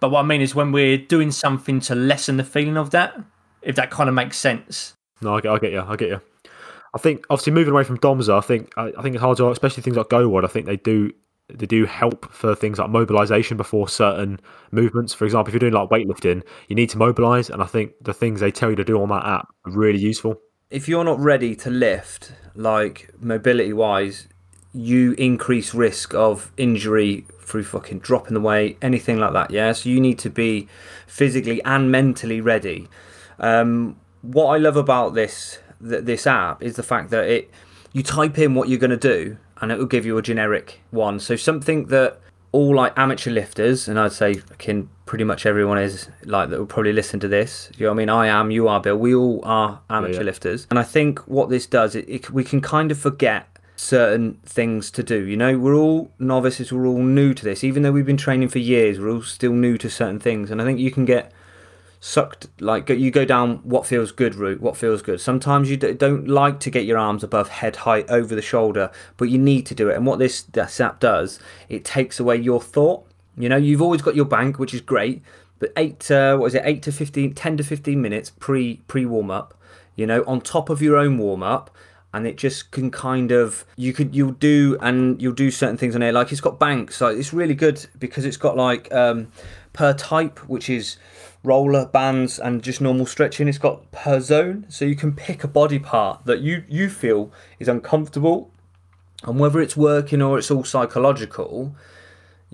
but 0.00 0.10
what 0.10 0.20
I 0.20 0.22
mean 0.24 0.40
is 0.40 0.54
when 0.54 0.72
we're 0.72 0.98
doing 0.98 1.30
something 1.30 1.80
to 1.80 1.94
lessen 1.94 2.36
the 2.36 2.44
feeling 2.44 2.76
of 2.76 2.90
that, 2.90 3.18
if 3.62 3.76
that 3.76 3.90
kind 3.90 4.08
of 4.08 4.14
makes 4.14 4.36
sense. 4.36 4.94
No, 5.22 5.36
I 5.36 5.40
get, 5.40 5.52
I 5.52 5.58
get 5.58 5.72
you. 5.72 5.80
I 5.80 5.96
get 5.96 6.08
you. 6.08 6.20
I 6.94 6.98
think 6.98 7.24
obviously 7.30 7.52
moving 7.52 7.72
away 7.72 7.84
from 7.84 7.98
DOMSA, 7.98 8.36
I 8.36 8.40
think 8.40 8.72
I, 8.76 8.92
I 8.98 9.02
think 9.02 9.14
it's 9.14 9.22
hard 9.22 9.38
to, 9.38 9.50
especially 9.50 9.82
things 9.82 9.96
like 9.96 10.08
GOWOD. 10.08 10.44
I 10.44 10.48
think 10.48 10.66
they 10.66 10.76
do 10.76 11.12
they 11.48 11.66
do 11.66 11.84
help 11.84 12.30
for 12.32 12.54
things 12.54 12.78
like 12.78 12.90
mobilization 12.90 13.56
before 13.56 13.88
certain 13.88 14.40
movements. 14.70 15.12
For 15.12 15.24
example, 15.24 15.48
if 15.48 15.54
you're 15.54 15.70
doing 15.70 15.72
like 15.72 15.88
weightlifting, 15.90 16.42
you 16.68 16.76
need 16.76 16.90
to 16.90 16.98
mobilize, 16.98 17.50
and 17.50 17.62
I 17.62 17.66
think 17.66 17.92
the 18.00 18.14
things 18.14 18.40
they 18.40 18.50
tell 18.50 18.70
you 18.70 18.76
to 18.76 18.84
do 18.84 19.00
on 19.00 19.08
that 19.08 19.24
app 19.24 19.48
are 19.64 19.72
really 19.72 20.00
useful. 20.00 20.40
If 20.70 20.88
you're 20.88 21.04
not 21.04 21.18
ready 21.18 21.54
to 21.56 21.70
lift, 21.70 22.32
like 22.54 23.10
mobility 23.20 23.72
wise, 23.72 24.28
you 24.72 25.12
increase 25.12 25.74
risk 25.74 26.14
of 26.14 26.50
injury 26.56 27.26
through 27.40 27.64
fucking 27.64 27.98
dropping 27.98 28.34
the 28.34 28.40
weight, 28.40 28.78
anything 28.80 29.18
like 29.18 29.34
that. 29.34 29.50
Yeah, 29.50 29.72
so 29.72 29.90
you 29.90 30.00
need 30.00 30.18
to 30.20 30.30
be 30.30 30.68
physically 31.06 31.62
and 31.64 31.90
mentally 31.90 32.40
ready. 32.40 32.88
Um, 33.38 33.96
what 34.22 34.46
I 34.46 34.58
love 34.58 34.76
about 34.76 35.14
this 35.14 35.58
th- 35.86 36.04
this 36.04 36.26
app 36.26 36.62
is 36.62 36.76
the 36.76 36.82
fact 36.82 37.10
that 37.10 37.28
it 37.28 37.50
you 37.92 38.02
type 38.02 38.38
in 38.38 38.54
what 38.54 38.68
you're 38.68 38.78
going 38.78 38.90
to 38.90 38.96
do 38.96 39.36
and 39.60 39.70
it 39.70 39.78
will 39.78 39.86
give 39.86 40.06
you 40.06 40.18
a 40.18 40.22
generic 40.22 40.80
one. 40.90 41.20
So 41.20 41.36
something 41.36 41.86
that 41.86 42.18
all 42.52 42.74
like 42.74 42.92
amateur 42.98 43.30
lifters, 43.30 43.88
and 43.88 43.98
I'd 43.98 44.12
say 44.12 44.36
can 44.58 44.88
pretty 45.06 45.24
much 45.24 45.46
everyone 45.46 45.78
is 45.78 46.08
like 46.24 46.50
that 46.50 46.58
will 46.58 46.66
probably 46.66 46.92
listen 46.92 47.18
to 47.20 47.28
this. 47.28 47.70
You 47.76 47.86
know 47.86 47.92
what 47.92 47.94
I 47.94 47.98
mean? 47.98 48.08
I 48.10 48.26
am, 48.26 48.50
you 48.50 48.68
are, 48.68 48.80
Bill. 48.80 48.96
We 48.96 49.14
all 49.14 49.40
are 49.44 49.80
amateur 49.88 50.14
yeah, 50.14 50.18
yeah. 50.20 50.24
lifters, 50.24 50.66
and 50.70 50.78
I 50.78 50.82
think 50.82 51.20
what 51.20 51.48
this 51.48 51.66
does, 51.66 51.94
it, 51.94 52.08
it, 52.08 52.30
we 52.30 52.44
can 52.44 52.60
kind 52.60 52.90
of 52.90 52.98
forget 52.98 53.48
certain 53.74 54.34
things 54.44 54.90
to 54.92 55.02
do. 55.02 55.24
You 55.24 55.36
know, 55.36 55.58
we're 55.58 55.74
all 55.74 56.12
novices, 56.18 56.72
we're 56.72 56.86
all 56.86 57.02
new 57.02 57.32
to 57.34 57.44
this. 57.44 57.64
Even 57.64 57.82
though 57.82 57.92
we've 57.92 58.06
been 58.06 58.18
training 58.18 58.50
for 58.50 58.58
years, 58.58 59.00
we're 59.00 59.10
all 59.10 59.22
still 59.22 59.52
new 59.52 59.78
to 59.78 59.88
certain 59.88 60.20
things, 60.20 60.50
and 60.50 60.60
I 60.60 60.64
think 60.64 60.78
you 60.78 60.90
can 60.90 61.06
get 61.06 61.32
sucked 62.04 62.48
like 62.60 62.88
you 62.88 63.12
go 63.12 63.24
down 63.24 63.58
what 63.58 63.86
feels 63.86 64.10
good 64.10 64.34
route 64.34 64.60
what 64.60 64.76
feels 64.76 65.02
good. 65.02 65.20
Sometimes 65.20 65.70
you 65.70 65.76
don't 65.76 66.26
like 66.26 66.58
to 66.60 66.68
get 66.68 66.84
your 66.84 66.98
arms 66.98 67.22
above 67.22 67.48
head 67.48 67.76
height 67.76 68.10
over 68.10 68.34
the 68.34 68.42
shoulder 68.42 68.90
but 69.16 69.26
you 69.26 69.38
need 69.38 69.66
to 69.66 69.74
do 69.74 69.88
it. 69.88 69.96
And 69.96 70.04
what 70.04 70.18
this, 70.18 70.42
this 70.42 70.80
app 70.80 70.98
does 70.98 71.38
it 71.68 71.84
takes 71.84 72.18
away 72.18 72.38
your 72.38 72.60
thought. 72.60 73.06
You 73.38 73.48
know 73.48 73.56
you've 73.56 73.80
always 73.80 74.02
got 74.02 74.16
your 74.16 74.24
bank 74.24 74.58
which 74.58 74.74
is 74.74 74.80
great 74.80 75.22
but 75.60 75.72
8 75.76 76.10
uh, 76.10 76.36
what 76.38 76.46
is 76.46 76.54
it 76.56 76.62
8 76.64 76.82
to 76.82 76.92
15 76.92 77.34
10 77.34 77.56
to 77.58 77.62
15 77.62 78.02
minutes 78.02 78.30
pre 78.30 78.80
pre 78.88 79.06
warm 79.06 79.30
up 79.30 79.54
you 79.94 80.04
know 80.04 80.24
on 80.26 80.40
top 80.40 80.70
of 80.70 80.82
your 80.82 80.96
own 80.96 81.18
warm 81.18 81.44
up 81.44 81.70
and 82.12 82.26
it 82.26 82.36
just 82.36 82.72
can 82.72 82.90
kind 82.90 83.30
of 83.30 83.64
you 83.76 83.92
could 83.92 84.14
you'll 84.14 84.32
do 84.32 84.76
and 84.80 85.22
you'll 85.22 85.32
do 85.32 85.52
certain 85.52 85.76
things 85.76 85.94
on 85.94 86.00
there 86.00 86.12
like 86.12 86.32
it's 86.32 86.40
got 86.40 86.58
banks 86.58 87.00
like 87.00 87.16
it's 87.16 87.32
really 87.32 87.54
good 87.54 87.86
because 87.98 88.24
it's 88.24 88.36
got 88.36 88.56
like 88.56 88.92
um, 88.92 89.28
per 89.72 89.94
type 89.94 90.38
which 90.48 90.68
is 90.68 90.96
roller 91.42 91.86
bands 91.86 92.38
and 92.38 92.62
just 92.62 92.80
normal 92.80 93.06
stretching. 93.06 93.48
It's 93.48 93.58
got 93.58 93.90
per 93.92 94.20
zone, 94.20 94.66
so 94.68 94.84
you 94.84 94.96
can 94.96 95.12
pick 95.12 95.44
a 95.44 95.48
body 95.48 95.78
part 95.78 96.24
that 96.26 96.40
you 96.40 96.64
you 96.68 96.88
feel 96.88 97.32
is 97.58 97.68
uncomfortable, 97.68 98.50
and 99.24 99.38
whether 99.38 99.60
it's 99.60 99.76
working 99.76 100.22
or 100.22 100.38
it's 100.38 100.50
all 100.50 100.64
psychological. 100.64 101.74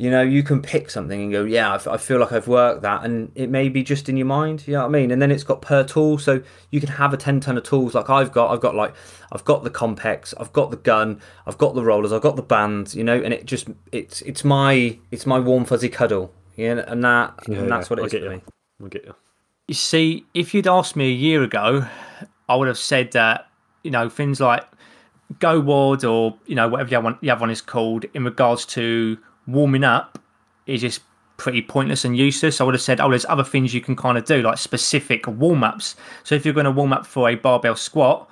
You 0.01 0.13
know, 0.13 0.23
you 0.23 0.45
can 0.45 0.63
pick 0.63 0.91
something 0.91 1.21
and 1.21 1.33
go, 1.33 1.43
yeah, 1.43 1.77
I 1.85 1.97
feel 1.97 2.21
like 2.21 2.31
I've 2.31 2.47
worked 2.47 2.83
that, 2.83 3.05
and 3.05 3.33
it 3.35 3.51
may 3.51 3.69
be 3.69 3.83
just 3.83 4.09
in 4.09 4.17
your 4.17 4.29
mind. 4.29 4.65
You 4.69 4.75
know 4.75 4.83
what 4.83 4.87
I 4.87 4.91
mean? 4.91 5.11
And 5.11 5.21
then 5.21 5.33
it's 5.33 5.43
got 5.43 5.61
per 5.61 5.83
tool, 5.83 6.19
so 6.19 6.41
you 6.71 6.79
can 6.79 6.91
have 6.91 7.13
a 7.13 7.17
ten 7.17 7.41
ton 7.41 7.57
of 7.59 7.65
tools 7.65 7.97
like 7.97 8.09
I've 8.09 8.31
got. 8.31 8.53
I've 8.53 8.61
got 8.61 8.77
like, 8.77 8.95
I've 9.33 9.45
got 9.45 9.65
the 9.65 9.71
Compex, 9.71 10.35
I've 10.39 10.53
got 10.53 10.71
the 10.71 10.77
gun, 10.77 11.21
I've 11.49 11.59
got 11.59 11.75
the 11.75 11.83
rollers, 11.83 12.13
I've 12.13 12.23
got 12.23 12.37
the 12.37 12.43
bands. 12.43 12.95
You 12.95 13.03
know, 13.03 13.21
and 13.21 13.35
it 13.35 13.45
just 13.45 13.71
it's 13.91 14.23
it's 14.23 14.45
my 14.45 14.97
it's 15.11 15.27
my 15.27 15.41
warm 15.41 15.65
fuzzy 15.65 15.89
cuddle. 15.89 16.33
Yeah, 16.55 16.85
and 16.87 17.03
that 17.03 17.35
yeah, 17.49 17.59
and 17.59 17.69
that's 17.69 17.91
yeah, 17.91 17.97
what 17.97 17.99
it 17.99 18.15
is 18.15 18.23
for 18.25 18.31
me. 18.31 18.43
We'll 18.79 18.91
get 18.91 19.05
you. 19.05 19.15
You 19.67 19.75
see, 19.75 20.25
if 20.35 20.55
you'd 20.55 20.67
asked 20.67 20.97
me 20.97 21.09
a 21.09 21.15
year 21.15 21.43
ago, 21.43 21.87
I 22.49 22.57
would 22.57 22.69
have 22.69 22.79
said 22.79 23.13
that 23.13 23.49
you 23.83 23.91
know 23.91 24.09
things 24.09 24.41
like 24.41 24.65
GOWOD 25.39 26.11
or 26.11 26.37
you 26.47 26.55
know 26.55 26.69
whatever 26.69 26.89
the 26.89 26.97
other, 26.97 27.05
one, 27.05 27.19
the 27.21 27.31
other 27.31 27.41
one 27.41 27.51
is 27.51 27.61
called 27.61 28.07
in 28.15 28.25
regards 28.25 28.65
to 28.67 29.19
warming 29.47 29.85
up 29.85 30.19
is 30.67 30.81
just 30.83 31.01
pretty 31.39 31.63
pointless 31.63 32.05
and 32.05 32.17
useless. 32.17 32.61
I 32.61 32.65
would 32.65 32.75
have 32.75 32.83
said, 32.83 33.01
oh, 33.01 33.11
there's 33.11 33.25
other 33.27 33.45
things 33.45 33.73
you 33.73 33.81
can 33.81 33.97
kind 33.97 34.19
of 34.19 34.25
do, 34.25 34.43
like 34.43 34.59
specific 34.59 35.27
warm 35.27 35.65
ups. 35.65 35.97
So 36.25 36.35
if 36.35 36.45
you're 36.45 36.55
going 36.55 36.65
to 36.65 36.71
warm 36.71 36.93
up 36.93 37.07
for 37.07 37.29
a 37.29 37.37
barbell 37.37 37.77
squat, 37.77 38.29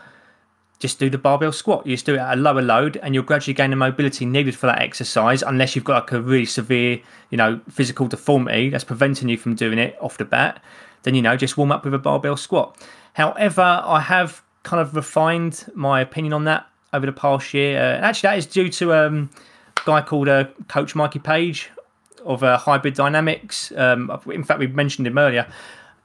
just 0.79 0.99
do 0.99 1.09
the 1.09 1.19
barbell 1.19 1.53
squat. 1.53 1.87
You 1.87 1.95
just 1.95 2.07
do 2.07 2.15
it 2.15 2.19
at 2.19 2.37
a 2.37 2.41
lower 2.41 2.63
load, 2.63 2.99
and 2.99 3.15
you'll 3.15 3.25
gradually 3.25 3.55
gain 3.55 3.71
the 3.71 3.77
mobility 3.77 4.27
needed 4.27 4.55
for 4.55 4.67
that 4.67 4.83
exercise. 4.83 5.43
Unless 5.43 5.75
you've 5.75 5.85
got 5.85 6.05
like 6.05 6.13
a 6.13 6.21
really 6.21 6.45
severe, 6.45 7.01
you 7.31 7.39
know, 7.39 7.61
physical 7.71 8.07
deformity 8.07 8.71
that's 8.71 8.85
preventing 8.85 9.29
you 9.29 9.39
from 9.39 9.55
doing 9.55 9.79
it 9.79 9.97
off 10.01 10.19
the 10.19 10.25
bat, 10.25 10.63
then 11.05 11.15
you 11.15 11.23
know 11.23 11.37
just 11.37 11.57
warm 11.57 11.73
up 11.73 11.85
with 11.85 11.95
a 11.95 11.99
barbell 11.99 12.37
squat. 12.37 12.77
However, 13.15 13.63
I 13.63 14.01
have 14.01 14.43
kind 14.65 14.81
of 14.81 14.95
refined 14.95 15.65
my 15.75 16.01
opinion 16.01 16.35
on 16.35 16.45
that 16.45 16.67
over 16.93 17.07
the 17.07 17.13
past 17.13 17.55
year. 17.55 17.79
Uh, 17.79 17.99
actually, 17.99 18.29
that 18.29 18.39
is 18.39 18.47
due 18.47 18.69
to 18.69 18.93
um, 18.93 19.31
a 19.79 19.81
guy 19.87 20.03
called 20.03 20.29
uh, 20.29 20.45
Coach 20.69 20.95
Mikey 20.95 21.21
Page 21.21 21.71
of 22.25 22.43
uh, 22.43 22.59
Hybrid 22.59 22.95
Dynamics. 22.95 23.73
Um, 23.77 24.11
in 24.27 24.45
fact, 24.45 24.59
we 24.59 24.67
mentioned 24.67 25.07
him 25.07 25.17
earlier, 25.17 25.47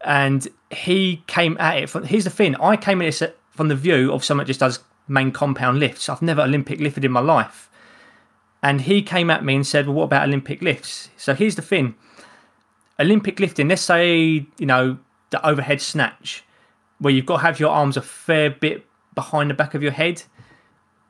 and 0.05 0.47
he 0.69 1.23
came 1.27 1.57
at 1.60 1.77
it. 1.77 1.89
From, 1.89 2.05
here's 2.05 2.23
the 2.23 2.29
thing: 2.29 2.55
I 2.55 2.77
came 2.77 3.01
at 3.01 3.21
it 3.21 3.38
from 3.62 3.67
the 3.67 3.76
view 3.76 4.12
of 4.12 4.24
someone 4.24 4.43
that 4.43 4.47
just 4.47 4.60
does 4.60 4.80
main 5.08 5.32
compound 5.32 5.80
lifts. 5.80 6.10
I've 6.10 6.24
never 6.24 6.41
Olympic 6.41 6.80
lifted 6.80 7.06
in 7.06 7.12
my 7.12 7.19
life. 7.19 7.69
And 8.63 8.82
he 8.82 9.04
came 9.04 9.30
at 9.30 9.45
me 9.45 9.54
and 9.54 9.67
said, 9.67 9.86
Well, 9.86 9.97
what 9.97 10.06
about 10.06 10.28
Olympic 10.28 10.63
lifts? 10.63 11.10
So 11.15 11.36
here's 11.36 11.56
the 11.56 11.62
thing 11.62 11.93
Olympic 13.00 13.39
lifting, 13.39 13.67
let's 13.67 13.84
say, 13.84 14.47
you 14.58 14.65
know, 14.65 14.97
the 15.30 15.47
overhead 15.47 15.80
snatch, 15.80 16.43
where 16.97 17.13
you've 17.13 17.28
got 17.28 17.38
to 17.38 17.43
have 17.43 17.60
your 17.60 17.69
arms 17.69 17.97
a 17.97 18.02
fair 18.02 18.50
bit 18.50 18.84
behind 19.13 19.52
the 19.52 19.54
back 19.54 19.76
of 19.76 19.84
your 19.84 19.91
head. 19.91 20.24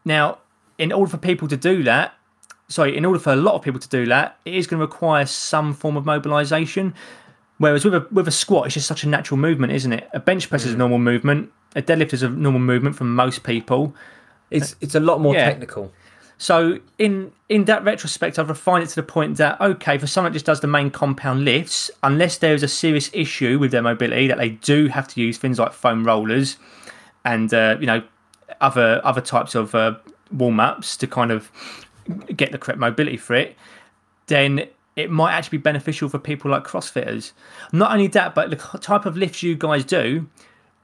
Now, 0.03 0.39
in 0.77 0.91
order 0.91 1.09
for 1.09 1.19
people 1.19 1.47
to 1.47 1.55
do 1.55 1.83
that, 1.83 2.15
sorry, 2.67 2.97
in 2.97 3.05
order 3.05 3.19
for 3.19 3.31
a 3.31 3.37
lot 3.37 3.55
of 3.55 3.61
people 3.61 3.79
to 3.79 3.87
do 3.87 4.07
that, 4.07 4.39
it 4.43 4.55
is 4.55 4.67
going 4.67 4.81
to 4.81 4.85
require 4.85 5.25
some 5.25 5.73
form 5.73 5.95
of 5.95 6.03
mobilization. 6.03 6.95
Whereas 7.61 7.85
with 7.85 7.93
a 7.93 8.07
with 8.11 8.27
a 8.27 8.31
squat, 8.31 8.65
it's 8.65 8.73
just 8.73 8.87
such 8.87 9.03
a 9.03 9.09
natural 9.09 9.37
movement, 9.37 9.73
isn't 9.73 9.93
it? 9.93 10.09
A 10.13 10.19
bench 10.19 10.49
press 10.49 10.65
is 10.65 10.73
a 10.73 10.75
mm. 10.75 10.79
normal 10.79 10.99
movement 10.99 11.51
a 11.75 11.81
deadlift 11.81 12.13
is 12.13 12.23
a 12.23 12.29
normal 12.29 12.59
movement 12.59 12.95
for 12.95 13.03
most 13.03 13.43
people. 13.43 13.95
It's 14.49 14.75
it's 14.81 14.95
a 14.95 14.99
lot 14.99 15.21
more 15.21 15.33
yeah. 15.33 15.45
technical. 15.45 15.91
So 16.37 16.79
in 16.97 17.31
in 17.49 17.65
that 17.65 17.83
retrospect, 17.83 18.39
I've 18.39 18.49
refined 18.49 18.83
it 18.83 18.89
to 18.89 18.95
the 18.95 19.03
point 19.03 19.37
that 19.37 19.59
okay, 19.61 19.97
for 19.97 20.07
someone 20.07 20.31
that 20.31 20.35
just 20.35 20.45
does 20.45 20.59
the 20.59 20.67
main 20.67 20.91
compound 20.91 21.45
lifts, 21.45 21.89
unless 22.03 22.37
there 22.39 22.53
is 22.53 22.63
a 22.63 22.67
serious 22.67 23.09
issue 23.13 23.59
with 23.59 23.71
their 23.71 23.81
mobility, 23.81 24.27
that 24.27 24.37
they 24.37 24.49
do 24.49 24.87
have 24.87 25.07
to 25.09 25.21
use 25.21 25.37
things 25.37 25.59
like 25.59 25.71
foam 25.71 26.03
rollers 26.03 26.57
and 27.23 27.53
uh, 27.53 27.77
you 27.79 27.85
know 27.85 28.03
other 28.59 28.99
other 29.03 29.21
types 29.21 29.55
of 29.55 29.73
uh, 29.75 29.95
warm 30.31 30.59
ups 30.59 30.97
to 30.97 31.07
kind 31.07 31.31
of 31.31 31.51
get 32.35 32.51
the 32.51 32.57
correct 32.57 32.79
mobility 32.79 33.17
for 33.17 33.35
it, 33.35 33.55
then 34.27 34.67
it 34.95 35.09
might 35.09 35.33
actually 35.33 35.57
be 35.57 35.61
beneficial 35.63 36.09
for 36.09 36.19
people 36.19 36.51
like 36.51 36.63
CrossFitters. 36.63 37.31
Not 37.71 37.91
only 37.91 38.07
that, 38.07 38.35
but 38.35 38.49
the 38.49 38.57
type 38.79 39.05
of 39.05 39.17
lifts 39.17 39.41
you 39.41 39.55
guys 39.55 39.83
do 39.83 40.27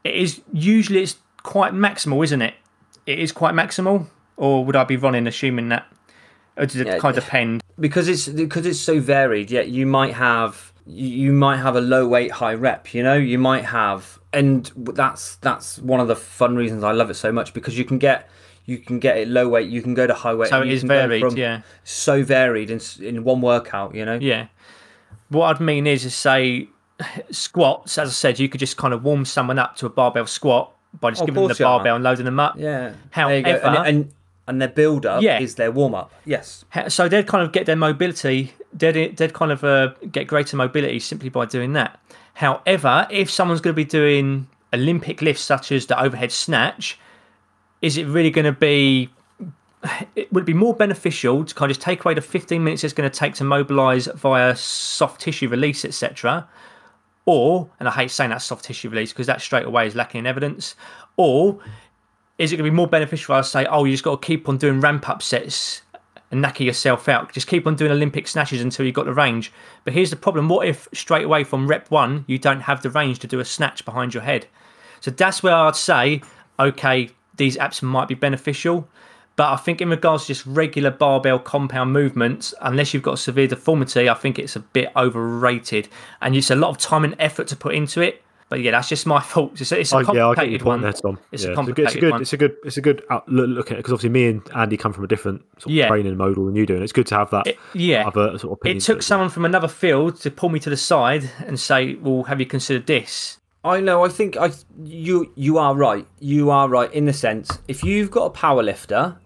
it 0.04 0.16
is 0.16 0.42
usually 0.54 1.04
it's 1.04 1.18
quite 1.44 1.74
maximal, 1.74 2.24
isn't 2.24 2.42
it? 2.42 2.56
It 3.06 3.20
is 3.20 3.32
quite 3.32 3.54
maximal, 3.54 4.08
or 4.36 4.66
would 4.66 4.76
I 4.76 4.84
be 4.84 4.98
running 4.98 5.28
assuming 5.28 5.70
that? 5.70 5.86
Or 6.56 6.66
does 6.66 6.78
it 6.78 6.88
yeah, 6.88 6.98
kind 6.98 7.18
of 7.18 7.24
depend? 7.24 7.64
Because 7.80 8.08
it's 8.08 8.28
because 8.28 8.66
it's 8.66 8.80
so 8.80 9.00
varied. 9.00 9.52
Yet 9.52 9.70
you 9.70 9.86
might 9.86 10.14
have 10.14 10.74
you 10.86 11.34
might 11.34 11.58
have 11.58 11.76
a 11.76 11.82
low 11.82 12.08
weight, 12.08 12.32
high 12.32 12.54
rep. 12.54 12.94
You 12.94 13.04
know, 13.04 13.16
you 13.16 13.38
might 13.38 13.66
have, 13.66 14.20
and 14.34 14.72
that's 14.76 15.36
that's 15.38 15.78
one 15.80 16.00
of 16.00 16.08
the 16.08 16.16
fun 16.16 16.56
reasons 16.56 16.84
I 16.84 16.94
love 16.94 17.10
it 17.10 17.16
so 17.16 17.32
much 17.32 17.54
because 17.54 17.78
you 17.78 17.86
can 17.86 17.98
get 17.98 18.30
you 18.68 18.78
can 18.78 19.00
get 19.00 19.18
it 19.18 19.28
low 19.28 19.48
weight, 19.50 19.68
you 19.70 19.82
can 19.82 19.96
go 19.96 20.06
to 20.06 20.14
high 20.14 20.36
weight. 20.36 20.50
So 20.50 20.62
it 20.62 20.68
is 20.68 20.84
varied, 20.84 21.22
from- 21.22 21.36
yeah. 21.38 21.62
so 21.84 22.24
varied 22.24 22.70
in 22.70 22.80
in 23.02 23.24
one 23.24 23.42
workout. 23.42 23.96
You 23.96 24.06
know, 24.06 24.20
Yeah. 24.22 24.48
What 25.30 25.56
I'd 25.56 25.60
mean 25.62 25.88
is, 25.88 26.06
is 26.06 26.14
say 26.14 26.68
squats. 27.32 27.98
As 27.98 28.10
I 28.10 28.12
said, 28.12 28.40
you 28.40 28.48
could 28.50 28.60
just 28.60 28.78
kind 28.78 28.94
of 28.94 29.04
warm 29.04 29.26
someone 29.26 29.60
up 29.60 29.76
to 29.78 29.86
a 29.86 29.90
barbell 29.90 30.28
squat 30.28 30.72
by 31.00 31.12
just 31.12 31.22
Of 31.22 31.28
giving 31.28 31.36
them 31.36 31.44
the 31.44 31.48
course 31.50 31.60
you 31.60 31.66
are. 31.66 31.78
barbell 31.80 31.96
and 31.96 32.04
loading 32.04 32.26
them 32.26 32.40
up. 32.40 32.56
yeah. 32.58 32.94
However- 33.12 33.42
There 33.42 33.56
you 33.56 33.62
go. 33.62 33.68
and, 33.68 33.88
and 33.88 34.14
and 34.50 34.62
their 34.62 34.70
build 34.70 35.06
up 35.06 35.22
Yeah. 35.22 35.40
is 35.42 35.56
their 35.56 35.72
warm 35.72 35.94
up. 35.94 36.10
Yes. 36.24 36.64
So 36.88 37.10
they'd 37.10 37.28
kind 37.28 37.44
of 37.44 37.52
get 37.52 37.66
their 37.66 37.76
mobility. 37.76 38.54
They'd, 38.74 39.18
they'd 39.18 39.34
kind 39.34 39.52
of 39.52 39.62
uh, 39.66 39.90
get 40.10 40.28
greater 40.28 40.56
mobility 40.56 41.00
simply 41.00 41.28
by 41.28 41.46
doing 41.46 41.74
that. 41.74 42.00
However, 42.36 43.08
if 43.12 43.30
someone's 43.30 43.60
going 43.60 43.74
to 43.74 43.76
be 43.76 43.84
doing 43.84 44.48
Olympic 44.74 45.22
lifts 45.22 45.42
such 45.44 45.74
as 45.74 45.88
the 45.88 46.02
overhead 46.02 46.32
snatch, 46.32 46.98
is 47.82 47.98
it 47.98 48.06
really 48.08 48.32
going 48.32 48.46
to 48.46 48.52
be? 48.52 49.10
It 50.16 50.32
would 50.34 50.44
it 50.44 50.48
be 50.48 50.54
more 50.54 50.74
beneficial 50.74 51.46
to 51.46 51.54
kind 51.54 51.70
of 51.72 51.78
just 51.78 51.86
take 51.86 52.04
away 52.04 52.16
the 52.16 52.22
15 52.22 52.64
minutes 52.64 52.84
it's 52.84 52.94
going 52.94 53.10
to 53.10 53.16
take 53.16 53.36
to 53.36 53.44
mobilize 53.44 54.08
via 54.08 54.56
soft 54.56 55.22
tissue 55.22 55.48
release, 55.48 55.86
etc. 55.86 56.48
Or, 57.28 57.70
and 57.80 57.88
I 57.88 57.92
hate 57.92 58.10
saying 58.10 58.32
that 58.32 58.42
soft 58.42 58.66
tissue 58.66 58.90
release 58.90 59.12
because 59.12 59.28
that 59.28 59.42
straight 59.42 59.66
away 59.66 59.86
is 59.86 59.96
lacking 59.96 60.20
in 60.20 60.26
evidence. 60.26 60.76
Or 61.18 61.60
is 62.38 62.52
it 62.52 62.58
going 62.58 62.66
to 62.66 62.72
be 62.72 62.76
more 62.76 62.88
beneficial 62.88 63.36
I 63.36 63.42
say, 63.42 63.66
oh, 63.66 63.84
you 63.84 63.92
just 63.92 64.04
got 64.04 64.22
to 64.22 64.26
keep 64.26 64.48
on 64.48 64.58
doing 64.58 64.80
ramp 64.80 65.10
up 65.10 65.22
sets 65.22 65.82
and 66.32 66.44
knacker 66.44 66.66
yourself 66.66 67.10
out? 67.10 67.34
Just 67.34 67.48
keep 67.48 67.68
on 67.68 67.76
doing 67.76 67.92
Olympic 67.92 68.28
snatches 68.28 68.62
until 68.62 68.86
you've 68.86 68.96
got 68.96 69.06
the 69.06 69.14
range. 69.14 69.52
But 69.84 69.94
here's 69.94 70.10
the 70.10 70.16
problem 70.16 70.48
what 70.48 70.68
if 70.68 70.88
straight 70.94 71.26
away 71.26 71.44
from 71.44 71.68
rep 71.68 71.92
one, 71.92 72.24
you 72.28 72.38
don't 72.38 72.62
have 72.62 72.82
the 72.82 72.90
range 72.90 73.20
to 73.20 73.28
do 73.28 73.40
a 73.40 73.46
snatch 73.46 73.84
behind 73.86 74.14
your 74.14 74.24
head? 74.24 74.48
So 75.02 75.12
that's 75.12 75.44
where 75.44 75.54
I'd 75.54 75.76
say, 75.76 76.22
okay, 76.60 77.10
these 77.38 77.58
apps 77.58 77.82
might 77.82 78.08
be 78.08 78.16
beneficial. 78.16 78.88
But 79.36 79.54
I 79.54 79.58
think 79.58 79.82
in 79.82 79.90
regards 79.90 80.24
to 80.24 80.28
just 80.34 80.46
regular 80.48 80.90
barbell 80.90 81.38
compound 81.38 81.94
movements, 81.94 82.56
unless 82.62 82.92
you've 82.94 83.04
got 83.04 83.20
severe 83.20 83.46
deformity, 83.48 84.10
I 84.10 84.16
think 84.16 84.40
it's 84.40 84.56
a 84.56 84.60
bit 84.62 84.92
overrated. 84.96 85.90
And 86.22 86.36
it's 86.36 86.50
a 86.50 86.56
lot 86.56 86.70
of 86.70 86.78
time 86.80 87.04
and 87.04 87.16
effort 87.20 87.48
to 87.50 87.56
put 87.56 87.76
into 87.76 88.02
it. 88.02 88.24
But 88.50 88.62
yeah, 88.62 88.72
that's 88.72 88.90
just 88.90 89.06
my 89.06 89.20
thoughts. 89.20 89.62
It's, 89.62 89.72
a- 89.74 89.80
it's 89.82 89.92
a 89.92 89.98
Oh, 89.98 90.00
yeah, 90.00 90.06
complicated 90.06 90.52
your 90.54 90.60
point 90.60 90.68
one. 90.68 90.82
there, 90.82 90.94
Tom. 90.94 91.20
It's 91.32 91.44
yeah, 91.44 91.50
a 91.50 91.52
good- 91.52 91.56
complicated 91.56 91.86
it's 91.88 91.96
a 91.96 92.00
good, 92.00 92.12
one. 92.12 92.22
It's 92.22 92.34
a 92.34 92.38
good, 92.38 92.56
it's 92.64 92.78
a 92.78 92.82
good 92.82 93.04
uh, 93.12 93.14
out- 93.16 93.30
look, 93.30 93.68
at 93.70 93.74
it 93.74 93.78
because 93.78 93.94
obviously 93.94 94.10
me 94.10 94.28
and 94.28 94.42
Andy 94.56 94.78
come 94.78 94.94
from 94.94 95.04
a 95.04 95.08
different 95.08 95.42
sort 95.60 95.66
of 95.66 95.72
Yeah. 95.74 95.88
training 95.90 96.18
model 96.18 96.46
than 96.46 96.56
you 96.56 96.66
do, 96.66 96.74
and 96.74 96.82
it's 96.82 96.94
good 96.94 97.06
to 97.08 97.16
have 97.16 97.30
that 97.32 97.46
yeah. 97.76 98.08
other 98.08 98.30
sort 98.40 98.44
of 98.46 98.52
opinion. 98.54 98.78
It 98.78 98.82
took 98.84 98.96
well. 98.98 99.02
someone 99.04 99.30
from 99.30 99.46
another 99.46 99.68
field 99.68 100.20
to 100.22 100.32
pull 100.32 100.50
me 100.50 100.60
to 100.62 100.70
the 100.72 100.78
side 100.78 101.30
and 101.46 101.60
say, 101.60 101.96
"Well, 101.96 102.24
have 102.24 102.40
you 102.40 102.46
considered 102.48 102.88
this?" 102.88 103.38
I 103.68 103.80
know. 103.80 104.04
I 104.06 104.10
think 104.10 104.38
I 104.38 104.52
you 104.84 105.32
you 105.36 105.58
are 105.58 105.76
right. 105.76 106.08
You 106.20 106.50
are 106.50 106.70
right 106.70 106.92
in 106.94 107.06
the 107.06 107.14
sense 107.14 107.60
if 107.68 107.84
you've 107.84 108.12
got 108.12 108.26
a 108.26 108.30
power 108.30 108.64
lifter 108.64 109.18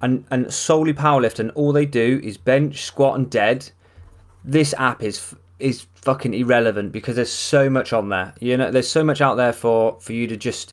and 0.00 0.24
and 0.30 0.52
solely 0.52 0.92
power 0.92 1.20
lift 1.20 1.38
and 1.38 1.50
all 1.52 1.72
they 1.72 1.86
do 1.86 2.20
is 2.22 2.36
bench, 2.36 2.82
squat, 2.82 3.18
and 3.18 3.30
dead, 3.30 3.70
this 4.44 4.74
app 4.78 5.02
is 5.02 5.34
is 5.58 5.86
fucking 5.94 6.34
irrelevant 6.34 6.92
because 6.92 7.16
there's 7.16 7.32
so 7.32 7.70
much 7.70 7.92
on 7.92 8.08
there. 8.08 8.34
You 8.40 8.56
know, 8.56 8.70
there's 8.70 8.88
so 8.88 9.04
much 9.04 9.20
out 9.20 9.36
there 9.36 9.52
for 9.52 9.98
for 10.00 10.12
you 10.12 10.26
to 10.26 10.36
just 10.36 10.72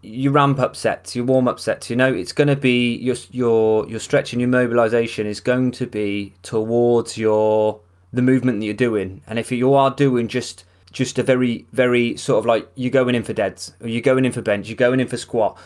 your 0.00 0.32
ramp 0.32 0.60
up 0.60 0.76
sets, 0.76 1.16
your 1.16 1.24
warm 1.24 1.48
up 1.48 1.58
sets. 1.58 1.90
You 1.90 1.96
know, 1.96 2.12
it's 2.12 2.32
going 2.32 2.48
to 2.48 2.56
be 2.56 2.96
your 2.96 3.16
your 3.30 3.88
your 3.88 4.00
stretch 4.00 4.32
and 4.32 4.40
your 4.40 4.48
mobilization 4.48 5.26
is 5.26 5.40
going 5.40 5.72
to 5.72 5.86
be 5.86 6.34
towards 6.42 7.18
your 7.18 7.80
the 8.12 8.22
movement 8.22 8.60
that 8.60 8.64
you're 8.64 8.74
doing. 8.74 9.22
And 9.26 9.38
if 9.38 9.50
you 9.50 9.74
are 9.74 9.90
doing 9.90 10.28
just 10.28 10.64
just 10.92 11.18
a 11.18 11.22
very 11.22 11.66
very 11.72 12.16
sort 12.16 12.38
of 12.38 12.46
like 12.46 12.68
you're 12.74 12.90
going 12.90 13.14
in 13.14 13.22
for 13.22 13.32
deads 13.32 13.74
or 13.80 13.88
you're 13.88 14.00
going 14.00 14.24
in 14.24 14.32
for 14.32 14.42
bench, 14.42 14.68
you're 14.68 14.76
going 14.76 15.00
in 15.00 15.08
for 15.08 15.16
squat, 15.16 15.58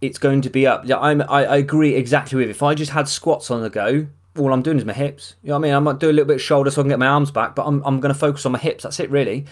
it's 0.00 0.18
going 0.18 0.42
to 0.42 0.50
be 0.50 0.66
up. 0.66 0.82
Yeah, 0.84 0.98
I'm 0.98 1.22
I, 1.22 1.56
agree 1.56 1.94
exactly 1.94 2.38
with. 2.38 2.50
If 2.50 2.62
I 2.62 2.74
just 2.74 2.92
had 2.92 3.08
squats 3.08 3.50
on 3.50 3.62
the 3.62 3.70
go, 3.70 4.06
all 4.38 4.52
I'm 4.52 4.62
doing 4.62 4.78
is 4.78 4.84
my 4.84 4.92
hips. 4.92 5.36
You 5.42 5.48
know 5.48 5.54
what 5.54 5.60
I 5.60 5.62
mean? 5.62 5.74
I 5.74 5.78
might 5.78 5.98
do 5.98 6.10
a 6.10 6.12
little 6.12 6.26
bit 6.26 6.36
of 6.36 6.42
shoulder 6.42 6.70
so 6.70 6.80
I 6.80 6.84
can 6.84 6.90
get 6.90 6.98
my 6.98 7.06
arms 7.06 7.30
back, 7.30 7.54
but 7.54 7.66
I'm 7.66 7.82
I'm 7.84 8.00
going 8.00 8.12
to 8.12 8.18
focus 8.18 8.46
on 8.46 8.52
my 8.52 8.58
hips. 8.58 8.82
That's 8.82 9.00
it 9.00 9.10
really. 9.10 9.46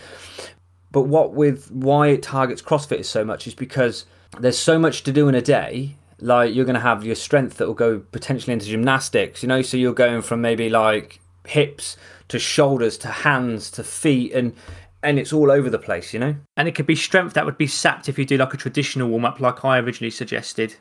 But 0.91 1.03
what 1.03 1.33
with 1.33 1.71
why 1.71 2.09
it 2.09 2.23
targets 2.23 2.61
CrossFit 2.61 3.05
so 3.05 3.25
much 3.25 3.47
is 3.47 3.55
because 3.55 4.05
there's 4.39 4.59
so 4.59 4.79
much 4.79 5.03
to 5.05 5.13
do 5.13 5.29
in 5.29 5.35
a 5.35 5.43
day. 5.43 5.97
Like 6.19 6.55
you're 6.55 6.65
going 6.65 6.75
to 6.75 6.81
have 6.81 7.05
your 7.05 7.17
strength 7.17 7.57
that 7.57 7.67
will 7.67 7.75
go 7.75 7.99
potentially 7.99 8.53
into 8.53 8.67
gymnastics, 8.67 9.43
you 9.43 9.49
know. 9.49 9.63
So 9.63 9.77
you're 9.77 9.95
going 9.95 10.23
from 10.23 10.41
maybe 10.41 10.69
like 10.69 11.19
hips 11.47 11.97
to 12.29 12.39
shoulders 12.39 12.97
to 12.99 13.09
hands 13.09 13.71
to 13.73 13.83
feet, 13.83 14.33
and 14.33 14.55
and 15.03 15.19
it's 15.19 15.33
all 15.33 15.51
over 15.51 15.69
the 15.69 15.79
place, 15.79 16.15
you 16.15 16.21
know. 16.21 16.37
And 16.57 16.69
it 16.69 16.75
could 16.75 16.87
be 16.87 16.95
strength 16.95 17.35
that 17.35 17.45
would 17.45 17.59
be 17.59 17.67
sapped 17.67 18.09
if 18.09 18.19
you 18.19 18.25
do 18.25 18.37
like 18.37 18.55
a 18.55 18.57
traditional 18.57 19.09
warm 19.09 19.25
up, 19.25 19.41
like 19.41 19.65
I 19.65 19.79
originally 19.79 20.11
suggested. 20.11 20.77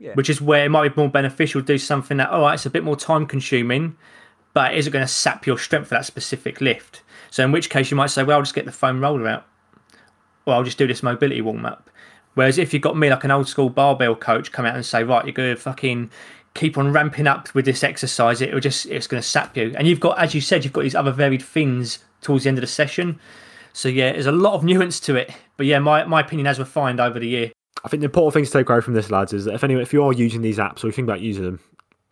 Yeah. 0.00 0.14
Which 0.14 0.30
is 0.30 0.40
where 0.40 0.64
it 0.64 0.70
might 0.70 0.94
be 0.94 1.00
more 1.00 1.10
beneficial 1.10 1.60
to 1.60 1.66
do 1.66 1.78
something 1.78 2.18
that, 2.18 2.30
all 2.30 2.42
right, 2.42 2.54
it's 2.54 2.66
a 2.66 2.70
bit 2.70 2.84
more 2.84 2.96
time 2.96 3.26
consuming, 3.26 3.96
but 4.54 4.74
is 4.74 4.86
it 4.86 4.90
going 4.90 5.04
to 5.04 5.12
sap 5.12 5.46
your 5.46 5.58
strength 5.58 5.88
for 5.88 5.96
that 5.96 6.06
specific 6.06 6.60
lift? 6.60 7.02
So, 7.30 7.44
in 7.44 7.52
which 7.52 7.68
case, 7.68 7.90
you 7.90 7.96
might 7.96 8.10
say, 8.10 8.22
well, 8.22 8.36
I'll 8.36 8.42
just 8.42 8.54
get 8.54 8.64
the 8.64 8.72
foam 8.72 9.00
roller 9.00 9.28
out, 9.28 9.46
or 10.46 10.54
I'll 10.54 10.64
just 10.64 10.78
do 10.78 10.86
this 10.86 11.02
mobility 11.02 11.40
warm 11.40 11.66
up. 11.66 11.90
Whereas 12.34 12.58
if 12.58 12.72
you've 12.72 12.82
got 12.82 12.96
me, 12.96 13.10
like 13.10 13.24
an 13.24 13.32
old 13.32 13.48
school 13.48 13.68
barbell 13.68 14.14
coach, 14.14 14.52
come 14.52 14.64
out 14.64 14.76
and 14.76 14.86
say, 14.86 15.02
right, 15.02 15.24
you're 15.24 15.32
going 15.32 15.54
to 15.54 15.60
fucking 15.60 16.10
keep 16.54 16.78
on 16.78 16.92
ramping 16.92 17.26
up 17.26 17.52
with 17.54 17.64
this 17.64 17.82
exercise, 17.84 18.40
it 18.40 18.52
will 18.52 18.60
just, 18.60 18.86
it's 18.86 19.06
going 19.06 19.20
to 19.20 19.28
sap 19.28 19.56
you. 19.56 19.74
And 19.76 19.86
you've 19.86 20.00
got, 20.00 20.18
as 20.18 20.34
you 20.34 20.40
said, 20.40 20.64
you've 20.64 20.72
got 20.72 20.82
these 20.82 20.94
other 20.94 21.12
varied 21.12 21.42
things 21.42 21.98
towards 22.20 22.44
the 22.44 22.48
end 22.48 22.58
of 22.58 22.62
the 22.62 22.68
session. 22.68 23.18
So, 23.72 23.88
yeah, 23.88 24.12
there's 24.12 24.26
a 24.26 24.32
lot 24.32 24.54
of 24.54 24.64
nuance 24.64 25.00
to 25.00 25.16
it. 25.16 25.30
But 25.56 25.66
yeah, 25.66 25.78
my, 25.78 26.04
my 26.04 26.20
opinion 26.20 26.46
has 26.46 26.58
refined 26.58 27.00
over 27.00 27.18
the 27.18 27.28
year. 27.28 27.52
I 27.84 27.88
think 27.88 28.00
the 28.00 28.06
important 28.06 28.34
thing 28.34 28.44
to 28.44 28.50
take 28.50 28.68
away 28.68 28.80
from 28.80 28.94
this, 28.94 29.10
lads, 29.10 29.32
is 29.32 29.44
that 29.44 29.54
if 29.54 29.62
anyone, 29.62 29.82
if 29.82 29.92
you 29.92 30.02
are 30.02 30.12
using 30.12 30.42
these 30.42 30.58
apps 30.58 30.82
or 30.82 30.88
you 30.88 30.92
think 30.92 31.06
about 31.06 31.20
using 31.20 31.44
them, 31.44 31.60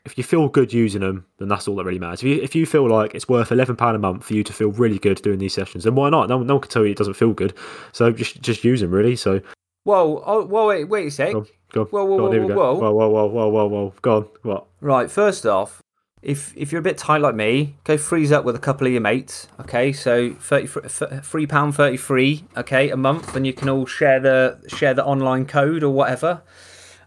if 0.05 0.17
you 0.17 0.23
feel 0.23 0.49
good 0.49 0.73
using 0.73 1.01
them, 1.01 1.27
then 1.39 1.49
that's 1.49 1.67
all 1.67 1.75
that 1.75 1.85
really 1.85 1.99
matters. 1.99 2.21
If 2.21 2.25
you, 2.29 2.41
if 2.41 2.55
you 2.55 2.65
feel 2.67 2.89
like 2.89 3.17
it's 3.17 3.29
worth 3.29 3.51
eleven 3.51 3.75
pound 3.75 3.97
a 3.97 3.99
month 3.99 4.23
for 4.25 4.35
you 4.35 4.45
to 4.45 4.53
feel 4.53 4.71
really 4.71 5.01
good 5.01 5.21
doing 5.23 5.41
these 5.41 5.53
sessions, 5.55 5.83
then 5.83 5.97
why 5.97 6.09
not? 6.11 6.29
No, 6.29 6.37
one- 6.39 6.47
no 6.47 6.55
one 6.55 6.61
can 6.63 6.71
tell 6.71 6.85
you 6.85 6.93
it 6.93 6.97
doesn't 6.97 7.15
feel 7.15 7.33
good. 7.33 7.55
So 7.91 8.13
just 8.13 8.41
just 8.41 8.63
use 8.63 8.81
them, 8.81 8.93
really. 8.93 9.17
So 9.17 9.41
Whoa, 9.83 10.23
oh, 10.25 10.45
whoa, 10.47 10.69
wait, 10.69 10.85
wait 10.85 11.09
a 11.09 11.11
sec. 11.11 11.33
go, 11.33 11.39
on, 11.41 11.47
go, 11.73 11.81
on, 11.83 11.87
Whoa, 11.89 12.05
whoa, 12.05 12.17
go 12.19 12.27
on, 12.27 12.33
here 12.33 12.41
we 12.47 12.47
whoa, 12.47 12.55
go. 12.55 12.79
whoa. 12.79 12.93
whoa, 12.93 13.09
whoa, 13.09 13.27
whoa, 13.27 13.49
whoa, 13.49 13.49
whoa, 13.49 13.67
whoa. 13.67 13.95
Go 14.03 14.17
on. 14.17 14.29
What? 14.43 14.67
Right, 14.81 15.11
first 15.11 15.45
off, 15.45 15.83
if 16.27 16.53
if 16.57 16.72
you're 16.72 16.81
a 16.81 16.83
bit 16.83 16.99
tight 16.99 17.20
like 17.20 17.37
me, 17.37 17.77
go 17.85 17.97
freeze 17.97 18.33
up 18.33 18.45
with 18.45 18.57
a 18.57 18.59
couple 18.59 18.85
of 18.85 18.93
your 18.93 19.01
mates. 19.01 19.47
Okay, 19.61 19.93
so 19.93 20.33
thirty 20.35 20.66
three 20.66 21.47
pound 21.47 21.77
thirty 21.77 21.97
three. 21.97 22.45
Okay, 22.57 22.91
a 22.91 22.97
month, 22.97 23.37
and 23.37 23.47
you 23.47 23.53
can 23.53 23.68
all 23.68 23.87
share 23.87 24.18
the 24.18 24.59
share 24.66 24.93
the 24.93 25.05
online 25.05 25.47
code 25.47 25.85
or 25.85 25.91
whatever. 25.91 26.43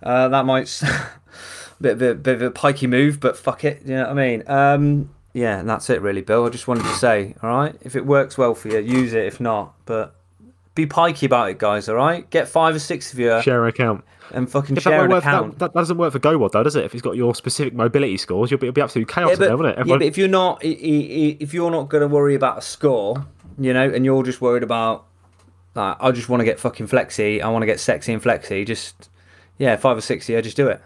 Uh, 0.01 0.29
that 0.29 0.45
might 0.45 0.81
bit, 1.81 1.97
bit 1.97 2.23
bit 2.23 2.35
of 2.35 2.41
a 2.41 2.49
pikey 2.49 2.87
move, 2.87 3.19
but 3.19 3.35
fuck 3.35 3.65
it. 3.65 3.81
You 3.85 3.95
know 3.95 4.03
what 4.03 4.11
I 4.11 4.13
mean? 4.13 4.43
Um, 4.47 5.09
yeah, 5.33 5.59
and 5.59 5.69
that's 5.69 5.89
it 5.89 6.01
really, 6.01 6.21
Bill. 6.21 6.45
I 6.45 6.49
just 6.49 6.69
wanted 6.69 6.83
to 6.83 6.95
say, 6.95 7.35
all 7.43 7.49
right, 7.49 7.75
if 7.81 7.97
it 7.97 8.05
works 8.05 8.37
well 8.37 8.55
for 8.55 8.69
you, 8.69 8.79
use 8.79 9.11
it. 9.11 9.25
If 9.25 9.41
not, 9.41 9.73
but 9.85 10.15
be 10.79 10.87
pikey 10.87 11.25
about 11.25 11.49
it, 11.49 11.57
guys. 11.59 11.87
All 11.89 11.95
right, 11.95 12.29
get 12.29 12.47
five 12.47 12.75
or 12.75 12.79
six 12.79 13.11
of 13.13 13.19
you 13.19 13.41
Share 13.41 13.63
an 13.63 13.69
account. 13.69 14.03
and 14.31 14.49
fucking 14.49 14.77
If 14.77 14.83
share 14.83 14.97
that, 14.99 15.05
an 15.05 15.09
work, 15.11 15.23
account. 15.23 15.59
that, 15.59 15.73
that 15.73 15.79
doesn't 15.79 15.97
work 15.97 16.11
for 16.13 16.19
GOWOD 16.19 16.51
though, 16.51 16.63
does 16.63 16.75
it? 16.75 16.85
If 16.85 16.93
it's 16.93 17.01
got 17.01 17.15
your 17.15 17.33
specific 17.35 17.73
mobility 17.73 18.17
scores, 18.17 18.51
you'll 18.51 18.59
be, 18.59 18.67
it'll 18.67 18.75
be 18.75 18.81
absolute 18.81 19.07
chaos 19.07 19.29
yeah, 19.29 19.33
in 19.33 19.39
there, 19.39 19.49
but, 19.57 19.57
won't 19.65 19.77
it? 19.79 19.87
yeah, 19.87 19.93
but 19.97 20.01
if 20.03 20.17
you're 20.17 20.27
not, 20.27 20.63
i- 20.63 20.67
i- 20.67 20.71
i- 20.71 21.37
if 21.39 21.53
you're 21.53 21.71
not 21.71 21.89
going 21.89 22.01
to 22.01 22.07
worry 22.07 22.35
about 22.35 22.57
a 22.57 22.61
score, 22.61 23.25
you 23.57 23.73
know, 23.73 23.89
and 23.89 24.05
you're 24.05 24.23
just 24.23 24.39
worried 24.41 24.63
about, 24.63 25.05
like, 25.75 25.97
I 25.99 26.11
just 26.11 26.29
want 26.29 26.41
to 26.41 26.45
get 26.45 26.59
fucking 26.59 26.87
flexy, 26.87 27.41
I 27.41 27.49
want 27.49 27.61
to 27.63 27.65
get 27.67 27.79
sexy 27.79 28.13
and 28.13 28.21
flexy, 28.21 28.65
just, 28.65 29.09
yeah, 29.57 29.75
five 29.75 29.97
or 29.97 30.01
six, 30.01 30.27
yeah, 30.29 30.41
just 30.41 30.57
do 30.57 30.67
it. 30.67 30.81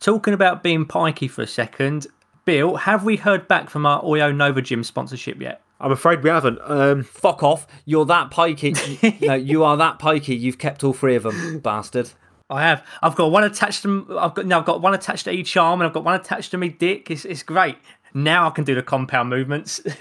Talking 0.00 0.34
about 0.34 0.62
being 0.62 0.84
pikey 0.86 1.28
for 1.30 1.42
a 1.42 1.46
second, 1.46 2.06
Bill, 2.44 2.76
have 2.76 3.04
we 3.04 3.16
heard 3.16 3.46
back 3.48 3.68
from 3.68 3.84
our 3.84 4.02
Oyo 4.02 4.34
Nova 4.34 4.62
Gym 4.62 4.82
sponsorship 4.82 5.40
yet? 5.40 5.60
I'm 5.80 5.92
afraid 5.92 6.22
we 6.22 6.30
haven't. 6.30 6.58
Um, 6.64 7.04
Fuck 7.04 7.42
off! 7.42 7.66
You're 7.84 8.06
that 8.06 8.30
pikey. 8.30 9.20
no, 9.26 9.34
you 9.34 9.64
are 9.64 9.76
that 9.76 9.98
pikey. 9.98 10.38
You've 10.38 10.58
kept 10.58 10.82
all 10.82 10.92
three 10.92 11.14
of 11.14 11.22
them, 11.22 11.60
bastard. 11.60 12.10
I 12.50 12.62
have. 12.62 12.84
I've 13.02 13.14
got 13.14 13.30
one 13.30 13.44
attached 13.44 13.82
to. 13.82 14.18
I've 14.18 14.34
got 14.34 14.46
now. 14.46 14.58
I've 14.58 14.64
got 14.64 14.80
one 14.80 14.94
attached 14.94 15.24
to 15.24 15.30
each 15.30 15.56
arm, 15.56 15.80
and 15.80 15.86
I've 15.86 15.94
got 15.94 16.04
one 16.04 16.14
attached 16.14 16.50
to 16.52 16.58
me 16.58 16.70
dick. 16.70 17.10
It's 17.10 17.24
it's 17.24 17.42
great. 17.42 17.76
Now 18.14 18.48
I 18.48 18.50
can 18.50 18.64
do 18.64 18.74
the 18.74 18.82
compound 18.82 19.28
movements. 19.28 19.80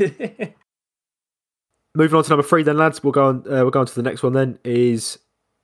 moving 1.93 2.17
on 2.17 2.23
to 2.23 2.29
number 2.29 2.43
three, 2.43 2.63
then 2.63 2.77
lads, 2.77 3.03
we'll 3.03 3.11
go 3.11 3.27
on. 3.27 3.39
Uh, 3.39 3.61
we'll 3.61 3.71
go 3.71 3.81
on 3.81 3.85
to 3.85 3.95
the 3.95 4.03
next 4.03 4.23
one. 4.23 4.33
Then 4.33 4.57
is 4.63 5.19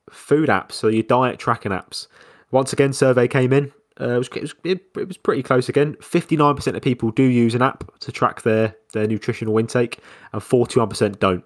food 0.10 0.50
apps, 0.50 0.74
so 0.74 0.90
your 0.90 1.04
diet 1.04 1.40
tracking 1.40 1.72
apps. 1.72 2.08
Once 2.52 2.74
again, 2.74 2.94
survey 2.94 3.28
came 3.28 3.54
in. 3.54 3.72
Uh, 4.00 4.10
it, 4.10 4.18
was, 4.18 4.28
it, 4.36 4.42
was, 4.42 4.56
it, 4.64 5.08
was 5.08 5.18
pretty 5.18 5.44
close 5.44 5.70
again. 5.70 5.96
Fifty 6.02 6.36
nine 6.36 6.56
percent 6.56 6.76
of 6.76 6.82
people 6.82 7.12
do 7.12 7.24
use 7.24 7.54
an 7.54 7.62
app 7.62 8.00
to 8.00 8.12
track 8.12 8.42
their 8.42 8.76
their 8.94 9.08
nutritional 9.08 9.58
intake, 9.58 10.00
and 10.32 10.42
forty 10.42 10.80
one 10.80 10.90
percent 10.90 11.20
don't. 11.20 11.46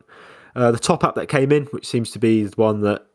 Uh, 0.55 0.71
the 0.71 0.79
top 0.79 1.03
app 1.03 1.15
that 1.15 1.27
came 1.27 1.51
in, 1.51 1.65
which 1.67 1.85
seems 1.85 2.09
to 2.11 2.19
be 2.19 2.43
the 2.43 2.55
one 2.55 2.81
that 2.81 3.05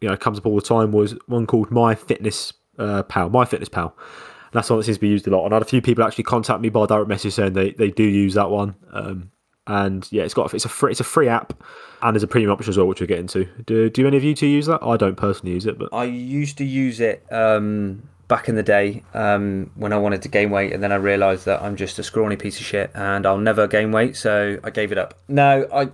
you 0.00 0.08
know 0.08 0.16
comes 0.16 0.38
up 0.38 0.46
all 0.46 0.56
the 0.56 0.62
time, 0.62 0.92
was 0.92 1.16
one 1.26 1.46
called 1.46 1.70
My 1.70 1.94
Fitness 1.94 2.52
uh, 2.78 3.02
Pal. 3.02 3.30
My 3.30 3.44
Fitness 3.44 3.68
Pal. 3.68 3.94
And 3.96 4.52
That's 4.52 4.70
one 4.70 4.78
that 4.78 4.84
seems 4.84 4.98
to 4.98 5.00
be 5.00 5.08
used 5.08 5.26
a 5.26 5.30
lot. 5.30 5.44
And 5.44 5.54
I 5.54 5.56
had 5.56 5.62
a 5.62 5.66
few 5.66 5.82
people 5.82 6.04
actually 6.04 6.24
contact 6.24 6.60
me 6.60 6.68
by 6.68 6.86
direct 6.86 7.08
message 7.08 7.32
saying 7.34 7.54
they, 7.54 7.72
they 7.72 7.90
do 7.90 8.04
use 8.04 8.34
that 8.34 8.50
one. 8.50 8.74
Um, 8.92 9.30
and 9.66 10.06
yeah, 10.10 10.24
it's 10.24 10.34
got 10.34 10.52
it's 10.54 10.64
a 10.64 10.68
free 10.68 10.90
it's 10.90 11.00
a 11.00 11.04
free 11.04 11.28
app, 11.28 11.62
and 12.02 12.14
there's 12.14 12.22
a 12.22 12.28
premium 12.28 12.50
option 12.50 12.70
as 12.70 12.76
well, 12.76 12.86
which 12.86 13.00
we'll 13.00 13.06
get 13.06 13.18
into. 13.18 13.44
Do 13.64 13.88
do 13.88 14.06
any 14.06 14.16
of 14.16 14.24
you 14.24 14.34
two 14.34 14.46
use 14.46 14.66
that? 14.66 14.82
I 14.82 14.96
don't 14.96 15.16
personally 15.16 15.54
use 15.54 15.66
it, 15.66 15.78
but 15.78 15.90
I 15.92 16.04
used 16.04 16.58
to 16.58 16.64
use 16.64 17.00
it 17.00 17.24
um, 17.30 18.08
back 18.32 18.48
in 18.48 18.54
the 18.54 18.62
day 18.62 19.02
um, 19.12 19.70
when 19.74 19.92
I 19.92 19.98
wanted 19.98 20.22
to 20.22 20.28
gain 20.30 20.48
weight, 20.48 20.72
and 20.72 20.82
then 20.82 20.90
I 20.90 20.94
realised 20.94 21.44
that 21.44 21.60
I'm 21.60 21.76
just 21.76 21.98
a 21.98 22.02
scrawny 22.02 22.36
piece 22.36 22.58
of 22.58 22.64
shit 22.64 22.90
and 22.94 23.26
I'll 23.26 23.36
never 23.36 23.66
gain 23.66 23.92
weight, 23.92 24.16
so 24.16 24.58
I 24.64 24.70
gave 24.70 24.90
it 24.90 24.96
up. 24.96 25.18
Now, 25.28 25.64
I 25.70 25.90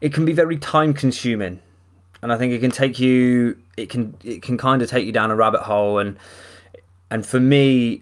it 0.00 0.12
can 0.12 0.24
be 0.24 0.32
very 0.32 0.58
time 0.58 0.92
consuming, 0.94 1.60
and 2.22 2.32
I 2.32 2.38
think 2.38 2.52
it 2.52 2.58
can 2.58 2.72
take 2.72 2.98
you 2.98 3.56
it 3.76 3.88
can 3.88 4.16
it 4.24 4.42
can 4.42 4.58
kind 4.58 4.82
of 4.82 4.90
take 4.90 5.06
you 5.06 5.12
down 5.12 5.30
a 5.30 5.36
rabbit 5.36 5.60
hole, 5.62 6.00
and 6.00 6.16
and 7.08 7.24
for 7.24 7.38
me, 7.38 8.00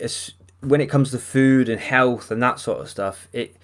when 0.61 0.81
it 0.81 0.87
comes 0.87 1.11
to 1.11 1.19
food 1.19 1.69
and 1.69 1.79
health 1.79 2.31
and 2.31 2.43
that 2.43 2.59
sort 2.59 2.81
of 2.81 2.89
stuff, 2.89 3.29
it 3.35 3.55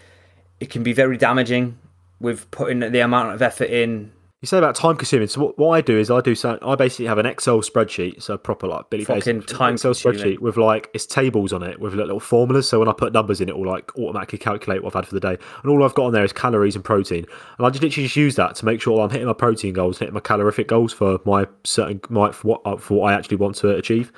it 0.61 0.69
can 0.69 0.83
be 0.83 0.93
very 0.93 1.17
damaging 1.17 1.79
with 2.21 2.51
putting 2.51 2.81
the 2.81 3.01
amount 3.01 3.33
of 3.33 3.41
effort 3.41 3.71
in 3.71 4.13
you 4.41 4.47
say 4.47 4.57
about 4.57 4.75
time 4.75 4.97
consuming. 4.97 5.29
So 5.29 5.43
what, 5.43 5.59
what 5.59 5.71
I 5.71 5.83
do 5.83 5.99
is 5.99 6.11
I 6.11 6.23
do 6.23 6.35
so 6.35 6.59
I 6.63 6.75
basically 6.75 7.05
have 7.07 7.19
an 7.19 7.27
Excel 7.27 7.59
spreadsheet, 7.61 8.23
so 8.23 8.39
proper 8.39 8.67
like 8.67 8.89
Billy 8.89 9.05
Fucking 9.05 9.43
time 9.43 9.75
Excel 9.75 9.93
consuming. 9.93 10.19
spreadsheet 10.19 10.39
with 10.39 10.57
like 10.57 10.89
it's 10.95 11.05
tables 11.05 11.53
on 11.53 11.63
it 11.63 11.79
with 11.79 11.93
little 11.93 12.21
formulas. 12.21 12.67
So 12.67 12.79
when 12.79 12.89
I 12.89 12.93
put 12.93 13.13
numbers 13.13 13.43
in, 13.43 13.51
it 13.51 13.59
will 13.59 13.67
like 13.67 13.95
automatically 13.99 14.39
calculate 14.39 14.83
what 14.83 14.97
I've 14.97 15.05
had 15.05 15.09
for 15.09 15.15
the 15.15 15.21
day. 15.21 15.37
And 15.63 15.71
all 15.71 15.85
I've 15.85 15.95
got 15.95 16.05
on 16.05 16.13
there 16.13 16.25
is 16.25 16.33
calories 16.33 16.75
and 16.75 16.83
protein. 16.83 17.27
And 17.59 17.67
I 17.67 17.71
just 17.71 17.83
literally 17.83 18.07
just 18.07 18.17
use 18.17 18.37
that 18.37 18.55
to 18.57 18.65
make 18.65 18.81
sure 18.81 18.99
I'm 19.01 19.11
hitting 19.11 19.27
my 19.27 19.35
protein 19.35 19.75
goals, 19.75 19.99
hitting 19.99 20.15
my 20.15 20.21
calorific 20.21 20.69
goals 20.69 20.95
for 20.95 21.21
my 21.27 21.47
certain 21.65 22.01
my 22.09 22.33
for 22.33 22.49
what 22.49 22.63
uh, 22.65 22.77
for 22.79 23.01
what 23.01 23.13
I 23.13 23.17
actually 23.17 23.37
want 23.37 23.57
to 23.57 23.71
achieve. 23.71 24.11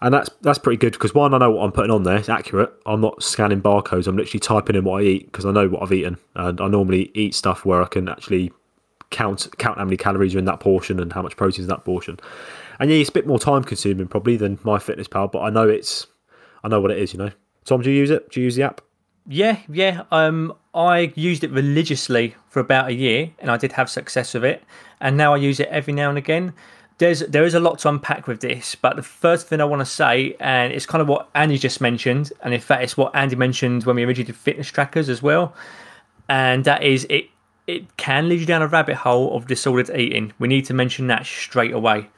And 0.00 0.14
that's 0.14 0.30
that's 0.40 0.58
pretty 0.58 0.78
good 0.78 0.92
because 0.92 1.14
one, 1.14 1.34
I 1.34 1.38
know 1.38 1.50
what 1.50 1.64
I'm 1.64 1.72
putting 1.72 1.90
on 1.90 2.04
there; 2.04 2.16
it's 2.16 2.30
accurate. 2.30 2.72
I'm 2.86 3.02
not 3.02 3.22
scanning 3.22 3.60
barcodes. 3.60 4.06
I'm 4.06 4.16
literally 4.16 4.40
typing 4.40 4.76
in 4.76 4.84
what 4.84 5.02
I 5.02 5.04
eat 5.04 5.26
because 5.26 5.44
I 5.44 5.52
know 5.52 5.68
what 5.68 5.82
I've 5.82 5.92
eaten, 5.92 6.16
and 6.34 6.58
I 6.58 6.68
normally 6.68 7.10
eat 7.12 7.34
stuff 7.34 7.66
where 7.66 7.82
I 7.82 7.86
can 7.86 8.08
actually 8.08 8.50
count 9.10 9.48
count 9.58 9.78
how 9.78 9.84
many 9.84 9.96
calories 9.96 10.34
are 10.34 10.38
in 10.38 10.44
that 10.44 10.60
portion 10.60 11.00
and 11.00 11.12
how 11.12 11.22
much 11.22 11.36
protein 11.36 11.60
is 11.60 11.66
in 11.66 11.70
that 11.70 11.84
portion. 11.84 12.18
And 12.78 12.90
yeah, 12.90 12.96
it's 12.96 13.10
a 13.10 13.12
bit 13.12 13.26
more 13.26 13.38
time 13.38 13.64
consuming 13.64 14.08
probably 14.08 14.36
than 14.36 14.56
MyFitnessPal, 14.58 15.32
but 15.32 15.40
I 15.40 15.50
know 15.50 15.68
it's 15.68 16.06
I 16.64 16.68
know 16.68 16.80
what 16.80 16.90
it 16.90 16.98
is, 16.98 17.12
you 17.12 17.18
know. 17.18 17.30
Tom, 17.64 17.82
do 17.82 17.90
you 17.90 17.96
use 17.96 18.10
it? 18.10 18.30
Do 18.30 18.40
you 18.40 18.44
use 18.44 18.56
the 18.56 18.62
app? 18.62 18.80
Yeah, 19.26 19.58
yeah. 19.68 20.04
Um, 20.10 20.54
I 20.74 21.12
used 21.14 21.44
it 21.44 21.50
religiously 21.50 22.34
for 22.48 22.60
about 22.60 22.88
a 22.88 22.92
year, 22.92 23.30
and 23.38 23.50
I 23.50 23.56
did 23.56 23.72
have 23.72 23.90
success 23.90 24.34
with 24.34 24.44
it. 24.44 24.62
And 25.00 25.16
now 25.16 25.34
I 25.34 25.36
use 25.36 25.60
it 25.60 25.68
every 25.68 25.92
now 25.92 26.08
and 26.08 26.18
again. 26.18 26.52
There's 26.98 27.20
there 27.20 27.44
is 27.44 27.54
a 27.54 27.60
lot 27.60 27.78
to 27.80 27.88
unpack 27.88 28.26
with 28.26 28.40
this, 28.40 28.74
but 28.74 28.96
the 28.96 29.02
first 29.02 29.46
thing 29.46 29.60
I 29.60 29.64
want 29.64 29.80
to 29.80 29.86
say, 29.86 30.36
and 30.38 30.72
it's 30.72 30.84
kind 30.84 31.00
of 31.00 31.08
what 31.08 31.30
Andy 31.34 31.56
just 31.58 31.80
mentioned, 31.80 32.32
and 32.42 32.52
in 32.52 32.60
fact, 32.60 32.82
it's 32.82 32.96
what 32.96 33.14
Andy 33.14 33.36
mentioned 33.36 33.84
when 33.84 33.96
we 33.96 34.04
originally 34.04 34.26
did 34.26 34.36
fitness 34.36 34.68
trackers 34.68 35.08
as 35.08 35.22
well, 35.22 35.54
and 36.28 36.64
that 36.64 36.82
is 36.82 37.06
it. 37.08 37.26
It 37.70 37.96
can 37.96 38.28
lead 38.28 38.40
you 38.40 38.46
down 38.46 38.62
a 38.62 38.66
rabbit 38.66 38.96
hole 38.96 39.36
of 39.36 39.46
disordered 39.46 39.96
eating. 39.96 40.32
We 40.40 40.48
need 40.48 40.64
to 40.66 40.74
mention 40.74 41.06
that 41.06 41.24
straight 41.24 41.72
away. 41.72 42.08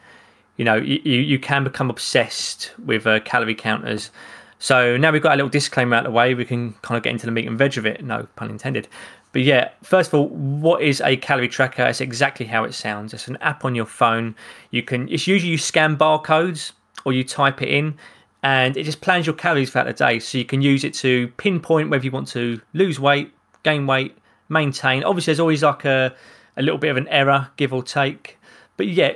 You 0.57 0.64
know, 0.64 0.76
you, 0.76 0.98
you 1.05 1.38
can 1.38 1.62
become 1.62 1.90
obsessed 1.90 2.72
with 2.84 3.07
uh, 3.07 3.20
calorie 3.20 3.55
counters. 3.55 4.11
So 4.59 4.96
now 4.96 5.11
we've 5.11 5.22
got 5.22 5.32
a 5.32 5.36
little 5.36 5.50
disclaimer 5.50 5.96
out 5.96 6.07
of 6.07 6.12
the 6.12 6.16
way, 6.16 6.34
we 6.34 6.44
can 6.44 6.72
kind 6.82 6.96
of 6.96 7.03
get 7.03 7.11
into 7.11 7.26
the 7.26 7.32
meat 7.32 7.46
and 7.46 7.59
veg 7.59 7.76
of 7.76 7.84
it. 7.84 8.03
No 8.03 8.26
pun 8.36 8.48
intended. 8.48 8.88
But 9.32 9.42
yeah, 9.42 9.70
first 9.82 10.09
of 10.09 10.14
all, 10.14 10.28
what 10.28 10.82
is 10.82 11.00
a 11.00 11.16
calorie 11.16 11.48
tracker? 11.48 11.84
It's 11.84 12.00
exactly 12.00 12.46
how 12.46 12.64
it 12.64 12.72
sounds. 12.72 13.12
It's 13.12 13.28
an 13.28 13.38
app 13.40 13.64
on 13.64 13.74
your 13.74 13.86
phone. 13.86 14.34
You 14.70 14.82
can. 14.82 15.09
It's 15.09 15.26
usually 15.26 15.50
you 15.50 15.59
scan 15.59 15.96
barcodes 15.96 16.72
or 17.05 17.12
you 17.12 17.24
type 17.24 17.61
it 17.61 17.68
in, 17.68 17.98
and 18.42 18.76
it 18.76 18.84
just 18.84 19.00
plans 19.00 19.26
your 19.26 19.34
calories 19.34 19.70
throughout 19.70 19.86
the 19.86 19.92
day. 19.92 20.18
So 20.18 20.38
you 20.38 20.44
can 20.44 20.62
use 20.62 20.84
it 20.84 20.94
to 20.94 21.28
pinpoint 21.36 21.90
whether 21.90 22.05
you 22.05 22.11
want 22.11 22.28
to 22.28 22.61
lose 22.72 23.00
weight, 23.00 23.32
gain 23.64 23.86
weight, 23.86 24.16
maintain. 24.53 25.03
Obviously, 25.05 25.32
there's 25.32 25.40
always 25.40 25.62
like 25.62 25.84
a 25.84 26.14
a 26.57 26.62
little 26.62 26.78
bit 26.78 26.90
of 26.90 26.96
an 26.96 27.09
error, 27.09 27.50
give 27.57 27.72
or 27.72 27.82
take. 27.82 28.38
But 28.76 28.86
yeah, 28.88 29.12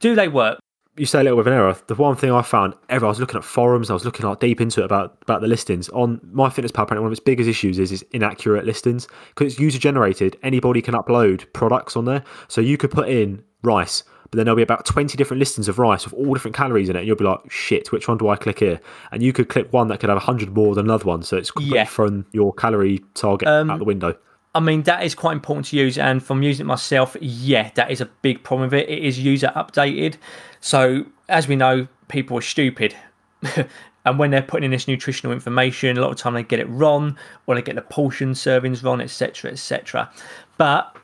do 0.00 0.14
they 0.14 0.28
work? 0.28 0.58
you 0.98 1.06
say 1.06 1.20
a 1.20 1.22
little 1.22 1.38
bit 1.38 1.46
of 1.46 1.46
an 1.46 1.52
error. 1.54 1.74
The 1.86 1.94
one 1.94 2.16
thing 2.16 2.30
I 2.30 2.42
found, 2.42 2.74
ever 2.90 3.06
I 3.06 3.08
was 3.08 3.18
looking 3.18 3.38
at 3.38 3.44
forums, 3.44 3.88
I 3.88 3.94
was 3.94 4.04
looking 4.04 4.26
like 4.26 4.40
deep 4.40 4.60
into 4.60 4.82
it 4.82 4.84
about 4.84 5.16
about 5.22 5.40
the 5.40 5.46
listings 5.48 5.88
on 5.90 6.18
MyFitnessPal. 6.34 6.82
Apparently, 6.82 6.98
one 6.98 7.06
of 7.06 7.12
its 7.12 7.20
biggest 7.20 7.48
issues 7.48 7.78
is 7.78 7.92
is 7.92 8.04
inaccurate 8.12 8.66
listings 8.66 9.08
because 9.30 9.52
it's 9.52 9.60
user 9.60 9.78
generated. 9.78 10.36
Anybody 10.42 10.82
can 10.82 10.94
upload 10.94 11.50
products 11.54 11.96
on 11.96 12.04
there, 12.04 12.22
so 12.48 12.60
you 12.60 12.76
could 12.76 12.90
put 12.90 13.08
in 13.08 13.42
rice, 13.62 14.04
but 14.30 14.36
then 14.36 14.44
there'll 14.44 14.56
be 14.56 14.62
about 14.62 14.84
twenty 14.84 15.16
different 15.16 15.38
listings 15.38 15.66
of 15.66 15.78
rice 15.78 16.04
with 16.04 16.12
all 16.12 16.34
different 16.34 16.54
calories 16.54 16.90
in 16.90 16.96
it, 16.96 17.00
and 17.00 17.08
you'll 17.08 17.16
be 17.16 17.24
like, 17.24 17.40
shit, 17.50 17.90
which 17.90 18.06
one 18.06 18.18
do 18.18 18.28
I 18.28 18.36
click 18.36 18.58
here? 18.58 18.78
And 19.12 19.22
you 19.22 19.32
could 19.32 19.48
click 19.48 19.72
one 19.72 19.88
that 19.88 19.98
could 19.98 20.10
have 20.10 20.18
hundred 20.22 20.54
more 20.54 20.74
than 20.74 20.84
another 20.84 21.06
one, 21.06 21.22
so 21.22 21.38
it's 21.38 21.50
completely 21.50 21.78
Yeah. 21.78 21.84
thrown 21.86 22.26
your 22.32 22.52
calorie 22.52 23.00
target 23.14 23.48
um, 23.48 23.70
out 23.70 23.78
the 23.78 23.86
window. 23.86 24.14
I 24.54 24.60
mean, 24.60 24.82
that 24.82 25.02
is 25.02 25.14
quite 25.14 25.32
important 25.32 25.66
to 25.66 25.76
use. 25.76 25.96
And 25.96 26.22
from 26.22 26.42
using 26.42 26.66
it 26.66 26.68
myself, 26.68 27.16
yeah, 27.20 27.70
that 27.74 27.90
is 27.90 28.00
a 28.00 28.06
big 28.06 28.42
problem 28.42 28.70
with 28.70 28.80
it. 28.80 28.88
It 28.88 29.02
is 29.02 29.18
user 29.18 29.50
updated. 29.56 30.16
So, 30.60 31.06
as 31.28 31.48
we 31.48 31.56
know, 31.56 31.88
people 32.08 32.36
are 32.36 32.42
stupid. 32.42 32.94
and 34.04 34.18
when 34.18 34.30
they're 34.30 34.42
putting 34.42 34.64
in 34.64 34.70
this 34.70 34.86
nutritional 34.86 35.32
information, 35.32 35.96
a 35.96 36.00
lot 36.00 36.10
of 36.10 36.18
time 36.18 36.34
they 36.34 36.42
get 36.42 36.60
it 36.60 36.68
wrong 36.68 37.16
or 37.46 37.54
they 37.54 37.62
get 37.62 37.76
the 37.76 37.82
portion 37.82 38.32
servings 38.32 38.84
wrong, 38.84 39.00
etc., 39.00 39.52
etc. 39.52 40.10
But 40.58 40.96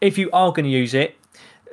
if 0.00 0.16
you 0.16 0.30
are 0.32 0.50
going 0.50 0.64
to 0.64 0.70
use 0.70 0.94
it, 0.94 1.16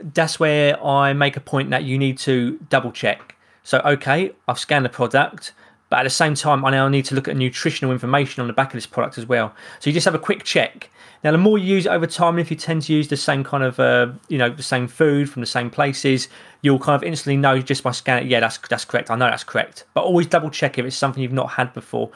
that's 0.02 0.40
where 0.40 0.82
I 0.84 1.14
make 1.14 1.38
a 1.38 1.42
point 1.42 1.70
that 1.70 1.84
you 1.84 1.98
need 1.98 2.18
to 2.20 2.60
double 2.70 2.92
check. 2.92 3.36
So, 3.64 3.80
okay, 3.80 4.34
I've 4.48 4.60
scanned 4.60 4.86
the 4.86 4.90
product, 4.90 5.54
but 5.90 6.00
at 6.00 6.04
the 6.04 6.10
same 6.10 6.36
time, 6.36 6.64
I 6.64 6.72
now 6.72 6.88
need 6.88 7.06
to 7.06 7.16
look 7.16 7.28
at 7.28 7.36
nutritional 7.36 7.92
information 7.92 8.42
on 8.42 8.48
the 8.48 8.54
back 8.54 8.68
of 8.68 8.74
this 8.74 8.86
product 8.86 9.18
as 9.18 9.26
well. 9.26 9.54
So, 9.80 9.90
you 9.90 9.94
just 9.94 10.06
have 10.06 10.16
a 10.16 10.20
quick 10.20 10.44
check. 10.44 10.90
Now, 11.24 11.32
the 11.32 11.38
more 11.38 11.58
you 11.58 11.66
use 11.76 11.86
it 11.86 11.90
over 11.90 12.08
time, 12.08 12.40
if 12.40 12.50
you 12.50 12.56
tend 12.56 12.84
to 12.84 12.94
use 12.94 13.08
the 13.08 13.18
same 13.18 13.44
kind 13.44 13.64
of, 13.64 13.80
uh, 13.80 14.12
you 14.30 14.38
know, 14.38 14.50
the 14.50 14.64
same 14.64 14.88
food 14.88 15.30
from 15.30 15.42
the 15.42 15.48
same 15.48 15.70
places, 15.70 16.30
you'll 16.62 16.80
kind 16.80 16.96
of 16.96 17.04
instantly 17.04 17.38
know 17.38 17.60
just 17.60 17.84
by 17.84 17.92
scanning 17.92 18.30
yeah, 18.30 18.40
that's, 18.40 18.58
that's 18.58 18.86
correct. 18.86 19.12
I 19.12 19.16
know 19.16 19.26
that's 19.26 19.44
correct. 19.44 19.86
But 19.94 20.06
always 20.06 20.28
double 20.28 20.50
check 20.50 20.78
if 20.78 20.86
it's 20.86 20.96
something 20.96 21.22
you've 21.22 21.34
not 21.34 21.50
had 21.52 21.74
before. 21.74 22.12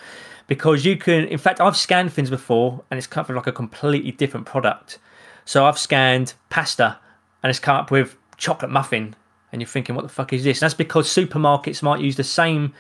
Because 0.47 0.85
you 0.85 0.95
can, 0.95 1.25
in 1.25 1.37
fact, 1.37 1.59
I've 1.59 1.75
scanned 1.75 2.13
things 2.13 2.29
before 2.29 2.81
and 2.91 2.97
it's 2.97 3.07
come 3.07 3.21
up 3.21 3.27
with 3.27 3.37
like 3.37 3.47
a 3.47 3.51
completely 3.51 4.11
different 4.11 4.45
product. 4.45 4.99
So, 5.45 5.65
I've 5.65 5.79
scanned 5.79 6.33
pasta 6.49 6.97
and 7.41 7.49
it's 7.49 7.59
come 7.59 7.75
up 7.75 7.91
with 7.91 8.15
chocolate 8.37 8.71
muffin 8.71 9.15
and 9.51 9.61
you're 9.61 9.67
thinking 9.67 9.95
what 9.95 10.01
the 10.01 10.09
fuck 10.09 10.33
is 10.33 10.43
this 10.43 10.57
and 10.57 10.65
that's 10.65 10.73
because 10.73 11.07
supermarkets 11.07 11.83
might 11.83 12.01
use 12.01 12.15
the 12.15 12.23
same 12.23 12.73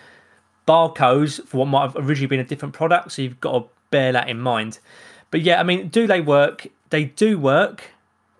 barcodes 0.67 1.45
for 1.47 1.57
what 1.57 1.67
might 1.67 1.83
have 1.83 1.95
originally 1.95 2.27
been 2.27 2.39
a 2.39 2.43
different 2.43 2.73
product 2.73 3.11
so 3.11 3.21
you've 3.21 3.39
got 3.39 3.59
to 3.59 3.69
bear 3.91 4.11
that 4.11 4.29
in 4.29 4.39
mind. 4.39 4.79
But 5.31 5.41
yeah 5.41 5.59
i 5.59 5.63
mean 5.63 5.89
do 5.89 6.07
they 6.07 6.21
work? 6.21 6.67
They 6.89 7.05
do 7.05 7.37
work 7.39 7.83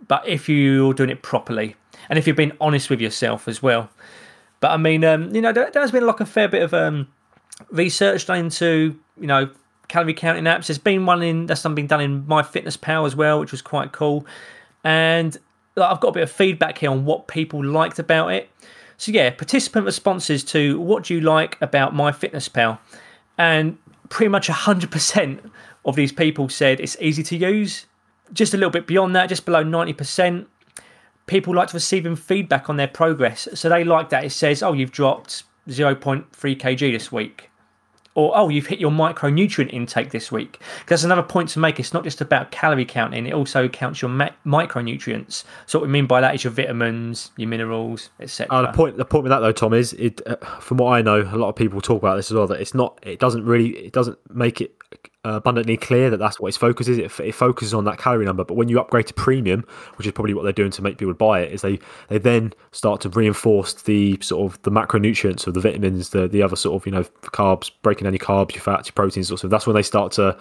but 0.08 0.28
if 0.28 0.50
you're 0.50 0.94
doing 0.94 1.10
it 1.10 1.22
properly 1.22 1.76
and 2.10 2.20
if 2.20 2.28
you've 2.28 2.36
been 2.36 2.56
honest 2.60 2.90
with 2.90 3.02
yourself 3.02 3.48
as 3.48 3.62
well. 3.62 3.90
But 4.60 4.72
i 4.72 4.78
mean 4.78 5.04
um, 5.04 5.34
you 5.36 5.42
know 5.42 5.52
there, 5.52 5.70
there's 5.72 5.92
been 5.92 6.08
like 6.08 6.20
a 6.20 6.26
fair 6.26 6.48
bit 6.48 6.64
of 6.64 6.74
um, 6.74 7.08
research 7.72 8.26
done 8.26 8.40
into 8.40 9.00
you 9.20 9.28
know 9.28 9.50
calorie 9.88 10.14
counting 10.14 10.46
apps. 10.46 10.68
There's 10.68 10.78
been 10.78 11.06
one 11.06 11.22
in 11.22 11.46
that's 11.46 11.62
been 11.64 11.88
done 11.88 12.02
in 12.02 12.24
MyFitnessPal 12.24 13.06
as 13.06 13.16
well 13.16 13.40
which 13.40 13.52
was 13.52 13.62
quite 13.62 13.92
cool. 13.92 14.26
And 14.84 15.38
like, 15.76 15.90
I've 15.90 16.00
got 16.00 16.10
a 16.10 16.14
bit 16.14 16.24
of 16.24 16.32
feedback 16.32 16.78
here 16.78 16.92
on 16.92 17.06
what 17.06 17.28
people 17.28 17.64
liked 17.64 18.00
about 18.00 18.32
it. 18.32 18.50
So 19.04 19.12
yeah, 19.12 19.32
participant 19.32 19.86
responses 19.86 20.46
to 20.46 20.80
what 20.80 21.04
do 21.04 21.14
you 21.14 21.20
like 21.20 21.58
about 21.60 21.94
MyFitnessPal, 21.94 22.80
and 23.38 23.78
pretty 24.08 24.30
much 24.30 24.48
100% 24.48 25.52
of 25.84 25.98
these 25.98 26.14
people 26.14 26.48
said 26.48 26.80
it's 26.80 26.96
easy 27.02 27.22
to 27.24 27.36
use. 27.36 27.86
Just 28.32 28.54
a 28.54 28.58
little 28.58 28.70
bit 28.70 28.88
beyond 28.88 29.14
that, 29.14 29.28
just 29.28 29.44
below 29.44 29.62
90%, 29.62 30.46
people 31.26 31.54
like 31.54 31.68
to 31.68 31.74
receiving 31.74 32.16
feedback 32.16 32.70
on 32.70 32.78
their 32.78 32.88
progress. 32.88 33.50
So 33.56 33.68
they 33.68 33.84
like 33.84 34.08
that 34.12 34.24
it 34.24 34.30
says, 34.30 34.64
"Oh, 34.64 34.72
you've 34.72 34.94
dropped 34.94 35.44
0.3 35.68 36.56
kg 36.56 36.94
this 36.94 37.12
week." 37.12 37.50
Or, 38.16 38.32
oh, 38.36 38.50
you've 38.50 38.68
hit 38.68 38.80
your 38.80 38.92
micronutrient 38.92 39.74
intake 39.74 40.12
this 40.12 40.32
week. 40.32 40.60
That's 40.88 41.04
another 41.04 41.24
point 41.24 41.50
to 41.50 41.60
make. 41.60 41.80
It's 41.80 41.94
not 41.94 42.04
just 42.04 42.22
about 42.22 42.52
calorie 42.52 42.86
counting, 42.86 43.26
it 43.26 43.34
also 43.34 43.68
counts 43.68 44.02
your 44.02 44.10
ma- 44.10 44.30
micronutrients. 44.46 45.44
So, 45.66 45.80
what 45.80 45.88
we 45.88 45.92
mean 45.92 46.06
by 46.06 46.22
that 46.22 46.36
is 46.36 46.44
your 46.44 46.52
vitamins, 46.52 47.32
your 47.38 47.50
minerals, 47.50 48.12
etc. 48.20 48.56
Uh, 48.56 48.62
the 48.64 48.74
point 48.74 48.98
the 48.98 49.06
point 49.06 49.24
with 49.24 49.32
that 49.32 49.40
though, 49.40 49.52
Tom, 49.52 49.74
is 49.74 49.94
it 49.94 50.22
uh, 50.28 50.36
from 50.60 50.78
what 50.78 50.92
I 50.92 51.02
know, 51.02 51.22
a 51.22 51.38
lot 51.38 51.50
of 51.50 51.56
people 51.56 51.82
talk 51.82 52.02
about 52.02 52.16
this 52.16 52.30
as 52.30 52.36
well. 52.36 52.48
That 52.48 52.62
it's 52.62 52.74
not, 52.74 53.00
it 53.02 53.20
doesn't 53.20 53.46
really, 53.46 53.70
it 53.78 53.94
doesn't 53.94 54.18
make 54.34 54.62
it 54.62 54.76
abundantly 55.24 55.78
clear 55.78 56.10
that 56.10 56.18
that's 56.18 56.40
what 56.40 56.50
its 56.50 56.58
focus 56.58 56.88
is. 56.88 56.98
It, 56.98 57.20
it 57.20 57.34
focuses 57.34 57.74
on 57.74 57.86
that 57.86 57.98
calorie 57.98 58.26
number, 58.26 58.44
but 58.44 58.56
when 58.56 58.70
you 58.70 58.80
upgrade 58.80 59.08
to 59.08 59.14
premium, 59.14 59.66
which 59.96 60.08
is 60.08 60.14
probably 60.14 60.34
what 60.34 60.44
they're 60.44 60.52
doing 60.52 60.72
to 60.72 60.82
make 60.82 60.98
people 60.98 61.14
buy 61.14 61.42
it, 61.42 61.54
is 61.54 61.62
they 61.62 61.80
they 62.10 62.18
then 62.18 62.54
start 62.72 63.02
to 63.02 63.10
reinforce 63.10 63.74
the 63.74 64.18
sort 64.22 64.52
of 64.52 64.62
the 64.64 64.72
macronutrients 64.72 65.48
of 65.48 65.54
the 65.54 65.62
vitamins, 65.62 66.10
the 66.10 66.28
the 66.28 66.42
other 66.42 66.56
sort 66.56 66.82
of 66.82 66.86
you 66.86 66.92
know 66.92 67.04
carbs, 67.24 67.72
breaking 67.82 68.06
down 68.06 68.14
your 68.14 68.20
carbs, 68.20 68.54
your 68.54 68.62
fats, 68.62 68.88
your 68.88 68.94
proteins, 68.94 69.32
of. 69.32 69.50
That's 69.50 69.68
when 69.68 69.76
they 69.76 69.84
start 69.84 70.12
to 70.14 70.38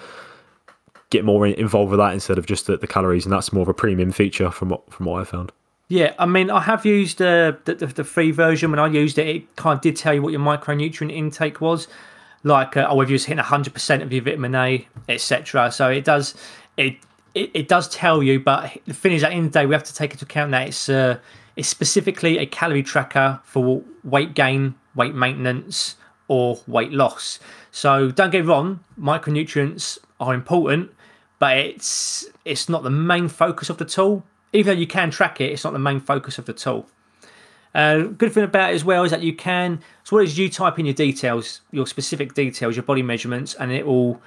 get 1.10 1.24
more 1.24 1.46
involved 1.46 1.90
with 1.90 1.98
that 1.98 2.14
instead 2.14 2.38
of 2.38 2.46
just 2.46 2.66
the, 2.66 2.76
the 2.76 2.86
calories, 2.86 3.24
and 3.24 3.32
that's 3.32 3.52
more 3.52 3.62
of 3.62 3.68
a 3.68 3.74
premium 3.74 4.12
feature 4.12 4.50
from 4.50 4.70
what 4.70 4.92
from 4.92 5.06
what 5.06 5.20
I 5.20 5.24
found. 5.24 5.52
Yeah, 5.88 6.14
I 6.18 6.24
mean, 6.24 6.50
I 6.50 6.60
have 6.60 6.86
used 6.86 7.20
uh, 7.20 7.52
the, 7.66 7.74
the 7.74 7.86
the 7.86 8.04
free 8.04 8.30
version. 8.30 8.70
When 8.70 8.80
I 8.80 8.86
used 8.86 9.18
it, 9.18 9.28
it 9.28 9.56
kind 9.56 9.76
of 9.76 9.82
did 9.82 9.94
tell 9.94 10.14
you 10.14 10.22
what 10.22 10.32
your 10.32 10.40
micronutrient 10.40 11.12
intake 11.12 11.60
was, 11.60 11.86
like 12.44 12.76
uh, 12.76 12.86
oh, 12.88 13.00
if 13.00 13.08
you 13.08 13.14
was 13.14 13.24
hitting 13.24 13.42
hundred 13.42 13.74
percent 13.74 14.02
of 14.02 14.12
your 14.12 14.22
vitamin 14.22 14.54
A, 14.54 14.86
etc. 15.08 15.70
So 15.70 15.88
it 15.88 16.04
does 16.04 16.34
it 16.76 16.96
it, 17.34 17.50
it 17.54 17.68
does 17.68 17.88
tell 17.88 18.22
you, 18.22 18.40
but 18.40 18.76
the 18.86 18.94
thing 18.94 19.12
is, 19.12 19.22
at 19.22 19.30
the 19.30 19.36
end 19.36 19.46
of 19.46 19.52
the 19.52 19.60
day, 19.60 19.66
we 19.66 19.74
have 19.74 19.84
to 19.84 19.94
take 19.94 20.12
into 20.12 20.24
account 20.24 20.50
that 20.50 20.68
it's 20.68 20.88
uh, 20.88 21.18
it's 21.56 21.68
specifically 21.68 22.38
a 22.38 22.46
calorie 22.46 22.82
tracker 22.82 23.40
for 23.44 23.82
weight 24.04 24.34
gain, 24.34 24.74
weight 24.94 25.14
maintenance, 25.14 25.96
or 26.28 26.60
weight 26.66 26.92
loss. 26.92 27.38
So 27.70 28.10
don't 28.10 28.30
get 28.30 28.44
wrong, 28.44 28.80
micronutrients 28.98 29.98
are 30.20 30.34
important, 30.34 30.90
but 31.38 31.56
it's 31.56 32.26
it's 32.44 32.68
not 32.68 32.82
the 32.82 32.90
main 32.90 33.28
focus 33.28 33.70
of 33.70 33.78
the 33.78 33.84
tool. 33.84 34.24
Even 34.52 34.74
though 34.74 34.80
you 34.80 34.86
can 34.86 35.10
track 35.10 35.40
it, 35.40 35.50
it's 35.50 35.64
not 35.64 35.72
the 35.72 35.78
main 35.78 36.00
focus 36.00 36.38
of 36.38 36.44
the 36.44 36.52
tool. 36.52 36.86
Uh, 37.74 38.02
good 38.02 38.32
thing 38.32 38.44
about 38.44 38.70
it 38.70 38.74
as 38.74 38.84
well 38.84 39.04
is 39.04 39.10
that 39.10 39.22
you 39.22 39.34
can. 39.34 39.80
So 40.04 40.18
as 40.18 40.36
you 40.36 40.48
type 40.48 40.78
in 40.78 40.86
your 40.86 40.94
details, 40.94 41.62
your 41.70 41.86
specific 41.86 42.34
details, 42.34 42.76
your 42.76 42.82
body 42.82 43.02
measurements, 43.02 43.54
and 43.54 43.72
it 43.72 43.86
will. 43.86 44.20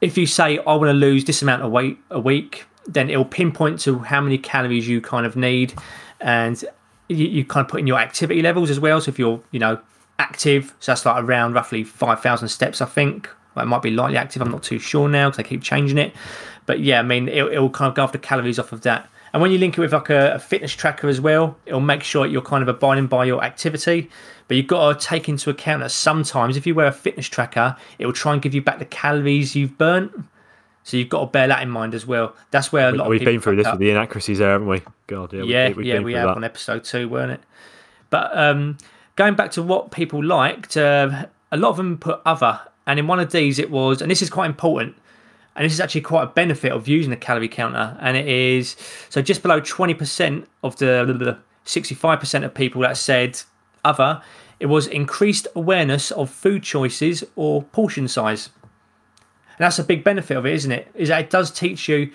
If 0.00 0.16
you 0.16 0.26
say 0.26 0.58
I 0.58 0.74
want 0.74 0.88
to 0.88 0.94
lose 0.94 1.24
this 1.24 1.42
amount 1.42 1.62
of 1.62 1.70
weight 1.70 1.98
a 2.10 2.20
week, 2.20 2.64
then 2.86 3.10
it 3.10 3.16
will 3.16 3.24
pinpoint 3.24 3.80
to 3.80 3.98
how 3.98 4.20
many 4.20 4.38
calories 4.38 4.88
you 4.88 5.00
kind 5.00 5.26
of 5.26 5.36
need, 5.36 5.74
and 6.20 6.62
you, 7.08 7.26
you 7.26 7.44
kind 7.44 7.64
of 7.64 7.70
put 7.70 7.80
in 7.80 7.86
your 7.86 7.98
activity 7.98 8.42
levels 8.42 8.70
as 8.70 8.80
well. 8.80 9.00
So 9.00 9.10
if 9.10 9.18
you're 9.18 9.42
you 9.50 9.60
know 9.60 9.78
active, 10.18 10.74
so 10.80 10.92
that's 10.92 11.04
like 11.06 11.22
around 11.22 11.54
roughly 11.54 11.84
five 11.84 12.20
thousand 12.20 12.48
steps, 12.48 12.80
I 12.80 12.86
think. 12.86 13.28
Well, 13.54 13.64
it 13.64 13.68
might 13.68 13.82
be 13.82 13.90
lightly 13.90 14.16
active. 14.16 14.42
I'm 14.42 14.50
not 14.50 14.62
too 14.62 14.78
sure 14.78 15.08
now 15.08 15.30
because 15.30 15.44
I 15.44 15.48
keep 15.48 15.62
changing 15.62 15.98
it. 15.98 16.14
But 16.66 16.80
yeah, 16.80 17.00
I 17.00 17.02
mean, 17.02 17.28
it, 17.28 17.60
will 17.60 17.70
kind 17.70 17.88
of 17.88 17.94
go 17.94 18.06
the 18.06 18.18
calories 18.18 18.58
off 18.58 18.72
of 18.72 18.82
that. 18.82 19.10
And 19.32 19.40
when 19.40 19.52
you 19.52 19.58
link 19.58 19.78
it 19.78 19.80
with 19.80 19.92
like 19.92 20.10
a, 20.10 20.34
a, 20.34 20.38
fitness 20.38 20.72
tracker 20.72 21.08
as 21.08 21.20
well, 21.20 21.56
it'll 21.66 21.80
make 21.80 22.02
sure 22.02 22.26
that 22.26 22.32
you're 22.32 22.42
kind 22.42 22.62
of 22.62 22.68
abiding 22.68 23.06
by 23.06 23.24
your 23.24 23.44
activity. 23.44 24.10
But 24.48 24.56
you've 24.56 24.66
got 24.66 24.98
to 24.98 25.06
take 25.06 25.28
into 25.28 25.50
account 25.50 25.82
that 25.82 25.90
sometimes 25.90 26.56
if 26.56 26.66
you 26.66 26.74
wear 26.74 26.86
a 26.86 26.92
fitness 26.92 27.26
tracker, 27.26 27.76
it 27.98 28.06
will 28.06 28.12
try 28.12 28.32
and 28.32 28.42
give 28.42 28.54
you 28.54 28.62
back 28.62 28.80
the 28.80 28.84
calories 28.84 29.54
you've 29.54 29.78
burnt. 29.78 30.12
So 30.82 30.96
you've 30.96 31.08
got 31.08 31.20
to 31.20 31.26
bear 31.26 31.46
that 31.46 31.62
in 31.62 31.70
mind 31.70 31.94
as 31.94 32.06
well. 32.06 32.34
That's 32.50 32.72
where 32.72 32.88
a 32.88 32.92
lot 32.92 33.06
of 33.06 33.12
people. 33.12 33.26
we've 33.26 33.34
been 33.34 33.40
through 33.40 33.56
this 33.56 33.66
up. 33.66 33.74
with 33.74 33.80
the 33.80 33.90
inaccuracies 33.90 34.38
there, 34.38 34.52
haven't 34.52 34.66
we? 34.66 34.82
God, 35.06 35.32
yeah, 35.32 35.42
yeah, 35.42 35.72
we, 35.72 35.86
yeah, 35.86 36.00
we 36.00 36.14
have 36.14 36.28
that. 36.28 36.36
on 36.36 36.44
episode 36.44 36.84
two, 36.84 37.08
weren't 37.08 37.32
it? 37.32 37.40
But 38.08 38.36
um, 38.36 38.78
going 39.14 39.34
back 39.34 39.52
to 39.52 39.62
what 39.62 39.92
people 39.92 40.24
liked, 40.24 40.76
uh, 40.76 41.26
a 41.52 41.56
lot 41.56 41.70
of 41.70 41.76
them 41.76 41.98
put 41.98 42.20
other, 42.24 42.60
and 42.86 42.98
in 42.98 43.06
one 43.06 43.20
of 43.20 43.30
these 43.30 43.58
it 43.58 43.70
was, 43.70 44.02
and 44.02 44.10
this 44.10 44.22
is 44.22 44.30
quite 44.30 44.46
important 44.46 44.96
and 45.60 45.66
this 45.66 45.74
is 45.74 45.80
actually 45.80 46.00
quite 46.00 46.22
a 46.22 46.28
benefit 46.28 46.72
of 46.72 46.88
using 46.88 47.10
the 47.10 47.18
calorie 47.18 47.46
counter. 47.46 47.94
And 48.00 48.16
it 48.16 48.26
is 48.26 48.76
so 49.10 49.20
just 49.20 49.42
below 49.42 49.60
20% 49.60 50.46
of 50.62 50.76
the 50.76 51.36
65% 51.66 52.44
of 52.44 52.54
people 52.54 52.80
that 52.80 52.96
said 52.96 53.38
other 53.84 54.22
it 54.58 54.66
was 54.66 54.86
increased 54.86 55.46
awareness 55.54 56.12
of 56.12 56.30
food 56.30 56.62
choices 56.62 57.24
or 57.36 57.62
portion 57.62 58.08
size. 58.08 58.48
And 59.58 59.66
that's 59.66 59.78
a 59.78 59.84
big 59.84 60.02
benefit 60.02 60.38
of 60.38 60.46
it 60.46 60.54
isn't 60.54 60.72
it? 60.72 60.90
Is 60.94 61.10
that 61.10 61.24
it 61.24 61.30
does 61.30 61.50
teach 61.50 61.90
you 61.90 62.10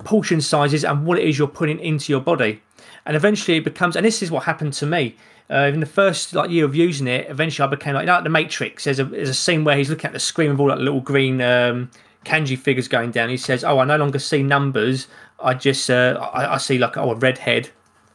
portion 0.00 0.40
sizes 0.40 0.84
and 0.84 1.06
what 1.06 1.20
it 1.20 1.28
is 1.28 1.38
you're 1.38 1.46
putting 1.46 1.78
into 1.78 2.12
your 2.12 2.20
body. 2.20 2.60
And 3.04 3.14
eventually 3.14 3.58
it 3.58 3.64
becomes 3.64 3.94
and 3.94 4.04
this 4.04 4.20
is 4.20 4.32
what 4.32 4.42
happened 4.42 4.72
to 4.72 4.86
me. 4.86 5.14
Uh, 5.48 5.70
in 5.72 5.78
the 5.78 5.86
first 5.86 6.34
like 6.34 6.50
year 6.50 6.64
of 6.64 6.74
using 6.74 7.06
it, 7.06 7.30
eventually 7.30 7.64
I 7.64 7.70
became 7.70 7.94
like, 7.94 8.02
you 8.02 8.06
know, 8.06 8.14
like 8.14 8.24
the 8.24 8.30
Matrix. 8.30 8.82
There's 8.82 8.98
a 8.98 9.04
there's 9.04 9.28
a 9.28 9.34
scene 9.34 9.62
where 9.62 9.76
he's 9.76 9.90
looking 9.90 10.06
at 10.08 10.12
the 10.12 10.18
screen 10.18 10.50
with 10.50 10.58
all 10.58 10.66
that 10.66 10.80
little 10.80 11.00
green 11.00 11.40
um, 11.40 11.88
kanji 12.26 12.58
figures 12.58 12.88
going 12.88 13.12
down. 13.12 13.28
He 13.28 13.36
says, 13.36 13.64
"Oh, 13.64 13.78
I 13.78 13.84
no 13.84 13.96
longer 13.96 14.18
see 14.18 14.42
numbers. 14.42 15.06
I 15.40 15.54
just 15.54 15.88
uh, 15.90 16.18
I, 16.34 16.54
I, 16.54 16.56
see 16.58 16.78
like 16.78 16.96
oh 16.96 17.12
a 17.12 17.14
redhead, 17.14 17.70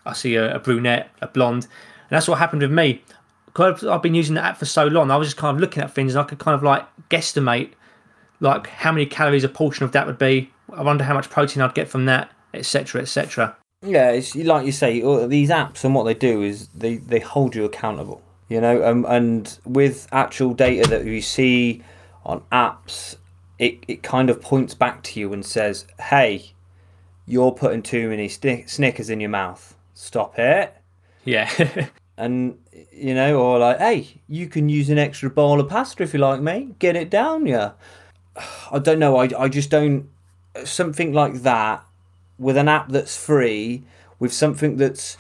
I 0.06 0.14
see 0.14 0.36
a, 0.36 0.56
a, 0.56 0.60
brunette, 0.60 1.10
a 1.22 1.28
blonde, 1.28 1.64
and 1.64 2.10
that's 2.10 2.28
what 2.28 2.38
happened 2.40 2.62
with 2.62 2.72
me. 2.72 3.04
Because 3.46 3.86
I've 3.86 4.02
been 4.02 4.16
using 4.16 4.36
the 4.36 4.44
app 4.44 4.58
for 4.58 4.66
so 4.66 4.86
long, 4.86 5.12
I 5.12 5.18
was 5.18 5.28
just 5.28 5.38
kind 5.38 5.56
of 5.56 5.60
looking 5.60 5.84
at 5.84 5.94
things 5.94 6.16
and 6.16 6.24
I 6.24 6.28
could 6.28 6.40
kind 6.40 6.56
of 6.56 6.64
like 6.64 6.88
guesstimate 7.10 7.72
like 8.40 8.68
how 8.68 8.92
many 8.92 9.06
calories 9.06 9.44
a 9.44 9.50
portion 9.50 9.84
of 9.84 9.92
that 9.92 10.08
would 10.08 10.18
be. 10.18 10.52
I 10.74 10.84
wonder 10.84 11.04
how 11.04 11.14
much 11.14 11.30
protein 11.30 11.62
I'd 11.62 11.74
get 11.74 11.90
from 11.90 12.06
that, 12.06 12.32
etc., 12.54 13.02
etc. 13.02 13.56
Yeah, 13.84 14.12
it's 14.12 14.36
like 14.36 14.66
you 14.66 14.72
say, 14.72 15.02
these 15.28 15.50
apps 15.50 15.84
and 15.84 15.96
what 15.96 16.04
they 16.04 16.14
do 16.14 16.42
is 16.42 16.68
they 16.70 16.96
they 16.98 17.20
hold 17.20 17.56
you 17.56 17.66
accountable. 17.66 18.22
You 18.50 18.60
know, 18.60 18.84
um, 18.86 19.06
and 19.08 19.58
with 19.66 20.08
actual 20.12 20.54
data 20.54 20.90
that 20.90 21.06
you 21.06 21.22
see 21.22 21.84
on 22.26 22.42
apps 22.52 23.16
it, 23.62 23.84
it 23.88 24.02
kind 24.02 24.32
of 24.32 24.42
points 24.42 24.74
back 24.74 25.04
to 25.04 25.20
you 25.20 25.32
and 25.32 25.46
says, 25.46 25.86
hey, 26.00 26.52
you're 27.28 27.52
putting 27.52 27.84
too 27.84 28.10
many 28.10 28.28
Snickers 28.28 29.10
in 29.10 29.22
your 29.22 29.30
mouth. 29.30 29.76
Stop 29.94 30.40
it. 30.40 30.76
Yeah. 31.26 31.50
and, 32.18 32.58
you 32.92 33.14
know, 33.14 33.40
or 33.40 33.60
like, 33.60 33.78
hey, 33.78 34.20
you 34.28 34.48
can 34.48 34.68
use 34.68 34.90
an 34.90 34.98
extra 34.98 35.30
bowl 35.30 35.60
of 35.60 35.70
pasta 35.70 36.02
if 36.02 36.12
you 36.12 36.20
like, 36.20 36.42
mate. 36.42 36.80
Get 36.80 36.96
it 36.96 37.12
down, 37.12 37.46
yeah. 37.46 37.74
I 38.72 38.80
don't 38.80 38.98
know. 38.98 39.18
I, 39.18 39.30
I 39.38 39.48
just 39.48 39.70
don't. 39.70 40.10
Something 40.66 41.14
like 41.14 41.44
that 41.44 41.86
with 42.40 42.58
an 42.58 42.68
app 42.68 42.90
that's 42.90 43.16
free, 43.16 43.84
with 44.18 44.34
something 44.34 44.78
that's 44.78 45.18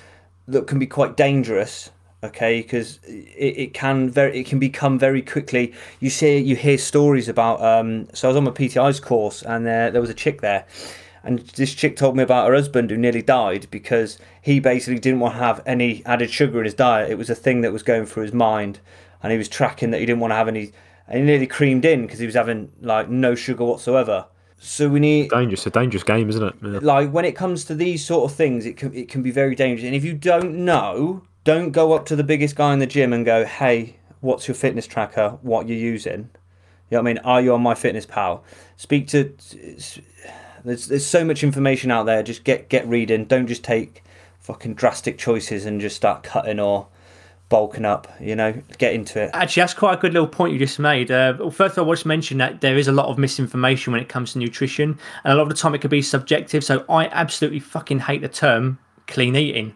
that 0.47 0.65
can 0.65 0.79
be 0.79 0.87
quite 0.87 1.15
dangerous 1.15 1.91
okay 2.23 2.61
because 2.61 2.99
it, 3.05 3.57
it 3.57 3.73
can 3.73 4.09
very 4.09 4.39
it 4.39 4.45
can 4.45 4.59
become 4.59 4.99
very 4.99 5.21
quickly 5.21 5.73
you 5.99 6.09
see 6.09 6.37
you 6.37 6.55
hear 6.55 6.77
stories 6.77 7.27
about 7.27 7.61
um 7.61 8.07
so 8.13 8.27
i 8.27 8.29
was 8.29 8.37
on 8.37 8.43
my 8.43 8.51
pti's 8.51 8.99
course 8.99 9.41
and 9.41 9.65
there, 9.65 9.89
there 9.91 10.01
was 10.01 10.09
a 10.09 10.13
chick 10.13 10.41
there 10.41 10.65
and 11.23 11.39
this 11.55 11.73
chick 11.73 11.95
told 11.95 12.15
me 12.15 12.23
about 12.23 12.47
her 12.47 12.53
husband 12.53 12.89
who 12.89 12.97
nearly 12.97 13.21
died 13.21 13.67
because 13.71 14.17
he 14.41 14.59
basically 14.59 14.99
didn't 14.99 15.19
want 15.19 15.33
to 15.33 15.39
have 15.39 15.61
any 15.65 16.03
added 16.05 16.29
sugar 16.29 16.59
in 16.59 16.65
his 16.65 16.73
diet 16.73 17.09
it 17.09 17.17
was 17.17 17.29
a 17.29 17.35
thing 17.35 17.61
that 17.61 17.71
was 17.71 17.83
going 17.83 18.05
through 18.05 18.23
his 18.23 18.33
mind 18.33 18.79
and 19.23 19.31
he 19.31 19.37
was 19.37 19.49
tracking 19.49 19.91
that 19.91 19.99
he 19.99 20.05
didn't 20.05 20.19
want 20.19 20.31
to 20.31 20.35
have 20.35 20.47
any 20.47 20.71
and 21.07 21.19
he 21.19 21.25
nearly 21.25 21.47
creamed 21.47 21.85
in 21.85 22.03
because 22.03 22.19
he 22.19 22.25
was 22.25 22.35
having 22.35 22.71
like 22.81 23.09
no 23.09 23.33
sugar 23.35 23.65
whatsoever 23.65 24.25
so 24.63 24.87
we 24.87 24.99
need 24.99 25.31
dangerous, 25.31 25.65
a 25.65 25.71
dangerous 25.71 26.03
game, 26.03 26.29
isn't 26.29 26.43
it? 26.43 26.55
Yeah. 26.61 26.79
Like 26.83 27.09
when 27.09 27.25
it 27.25 27.35
comes 27.35 27.65
to 27.65 27.73
these 27.73 28.05
sort 28.05 28.29
of 28.29 28.37
things, 28.37 28.67
it 28.67 28.77
can 28.77 28.93
it 28.93 29.09
can 29.09 29.23
be 29.23 29.31
very 29.31 29.55
dangerous. 29.55 29.87
And 29.87 29.95
if 29.95 30.05
you 30.05 30.13
don't 30.13 30.53
know, 30.63 31.23
don't 31.43 31.71
go 31.71 31.93
up 31.93 32.05
to 32.07 32.15
the 32.15 32.23
biggest 32.23 32.55
guy 32.55 32.73
in 32.73 32.79
the 32.79 32.87
gym 32.87 33.13
and 33.13 33.25
go, 33.25 33.45
hey, 33.45 33.97
what's 34.19 34.47
your 34.47 34.55
fitness 34.55 34.87
tracker? 34.87 35.37
What 35.41 35.67
you're 35.67 35.77
using? 35.77 36.29
You 36.89 36.97
know 36.97 37.03
what 37.03 37.09
I 37.09 37.13
mean? 37.13 37.17
Are 37.19 37.41
you 37.41 37.53
on 37.53 37.63
MyFitnessPal? 37.63 38.41
Speak 38.77 39.07
to. 39.09 39.33
There's 40.63 40.87
there's 40.87 41.05
so 41.05 41.25
much 41.25 41.43
information 41.43 41.89
out 41.89 42.05
there. 42.05 42.21
Just 42.21 42.43
get 42.43 42.69
get 42.69 42.87
reading. 42.87 43.25
Don't 43.25 43.47
just 43.47 43.63
take 43.63 44.03
fucking 44.39 44.75
drastic 44.75 45.17
choices 45.17 45.65
and 45.65 45.79
just 45.79 45.95
start 45.95 46.23
cutting 46.23 46.59
or 46.59 46.87
bulking 47.47 47.85
up. 47.85 48.09
You 48.19 48.35
know, 48.35 48.53
get 48.77 48.93
into 48.93 49.21
it. 49.21 49.31
Actually, 49.33 49.61
that's 49.61 49.73
quite 49.73 49.97
a 49.97 50.01
good 50.01 50.13
little 50.13 50.27
point 50.27 50.53
you 50.53 50.59
just 50.59 50.79
made. 50.79 51.09
Uh, 51.09 51.49
first 51.49 51.77
of 51.77 51.87
all, 51.87 51.93
I 51.93 51.95
to 51.95 52.07
mention 52.07 52.37
that 52.39 52.59
there 52.59 52.77
is 52.77 52.89
a 52.89 52.91
lot 52.91 53.07
of 53.07 53.17
misinformation 53.17 53.93
when 53.93 54.01
it 54.01 54.09
comes 54.09 54.33
to 54.33 54.39
nutrition, 54.39 54.99
and 55.23 55.33
a 55.33 55.35
lot 55.35 55.43
of 55.43 55.49
the 55.49 55.55
time 55.55 55.73
it 55.73 55.79
could 55.79 55.91
be 55.91 56.01
subjective. 56.01 56.63
So 56.63 56.83
I 56.89 57.07
absolutely 57.07 57.61
fucking 57.61 57.99
hate 57.99 58.21
the 58.21 58.29
term 58.29 58.77
clean 59.07 59.35
eating 59.37 59.75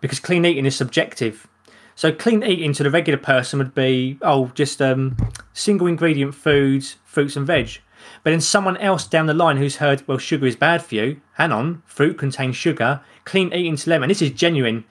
because 0.00 0.20
clean 0.20 0.44
eating 0.44 0.66
is 0.66 0.76
subjective. 0.76 1.46
So 1.94 2.12
clean 2.12 2.44
eating 2.44 2.72
to 2.74 2.82
the 2.82 2.90
regular 2.90 3.18
person 3.18 3.58
would 3.58 3.74
be 3.74 4.18
oh 4.22 4.52
just 4.54 4.80
um, 4.80 5.16
single 5.52 5.86
ingredient 5.86 6.34
foods, 6.34 6.96
fruits 7.04 7.36
and 7.36 7.46
veg. 7.46 7.80
But 8.22 8.30
then 8.30 8.40
someone 8.40 8.76
else 8.76 9.06
down 9.06 9.26
the 9.26 9.34
line 9.34 9.56
who's 9.56 9.76
heard 9.76 10.06
well 10.06 10.18
sugar 10.18 10.46
is 10.46 10.56
bad 10.56 10.82
for 10.82 10.94
you. 10.94 11.20
Hang 11.34 11.52
on, 11.52 11.82
fruit 11.86 12.16
contains 12.16 12.56
sugar. 12.56 13.00
Clean 13.24 13.52
eating 13.52 13.76
to 13.76 13.88
them, 13.88 14.02
and 14.02 14.10
this 14.10 14.22
is 14.22 14.30
genuine. 14.30 14.84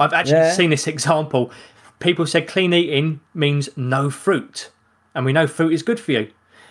I've 0.00 0.12
actually 0.12 0.38
yeah. 0.38 0.52
seen 0.52 0.70
this 0.70 0.86
example. 0.86 1.50
People 2.00 2.26
said 2.26 2.48
clean 2.48 2.72
eating 2.72 3.20
means 3.34 3.68
no 3.76 4.10
fruit, 4.10 4.70
and 5.14 5.24
we 5.24 5.32
know 5.32 5.46
fruit 5.46 5.72
is 5.72 5.82
good 5.82 5.98
for 5.98 6.12
you. 6.12 6.30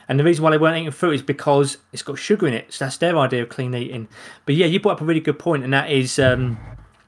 And 0.09 0.17
the 0.17 0.23
reason 0.23 0.43
why 0.43 0.51
they 0.51 0.57
weren't 0.57 0.77
eating 0.77 0.91
fruit 0.91 1.15
is 1.15 1.21
because 1.21 1.77
it's 1.91 2.01
got 2.01 2.17
sugar 2.17 2.47
in 2.47 2.53
it. 2.53 2.71
So 2.71 2.85
that's 2.85 2.97
their 2.97 3.17
idea 3.17 3.43
of 3.43 3.49
clean 3.49 3.73
eating. 3.73 4.07
But 4.45 4.55
yeah, 4.55 4.65
you 4.65 4.79
brought 4.79 4.93
up 4.93 5.01
a 5.01 5.05
really 5.05 5.19
good 5.19 5.39
point, 5.39 5.63
and 5.63 5.73
that 5.73 5.91
is 5.91 6.17
um, 6.17 6.57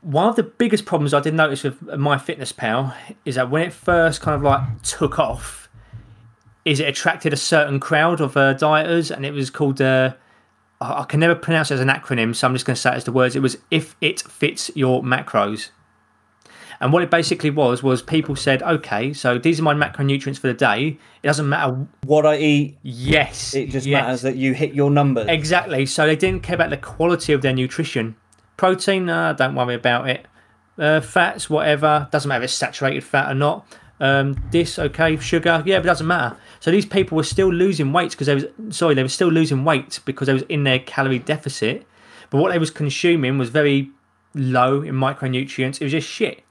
one 0.02 0.28
of 0.28 0.36
the 0.36 0.44
biggest 0.44 0.86
problems 0.86 1.14
I 1.14 1.20
did 1.20 1.34
notice 1.34 1.64
with 1.64 1.82
MyFitnessPal 1.82 2.96
is 3.26 3.36
that 3.36 3.50
when 3.50 3.62
it 3.62 3.74
first 3.74 4.22
kind 4.22 4.36
of 4.36 4.42
like 4.42 4.82
took 4.82 5.20
off, 5.20 5.70
is 6.66 6.80
it 6.80 6.88
attracted 6.88 7.34
a 7.34 7.38
certain 7.38 7.80
crowd 7.80 8.22
of 8.22 8.38
uh, 8.38 8.54
dieters, 8.54 9.12
and 9.12 9.26
it 9.26 9.32
was 9.32 9.50
called. 9.50 9.82
Uh, 9.82 10.14
I 10.82 11.04
can 11.04 11.20
never 11.20 11.36
pronounce 11.36 11.72
it 11.72 11.74
as 11.76 11.82
an 11.82 11.90
acronym, 11.90 12.34
so 12.34 12.48
I'm 12.48 12.54
just 12.54 12.66
going 12.66 12.76
to 12.76 12.82
say 12.82 12.92
it 12.92 12.96
as 12.96 13.04
the 13.04 13.12
words. 13.12 13.36
It 13.36 13.42
was 13.42 13.58
if 13.70 13.96
it 14.00 14.22
fits 14.22 14.72
your 14.76 15.04
macros. 15.04 15.70
And 16.82 16.94
what 16.94 17.04
it 17.04 17.12
basically 17.12 17.50
was 17.50 17.84
was 17.84 18.02
people 18.02 18.38
said, 18.38 18.64
okay, 18.64 19.12
so 19.12 19.38
these 19.38 19.60
are 19.60 19.64
my 19.64 19.74
macronutrients 19.74 20.40
for 20.40 20.48
the 20.48 20.54
day. 20.54 20.98
It 21.22 21.28
doesn't 21.28 21.50
matter 21.50 21.86
what 22.06 22.26
I 22.26 22.38
eat. 22.38 22.78
Yes, 22.84 23.54
it 23.54 23.70
just 23.70 23.86
yes. 23.86 24.02
matters 24.02 24.22
that 24.22 24.38
you 24.38 24.54
hit 24.54 24.74
your 24.74 24.90
numbers. 24.90 25.28
Exactly. 25.28 25.86
So 25.86 26.06
they 26.06 26.16
didn't 26.16 26.44
care 26.44 26.56
about 26.56 26.70
the 26.70 26.78
quality 26.78 27.34
of 27.34 27.42
their 27.42 27.54
nutrition. 27.54 28.16
Protein, 28.60 29.06
no, 29.06 29.34
don't 29.34 29.56
worry 29.56 29.76
about 29.76 30.10
it. 30.10 30.26
Uh, 30.78 31.00
fats, 31.00 31.50
whatever, 31.50 32.10
doesn't 32.12 32.28
matter 32.28 32.44
if 32.44 32.50
it's 32.50 32.54
saturated 32.54 33.06
fat 33.06 33.32
or 33.32 33.34
not. 33.34 33.66
Um, 34.02 34.36
this, 34.52 34.78
okay, 34.78 35.16
sugar, 35.16 35.64
yeah, 35.66 35.78
but 35.78 35.86
it 35.86 35.88
doesn't 35.88 36.08
matter. 36.08 36.36
So 36.60 36.70
these 36.70 36.86
people 36.86 37.16
were 37.16 37.24
still 37.24 37.54
losing 37.54 37.94
weight 37.94 38.12
because 38.12 38.28
they 38.28 38.36
was 38.36 38.46
sorry, 38.76 38.96
they 38.96 39.02
were 39.02 39.08
still 39.08 39.30
losing 39.30 39.64
weight 39.64 40.02
because 40.04 40.26
they 40.28 40.34
was 40.34 40.44
in 40.50 40.66
their 40.66 40.80
calorie 40.80 41.20
deficit. 41.20 41.88
But 42.30 42.40
what 42.40 42.52
they 42.52 42.60
was 42.60 42.70
consuming 42.70 43.38
was 43.38 43.50
very 43.50 43.92
low 44.36 44.82
in 44.82 44.94
micronutrients. 44.96 45.80
It 45.80 45.86
was 45.86 45.94
just 45.94 46.10
shit. 46.10 46.44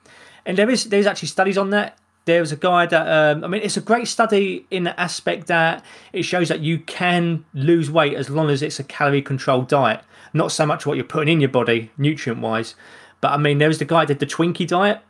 And 0.47 0.57
there 0.57 0.71
is 0.71 0.85
there's 0.85 1.07
actually 1.07 1.29
studies 1.29 1.59
on 1.59 1.69
that. 1.71 1.99
there 2.29 2.41
was 2.41 2.53
a 2.53 2.57
guy 2.57 2.87
that 2.87 3.07
um, 3.07 3.43
I 3.45 3.49
mean, 3.49 3.63
it's 3.63 3.77
a 3.77 3.81
great 3.81 4.07
study 4.07 4.67
in 4.71 4.85
the 4.85 4.99
aspect 5.01 5.47
that 5.49 5.85
it 6.13 6.23
shows 6.23 6.49
that 6.49 6.61
you 6.61 6.79
can 6.79 7.45
lose 7.55 7.91
weight 7.91 8.15
as 8.15 8.29
long 8.31 8.51
as 8.51 8.63
it's 8.63 8.79
a 8.79 8.85
calorie 8.85 9.23
controlled 9.23 9.69
diet, 9.69 10.01
not 10.33 10.53
so 10.53 10.67
much 10.67 10.87
what 10.87 10.97
you're 10.97 11.05
putting 11.05 11.33
in 11.33 11.41
your 11.41 11.51
body 11.51 11.91
nutrient 11.97 12.41
wise. 12.41 12.75
But 13.21 13.33
I 13.33 13.37
mean, 13.37 13.59
there 13.59 13.69
was 13.69 13.79
the 13.79 13.85
guy 13.85 14.05
that 14.05 14.19
did 14.19 14.29
the 14.29 14.35
Twinkie 14.35 14.67
diet. 14.67 15.01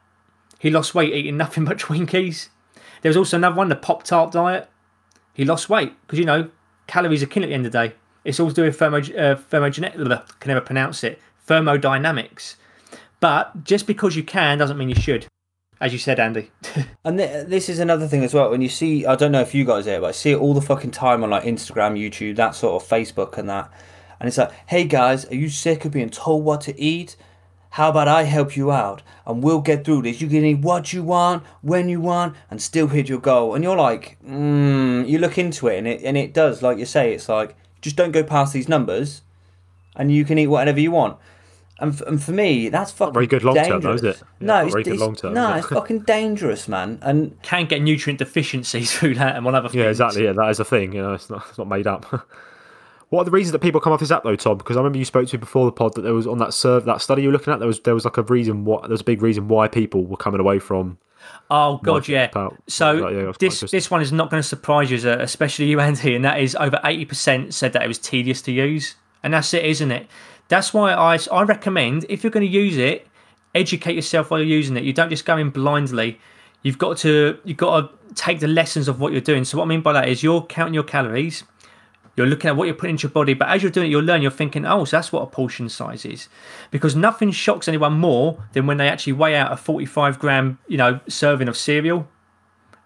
He 0.59 0.71
lost 0.71 0.95
weight 0.95 1.15
eating 1.15 1.37
nothing 1.37 1.65
but 1.67 1.79
Twinkies. 1.79 2.49
There 3.03 3.11
was 3.11 3.17
also 3.17 3.37
another 3.37 3.57
one, 3.57 3.69
the 3.69 3.77
Pop 3.77 4.03
Tart 4.03 4.33
diet. 4.33 4.69
He 5.35 5.45
lost 5.45 5.69
weight 5.69 5.95
because 6.03 6.19
you 6.19 6.25
know 6.25 6.51
calories 6.87 7.23
are 7.23 7.27
king 7.27 7.45
at 7.45 7.49
the 7.49 7.55
end 7.55 7.67
of 7.67 7.73
the 7.73 7.89
day. 7.89 7.95
It's 8.25 8.41
all 8.41 8.49
to 8.49 8.55
do 8.55 8.63
with 8.65 8.79
thermo, 8.79 8.99
uh. 8.99 9.37
Can 9.51 10.49
never 10.49 10.61
pronounce 10.61 11.05
it. 11.05 11.21
Thermodynamics. 11.47 12.57
But 13.21 13.65
just 13.65 13.87
because 13.87 14.17
you 14.17 14.23
can 14.23 14.59
doesn't 14.59 14.77
mean 14.77 14.89
you 14.89 14.95
should, 14.95 15.27
as 15.81 15.93
you 15.93 15.99
said, 15.99 16.21
Andy. 16.21 16.51
And 17.05 17.19
th- 17.19 17.47
this 17.47 17.69
is 17.69 17.79
another 17.79 18.07
thing 18.07 18.23
as 18.23 18.35
well. 18.35 18.51
When 18.51 18.61
you 18.61 18.69
see, 18.69 19.07
I 19.07 19.17
don't 19.17 19.33
know 19.33 19.41
if 19.41 19.55
you 19.55 19.65
guys 19.65 19.87
are, 19.87 20.01
but 20.01 20.09
I 20.09 20.13
see 20.13 20.33
it 20.33 20.37
all 20.37 20.53
the 20.53 20.61
fucking 20.61 20.91
time 20.91 21.25
on 21.25 21.31
like 21.31 21.45
Instagram, 21.45 21.99
YouTube, 21.99 22.37
that 22.37 22.55
sort 22.55 22.83
of 22.83 22.89
Facebook 22.89 23.39
and 23.39 23.49
that. 23.49 23.71
And 24.21 24.29
it's 24.29 24.39
like, 24.39 24.53
hey 24.67 24.85
guys, 24.85 25.25
are 25.27 25.35
you 25.35 25.49
sick 25.49 25.85
of 25.85 25.93
being 25.93 26.11
told 26.11 26.45
what 26.45 26.61
to 26.63 26.81
eat? 26.81 27.17
How 27.71 27.91
about 27.91 28.09
I 28.09 28.23
help 28.23 28.57
you 28.57 28.73
out 28.73 29.03
and 29.27 29.43
we'll 29.43 29.61
get 29.61 29.85
through 29.85 30.03
this? 30.03 30.21
You 30.21 30.29
can 30.29 30.45
eat 30.45 30.59
what 30.61 30.93
you 30.93 31.03
want, 31.03 31.45
when 31.61 31.89
you 31.89 32.01
want, 32.01 32.35
and 32.51 32.61
still 32.61 32.89
hit 32.89 33.09
your 33.09 33.21
goal. 33.21 33.55
And 33.55 33.63
you're 33.63 33.77
like, 33.77 34.19
mm, 34.27 35.09
you 35.09 35.19
look 35.19 35.39
into 35.39 35.69
it 35.69 35.79
and 35.79 35.87
it 35.87 36.03
and 36.03 36.17
it 36.17 36.33
does, 36.33 36.63
like 36.63 36.79
you 36.79 36.87
say, 36.87 37.13
it's 37.15 37.29
like 37.29 37.55
just 37.81 37.97
don't 37.97 38.13
go 38.13 38.25
past 38.25 38.53
these 38.53 38.69
numbers, 38.69 39.23
and 39.95 40.11
you 40.11 40.25
can 40.25 40.39
eat 40.39 40.49
whatever 40.49 40.81
you 40.81 40.91
want. 40.91 41.19
And, 41.81 41.93
f- 41.93 42.01
and 42.09 42.21
for 42.21 42.33
me, 42.33 42.69
that's 42.71 42.91
fucking 42.91 43.15
very 43.15 43.29
good 43.29 43.45
long 43.45 43.55
term, 43.55 43.81
though, 43.81 43.93
is 43.93 44.03
it? 44.03 44.17
Yeah, 44.17 44.23
no, 44.41 44.55
not 44.55 44.65
it's, 44.65 44.73
very 44.75 44.83
good 44.85 44.99
long 44.99 45.15
term, 45.15 45.35
No, 45.35 45.55
it? 45.55 45.59
it's 45.59 45.69
fucking 45.69 46.01
dangerous, 46.01 46.67
man. 46.67 46.99
And 47.03 47.41
can 47.43 47.67
get 47.67 47.83
nutrient 47.83 48.19
deficiencies 48.19 48.93
through 48.93 49.15
that 49.15 49.37
and 49.37 49.45
one 49.45 49.55
other 49.55 49.69
thing. 49.69 49.81
Yeah, 49.81 49.91
exactly. 49.91 50.25
Yeah, 50.25 50.33
that 50.33 50.49
is 50.49 50.59
a 50.59 50.65
thing. 50.65 50.93
You 50.93 51.03
know, 51.03 51.15
it's 51.15 51.31
not 51.31 51.47
it's 51.49 51.59
not 51.59 51.69
made 51.69 51.87
up. 51.87 52.07
what 53.11 53.23
are 53.23 53.25
the 53.25 53.31
reasons 53.31 53.53
that 53.53 53.61
people 53.61 53.81
come 53.81 53.93
off 53.93 54.01
this 54.01 54.11
app 54.11 54.23
though, 54.25 54.37
Tom? 54.37 54.59
Because 54.59 54.77
I 54.77 54.81
remember 54.81 54.99
you 54.99 55.05
spoke 55.05 55.27
to 55.29 55.37
me 55.37 55.41
before 55.41 55.65
the 55.67 55.73
pod 55.73 55.95
that 55.95 56.03
there 56.03 56.15
was 56.15 56.27
on 56.27 56.39
that 56.39 56.53
serve 56.55 56.85
that 56.85 57.01
study 57.01 57.23
you 57.23 57.29
were 57.29 57.33
looking 57.33 57.53
at. 57.53 57.59
There 57.59 57.67
was 57.69 57.81
there 57.81 57.95
was 57.95 58.05
like 58.05 58.17
a 58.19 58.23
reason 58.23 58.65
what 58.65 58.83
there 58.83 58.91
was 58.91 59.01
a 59.01 59.05
big 59.05 59.23
reason 59.23 59.49
why 59.49 59.69
people 59.69 60.05
were 60.05 60.17
coming 60.17 60.41
away 60.41 60.59
from. 60.59 60.99
Oh 61.51 61.79
god, 61.83 62.07
yeah. 62.09 62.25
about- 62.31 62.57
So 62.69 62.93
like, 62.95 63.13
yeah, 63.15 63.21
it 63.21 63.27
was 63.27 63.37
quite 63.37 63.51
this 63.51 63.71
this 63.71 63.91
one 63.91 64.01
is 64.03 64.13
not 64.13 64.31
going 64.31 64.43
to 64.43 64.49
surprise 64.49 64.91
you, 64.91 64.97
especially 65.11 65.67
you, 65.67 65.81
Andy, 65.89 66.15
and 66.15 66.25
that 66.25 66.41
is 66.41 66.55
over 66.57 66.79
eighty 66.85 67.05
percent 67.05 67.55
said 67.55 67.73
that 67.73 67.83
it 67.83 67.89
was 67.89 67.99
tedious 67.99 68.43
to 68.43 68.53
use, 68.53 68.95
and 69.23 69.33
that's 69.35 69.53
it, 69.55 69.65
isn't 69.65 69.91
it? 69.91 70.07
That's 70.49 70.73
why 70.75 70.93
I 70.93 71.19
I 71.33 71.43
recommend 71.43 72.07
if 72.09 72.23
you're 72.23 72.31
going 72.31 72.47
to 72.47 72.53
use 72.53 72.77
it, 72.77 73.07
educate 73.55 73.95
yourself 73.95 74.31
while 74.31 74.41
you're 74.41 74.49
using 74.57 74.77
it. 74.77 74.85
You 74.85 74.93
don't 74.93 75.11
just 75.11 75.25
go 75.25 75.37
in 75.37 75.51
blindly. 75.51 76.19
You've 76.63 76.79
got 76.79 76.99
to 76.99 77.39
you've 77.45 77.57
got 77.57 77.81
to 78.09 78.15
take 78.15 78.41
the 78.41 78.49
lessons 78.49 78.89
of 78.89 79.01
what 79.01 79.13
you're 79.13 79.21
doing. 79.21 79.45
So 79.45 79.59
what 79.59 79.65
I 79.65 79.67
mean 79.69 79.81
by 79.83 79.93
that 79.95 80.09
is 80.09 80.23
you're 80.23 80.43
counting 80.43 80.75
your 80.75 80.83
calories. 80.85 81.45
You're 82.19 82.27
looking 82.27 82.51
at 82.51 82.57
what 82.57 82.67
you're 82.67 82.75
putting 82.75 82.95
into 82.97 83.07
your 83.07 83.13
body, 83.13 83.33
but 83.33 83.49
as 83.49 83.63
you're 83.63 83.73
doing 83.73 83.87
it, 83.87 83.91
you'll 83.91 84.03
learn. 84.05 84.21
You're 84.21 84.31
thinking, 84.31 84.67
oh, 84.67 84.85
so 84.85 84.97
that's 84.99 85.11
what 85.13 85.23
a 85.23 85.27
portion 85.27 85.69
size 85.71 86.05
is, 86.05 86.29
because 86.71 86.95
nothing 86.95 87.31
shocks 87.31 87.69
anyone 87.69 87.95
more 87.95 88.45
than 88.53 88.67
when 88.67 88.77
they 88.77 88.89
actually 88.89 89.15
weigh 89.15 89.37
out 89.37 89.53
a 89.53 89.57
45 89.57 90.19
gram, 90.19 90.59
you 90.69 90.77
know, 90.77 91.01
serving 91.09 91.49
of 91.49 91.57
cereal, 91.57 92.07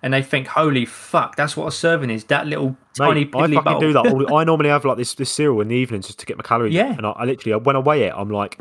and 0.02 0.12
they 0.14 0.22
think, 0.22 0.48
holy 0.48 0.84
fuck, 0.84 1.34
that's 1.36 1.56
what 1.56 1.66
a 1.66 1.70
serving 1.72 2.10
is. 2.10 2.24
That 2.24 2.46
little 2.46 2.76
tiny 2.96 3.24
Mate, 3.24 3.34
I 3.34 3.38
piddly 3.46 3.54
fucking 3.54 3.72
bowl. 3.72 3.80
do 3.80 3.92
that. 3.94 4.06
All, 4.06 4.36
I 4.36 4.44
normally 4.44 4.68
have 4.68 4.84
like 4.84 4.96
this 4.98 5.14
this 5.14 5.30
cereal 5.32 5.60
in 5.60 5.68
the 5.68 5.76
evenings 5.76 6.06
just 6.06 6.18
to 6.20 6.26
get 6.26 6.36
my 6.36 6.42
calories. 6.42 6.74
Yeah. 6.74 6.92
And 6.96 7.06
I, 7.06 7.10
I 7.10 7.24
literally 7.24 7.58
when 7.64 7.74
I 7.76 7.80
weigh 7.80 8.02
it, 8.04 8.12
I'm 8.16 8.30
like. 8.30 8.60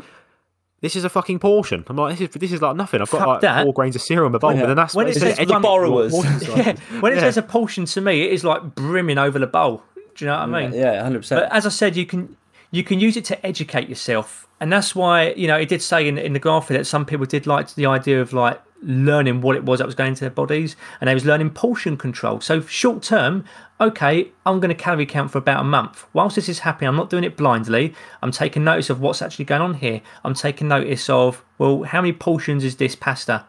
This 0.80 0.96
is 0.96 1.04
a 1.04 1.08
fucking 1.08 1.38
portion. 1.38 1.84
I'm 1.86 1.94
like, 1.94 2.18
this 2.18 2.28
is 2.28 2.34
this 2.40 2.50
is 2.50 2.60
like 2.60 2.74
nothing. 2.74 3.00
I've 3.00 3.08
got 3.08 3.18
Fuck 3.18 3.26
like 3.28 3.40
that. 3.42 3.62
four 3.62 3.72
grains 3.72 3.94
of 3.94 4.02
cereal 4.02 4.26
in 4.26 4.32
my 4.32 4.38
bowl, 4.38 4.52
Yeah. 4.52 4.62
and 4.62 4.70
then 4.70 4.76
that's 4.76 4.96
When 4.96 5.06
it 5.06 5.10
it's 5.10 5.20
says 5.20 5.38
an 5.38 5.46
run- 5.48 5.62
borrowers. 5.62 6.10
portion 6.10 6.40
yeah, 6.56 6.74
when 6.98 7.12
it 7.12 7.16
Yeah. 7.16 7.20
says 7.20 7.36
a 7.36 7.42
portion 7.42 7.84
to 7.84 8.00
me, 8.00 8.22
it 8.24 8.32
is 8.32 8.42
like 8.42 8.74
brimming 8.74 9.16
over 9.16 9.38
the 9.38 9.46
bowl. 9.46 9.84
Do 10.14 10.24
you 10.24 10.30
know 10.30 10.38
what 10.38 10.54
I 10.54 10.68
mean? 10.68 10.74
yeah, 10.74 11.02
hundred 11.02 11.20
percent. 11.20 11.42
But 11.42 11.52
as 11.52 11.66
I 11.66 11.70
said, 11.70 11.96
you 11.96 12.06
can 12.06 12.36
you 12.70 12.84
can 12.84 13.00
use 13.00 13.16
it 13.16 13.24
to 13.26 13.46
educate 13.46 13.88
yourself, 13.88 14.46
and 14.60 14.72
that's 14.72 14.94
why 14.94 15.32
you 15.32 15.46
know 15.46 15.56
it 15.56 15.68
did 15.68 15.82
say 15.82 16.06
in 16.08 16.18
in 16.18 16.32
the 16.32 16.38
graph 16.38 16.68
that 16.68 16.86
some 16.86 17.04
people 17.04 17.26
did 17.26 17.46
like 17.46 17.74
the 17.74 17.86
idea 17.86 18.20
of 18.20 18.32
like 18.32 18.60
learning 18.82 19.40
what 19.40 19.56
it 19.56 19.64
was 19.64 19.78
that 19.78 19.86
was 19.86 19.94
going 19.94 20.08
into 20.08 20.20
their 20.20 20.30
bodies, 20.30 20.76
and 21.00 21.08
they 21.08 21.14
was 21.14 21.24
learning 21.24 21.50
portion 21.50 21.96
control. 21.96 22.40
So 22.40 22.60
short 22.62 23.02
term, 23.02 23.44
okay, 23.80 24.28
I'm 24.44 24.60
going 24.60 24.74
to 24.74 24.74
calorie 24.74 25.06
count 25.06 25.30
for 25.30 25.38
about 25.38 25.60
a 25.60 25.64
month. 25.64 26.04
Whilst 26.12 26.36
this 26.36 26.48
is 26.48 26.60
happening, 26.60 26.88
I'm 26.88 26.96
not 26.96 27.10
doing 27.10 27.24
it 27.24 27.36
blindly. 27.36 27.94
I'm 28.22 28.32
taking 28.32 28.64
notice 28.64 28.90
of 28.90 29.00
what's 29.00 29.22
actually 29.22 29.44
going 29.44 29.62
on 29.62 29.74
here. 29.74 30.00
I'm 30.24 30.34
taking 30.34 30.68
notice 30.68 31.08
of 31.08 31.44
well, 31.58 31.84
how 31.84 32.00
many 32.00 32.12
portions 32.12 32.64
is 32.64 32.76
this 32.76 32.96
pasta? 32.96 33.46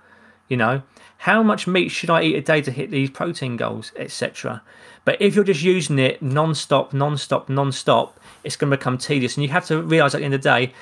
You 0.50 0.58
know, 0.58 0.84
how 1.20 1.42
much 1.42 1.68
meat 1.68 1.90
should 1.90 2.10
I 2.10 2.24
eat 2.24 2.36
a 2.36 2.42
day 2.42 2.62
to 2.62 2.72
hit 2.72 2.92
these 2.92 3.10
protein 3.10 3.58
goals, 3.58 3.92
etc. 3.96 4.62
But 5.06 5.22
if 5.22 5.36
you're 5.36 5.44
just 5.44 5.62
using 5.64 6.00
it 6.00 6.22
non-stop, 6.22 6.94
non-stop, 6.94 7.50
non-stop, 7.50 8.20
it's 8.44 8.56
going 8.56 8.72
to 8.72 8.78
become 8.78 8.98
tedious, 8.98 9.36
and 9.36 9.44
you 9.44 9.50
have 9.50 9.66
to 9.68 9.82
realize 9.82 10.16
at 10.16 10.20
the 10.20 10.26
end 10.26 10.34
of 10.34 10.42
the 10.42 10.50
day, 10.50 10.74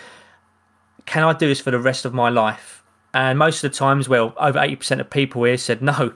can 1.06 1.24
I 1.24 1.34
do 1.34 1.48
this 1.48 1.60
for 1.60 1.72
the 1.72 1.80
rest 1.80 2.06
of 2.06 2.14
my 2.14 2.30
life? 2.30 2.84
And 3.14 3.40
most 3.40 3.64
of 3.64 3.72
the 3.72 3.78
times, 3.78 4.08
well, 4.08 4.34
over 4.38 4.60
eighty 4.60 4.76
percent 4.76 5.02
of 5.02 5.10
people 5.10 5.44
here 5.44 5.58
said 5.58 5.82
no. 5.82 6.14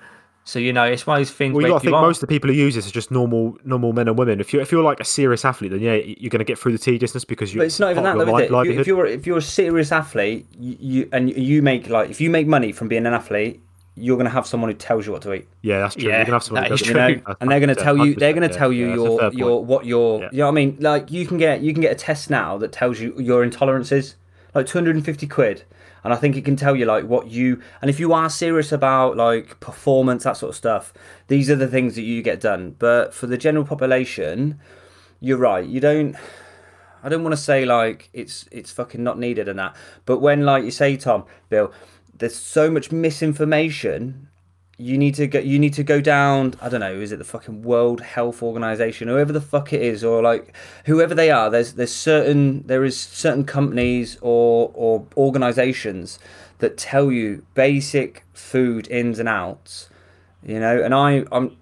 So 0.48 0.60
you 0.60 0.72
know, 0.72 0.84
it's 0.84 1.08
one 1.08 1.20
of 1.20 1.28
those 1.28 1.36
things 1.36 1.56
Well, 1.56 1.62
you 1.64 1.66
where 1.66 1.72
got 1.72 1.76
if 1.78 1.82
to 1.82 1.88
you 1.88 1.96
think 1.96 2.02
most 2.02 2.18
of 2.18 2.22
the 2.22 2.28
people 2.28 2.52
who 2.52 2.56
use 2.56 2.76
this 2.76 2.88
are 2.88 2.92
just 2.92 3.10
normal, 3.10 3.58
normal 3.66 3.94
men 3.94 4.08
and 4.08 4.18
women. 4.18 4.40
If 4.40 4.54
you 4.54 4.62
if 4.62 4.72
you're 4.72 4.84
like 4.84 5.00
a 5.00 5.04
serious 5.04 5.44
athlete, 5.44 5.72
then 5.72 5.82
yeah, 5.82 5.96
you're 5.96 6.30
going 6.30 6.40
to 6.40 6.46
get 6.46 6.60
through 6.60 6.74
the 6.74 6.78
tediousness 6.78 7.26
because 7.26 7.54
you. 7.54 7.62
But 7.62 7.66
it's 7.66 7.80
not 7.80 7.90
even 7.92 8.04
that, 8.04 8.16
part 8.16 8.22
of 8.22 8.28
though, 8.28 8.38
your 8.38 8.42
is 8.46 8.50
it? 8.50 8.76
li- 8.76 8.82
If, 8.82 8.88
you're 8.88 9.06
if 9.08 9.26
you're 9.26 9.38
a 9.40 9.42
serious 9.42 9.92
athlete, 9.92 10.46
you, 10.58 10.78
you 10.80 11.10
and 11.12 11.36
you 11.36 11.64
make 11.64 11.90
like 11.90 12.12
if 12.12 12.22
you 12.22 12.30
make 12.30 12.46
money 12.46 12.72
from 12.72 12.88
being 12.88 13.08
an 13.08 13.14
athlete, 13.14 13.60
you're 13.96 14.18
gonna 14.18 14.30
have 14.30 14.46
someone 14.46 14.70
who 14.70 14.76
tells 14.76 15.06
you 15.06 15.14
what 15.14 15.22
to 15.24 15.34
eat. 15.34 15.48
Yeah, 15.62 15.80
that's 15.80 15.96
true. 15.96 16.10
Yeah, 16.10 16.18
you're 16.18 16.26
gonna 16.26 16.36
have 16.36 16.44
someone 16.44 16.64
that 16.64 16.72
who 16.72 16.78
does 16.78 16.88
You 16.88 16.94
know, 16.94 17.22
That's 17.26 17.38
and 17.42 17.50
they're 17.52 17.60
gonna 17.60 17.76
tell 17.76 18.06
you 18.06 18.16
they're 18.16 18.34
gonna 18.34 18.50
tell 18.50 18.72
you 18.72 18.92
a 18.92 18.96
your 18.96 19.34
your 19.34 19.66
what 19.66 19.86
your 19.86 20.22
Yeah. 20.22 20.30
you 20.32 20.38
know 20.40 20.46
what 20.46 20.52
I 20.52 20.56
mean. 20.56 20.78
Like 20.80 21.12
you 21.12 21.26
can 21.26 21.38
get 21.38 21.62
you 21.62 21.74
can 21.74 21.82
get 21.82 21.92
a 21.92 21.96
test 21.96 22.30
now 22.30 22.58
that 22.58 22.72
tells 22.72 23.00
you 23.00 23.16
your 23.18 23.46
intolerances, 23.46 24.16
like 24.54 24.66
250 24.66 25.28
quid. 25.28 25.64
And 26.04 26.14
I 26.14 26.18
think 26.18 26.36
it 26.36 26.46
can 26.46 26.56
tell 26.56 26.76
you 26.76 26.86
like 26.86 27.06
what 27.06 27.32
you 27.32 27.62
and 27.82 27.90
if 27.90 28.00
you 28.00 28.14
are 28.14 28.30
serious 28.30 28.72
about 28.72 29.18
like 29.18 29.60
performance 29.60 30.24
that 30.26 30.38
sort 30.38 30.52
of 30.52 30.56
stuff, 30.56 30.94
these 31.30 31.50
are 31.50 31.56
the 31.56 31.68
things 31.68 31.96
that 31.96 32.04
you 32.04 32.22
get 32.22 32.40
done. 32.40 32.76
But 32.78 33.14
for 33.14 33.28
the 33.28 33.38
general 33.38 33.66
population, 33.66 34.60
you're 35.20 35.38
right. 35.38 35.66
You 35.66 35.80
don't. 35.80 36.16
I 37.04 37.10
don't 37.10 37.24
want 37.24 37.34
to 37.34 37.42
say 37.42 37.66
like 37.66 38.10
it's 38.14 38.48
it's 38.52 38.72
fucking 38.72 39.04
not 39.04 39.20
needed 39.20 39.48
and 39.48 39.60
that, 39.60 39.76
but 40.06 40.20
when 40.20 40.44
like 40.44 40.64
you 40.64 40.72
say, 40.72 40.98
Tom, 40.98 41.26
Bill, 41.50 41.72
there's 42.18 42.36
so 42.36 42.70
much 42.72 42.92
misinformation. 42.92 44.30
You 44.78 44.98
need 44.98 45.16
to 45.16 45.28
go. 45.28 45.40
You 45.40 45.58
need 45.58 45.74
to 45.74 45.84
go 45.84 46.02
down. 46.02 46.56
I 46.62 46.68
don't 46.68 46.82
know. 46.82 46.94
Is 46.94 47.12
it 47.12 47.18
the 47.18 47.24
fucking 47.24 47.64
World 47.64 48.02
Health 48.02 48.44
Organization, 48.44 49.08
whoever 49.08 49.32
the 49.32 49.42
fuck 49.42 49.72
it 49.72 49.82
is, 49.82 50.04
or 50.04 50.22
like 50.22 50.54
whoever 50.86 51.16
they 51.16 51.32
are? 51.32 51.50
There's 51.50 51.74
there's 51.74 51.94
certain 51.94 52.68
there 52.68 52.84
is 52.84 53.00
certain 53.00 53.46
companies 53.46 54.18
or 54.22 54.72
or 54.74 55.06
organizations 55.16 56.20
that 56.60 56.78
tell 56.78 57.12
you 57.12 57.46
basic 57.54 58.26
food 58.34 58.90
ins 58.90 59.20
and 59.20 59.30
outs. 59.30 59.90
You 60.46 60.60
know, 60.60 60.82
and 60.84 60.94
I 60.94 61.24
I'm 61.32 61.56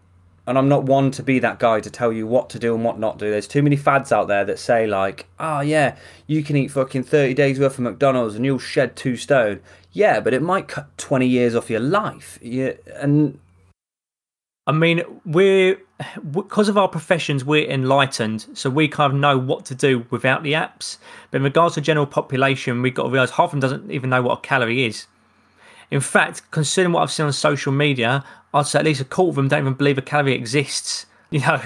and 0.45 0.58
I'm 0.58 0.68
not 0.68 0.84
one 0.84 1.12
to 1.12 1.24
be 1.24 1.39
that 1.39 1.60
guy 1.60 1.80
to 1.80 1.89
tell 1.89 2.12
you 2.12 2.28
what 2.28 2.49
to 2.49 2.60
do 2.60 2.76
and 2.76 2.84
what 2.84 2.99
not 2.99 3.20
to 3.20 3.26
do. 3.26 3.32
There's 3.32 3.47
too 3.47 3.64
many 3.64 3.78
fads 3.78 4.12
out 4.12 4.28
there 4.28 4.43
that 4.45 4.60
say 4.60 4.86
like, 4.86 5.28
oh 5.39 5.62
yeah, 5.62 5.95
you 6.28 6.43
can 6.43 6.58
eat 6.58 6.72
fucking 6.72 7.04
30 7.04 7.34
days 7.34 7.60
worth 7.60 7.76
of 7.76 7.80
McDonald's 7.80 8.36
and 8.36 8.43
you'll 8.43 8.60
shed 8.60 8.95
two 8.95 9.16
stone. 9.16 9.62
Yeah, 9.94 10.20
but 10.20 10.34
it 10.34 10.41
might 10.41 10.68
cut 10.68 10.96
20 10.98 11.28
years 11.28 11.56
off 11.56 11.70
your 11.70 11.80
life. 11.80 12.39
Yeah, 12.41 12.74
and 12.96 13.39
I 14.66 14.72
mean, 14.72 15.04
we're 15.26 15.78
because 16.32 16.68
of 16.68 16.78
our 16.78 16.88
professions, 16.88 17.46
we're 17.46 17.70
enlightened, 17.70 18.48
so 18.54 18.70
we 18.70 18.88
kind 18.88 19.14
of 19.14 19.20
know 19.20 19.38
what 19.38 19.66
to 19.66 19.76
do 19.76 20.06
without 20.10 20.44
the 20.44 20.54
apps. 20.54 20.98
But 21.32 21.38
in 21.38 21.44
regards 21.44 21.76
to 21.76 21.82
general 21.82 22.08
population, 22.08 22.82
we've 22.82 22.94
got 22.94 23.04
to 23.04 23.10
realise 23.10 23.32
half 23.32 23.46
of 23.46 23.52
them 23.52 23.60
doesn't 23.60 23.91
even 23.91 24.10
know 24.10 24.22
what 24.22 24.39
a 24.39 24.41
calorie 24.41 24.86
is. 24.86 25.06
In 25.91 26.02
fact, 26.02 26.50
considering 26.52 26.94
what 26.94 27.04
I've 27.04 27.12
seen 27.12 27.26
on 27.28 27.34
social 27.34 27.72
media, 27.72 28.24
I'd 28.54 28.66
say 28.66 28.80
at 28.80 28.86
least 28.86 29.02
a 29.02 29.06
quarter 29.06 29.30
of 29.30 29.36
them 29.36 29.48
don't 29.48 29.62
even 29.62 29.74
believe 29.74 29.98
a 29.98 30.02
calorie 30.02 30.34
exists. 30.34 31.06
You 31.34 31.39
know, 31.39 31.60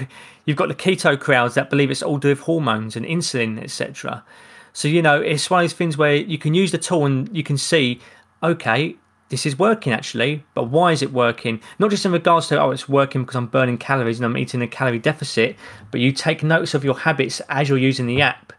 you've 0.46 0.56
got 0.56 0.68
the 0.68 0.74
keto 0.74 1.20
crowds 1.20 1.54
that 1.54 1.68
believe 1.68 1.90
it's 1.90 2.02
all 2.02 2.14
to 2.14 2.20
do 2.20 2.28
with 2.30 2.40
hormones 2.40 2.96
and 2.96 3.04
insulin, 3.04 3.62
etc. 3.62 4.24
So 4.72 4.88
you 4.88 5.02
know, 5.02 5.20
it's 5.20 5.50
one 5.50 5.62
of 5.62 5.64
these 5.64 5.76
things 5.76 5.98
where 5.98 6.14
you 6.14 6.38
can 6.38 6.54
use 6.54 6.72
the 6.72 6.78
tool 6.78 7.04
and 7.04 7.36
you 7.36 7.42
can 7.42 7.58
see, 7.58 8.00
okay, 8.42 8.96
this 9.28 9.44
is 9.44 9.58
working 9.58 9.92
actually, 9.92 10.44
but 10.54 10.64
why 10.64 10.92
is 10.92 11.02
it 11.02 11.12
working? 11.12 11.60
Not 11.78 11.90
just 11.90 12.06
in 12.06 12.12
regards 12.12 12.48
to 12.48 12.60
oh, 12.60 12.70
it's 12.70 12.88
working 12.88 13.22
because 13.22 13.36
I'm 13.36 13.46
burning 13.46 13.78
calories 13.78 14.18
and 14.18 14.26
I'm 14.26 14.38
eating 14.38 14.62
a 14.62 14.66
calorie 14.66 14.98
deficit, 14.98 15.56
but 15.90 16.00
you 16.00 16.12
take 16.12 16.42
notice 16.42 16.74
of 16.74 16.84
your 16.84 16.98
habits 16.98 17.40
as 17.48 17.68
you're 17.68 17.78
using 17.78 18.06
the 18.06 18.22
app. 18.22 18.52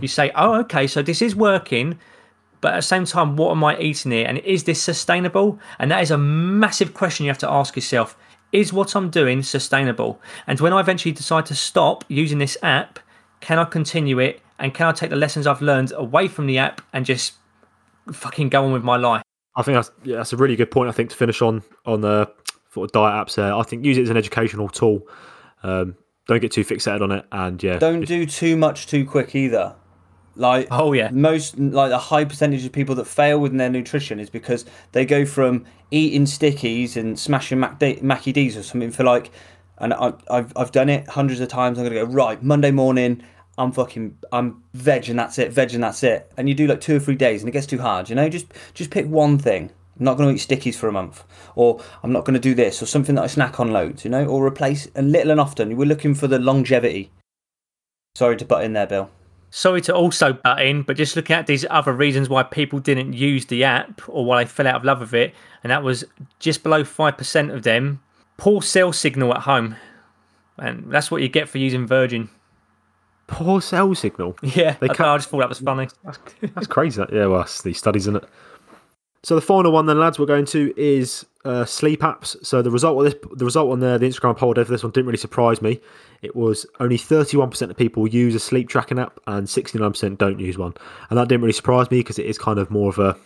You 0.00 0.08
say, 0.08 0.32
oh, 0.34 0.54
okay, 0.60 0.86
so 0.86 1.00
this 1.00 1.22
is 1.22 1.36
working, 1.36 1.98
but 2.60 2.72
at 2.72 2.76
the 2.76 2.82
same 2.82 3.04
time, 3.04 3.36
what 3.36 3.52
am 3.52 3.64
I 3.64 3.78
eating 3.78 4.12
here? 4.12 4.26
And 4.26 4.38
is 4.38 4.64
this 4.64 4.82
sustainable? 4.82 5.60
And 5.78 5.90
that 5.90 6.02
is 6.02 6.10
a 6.10 6.18
massive 6.18 6.92
question 6.92 7.24
you 7.24 7.30
have 7.30 7.38
to 7.38 7.50
ask 7.50 7.76
yourself. 7.76 8.16
Is 8.52 8.72
what 8.72 8.94
I'm 8.94 9.10
doing 9.10 9.42
sustainable? 9.42 10.20
And 10.46 10.60
when 10.60 10.72
I 10.72 10.80
eventually 10.80 11.12
decide 11.12 11.46
to 11.46 11.54
stop 11.54 12.04
using 12.08 12.38
this 12.38 12.56
app, 12.62 12.98
can 13.40 13.58
I 13.58 13.64
continue 13.64 14.18
it? 14.18 14.40
And 14.58 14.72
can 14.74 14.86
I 14.86 14.92
take 14.92 15.10
the 15.10 15.16
lessons 15.16 15.46
I've 15.46 15.62
learned 15.62 15.92
away 15.94 16.28
from 16.28 16.46
the 16.46 16.58
app 16.58 16.80
and 16.92 17.04
just 17.04 17.34
fucking 18.12 18.48
go 18.48 18.64
on 18.64 18.72
with 18.72 18.84
my 18.84 18.96
life? 18.96 19.22
I 19.56 19.62
think 19.62 19.76
that's 19.76 19.90
yeah, 20.04 20.16
that's 20.16 20.32
a 20.32 20.36
really 20.36 20.56
good 20.56 20.70
point. 20.70 20.88
I 20.88 20.92
think 20.92 21.10
to 21.10 21.16
finish 21.16 21.40
on 21.42 21.62
on 21.86 22.00
the 22.02 22.30
sort 22.72 22.88
of 22.88 22.92
diet 22.92 23.26
apps 23.26 23.34
there. 23.36 23.54
I 23.54 23.62
think 23.62 23.84
use 23.84 23.96
it 23.98 24.02
as 24.02 24.10
an 24.10 24.16
educational 24.16 24.68
tool. 24.68 25.06
Um, 25.62 25.96
don't 26.28 26.40
get 26.40 26.52
too 26.52 26.64
fixated 26.64 27.00
on 27.02 27.12
it, 27.12 27.24
and 27.32 27.62
yeah, 27.62 27.78
Don't 27.78 28.04
do 28.04 28.26
too 28.26 28.56
much 28.56 28.86
too 28.86 29.06
quick 29.06 29.34
either. 29.34 29.74
Like 30.38 30.68
Oh, 30.70 30.92
yeah. 30.92 31.08
most 31.10 31.58
like 31.58 31.90
a 31.92 31.98
high 31.98 32.26
percentage 32.26 32.66
of 32.66 32.72
people 32.72 32.94
that 32.96 33.06
fail 33.06 33.38
within 33.40 33.56
their 33.56 33.70
nutrition 33.70 34.20
is 34.20 34.28
because 34.28 34.66
they 34.92 35.06
go 35.06 35.24
from 35.24 35.64
eating 35.90 36.24
stickies 36.26 36.94
and 36.96 37.18
smashing 37.18 37.58
Mac- 37.60 38.02
Mackie 38.02 38.32
D's 38.32 38.54
or 38.56 38.62
something 38.62 38.90
for 38.90 39.02
like, 39.04 39.30
and 39.78 39.94
I, 39.94 40.12
I've 40.28 40.52
I've 40.54 40.72
done 40.72 40.90
it 40.90 41.08
hundreds 41.08 41.40
of 41.40 41.48
times. 41.48 41.78
I'm 41.78 41.84
gonna 41.86 41.94
go 42.04 42.04
right 42.04 42.42
Monday 42.42 42.70
morning. 42.70 43.22
I'm 43.58 43.72
fucking 43.72 44.18
I'm 44.32 44.62
veg 44.74 45.08
and 45.08 45.18
that's 45.18 45.38
it, 45.38 45.52
veg 45.52 45.72
and 45.74 45.82
that's 45.82 46.02
it. 46.02 46.30
And 46.36 46.48
you 46.48 46.54
do 46.54 46.66
like 46.66 46.80
two 46.80 46.96
or 46.96 47.00
three 47.00 47.14
days 47.14 47.42
and 47.42 47.48
it 47.48 47.52
gets 47.52 47.66
too 47.66 47.78
hard. 47.78 48.08
You 48.08 48.16
know, 48.16 48.28
just 48.28 48.46
just 48.74 48.90
pick 48.90 49.06
one 49.06 49.38
thing. 49.38 49.70
I'm 49.98 50.04
not 50.04 50.18
going 50.18 50.28
to 50.28 50.34
eat 50.34 50.46
stickies 50.46 50.74
for 50.74 50.88
a 50.88 50.92
month, 50.92 51.24
or 51.54 51.80
I'm 52.02 52.12
not 52.12 52.26
going 52.26 52.34
to 52.34 52.40
do 52.40 52.54
this, 52.54 52.82
or 52.82 52.86
something 52.86 53.14
that 53.14 53.24
I 53.24 53.28
snack 53.28 53.58
on 53.58 53.72
loads. 53.72 54.04
You 54.04 54.10
know, 54.10 54.26
or 54.26 54.46
replace 54.46 54.86
and 54.94 55.10
little 55.10 55.30
and 55.30 55.40
often. 55.40 55.74
We're 55.76 55.86
looking 55.86 56.14
for 56.14 56.26
the 56.26 56.38
longevity. 56.38 57.10
Sorry 58.14 58.36
to 58.36 58.44
butt 58.44 58.64
in 58.64 58.74
there, 58.74 58.86
Bill. 58.86 59.10
Sorry 59.50 59.80
to 59.82 59.94
also 59.94 60.34
butt 60.34 60.60
in, 60.60 60.82
but 60.82 60.98
just 60.98 61.16
looking 61.16 61.36
at 61.36 61.46
these 61.46 61.64
other 61.70 61.92
reasons 61.92 62.28
why 62.28 62.42
people 62.42 62.78
didn't 62.78 63.14
use 63.14 63.46
the 63.46 63.64
app 63.64 64.02
or 64.06 64.24
why 64.24 64.42
they 64.44 64.48
fell 64.48 64.66
out 64.66 64.76
of 64.76 64.84
love 64.84 65.00
with 65.00 65.14
it, 65.14 65.34
and 65.62 65.70
that 65.70 65.82
was 65.82 66.04
just 66.38 66.62
below 66.62 66.82
5% 66.82 67.54
of 67.54 67.62
them. 67.62 68.02
Poor 68.36 68.60
cell 68.60 68.92
signal 68.92 69.32
at 69.32 69.42
home. 69.42 69.76
And 70.58 70.90
that's 70.90 71.10
what 71.10 71.22
you 71.22 71.28
get 71.28 71.48
for 71.48 71.58
using 71.58 71.86
Virgin. 71.86 72.28
Poor 73.26 73.60
cell 73.60 73.94
signal. 73.94 74.36
Yeah, 74.42 74.76
They 74.80 74.88
can't- 74.88 75.00
I 75.00 75.16
just 75.18 75.28
thought 75.28 75.38
that 75.40 75.48
was 75.48 75.58
funny. 75.60 75.88
That's 76.54 76.66
crazy. 76.66 76.98
That, 77.00 77.12
yeah, 77.12 77.26
well, 77.26 77.40
that's 77.40 77.62
these 77.62 77.78
studies, 77.78 78.02
isn't 78.04 78.16
it? 78.22 78.24
So 79.22 79.34
the 79.34 79.40
final 79.40 79.72
one, 79.72 79.86
then, 79.86 79.98
lads, 79.98 80.18
we're 80.20 80.26
going 80.26 80.44
to 80.46 80.72
is 80.76 81.26
uh, 81.44 81.64
sleep 81.64 82.00
apps. 82.02 82.36
So 82.46 82.62
the 82.62 82.70
result 82.70 83.04
of 83.04 83.12
this, 83.12 83.20
the 83.36 83.44
result 83.44 83.72
on 83.72 83.80
the, 83.80 83.98
the 83.98 84.06
Instagram 84.06 84.36
poll 84.36 84.54
for 84.54 84.62
this 84.64 84.84
one 84.84 84.92
didn't 84.92 85.06
really 85.06 85.16
surprise 85.18 85.60
me. 85.60 85.80
It 86.22 86.36
was 86.36 86.64
only 86.78 86.96
31% 86.96 87.68
of 87.70 87.76
people 87.76 88.06
use 88.06 88.36
a 88.36 88.38
sleep 88.38 88.68
tracking 88.68 89.00
app, 89.00 89.18
and 89.26 89.48
69% 89.48 90.18
don't 90.18 90.38
use 90.38 90.56
one. 90.58 90.74
And 91.10 91.18
that 91.18 91.26
didn't 91.28 91.42
really 91.42 91.52
surprise 91.52 91.90
me 91.90 91.98
because 92.00 92.20
it 92.20 92.26
is 92.26 92.38
kind 92.38 92.60
of 92.60 92.70
more 92.70 92.88
of 92.88 92.98
a 93.00 93.16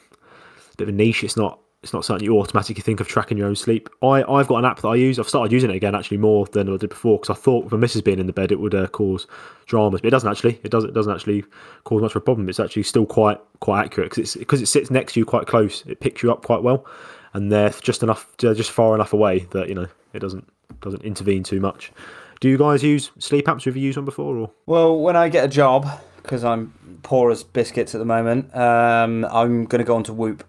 bit 0.78 0.84
of 0.88 0.94
a 0.94 0.96
niche. 0.96 1.22
It's 1.22 1.36
not 1.36 1.60
it's 1.82 1.94
not 1.94 2.04
something 2.04 2.24
you 2.24 2.38
automatically 2.38 2.82
think 2.82 3.00
of 3.00 3.08
tracking 3.08 3.38
your 3.38 3.46
own 3.46 3.56
sleep. 3.56 3.88
I 4.02 4.22
I've 4.22 4.48
got 4.48 4.58
an 4.58 4.64
app 4.66 4.82
that 4.82 4.88
I 4.88 4.96
use. 4.96 5.18
I've 5.18 5.28
started 5.28 5.50
using 5.50 5.70
it 5.70 5.76
again 5.76 5.94
actually 5.94 6.18
more 6.18 6.46
than 6.46 6.68
I 6.72 6.76
did 6.76 6.90
before 6.90 7.18
because 7.18 7.36
I 7.36 7.40
thought 7.40 7.64
with 7.64 7.72
my 7.72 7.78
missus 7.78 8.02
being 8.02 8.18
in 8.18 8.26
the 8.26 8.32
bed 8.32 8.52
it 8.52 8.60
would 8.60 8.74
uh, 8.74 8.86
cause 8.88 9.26
dramas, 9.66 10.02
but 10.02 10.08
it 10.08 10.10
doesn't 10.10 10.30
actually. 10.30 10.60
It 10.62 10.70
doesn't 10.70 10.90
it 10.90 10.94
doesn't 10.94 11.12
actually 11.12 11.44
cause 11.84 12.02
much 12.02 12.12
of 12.12 12.16
a 12.16 12.20
problem. 12.20 12.48
It's 12.48 12.60
actually 12.60 12.82
still 12.82 13.06
quite 13.06 13.40
quite 13.60 13.86
accurate 13.86 14.10
because 14.10 14.18
it's 14.18 14.36
because 14.36 14.60
it 14.60 14.66
sits 14.66 14.90
next 14.90 15.14
to 15.14 15.20
you 15.20 15.24
quite 15.26 15.46
close. 15.46 15.82
It 15.86 16.00
picks 16.00 16.22
you 16.22 16.30
up 16.30 16.44
quite 16.44 16.62
well, 16.62 16.84
and 17.32 17.50
they're 17.50 17.70
just 17.70 18.02
enough 18.02 18.30
they're 18.36 18.54
just 18.54 18.70
far 18.70 18.94
enough 18.94 19.14
away 19.14 19.46
that 19.52 19.68
you 19.68 19.74
know 19.74 19.88
it 20.12 20.18
doesn't 20.18 20.46
doesn't 20.82 21.02
intervene 21.02 21.42
too 21.42 21.60
much. 21.60 21.92
Do 22.40 22.48
you 22.48 22.58
guys 22.58 22.82
use 22.82 23.10
sleep 23.18 23.46
apps? 23.46 23.64
Have 23.64 23.76
you 23.76 23.82
used 23.82 23.96
one 23.96 24.04
before? 24.04 24.36
Or 24.36 24.50
Well, 24.66 24.98
when 24.98 25.16
I 25.16 25.28
get 25.28 25.44
a 25.44 25.48
job, 25.48 25.86
because 26.22 26.44
I'm 26.44 26.72
poor 27.02 27.30
as 27.30 27.42
biscuits 27.42 27.94
at 27.94 27.98
the 27.98 28.06
moment, 28.06 28.54
um, 28.56 29.26
I'm 29.30 29.64
going 29.66 29.78
to 29.80 29.84
go 29.84 29.94
on 29.94 30.04
to 30.04 30.12
Whoop. 30.12 30.44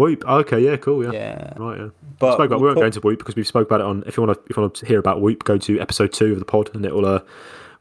Whoop? 0.00 0.24
Okay, 0.26 0.60
yeah, 0.60 0.76
cool, 0.78 1.04
yeah. 1.04 1.10
Yeah. 1.12 1.52
Right, 1.58 1.78
yeah. 1.78 1.88
But 2.18 2.32
spoke 2.32 2.46
about, 2.46 2.60
we 2.60 2.62
we'll 2.62 2.68
won't 2.68 2.76
put- 2.76 2.80
go 2.80 2.86
into 2.86 3.00
Whoop 3.00 3.18
because 3.18 3.36
we 3.36 3.44
spoke 3.44 3.68
about 3.68 3.80
it 3.80 3.86
on. 3.86 4.02
If 4.06 4.16
you 4.16 4.22
want 4.22 4.34
to, 4.38 4.42
if 4.50 4.56
you 4.56 4.62
want 4.62 4.74
to 4.76 4.86
hear 4.86 4.98
about 4.98 5.20
Whoop, 5.20 5.44
go 5.44 5.58
to 5.58 5.78
episode 5.78 6.12
two 6.14 6.32
of 6.32 6.38
the 6.38 6.46
pod, 6.46 6.70
and 6.74 6.86
it 6.86 6.94
will 6.94 7.04
uh, 7.04 7.20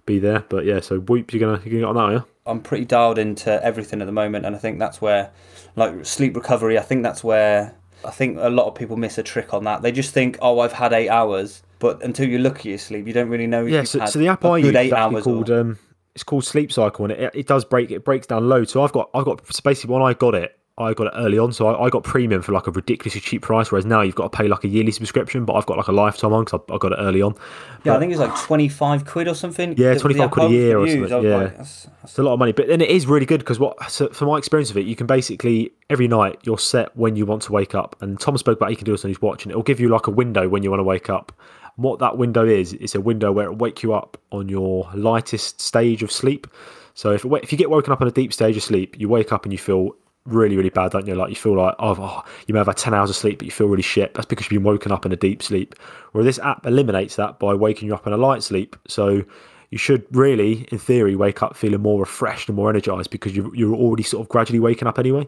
be 0.06 0.20
there. 0.20 0.44
But 0.50 0.66
yeah, 0.66 0.82
so 0.82 1.00
Whoop, 1.00 1.32
you're 1.32 1.40
gonna 1.40 1.62
you're 1.64 1.82
gonna 1.82 1.94
get 1.94 2.00
on 2.02 2.12
that, 2.12 2.18
yeah. 2.18 2.24
I'm 2.46 2.60
pretty 2.62 2.84
dialed 2.86 3.18
into 3.20 3.64
everything 3.64 4.02
at 4.02 4.06
the 4.06 4.12
moment, 4.12 4.46
and 4.46 4.54
I 4.56 4.60
think 4.60 4.80
that's 4.80 5.00
where, 5.00 5.32
like 5.78 6.06
sleep 6.06 6.36
recovery, 6.36 6.78
I 6.78 6.82
think 6.82 7.04
that's 7.04 7.24
where 7.24 7.74
I 8.04 8.12
think 8.12 8.38
a 8.40 8.50
lot 8.50 8.68
of 8.68 8.76
people 8.76 8.98
miss 8.98 9.18
a 9.18 9.24
trick 9.24 9.54
on 9.54 9.64
that. 9.64 9.82
They 9.82 9.92
just 9.94 10.14
think, 10.14 10.38
oh, 10.42 10.60
I've 10.60 10.74
had 10.74 10.92
eight 10.92 11.10
hours, 11.10 11.64
but 11.80 12.04
until 12.04 12.28
you 12.28 12.40
look 12.40 12.58
at 12.60 12.66
your 12.66 12.78
sleep, 12.80 13.08
you 13.08 13.14
don't 13.14 13.30
really 13.30 13.48
know. 13.48 13.66
Yeah, 13.66 13.80
you've 13.80 13.88
so, 13.88 14.06
so 14.06 14.20
the 14.20 14.28
app 14.28 14.44
I 14.44 14.58
use 14.58 14.70
is 14.70 14.76
eight 14.76 14.94
hours 14.94 15.24
called 15.24 15.50
or- 15.50 15.62
um, 15.62 15.80
it's 16.16 16.24
called 16.26 16.44
Sleep 16.44 16.70
Cycle, 16.70 17.06
and 17.06 17.14
it, 17.14 17.32
it 17.34 17.48
does 17.48 17.64
break 17.64 17.92
it 17.92 18.04
breaks 18.04 18.28
down 18.28 18.50
loads. 18.50 18.74
So 18.74 18.84
I've 18.84 18.92
got 18.92 19.10
I've 19.14 19.24
got 19.24 19.42
so 19.54 19.62
basically 19.64 19.94
when 19.94 20.04
I 20.04 20.14
got 20.14 20.36
it, 20.36 20.59
I 20.80 20.94
got 20.94 21.08
it 21.08 21.14
early 21.16 21.38
on, 21.38 21.52
so 21.52 21.68
I, 21.68 21.86
I 21.86 21.90
got 21.90 22.04
premium 22.04 22.42
for 22.42 22.52
like 22.54 22.68
a 22.68 22.72
ridiculously 22.72 23.22
cheap 23.22 23.42
price. 23.42 23.72
Whereas 23.72 23.86
now 23.86 24.02
you've 24.02 24.16
got 24.16 24.32
to 24.32 24.38
pay 24.38 24.48
like 24.48 24.64
a 24.64 24.68
yearly 24.68 24.92
subscription, 24.92 25.46
but 25.46 25.54
I've 25.54 25.66
got 25.66 25.78
like 25.78 25.88
a 25.88 25.92
lifetime 25.92 26.32
one 26.32 26.46
because 26.46 26.62
I, 26.70 26.74
I 26.74 26.78
got 26.78 26.92
it 26.94 26.98
early 27.00 27.22
on. 27.22 27.36
yeah, 27.84 27.96
I 27.96 28.00
think 28.00 28.12
it's 28.12 28.20
like 28.22 28.36
twenty 28.40 28.70
five 28.70 29.06
quid 29.06 29.28
or 29.28 29.36
something. 29.36 29.76
Yeah, 29.78 29.94
the 29.94 30.00
25 30.00 30.32
quid 30.32 30.52
a 30.52 30.54
year 30.54 30.80
or 30.80 30.88
something, 30.88 31.10
yeah. 31.10 31.18
like, 31.18 31.24
that's- 31.52 31.84
that's- 31.84 31.88
It's 32.12 32.18
a 32.20 32.24
lot 32.24 32.34
of 32.34 32.40
money, 32.40 32.52
but 32.54 32.68
then 32.68 32.82
it 32.82 32.90
is 32.90 33.06
really 33.08 33.26
good 33.26 33.40
because 33.40 33.60
what, 33.60 33.92
so 33.92 34.08
from 34.10 34.30
my 34.30 34.38
experience 34.38 34.70
of 34.72 34.78
it, 34.78 34.86
you 34.86 34.96
can 34.96 35.06
basically 35.08 35.72
every 35.90 36.08
night 36.08 36.40
you're 36.44 36.58
set 36.58 36.96
when 36.96 37.16
you 37.16 37.26
want 37.26 37.42
to 37.44 37.52
wake 37.52 37.76
up. 37.76 37.96
And 38.02 38.20
Tom 38.20 38.38
spoke 38.38 38.58
about 38.58 38.70
he 38.70 38.76
can 38.76 38.86
do 38.86 38.92
this 38.94 39.04
on 39.04 39.10
his 39.10 39.22
watch, 39.22 39.44
and 39.44 39.52
it'll 39.52 39.64
give 39.64 39.80
you 39.80 39.90
like 39.90 40.08
a 40.08 40.12
window 40.12 40.48
when 40.48 40.64
you 40.64 40.70
want 40.70 40.80
to 40.80 40.84
wake 40.86 41.10
up. 41.10 41.32
And 41.76 41.84
what 41.84 42.00
that 42.00 42.18
window 42.18 42.46
is, 42.46 42.74
it's 42.74 42.96
a 42.96 43.02
window 43.02 43.32
where 43.32 43.46
it'll 43.46 43.58
wake 43.58 43.84
you 43.84 43.94
up 43.94 44.18
on 44.32 44.50
your 44.50 44.90
lightest 44.96 45.60
stage 45.62 46.04
of 46.04 46.12
sleep. 46.12 46.48
So 46.94 47.12
if 47.12 47.24
if 47.26 47.52
you 47.52 47.58
get 47.58 47.70
woken 47.70 47.94
up 47.94 48.02
on 48.02 48.08
a 48.08 48.12
deep 48.12 48.34
stage 48.34 48.58
of 48.58 48.64
sleep, 48.64 49.00
you 49.00 49.08
wake 49.10 49.32
up 49.32 49.44
and 49.46 49.52
you 49.52 49.58
feel 49.58 49.92
really 50.30 50.58
really 50.58 50.70
bad, 50.70 50.92
don't 50.92 51.08
you? 51.08 51.16
Like 51.16 51.30
you 51.30 51.36
feel 51.36 51.56
like 51.56 51.76
oh, 51.80 51.96
oh 52.00 52.24
you 52.48 52.54
may 52.54 52.60
have 52.60 52.68
had 52.68 52.78
ten 52.78 52.94
hours 52.94 53.10
of 53.10 53.16
sleep, 53.16 53.40
but 53.40 53.46
you 53.46 53.52
feel 53.52 53.68
really 53.68 53.82
shit. 53.84 54.14
That's 54.14 54.26
because 54.26 54.46
you've 54.46 54.62
been 54.62 54.72
woken 54.72 54.92
up 54.92 55.06
in 55.06 55.12
a 55.12 55.16
deep 55.16 55.44
sleep. 55.44 55.76
Where 56.12 56.24
this 56.24 56.40
app 56.40 56.66
eliminates 56.66 57.16
that 57.18 57.40
by 57.40 57.54
waking 57.54 57.88
you 57.88 57.96
up 57.96 58.08
in 58.08 58.14
a 58.14 58.18
light 58.18 58.44
sleep. 58.44 58.76
So 58.88 59.24
you 59.70 59.78
should 59.78 60.06
really, 60.12 60.68
in 60.72 60.80
theory, 60.80 61.16
wake 61.16 61.44
up 61.44 61.56
feeling 61.56 61.82
more 61.82 62.00
refreshed 62.00 62.50
and 62.50 62.56
more 62.56 62.70
energized 62.70 63.12
because 63.12 63.36
you, 63.36 63.52
you're 63.56 63.76
already 63.76 64.04
sort 64.04 64.26
of 64.26 64.30
gradually 64.30 64.60
waking 64.60 64.88
up 64.88 64.98
anyway. 64.98 65.28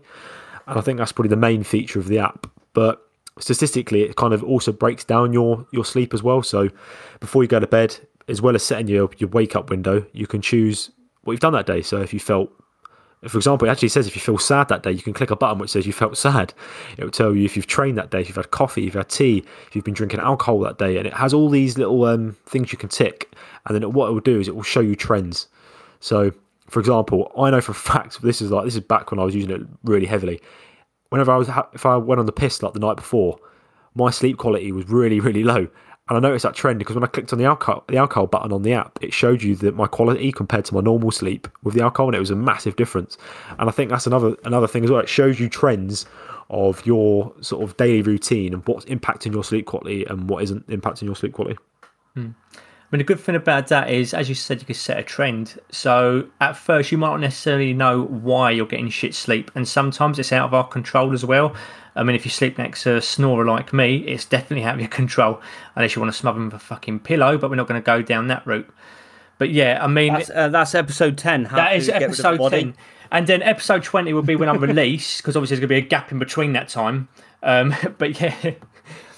And 0.68 0.78
I 0.78 0.82
think 0.82 0.98
that's 0.98 1.12
probably 1.12 1.30
the 1.30 1.36
main 1.36 1.64
feature 1.64 2.00
of 2.00 2.08
the 2.08 2.20
app. 2.20 2.48
But 2.74 3.08
statistically, 3.40 4.02
it 4.02 4.16
kind 4.16 4.34
of 4.34 4.44
also 4.44 4.72
breaks 4.72 5.04
down 5.04 5.34
your, 5.34 5.66
your 5.72 5.86
sleep 5.86 6.14
as 6.14 6.24
well. 6.24 6.42
So 6.42 6.70
before 7.20 7.44
you 7.44 7.48
go 7.48 7.60
to 7.60 7.68
bed, 7.68 8.00
as 8.28 8.42
well 8.42 8.56
as 8.56 8.64
setting 8.64 8.88
your, 8.88 9.10
your 9.18 9.30
wake 9.30 9.56
up 9.56 9.70
window, 9.70 10.06
you 10.14 10.26
can 10.26 10.42
choose 10.42 10.90
what 11.24 11.34
you've 11.34 11.40
done 11.40 11.54
that 11.54 11.66
day. 11.68 11.82
So 11.82 11.98
if 12.02 12.14
you 12.14 12.20
felt 12.20 12.50
for 13.28 13.38
example, 13.38 13.68
it 13.68 13.72
actually 13.72 13.90
says 13.90 14.08
if 14.08 14.16
you 14.16 14.22
feel 14.22 14.40
sad 14.40 14.68
that 14.70 14.82
day, 14.82 14.92
you 14.92 15.02
can 15.02 15.14
click 15.14 15.30
a 15.30 15.36
button 15.36 15.60
which 15.60 15.70
says 15.70 15.86
you 15.86 15.94
felt 15.94 16.18
sad. 16.18 16.54
It 16.98 17.04
will 17.04 17.12
tell 17.12 17.36
you 17.36 17.46
if 17.46 17.56
you've 17.56 17.68
trained 17.68 17.98
that 18.00 18.10
day, 18.10 18.22
if 18.22 18.28
you've 18.28 18.36
had 18.36 18.50
coffee, 18.50 18.82
if 18.82 18.86
you've 18.86 18.94
had 18.96 19.10
tea, 19.10 19.46
if 19.68 19.76
you've 19.76 19.86
been 19.86 19.94
drinking 19.94 20.20
alcohol 20.20 20.60
that 20.62 20.80
day, 20.80 20.98
and 20.98 21.06
it 21.06 21.14
has 21.14 21.34
all 21.34 21.50
these 21.50 21.78
little 21.78 22.04
um, 22.06 22.36
things 22.48 22.72
you 22.72 22.80
can 22.80 22.90
tick. 22.90 23.36
And 23.68 23.76
then 23.76 23.94
what 23.94 24.10
it 24.10 24.14
will 24.14 24.22
do 24.22 24.40
is 24.40 24.48
it 24.48 24.56
will 24.56 24.64
show 24.64 24.80
you 24.80 24.96
trends. 24.96 25.48
So, 26.00 26.32
for 26.68 26.80
example, 26.80 27.32
I 27.38 27.52
know 27.52 27.62
for 27.62 27.74
a 27.74 27.76
fact 27.92 28.22
this 28.24 28.42
is 28.42 28.50
like 28.50 28.66
this 28.66 28.76
is 28.76 28.82
back 28.82 29.12
when 29.12 29.20
I 29.20 29.24
was 29.24 29.36
using 29.36 29.52
it 29.52 29.62
really 29.84 30.08
heavily. 30.08 30.42
Whenever 31.10 31.32
I 31.32 31.38
was 31.38 31.48
ha- 31.48 31.70
if 31.74 31.86
I 31.86 31.98
went 31.98 32.20
on 32.20 32.26
the 32.26 32.32
piss 32.32 32.64
like 32.64 32.74
the 32.74 32.80
night 32.80 32.96
before, 32.96 33.38
my 33.94 34.10
sleep 34.10 34.38
quality 34.38 34.72
was 34.72 34.88
really 34.90 35.20
really 35.20 35.44
low. 35.44 35.68
And 36.12 36.18
I 36.18 36.28
noticed 36.28 36.44
that 36.44 36.56
trend 36.56 36.78
because 36.78 36.94
when 36.94 37.06
I 37.06 37.08
clicked 37.08 37.32
on 37.32 37.40
the 37.40 37.46
alcohol 37.46 37.86
the 37.88 37.96
alcohol 37.96 38.28
button 38.28 38.52
on 38.52 38.64
the 38.64 38.74
app, 38.74 39.00
it 39.02 39.14
showed 39.14 39.42
you 39.42 39.56
that 39.56 39.78
my 39.78 39.88
quality 39.88 40.34
compared 40.34 40.66
to 40.66 40.74
my 40.74 40.82
normal 40.82 41.10
sleep 41.10 41.48
with 41.64 41.74
the 41.74 41.82
alcohol, 41.82 42.10
and 42.10 42.16
it 42.18 42.20
was 42.20 42.30
a 42.30 42.36
massive 42.36 42.76
difference. 42.76 43.18
And 43.60 43.70
I 43.70 43.72
think 43.72 43.90
that's 43.90 44.08
another 44.08 44.36
another 44.44 44.68
thing 44.68 44.84
as 44.84 44.92
well. 44.92 45.00
It 45.00 45.08
shows 45.08 45.40
you 45.40 45.48
trends 45.48 46.06
of 46.50 46.86
your 46.86 47.32
sort 47.40 47.64
of 47.64 47.78
daily 47.78 48.02
routine 48.02 48.54
and 48.54 48.62
what's 48.68 48.84
impacting 48.88 49.32
your 49.32 49.46
sleep 49.46 49.68
quality 49.68 50.04
and 50.04 50.30
what 50.30 50.44
isn't 50.44 50.68
impacting 50.68 51.04
your 51.04 51.16
sleep 51.16 51.32
quality. 51.32 51.58
Hmm. 52.16 52.32
I 52.56 52.60
mean, 52.92 52.98
the 52.98 53.06
good 53.06 53.22
thing 53.22 53.36
about 53.36 53.68
that 53.68 53.90
is, 53.90 54.14
as 54.14 54.28
you 54.28 54.36
said, 54.36 54.60
you 54.60 54.66
can 54.66 54.76
set 54.76 55.00
a 55.00 55.04
trend. 55.04 55.58
So 55.72 56.28
at 56.42 56.58
first, 56.58 56.92
you 56.92 56.98
might 56.98 57.12
not 57.12 57.22
necessarily 57.22 57.72
know 57.72 58.04
why 58.04 58.52
you're 58.52 58.66
getting 58.66 58.90
shit 58.90 59.16
sleep, 59.16 59.50
and 59.56 59.66
sometimes 59.66 60.20
it's 60.20 60.34
out 60.34 60.44
of 60.48 60.54
our 60.54 60.68
control 60.68 61.14
as 61.14 61.24
well. 61.24 61.56
I 61.96 62.04
mean, 62.04 62.16
if 62.16 62.26
you 62.26 62.32
sleep 62.32 62.58
next 62.58 62.84
to 62.84 62.98
a 62.98 63.02
snorer 63.02 63.46
like 63.46 63.74
me, 63.74 63.98
it's 63.98 64.26
definitely 64.26 64.64
out 64.64 64.76
of 64.76 64.80
your 64.80 64.90
control, 65.02 65.42
unless 65.76 65.96
you 65.96 66.02
want 66.02 66.14
to 66.14 66.18
smother 66.18 66.40
him 66.40 66.46
with 66.46 66.54
a 66.56 66.60
fucking 66.60 67.00
pillow. 67.00 67.38
But 67.38 67.50
we're 67.50 67.58
not 67.58 67.68
going 67.68 67.82
to 67.82 67.86
go 67.86 68.02
down 68.02 68.28
that 68.28 68.46
route. 68.46 68.70
But 69.38 69.50
yeah, 69.50 69.80
I 69.82 69.88
mean, 69.88 70.14
That's, 70.14 70.30
uh, 70.30 70.50
that's 70.50 70.76
episode 70.76 71.18
ten. 71.18 71.46
How 71.46 71.58
that 71.58 71.72
to 71.72 71.86
get 71.86 71.94
rid 71.94 72.04
of 72.04 72.10
episode 72.10 72.50
10. 72.52 72.76
And 73.12 73.28
then 73.28 73.42
episode 73.44 73.84
20 73.84 74.14
will 74.14 74.22
be 74.22 74.36
when 74.38 74.48
I 74.48 74.54
release, 74.56 75.18
because 75.18 75.36
obviously 75.36 75.56
there's 75.58 75.68
going 75.68 75.80
to 75.80 75.82
be 75.82 75.86
a 75.86 75.90
gap 75.90 76.12
in 76.12 76.20
between 76.20 76.54
that 76.54 76.70
time. 76.70 77.10
Um, 77.44 77.76
but 77.98 78.22
yeah, 78.22 78.54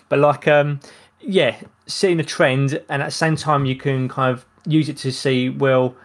but 0.10 0.20
like, 0.20 0.48
um, 0.48 0.80
yeah, 1.20 1.56
seeing 1.86 2.18
the 2.18 2.24
trend, 2.24 2.82
and 2.90 3.02
at 3.02 3.06
the 3.06 3.12
same 3.12 3.36
time, 3.36 3.66
you 3.66 3.76
can 3.76 4.10
kind 4.10 4.34
of 4.34 4.46
use 4.66 4.90
it 4.90 4.98
to 4.98 5.12
see, 5.12 5.50
well, 5.50 5.96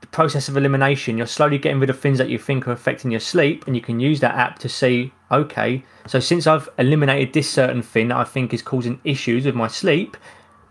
the 0.00 0.06
process 0.06 0.48
of 0.48 0.56
elimination, 0.56 1.18
you're 1.18 1.26
slowly 1.26 1.58
getting 1.58 1.80
rid 1.80 1.90
of 1.90 1.98
things 1.98 2.18
that 2.18 2.30
you 2.30 2.38
think 2.38 2.66
are 2.66 2.72
affecting 2.72 3.10
your 3.10 3.20
sleep, 3.20 3.66
and 3.66 3.76
you 3.76 3.82
can 3.82 4.00
use 4.00 4.20
that 4.20 4.34
app 4.34 4.58
to 4.60 4.68
see, 4.68 5.12
okay, 5.30 5.84
so 6.06 6.20
since 6.20 6.46
I've 6.46 6.68
eliminated 6.78 7.32
this 7.32 7.48
certain 7.48 7.82
thing 7.82 8.08
that 8.08 8.16
I 8.16 8.24
think 8.24 8.52
is 8.52 8.62
causing 8.62 9.00
issues 9.04 9.46
with 9.46 9.54
my 9.54 9.68
sleep, 9.68 10.16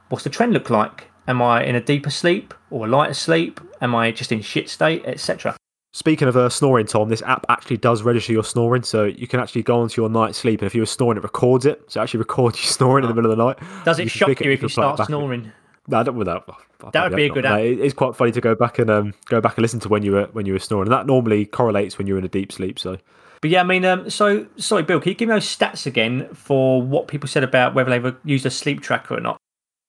what's 0.09 0.23
the 0.23 0.29
trend 0.29 0.53
look 0.53 0.69
like? 0.69 1.09
Am 1.27 1.41
I 1.41 1.63
in 1.63 1.75
a 1.75 1.81
deeper 1.81 2.09
sleep 2.09 2.53
or 2.71 2.87
a 2.87 2.89
lighter 2.89 3.13
sleep? 3.13 3.61
Am 3.81 3.93
I 3.95 4.11
just 4.11 4.31
in 4.31 4.41
shit 4.41 4.69
state, 4.69 5.03
etc.? 5.05 5.55
Speaking 5.91 6.27
of 6.27 6.37
uh, 6.37 6.49
snoring, 6.49 6.85
Tom, 6.85 7.09
this 7.09 7.23
app 7.23 7.45
actually 7.49 7.77
does 7.77 8.03
register 8.03 8.31
your 8.31 8.43
snoring, 8.43 8.83
so 8.83 9.05
you 9.05 9.27
can 9.27 9.39
actually 9.39 9.63
go 9.63 9.79
onto 9.79 10.01
your 10.01 10.09
night's 10.09 10.37
sleep, 10.37 10.61
and 10.61 10.67
if 10.67 10.75
you 10.75 10.81
were 10.81 10.85
snoring, 10.85 11.17
it 11.17 11.23
records 11.23 11.65
it. 11.65 11.83
So 11.87 11.99
it 11.99 12.03
actually 12.03 12.19
records 12.27 12.59
you 12.59 12.67
snoring 12.67 13.03
in 13.03 13.09
the 13.09 13.15
middle 13.15 13.31
of 13.31 13.37
the 13.37 13.43
night. 13.43 13.57
Does 13.85 13.97
it 13.97 14.03
can 14.03 14.09
shock 14.09 14.29
it, 14.29 14.41
you 14.41 14.51
if 14.51 14.61
you 14.61 14.69
start 14.69 15.03
snoring? 15.05 15.51
No, 15.87 15.99
I 15.99 16.03
don't. 16.03 16.15
Well, 16.15 16.25
that, 16.25 16.43
I 16.83 16.89
That 16.91 17.09
would 17.09 17.15
be 17.15 17.25
a 17.25 17.29
good 17.29 17.45
app. 17.45 17.57
No, 17.57 17.63
it's 17.63 17.95
quite 17.95 18.15
funny 18.15 18.31
to 18.31 18.41
go 18.41 18.53
back 18.53 18.77
and 18.77 18.91
um, 18.91 19.13
go 19.25 19.41
back 19.41 19.57
and 19.57 19.63
listen 19.63 19.79
to 19.79 19.89
when 19.89 20.03
you 20.03 20.11
were 20.11 20.29
when 20.33 20.45
you 20.45 20.53
were 20.53 20.59
snoring, 20.59 20.87
and 20.87 20.93
that 20.93 21.07
normally 21.07 21.45
correlates 21.45 21.97
when 21.97 22.05
you're 22.05 22.19
in 22.19 22.25
a 22.25 22.29
deep 22.29 22.51
sleep. 22.51 22.77
So 22.77 22.97
But 23.41 23.51
yeah, 23.51 23.61
I 23.61 23.63
mean, 23.63 23.85
um, 23.85 24.09
so 24.09 24.45
sorry, 24.57 24.83
Bill, 24.83 24.99
can 24.99 25.09
you 25.09 25.15
give 25.15 25.29
me 25.29 25.35
those 25.35 25.45
stats 25.45 25.85
again 25.85 26.27
for 26.33 26.81
what 26.81 27.07
people 27.07 27.27
said 27.29 27.43
about 27.43 27.73
whether 27.73 27.89
they've 27.97 28.15
used 28.25 28.45
a 28.45 28.49
sleep 28.49 28.81
tracker 28.81 29.15
or 29.15 29.21
not? 29.21 29.37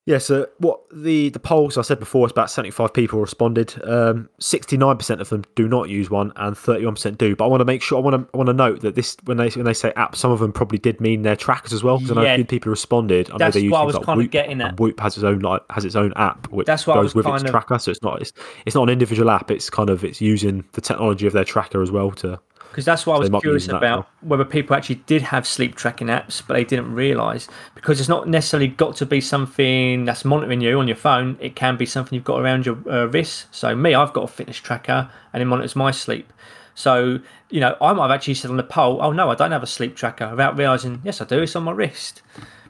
Yeah, 0.07 0.19
so 0.19 0.49
what 0.59 0.81
the, 0.93 1.29
the 1.29 1.39
polls 1.39 1.77
I 1.77 1.83
said 1.83 2.01
before 2.01 2.27
is 2.27 2.33
about 2.33 2.51
75 2.51 2.93
people 2.95 3.21
responded. 3.21 3.75
Um, 3.85 4.29
69% 4.41 5.21
of 5.21 5.29
them 5.29 5.45
do 5.55 5.69
not 5.69 5.89
use 5.89 6.11
one 6.11 6.33
and 6.37 6.57
31% 6.57 7.19
do. 7.19 7.37
But 7.37 7.45
I 7.45 7.49
want 7.49 7.61
to 7.61 7.65
make 7.67 7.83
sure 7.83 7.99
I 7.99 8.01
want 8.01 8.17
to 8.17 8.29
I 8.35 8.37
want 8.37 8.47
to 8.49 8.53
note 8.55 8.81
that 8.81 8.95
this 8.95 9.17
when 9.25 9.37
they 9.37 9.51
when 9.51 9.67
they 9.67 9.75
say 9.75 9.93
app, 9.97 10.17
some 10.17 10.33
of 10.33 10.41
them 10.41 10.53
probably 10.53 10.79
did 10.79 11.01
mean 11.01 11.23
their 11.23 11.37
trackers 11.37 11.73
as 11.73 11.85
well 11.85 11.99
because 11.99 12.13
I 12.13 12.15
know 12.15 12.23
Yeah. 12.23 12.33
a 12.33 12.37
few 12.37 12.45
people 12.47 12.71
responded. 12.71 13.31
I 13.31 13.37
That's 13.37 13.55
know 13.55 13.61
they 13.61 13.65
use 13.67 13.73
what 13.73 13.83
I 13.83 13.85
was 13.85 13.95
like 13.97 14.05
kind 14.07 14.21
of 14.21 14.31
getting 14.31 14.61
at. 14.63 14.81
Whoop 14.81 14.99
has 15.01 15.17
its 15.17 15.23
own 15.23 15.41
like 15.41 15.63
has 15.71 15.85
its 15.85 15.95
own 15.95 16.13
app 16.17 16.49
which 16.51 16.67
That's 16.67 16.87
what 16.87 16.95
goes 16.95 17.15
was 17.15 17.27
with 17.27 17.27
its 17.35 17.45
of- 17.45 17.51
tracker. 17.51 17.79
So 17.79 17.91
it's 17.91 18.03
not 18.03 18.21
it's, 18.23 18.33
it's 18.67 18.75
not 18.75 18.85
an 18.85 18.89
individual 18.91 19.31
app. 19.31 19.51
It's 19.51 19.69
kind 19.71 19.91
of 19.91 20.03
it's 20.03 20.21
using 20.21 20.65
the 20.73 20.81
technology 20.81 21.27
of 21.27 21.35
their 21.35 21.45
tracker 21.45 21.83
as 21.83 21.91
well 21.91 22.11
to 22.13 22.41
Because 22.71 22.85
that's 22.85 23.05
what 23.05 23.17
I 23.17 23.19
was 23.19 23.43
curious 23.43 23.67
about 23.67 24.09
whether 24.21 24.45
people 24.45 24.77
actually 24.77 25.03
did 25.07 25.23
have 25.23 25.45
sleep 25.45 25.75
tracking 25.75 26.07
apps, 26.07 26.41
but 26.47 26.55
they 26.55 26.65
didn't 26.65 26.95
realise. 26.95 27.49
Because 27.75 27.99
it's 27.99 28.09
not 28.09 28.29
necessarily 28.29 28.69
got 28.69 28.95
to 28.97 29.07
be 29.07 29.21
something 29.21 30.05
that's 30.05 30.25
monitoring 30.25 30.61
you 30.61 30.79
on 30.79 30.87
your 30.87 30.97
phone. 30.97 31.37
It 31.41 31.57
can 31.57 31.77
be 31.77 31.85
something 31.85 32.15
you've 32.15 32.25
got 32.25 32.41
around 32.41 32.67
your 32.67 32.79
uh, 32.89 33.07
wrist. 33.07 33.47
So 33.51 33.75
me, 33.75 33.95
I've 33.95 34.13
got 34.13 34.25
a 34.25 34.29
fitness 34.29 34.57
tracker, 34.57 35.11
and 35.33 35.43
it 35.43 35.47
monitors 35.47 35.75
my 35.75 35.91
sleep. 35.91 36.33
So 36.77 37.21
you 37.51 37.61
know, 37.61 37.77
I 37.81 37.93
might 37.93 38.05
have 38.05 38.11
actually 38.13 38.35
said 38.35 38.51
on 38.51 38.57
the 38.57 38.63
poll, 38.63 39.01
"Oh 39.03 39.13
no, 39.13 39.31
I 39.31 39.35
don't 39.35 39.53
have 39.53 39.63
a 39.63 39.67
sleep 39.67 39.97
tracker," 39.97 40.31
without 40.31 40.57
realising, 40.57 41.03
yes, 41.05 41.21
I 41.21 41.25
do. 41.25 41.43
It's 41.43 41.57
on 41.57 41.65
my 41.65 41.73
wrist. 41.73 42.23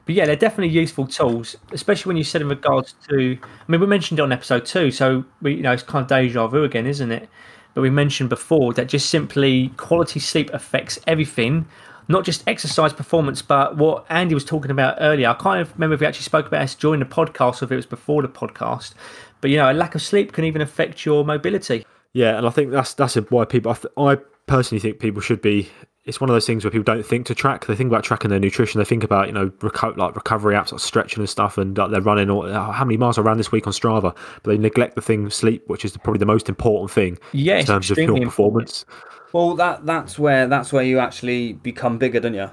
But 0.05 0.15
yeah, 0.15 0.25
they're 0.25 0.35
definitely 0.35 0.73
useful 0.73 1.05
tools, 1.05 1.55
especially 1.71 2.09
when 2.09 2.17
you 2.17 2.23
said 2.23 2.41
in 2.41 2.49
regards 2.49 2.95
to. 3.09 3.37
I 3.41 3.71
mean, 3.71 3.79
we 3.79 3.87
mentioned 3.87 4.19
it 4.19 4.23
on 4.23 4.31
episode 4.31 4.65
two, 4.65 4.89
so 4.91 5.23
we, 5.41 5.53
you 5.53 5.61
know, 5.61 5.71
it's 5.71 5.83
kind 5.83 6.03
of 6.03 6.09
deja 6.09 6.47
vu 6.47 6.63
again, 6.63 6.87
isn't 6.87 7.11
it? 7.11 7.29
But 7.73 7.81
we 7.81 7.89
mentioned 7.89 8.29
before 8.29 8.73
that 8.73 8.87
just 8.87 9.09
simply 9.09 9.69
quality 9.77 10.19
sleep 10.19 10.49
affects 10.53 10.99
everything, 11.07 11.65
not 12.07 12.25
just 12.25 12.43
exercise 12.47 12.93
performance, 12.93 13.41
but 13.41 13.77
what 13.77 14.05
Andy 14.09 14.33
was 14.33 14.43
talking 14.43 14.71
about 14.71 14.97
earlier. 14.99 15.29
I 15.29 15.33
can't 15.35 15.69
remember 15.73 15.93
if 15.93 16.01
we 16.01 16.05
actually 16.05 16.23
spoke 16.23 16.47
about 16.47 16.61
this 16.61 16.75
during 16.75 16.99
the 16.99 17.05
podcast 17.05 17.61
or 17.61 17.65
if 17.65 17.71
it 17.71 17.75
was 17.75 17.85
before 17.85 18.21
the 18.21 18.27
podcast. 18.27 18.93
But 19.39 19.49
you 19.51 19.57
know, 19.57 19.71
a 19.71 19.73
lack 19.73 19.95
of 19.95 20.01
sleep 20.01 20.33
can 20.33 20.43
even 20.43 20.61
affect 20.61 21.05
your 21.05 21.23
mobility. 21.23 21.85
Yeah, 22.13 22.37
and 22.37 22.45
I 22.45 22.49
think 22.49 22.71
that's 22.71 22.93
that's 22.93 23.15
why 23.15 23.45
people. 23.45 23.71
I, 23.71 23.75
th- 23.75 23.93
I 23.97 24.15
personally 24.45 24.79
think 24.79 24.99
people 24.99 25.21
should 25.21 25.41
be. 25.41 25.69
It's 26.05 26.19
one 26.19 26.31
of 26.31 26.33
those 26.33 26.47
things 26.47 26.63
where 26.63 26.71
people 26.71 26.83
don't 26.83 27.05
think 27.05 27.27
to 27.27 27.35
track. 27.35 27.67
They 27.67 27.75
think 27.75 27.87
about 27.87 28.03
tracking 28.03 28.31
their 28.31 28.39
nutrition. 28.39 28.79
They 28.79 28.85
think 28.85 29.03
about 29.03 29.27
you 29.27 29.33
know 29.33 29.49
reco- 29.59 29.95
like 29.97 30.15
recovery 30.15 30.55
apps 30.55 30.71
like 30.71 30.81
stretching 30.81 31.19
and 31.19 31.29
stuff, 31.29 31.59
and 31.59 31.77
like, 31.77 31.91
they're 31.91 32.01
running. 32.01 32.29
Or 32.31 32.47
oh, 32.47 32.51
uh, 32.51 32.71
how 32.71 32.83
many 32.85 32.97
miles 32.97 33.19
I 33.19 33.21
ran 33.21 33.37
this 33.37 33.51
week 33.51 33.67
on 33.67 33.73
Strava, 33.73 34.15
but 34.41 34.49
they 34.49 34.57
neglect 34.57 34.95
the 34.95 35.01
thing 35.01 35.29
sleep, 35.29 35.63
which 35.67 35.85
is 35.85 35.95
probably 35.97 36.17
the 36.17 36.25
most 36.25 36.49
important 36.49 36.89
thing 36.89 37.19
Yeah, 37.33 37.59
in 37.59 37.65
terms 37.67 37.91
of 37.91 37.97
your 37.97 38.05
extremely 38.05 38.21
important. 38.23 38.67
performance. 38.67 38.85
Well, 39.31 39.53
that 39.57 39.85
that's 39.85 40.17
where 40.17 40.47
that's 40.47 40.73
where 40.73 40.83
you 40.83 40.97
actually 40.97 41.53
become 41.53 41.99
bigger, 41.99 42.19
don't 42.19 42.33
you? 42.33 42.49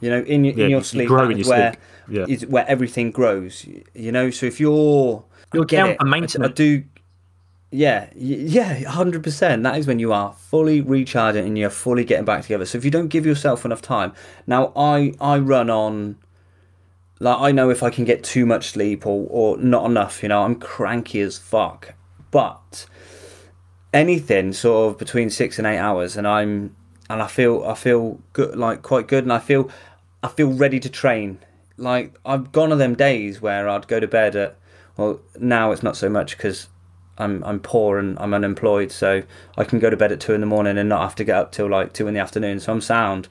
You 0.00 0.10
know, 0.10 0.20
in 0.22 0.44
your 0.44 0.54
Yeah, 0.54 0.64
in 0.64 0.70
your 0.72 0.82
sleep, 0.82 1.06
grow 1.06 1.26
that 1.26 1.30
in 1.30 1.38
your 1.38 1.48
where 1.48 1.72
sleep. 2.08 2.28
Yeah. 2.28 2.34
is 2.34 2.44
where 2.46 2.66
everything 2.66 3.12
grows. 3.12 3.64
You 3.94 4.10
know, 4.10 4.30
so 4.30 4.46
if 4.46 4.58
you're 4.58 5.24
You're 5.54 5.64
get 5.66 5.76
down 5.76 5.90
it, 5.90 5.98
for 6.00 6.06
I- 6.08 6.10
maintenance. 6.10 6.50
I 6.50 6.52
do. 6.54 6.82
Yeah, 7.74 8.10
yeah, 8.14 8.84
hundred 8.84 9.22
percent. 9.22 9.62
That 9.62 9.78
is 9.78 9.86
when 9.86 9.98
you 9.98 10.12
are 10.12 10.34
fully 10.34 10.82
recharging 10.82 11.46
and 11.46 11.56
you're 11.56 11.70
fully 11.70 12.04
getting 12.04 12.26
back 12.26 12.42
together. 12.42 12.66
So 12.66 12.76
if 12.76 12.84
you 12.84 12.90
don't 12.90 13.08
give 13.08 13.24
yourself 13.24 13.64
enough 13.64 13.80
time, 13.80 14.12
now 14.46 14.72
I 14.76 15.14
I 15.20 15.38
run 15.38 15.70
on. 15.70 16.18
Like 17.18 17.38
I 17.40 17.50
know 17.50 17.70
if 17.70 17.82
I 17.82 17.88
can 17.88 18.04
get 18.04 18.22
too 18.24 18.44
much 18.44 18.70
sleep 18.72 19.06
or 19.06 19.26
or 19.30 19.56
not 19.56 19.86
enough, 19.86 20.22
you 20.22 20.28
know, 20.28 20.42
I'm 20.42 20.56
cranky 20.56 21.20
as 21.22 21.38
fuck. 21.38 21.94
But 22.30 22.86
anything 23.94 24.52
sort 24.52 24.92
of 24.92 24.98
between 24.98 25.30
six 25.30 25.56
and 25.58 25.66
eight 25.66 25.78
hours, 25.78 26.16
and 26.18 26.26
I'm 26.28 26.76
and 27.08 27.22
I 27.22 27.26
feel 27.26 27.64
I 27.64 27.74
feel 27.74 28.20
good, 28.34 28.54
like 28.54 28.82
quite 28.82 29.08
good, 29.08 29.24
and 29.24 29.32
I 29.32 29.38
feel 29.38 29.70
I 30.22 30.28
feel 30.28 30.52
ready 30.52 30.78
to 30.80 30.90
train. 30.90 31.38
Like 31.78 32.18
I've 32.26 32.52
gone 32.52 32.70
on 32.70 32.76
them 32.76 32.94
days 32.96 33.40
where 33.40 33.66
I'd 33.66 33.88
go 33.88 33.98
to 33.98 34.06
bed 34.06 34.36
at 34.36 34.58
well 34.98 35.20
now 35.38 35.72
it's 35.72 35.82
not 35.82 35.96
so 35.96 36.10
much 36.10 36.36
because 36.36 36.68
I'm 37.22 37.42
I'm 37.44 37.60
poor 37.60 37.98
and 37.98 38.18
I'm 38.18 38.34
unemployed, 38.34 38.90
so 38.92 39.22
I 39.56 39.64
can 39.64 39.78
go 39.78 39.90
to 39.90 39.96
bed 39.96 40.12
at 40.12 40.20
two 40.20 40.34
in 40.34 40.40
the 40.40 40.46
morning 40.46 40.76
and 40.78 40.88
not 40.88 41.02
have 41.02 41.14
to 41.16 41.24
get 41.24 41.36
up 41.36 41.52
till 41.52 41.68
like 41.68 41.92
two 41.92 42.06
in 42.08 42.14
the 42.14 42.20
afternoon. 42.20 42.60
So 42.60 42.72
I'm 42.72 42.80
sound. 42.80 43.28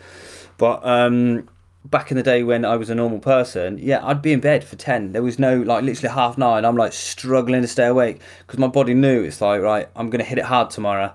But 0.58 0.86
um, 0.86 1.50
back 1.86 2.12
in 2.12 2.18
the 2.18 2.24
day 2.24 2.44
when 2.44 2.64
I 2.66 2.76
was 2.76 2.90
a 2.90 2.96
normal 2.96 3.20
person, 3.20 3.78
yeah, 3.80 4.06
I'd 4.06 4.22
be 4.22 4.32
in 4.34 4.40
bed 4.40 4.64
for 4.64 4.76
ten. 4.76 5.12
There 5.12 5.24
was 5.24 5.40
no 5.40 5.62
like 5.62 5.84
literally 5.84 6.14
half 6.14 6.38
nine. 6.38 6.66
I'm 6.66 6.78
like 6.78 6.94
struggling 6.94 7.62
to 7.62 7.68
stay 7.68 7.88
awake 7.88 8.22
because 8.46 8.60
my 8.60 8.68
body 8.68 8.94
knew 8.94 9.24
it's 9.24 9.42
like 9.42 9.62
right, 9.62 9.88
I'm 9.96 10.10
gonna 10.10 10.24
hit 10.24 10.38
it 10.38 10.46
hard 10.46 10.70
tomorrow. 10.70 11.14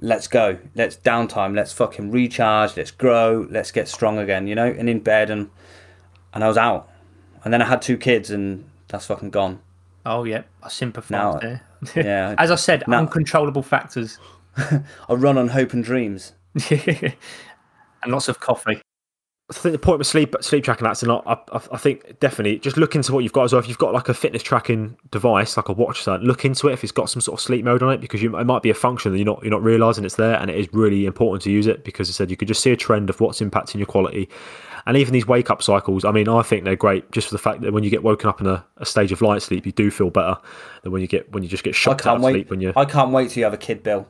Let's 0.00 0.26
go. 0.26 0.58
Let's 0.74 0.96
downtime. 0.96 1.54
Let's 1.54 1.72
fucking 1.72 2.10
recharge. 2.10 2.76
Let's 2.76 2.90
grow. 2.90 3.46
Let's 3.50 3.70
get 3.70 3.88
strong 3.88 4.18
again. 4.18 4.46
You 4.46 4.54
know, 4.54 4.66
and 4.66 4.88
in 4.88 5.00
bed 5.00 5.30
and 5.30 5.50
and 6.32 6.42
I 6.44 6.48
was 6.48 6.56
out. 6.56 6.88
And 7.44 7.52
then 7.52 7.60
I 7.62 7.66
had 7.66 7.82
two 7.82 7.96
kids 7.96 8.30
and 8.30 8.64
that's 8.88 9.06
fucking 9.06 9.30
gone. 9.30 9.60
Oh 10.06 10.24
yeah, 10.24 10.42
I 10.62 10.68
sympathise 10.68 11.10
Now- 11.10 11.38
there. 11.38 11.62
Yeah. 11.94 12.34
As 12.38 12.50
I 12.50 12.56
said, 12.56 12.84
Now- 12.86 12.98
uncontrollable 12.98 13.62
factors 13.62 14.18
I 14.56 15.14
run 15.14 15.38
on 15.38 15.48
hope 15.48 15.72
and 15.72 15.82
dreams. 15.82 16.32
and 16.70 17.14
lots 18.06 18.28
of 18.28 18.40
coffee. 18.40 18.80
I 19.50 19.52
think 19.52 19.74
the 19.74 19.78
point 19.78 19.98
with 19.98 20.06
sleep 20.06 20.34
sleep 20.40 20.64
tracking 20.64 20.84
that's 20.84 21.02
and 21.02 21.12
I, 21.12 21.20
I, 21.26 21.60
I 21.72 21.76
think 21.76 22.18
definitely 22.18 22.58
just 22.60 22.78
look 22.78 22.94
into 22.94 23.12
what 23.12 23.24
you've 23.24 23.34
got 23.34 23.44
as 23.44 23.52
well. 23.52 23.60
If 23.60 23.68
you've 23.68 23.76
got 23.76 23.92
like 23.92 24.08
a 24.08 24.14
fitness 24.14 24.42
tracking 24.42 24.96
device, 25.10 25.58
like 25.58 25.68
a 25.68 25.74
watch, 25.74 26.08
or 26.08 26.16
look 26.18 26.46
into 26.46 26.68
it 26.68 26.72
if 26.72 26.82
it's 26.82 26.92
got 26.92 27.10
some 27.10 27.20
sort 27.20 27.38
of 27.38 27.44
sleep 27.44 27.62
mode 27.62 27.82
on 27.82 27.92
it, 27.92 28.00
because 28.00 28.22
you, 28.22 28.34
it 28.38 28.44
might 28.44 28.62
be 28.62 28.70
a 28.70 28.74
function 28.74 29.12
that 29.12 29.18
you're 29.18 29.26
not 29.26 29.42
you're 29.42 29.50
not 29.50 29.62
realizing 29.62 30.06
it's 30.06 30.16
there, 30.16 30.36
and 30.40 30.50
it 30.50 30.56
is 30.56 30.66
really 30.72 31.04
important 31.04 31.42
to 31.42 31.50
use 31.50 31.66
it 31.66 31.84
because 31.84 32.08
I 32.08 32.12
said 32.12 32.30
you 32.30 32.38
could 32.38 32.48
just 32.48 32.62
see 32.62 32.70
a 32.70 32.76
trend 32.76 33.10
of 33.10 33.20
what's 33.20 33.40
impacting 33.40 33.74
your 33.74 33.86
quality, 33.86 34.30
and 34.86 34.96
even 34.96 35.12
these 35.12 35.26
wake 35.26 35.50
up 35.50 35.62
cycles. 35.62 36.04
I 36.04 36.10
mean, 36.10 36.28
I 36.28 36.42
think 36.42 36.64
they're 36.64 36.76
great 36.76 37.10
just 37.12 37.28
for 37.28 37.34
the 37.34 37.38
fact 37.38 37.62
that 37.62 37.72
when 37.72 37.84
you 37.84 37.90
get 37.90 38.02
woken 38.02 38.28
up 38.28 38.40
in 38.40 38.46
a, 38.46 38.64
a 38.78 38.86
stage 38.86 39.12
of 39.12 39.22
light 39.22 39.42
sleep, 39.42 39.66
you 39.66 39.72
do 39.72 39.90
feel 39.90 40.10
better 40.10 40.36
than 40.82 40.92
when 40.92 41.02
you 41.02 41.08
get 41.08 41.30
when 41.32 41.42
you 41.42 41.48
just 41.48 41.64
get 41.64 41.74
shocked 41.74 42.06
out 42.06 42.16
of 42.16 42.22
wait. 42.22 42.32
sleep 42.32 42.50
when 42.50 42.60
you. 42.60 42.72
I 42.76 42.84
can't 42.84 43.10
wait 43.10 43.30
till 43.30 43.40
you 43.40 43.44
have 43.44 43.54
a 43.54 43.58
kid, 43.58 43.82
Bill. 43.82 44.06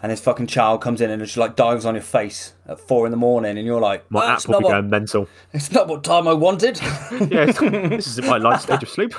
And 0.00 0.12
this 0.12 0.20
fucking 0.20 0.46
child 0.46 0.80
comes 0.80 1.00
in 1.00 1.10
and 1.10 1.20
just 1.20 1.36
like 1.36 1.56
dives 1.56 1.84
on 1.84 1.96
your 1.96 2.04
face 2.04 2.52
at 2.68 2.78
four 2.78 3.04
in 3.06 3.10
the 3.10 3.16
morning, 3.16 3.58
and 3.58 3.66
you're 3.66 3.80
like, 3.80 4.08
My 4.10 4.26
"That's 4.26 4.44
app 4.44 4.50
will 4.50 4.60
be 4.60 4.64
what, 4.64 4.70
going 4.70 4.90
mental. 4.90 5.28
it's 5.52 5.72
not 5.72 5.88
what 5.88 6.04
time 6.04 6.28
I 6.28 6.34
wanted. 6.34 6.80
Yeah, 7.28 7.46
this 7.46 8.06
is 8.06 8.22
my 8.22 8.36
light 8.38 8.60
stage 8.60 8.82
of 8.82 8.88
sleep. 8.88 9.12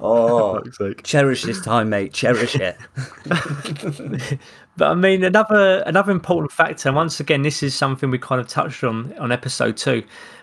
oh, 0.00 0.54
Fuck's 0.62 0.78
sake. 0.78 1.02
cherish 1.02 1.42
this 1.42 1.60
time, 1.62 1.90
mate. 1.90 2.14
Cherish 2.14 2.56
it. 2.56 2.78
But 4.80 4.92
I 4.92 4.94
mean, 4.94 5.22
another 5.24 5.80
another 5.80 6.10
important 6.10 6.52
factor. 6.52 6.88
And 6.88 6.96
once 6.96 7.20
again, 7.20 7.42
this 7.42 7.62
is 7.62 7.74
something 7.74 8.10
we 8.10 8.18
kind 8.18 8.40
of 8.40 8.48
touched 8.48 8.82
on 8.82 9.12
on 9.18 9.30
episode 9.30 9.76
two. 9.76 10.02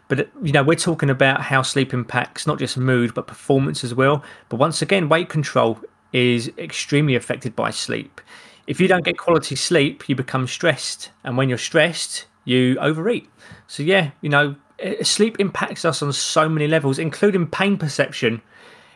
But 0.10 0.30
you 0.44 0.52
know, 0.52 0.62
we're 0.62 0.76
talking 0.76 1.10
about 1.10 1.42
how 1.42 1.64
sleep 1.64 1.92
impacts 1.92 2.46
not 2.46 2.60
just 2.60 2.78
mood 2.78 3.16
but 3.16 3.26
performance 3.26 3.84
as 3.84 3.96
well. 3.96 4.24
But 4.50 4.58
once 4.58 4.84
again, 4.84 5.10
weight 5.10 5.30
control 5.30 5.80
is 6.14 6.52
extremely 6.60 7.16
affected 7.16 7.56
by 7.56 7.72
sleep. 7.72 8.22
If 8.68 8.80
you 8.80 8.88
don't 8.88 9.04
get 9.04 9.18
quality 9.18 9.56
sleep, 9.56 10.08
you 10.08 10.14
become 10.14 10.46
stressed, 10.46 11.10
and 11.24 11.36
when 11.36 11.50
you're 11.50 11.58
stressed, 11.58 12.28
you 12.46 12.78
overeat. 12.78 13.28
So 13.66 13.82
yeah, 13.82 14.12
you 14.22 14.30
know, 14.30 14.56
sleep 15.02 15.40
impacts 15.40 15.84
us 15.84 16.04
on 16.04 16.14
so 16.14 16.48
many 16.48 16.68
levels, 16.68 17.00
including 17.00 17.48
pain 17.48 17.76
perception 17.76 18.44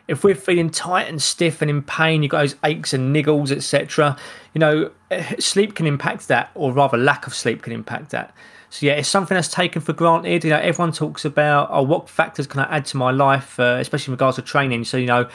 if 0.08 0.24
we're 0.24 0.34
feeling 0.34 0.70
tight 0.70 1.08
and 1.08 1.22
stiff 1.22 1.62
and 1.62 1.70
in 1.70 1.82
pain, 1.82 2.22
you've 2.22 2.30
got 2.30 2.40
those 2.40 2.56
aches 2.64 2.92
and 2.92 3.14
niggles, 3.14 3.50
etc. 3.50 4.16
You 4.54 4.58
know, 4.58 4.90
eh, 5.10 5.36
sleep 5.38 5.74
can 5.74 5.86
impact 5.86 6.28
that, 6.28 6.50
or 6.54 6.72
rather, 6.72 6.96
lack 6.96 7.26
of 7.26 7.34
sleep 7.34 7.62
can 7.62 7.72
impact 7.72 8.10
that. 8.10 8.34
So 8.70 8.86
yeah, 8.86 8.94
it's 8.94 9.08
something 9.08 9.34
that's 9.34 9.48
taken 9.48 9.82
for 9.82 9.92
granted. 9.92 10.44
You 10.44 10.50
know, 10.50 10.58
everyone 10.58 10.92
talks 10.92 11.24
about, 11.24 11.68
oh, 11.70 11.82
what 11.82 12.08
factors 12.08 12.46
can 12.46 12.60
I 12.60 12.76
add 12.76 12.86
to 12.86 12.96
my 12.96 13.10
life, 13.10 13.60
uh, 13.60 13.76
especially 13.78 14.12
in 14.12 14.14
regards 14.14 14.36
to 14.36 14.42
training. 14.42 14.84
So 14.84 14.96
you 14.96 15.06
know, 15.06 15.28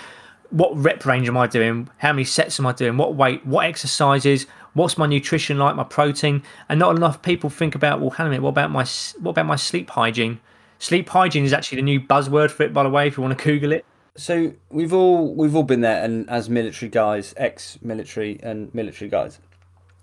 what 0.50 0.76
rep 0.76 1.06
range 1.06 1.28
am 1.28 1.38
I 1.38 1.48
doing? 1.48 1.90
How 1.98 2.14
many 2.14 2.24
sets 2.24 2.60
am 2.60 2.66
I 2.66 2.72
doing? 2.72 2.98
What 2.98 3.16
weight? 3.16 3.46
What 3.46 3.66
exercises? 3.66 4.48
What's 4.74 4.98
my 4.98 5.06
nutrition 5.06 5.58
like? 5.58 5.76
My 5.76 5.84
protein? 5.84 6.44
And 6.70 6.80
not 6.80 6.96
enough 6.96 7.22
people 7.22 7.50
think 7.50 7.76
about, 7.76 8.00
well, 8.00 8.12
hang 8.12 8.26
on 8.26 8.28
a 8.28 8.30
minute, 8.32 8.44
what 8.44 8.50
about 8.50 8.72
my 8.72 8.86
what 9.20 9.32
about 9.32 9.46
my 9.46 9.56
sleep 9.56 9.90
hygiene? 9.92 10.40
Sleep 10.80 11.10
hygiene 11.10 11.44
is 11.44 11.54
actually 11.54 11.78
the 11.78 11.82
new 11.84 12.00
buzzword 12.00 12.52
for 12.52 12.64
it, 12.64 12.74
by 12.74 12.84
the 12.84 12.90
way. 12.90 13.08
If 13.08 13.18
you 13.18 13.24
want 13.24 13.38
to 13.38 13.44
Google 13.44 13.72
it. 13.72 13.86
So 14.18 14.54
we've 14.70 14.94
all 14.94 15.34
we've 15.34 15.56
all 15.56 15.64
been 15.64 15.82
there, 15.82 16.04
and 16.04 16.30
as 16.30 16.50
military 16.50 16.90
guys, 16.90 17.34
ex-military 17.38 18.40
and 18.42 18.74
military 18.74 19.10
guys, 19.10 19.40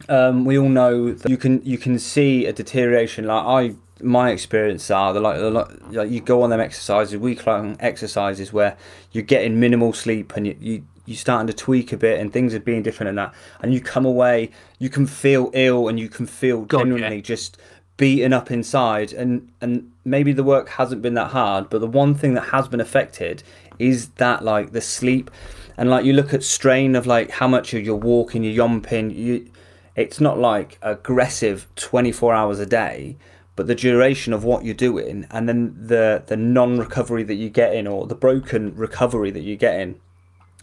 um, 0.09 0.45
we 0.45 0.57
all 0.59 0.69
know 0.69 1.13
that 1.13 1.29
you 1.29 1.37
can 1.37 1.61
you 1.65 1.79
can 1.79 1.99
see 1.99 2.47
a 2.47 2.53
deterioration. 2.53 3.27
Like 3.27 3.45
I, 3.45 3.75
my 4.01 4.31
experience 4.31 4.91
are 4.91 5.13
the 5.13 5.21
like, 5.21 5.39
the, 5.39 5.51
like 5.51 6.11
you 6.11 6.21
go 6.21 6.43
on 6.43 6.51
them 6.51 6.61
exercises, 6.61 7.19
week 7.19 7.47
long 7.47 7.77
exercises 7.81 8.53
where 8.53 8.77
you're 9.13 9.25
getting 9.25 9.61
minimal 9.61 9.93
sleep 9.93 10.35
and 10.37 10.47
you. 10.47 10.57
you 10.61 10.85
you're 11.07 11.17
starting 11.19 11.47
to 11.47 11.53
tweak 11.53 11.93
a 11.93 11.99
bit 11.99 12.19
and 12.19 12.33
things 12.33 12.55
are 12.55 12.61
being 12.61 12.83
different 12.83 13.11
and 13.11 13.19
that 13.19 13.35
and 13.61 13.75
you 13.75 13.81
come 13.81 14.07
away 14.07 14.51
you 14.79 14.89
can 14.89 15.07
feel 15.07 15.51
ill 15.53 15.87
and 15.87 16.01
you 16.01 16.09
can 16.09 16.25
feel 16.25 16.63
God, 16.63 16.79
yeah. 16.79 16.85
genuinely 16.85 17.21
just 17.21 17.59
beaten 17.97 18.33
up 18.33 18.51
inside 18.51 19.13
and 19.13 19.53
and 19.61 19.93
maybe 20.05 20.33
the 20.33 20.43
work 20.43 20.71
hasn't 20.71 21.03
been 21.03 21.15
that 21.15 21.31
hard 21.31 21.69
but 21.69 21.81
the 21.81 21.87
one 21.87 22.15
thing 22.15 22.35
that 22.35 22.49
has 22.49 22.69
been 22.69 22.81
affected 22.81 23.43
is 23.79 24.09
that 24.17 24.45
like 24.45 24.73
the 24.73 24.81
sleep? 24.81 25.31
And 25.77 25.91
like 25.91 26.05
you 26.05 26.13
look 26.13 26.33
at 26.33 26.43
strain 26.45 26.95
of 26.95 27.07
like 27.07 27.31
how 27.33 27.49
much 27.49 27.73
you're 27.73 27.97
walking 27.97 28.45
you're 28.45 28.69
yomping 28.69 29.15
you 29.15 29.51
it's 29.97 30.21
not 30.21 30.39
like 30.39 30.79
aggressive 30.83 31.69
24 31.77 32.35
hours 32.35 32.59
a 32.59 32.67
day, 32.67 33.17
but 33.55 33.69
the 33.69 33.75
duration 33.75 34.33
of 34.33 34.43
what 34.43 34.65
you're 34.65 34.75
doing 34.75 35.27
and 35.31 35.49
then 35.49 35.75
the, 35.79 36.23
the 36.27 36.37
non 36.37 36.79
recovery 36.79 37.23
that 37.23 37.35
you 37.35 37.49
get 37.49 37.75
in 37.75 37.87
or 37.87 38.07
the 38.07 38.15
broken 38.15 38.75
recovery 38.75 39.31
that 39.31 39.43
you 39.43 39.57
get 39.57 39.79
in 39.79 40.01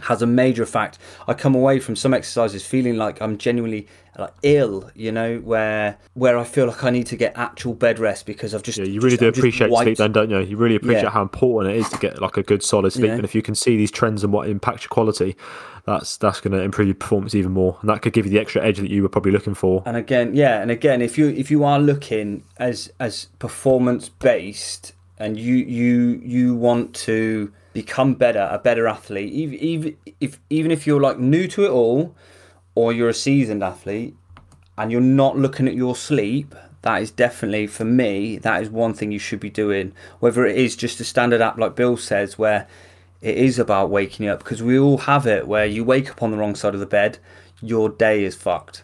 has 0.01 0.21
a 0.21 0.25
major 0.25 0.63
effect. 0.63 0.97
I 1.27 1.33
come 1.33 1.53
away 1.53 1.79
from 1.79 1.95
some 1.95 2.13
exercises 2.13 2.65
feeling 2.65 2.97
like 2.97 3.21
I'm 3.21 3.37
genuinely 3.37 3.87
like 4.17 4.33
ill, 4.43 4.89
you 4.95 5.11
know, 5.11 5.37
where 5.39 5.97
where 6.15 6.37
I 6.37 6.43
feel 6.43 6.65
like 6.67 6.83
I 6.83 6.89
need 6.89 7.05
to 7.07 7.15
get 7.15 7.33
actual 7.37 7.73
bed 7.73 7.97
rest 7.99 8.25
because 8.25 8.53
I've 8.55 8.63
just 8.63 8.77
Yeah, 8.77 8.85
you 8.85 8.99
really 8.99 9.11
just- 9.11 9.19
do 9.21 9.27
just 9.31 9.39
appreciate 9.39 9.71
sleep, 9.73 9.97
then, 9.97 10.11
don't 10.11 10.29
you? 10.29 10.39
You 10.39 10.57
really 10.57 10.75
appreciate 10.75 11.03
Yeah. 11.03 11.09
how 11.11 11.21
important 11.21 11.75
it 11.75 11.79
is 11.79 11.89
to 11.89 11.97
get 11.97 12.21
like 12.21 12.35
a 12.37 12.43
good 12.43 12.61
solid 12.63 12.91
sleep, 12.91 13.11
and 13.11 13.23
if 13.23 13.33
you 13.35 13.41
can 13.41 13.55
see 13.55 13.77
these 13.77 13.91
trends 13.91 14.23
and 14.23 14.33
what 14.33 14.49
impacts 14.49 14.83
your 14.83 14.89
quality, 14.89 15.35
that's 15.85 16.17
that's 16.17 16.41
going 16.41 16.51
to 16.53 16.61
improve 16.61 16.87
your 16.87 16.95
performance 16.95 17.35
even 17.35 17.51
more, 17.51 17.77
and 17.81 17.89
that 17.89 18.01
could 18.01 18.13
give 18.13 18.25
you 18.25 18.31
the 18.31 18.39
extra 18.39 18.63
edge 18.63 18.79
that 18.79 18.89
you 18.89 19.01
were 19.03 19.09
probably 19.09 19.31
looking 19.31 19.53
for. 19.53 19.81
And 19.85 19.95
again, 19.95 20.33
yeah, 20.35 20.61
and 20.61 20.71
again, 20.71 21.01
if 21.01 21.17
you 21.17 21.27
if 21.29 21.49
you 21.51 21.63
are 21.63 21.79
looking 21.79 22.43
as 22.57 22.91
as 22.99 23.27
performance 23.39 24.09
based, 24.09 24.93
and 25.19 25.39
you 25.39 25.55
you 25.55 26.21
you 26.23 26.55
want 26.55 26.93
to 26.95 27.51
become 27.73 28.13
better, 28.13 28.47
a 28.51 28.59
better 28.59 28.87
athlete, 28.87 29.31
even 29.31 29.97
if 30.19 30.39
even 30.49 30.71
if 30.71 30.85
you're 30.85 31.01
like 31.01 31.19
new 31.19 31.47
to 31.47 31.65
it 31.65 31.69
all, 31.69 32.15
or 32.75 32.93
you're 32.93 33.09
a 33.09 33.13
seasoned 33.13 33.63
athlete, 33.63 34.15
and 34.77 34.91
you're 34.91 35.01
not 35.01 35.37
looking 35.37 35.67
at 35.67 35.75
your 35.75 35.95
sleep, 35.95 36.55
that 36.81 37.01
is 37.01 37.11
definitely 37.11 37.67
for 37.67 37.85
me 37.85 38.37
that 38.37 38.61
is 38.61 38.69
one 38.69 38.93
thing 38.93 39.11
you 39.11 39.19
should 39.19 39.39
be 39.39 39.49
doing. 39.49 39.93
Whether 40.19 40.45
it 40.45 40.57
is 40.57 40.75
just 40.75 40.99
a 40.99 41.03
standard 41.03 41.41
app 41.41 41.57
like 41.57 41.75
Bill 41.75 41.97
says, 41.97 42.37
where 42.37 42.67
it 43.21 43.37
is 43.37 43.59
about 43.59 43.89
waking 43.89 44.25
you 44.25 44.31
up, 44.31 44.39
because 44.39 44.63
we 44.63 44.79
all 44.79 44.97
have 44.99 45.27
it, 45.27 45.47
where 45.47 45.65
you 45.65 45.83
wake 45.83 46.09
up 46.09 46.23
on 46.23 46.31
the 46.31 46.37
wrong 46.37 46.55
side 46.55 46.73
of 46.73 46.79
the 46.79 46.85
bed, 46.85 47.19
your 47.61 47.89
day 47.89 48.23
is 48.23 48.35
fucked. 48.35 48.83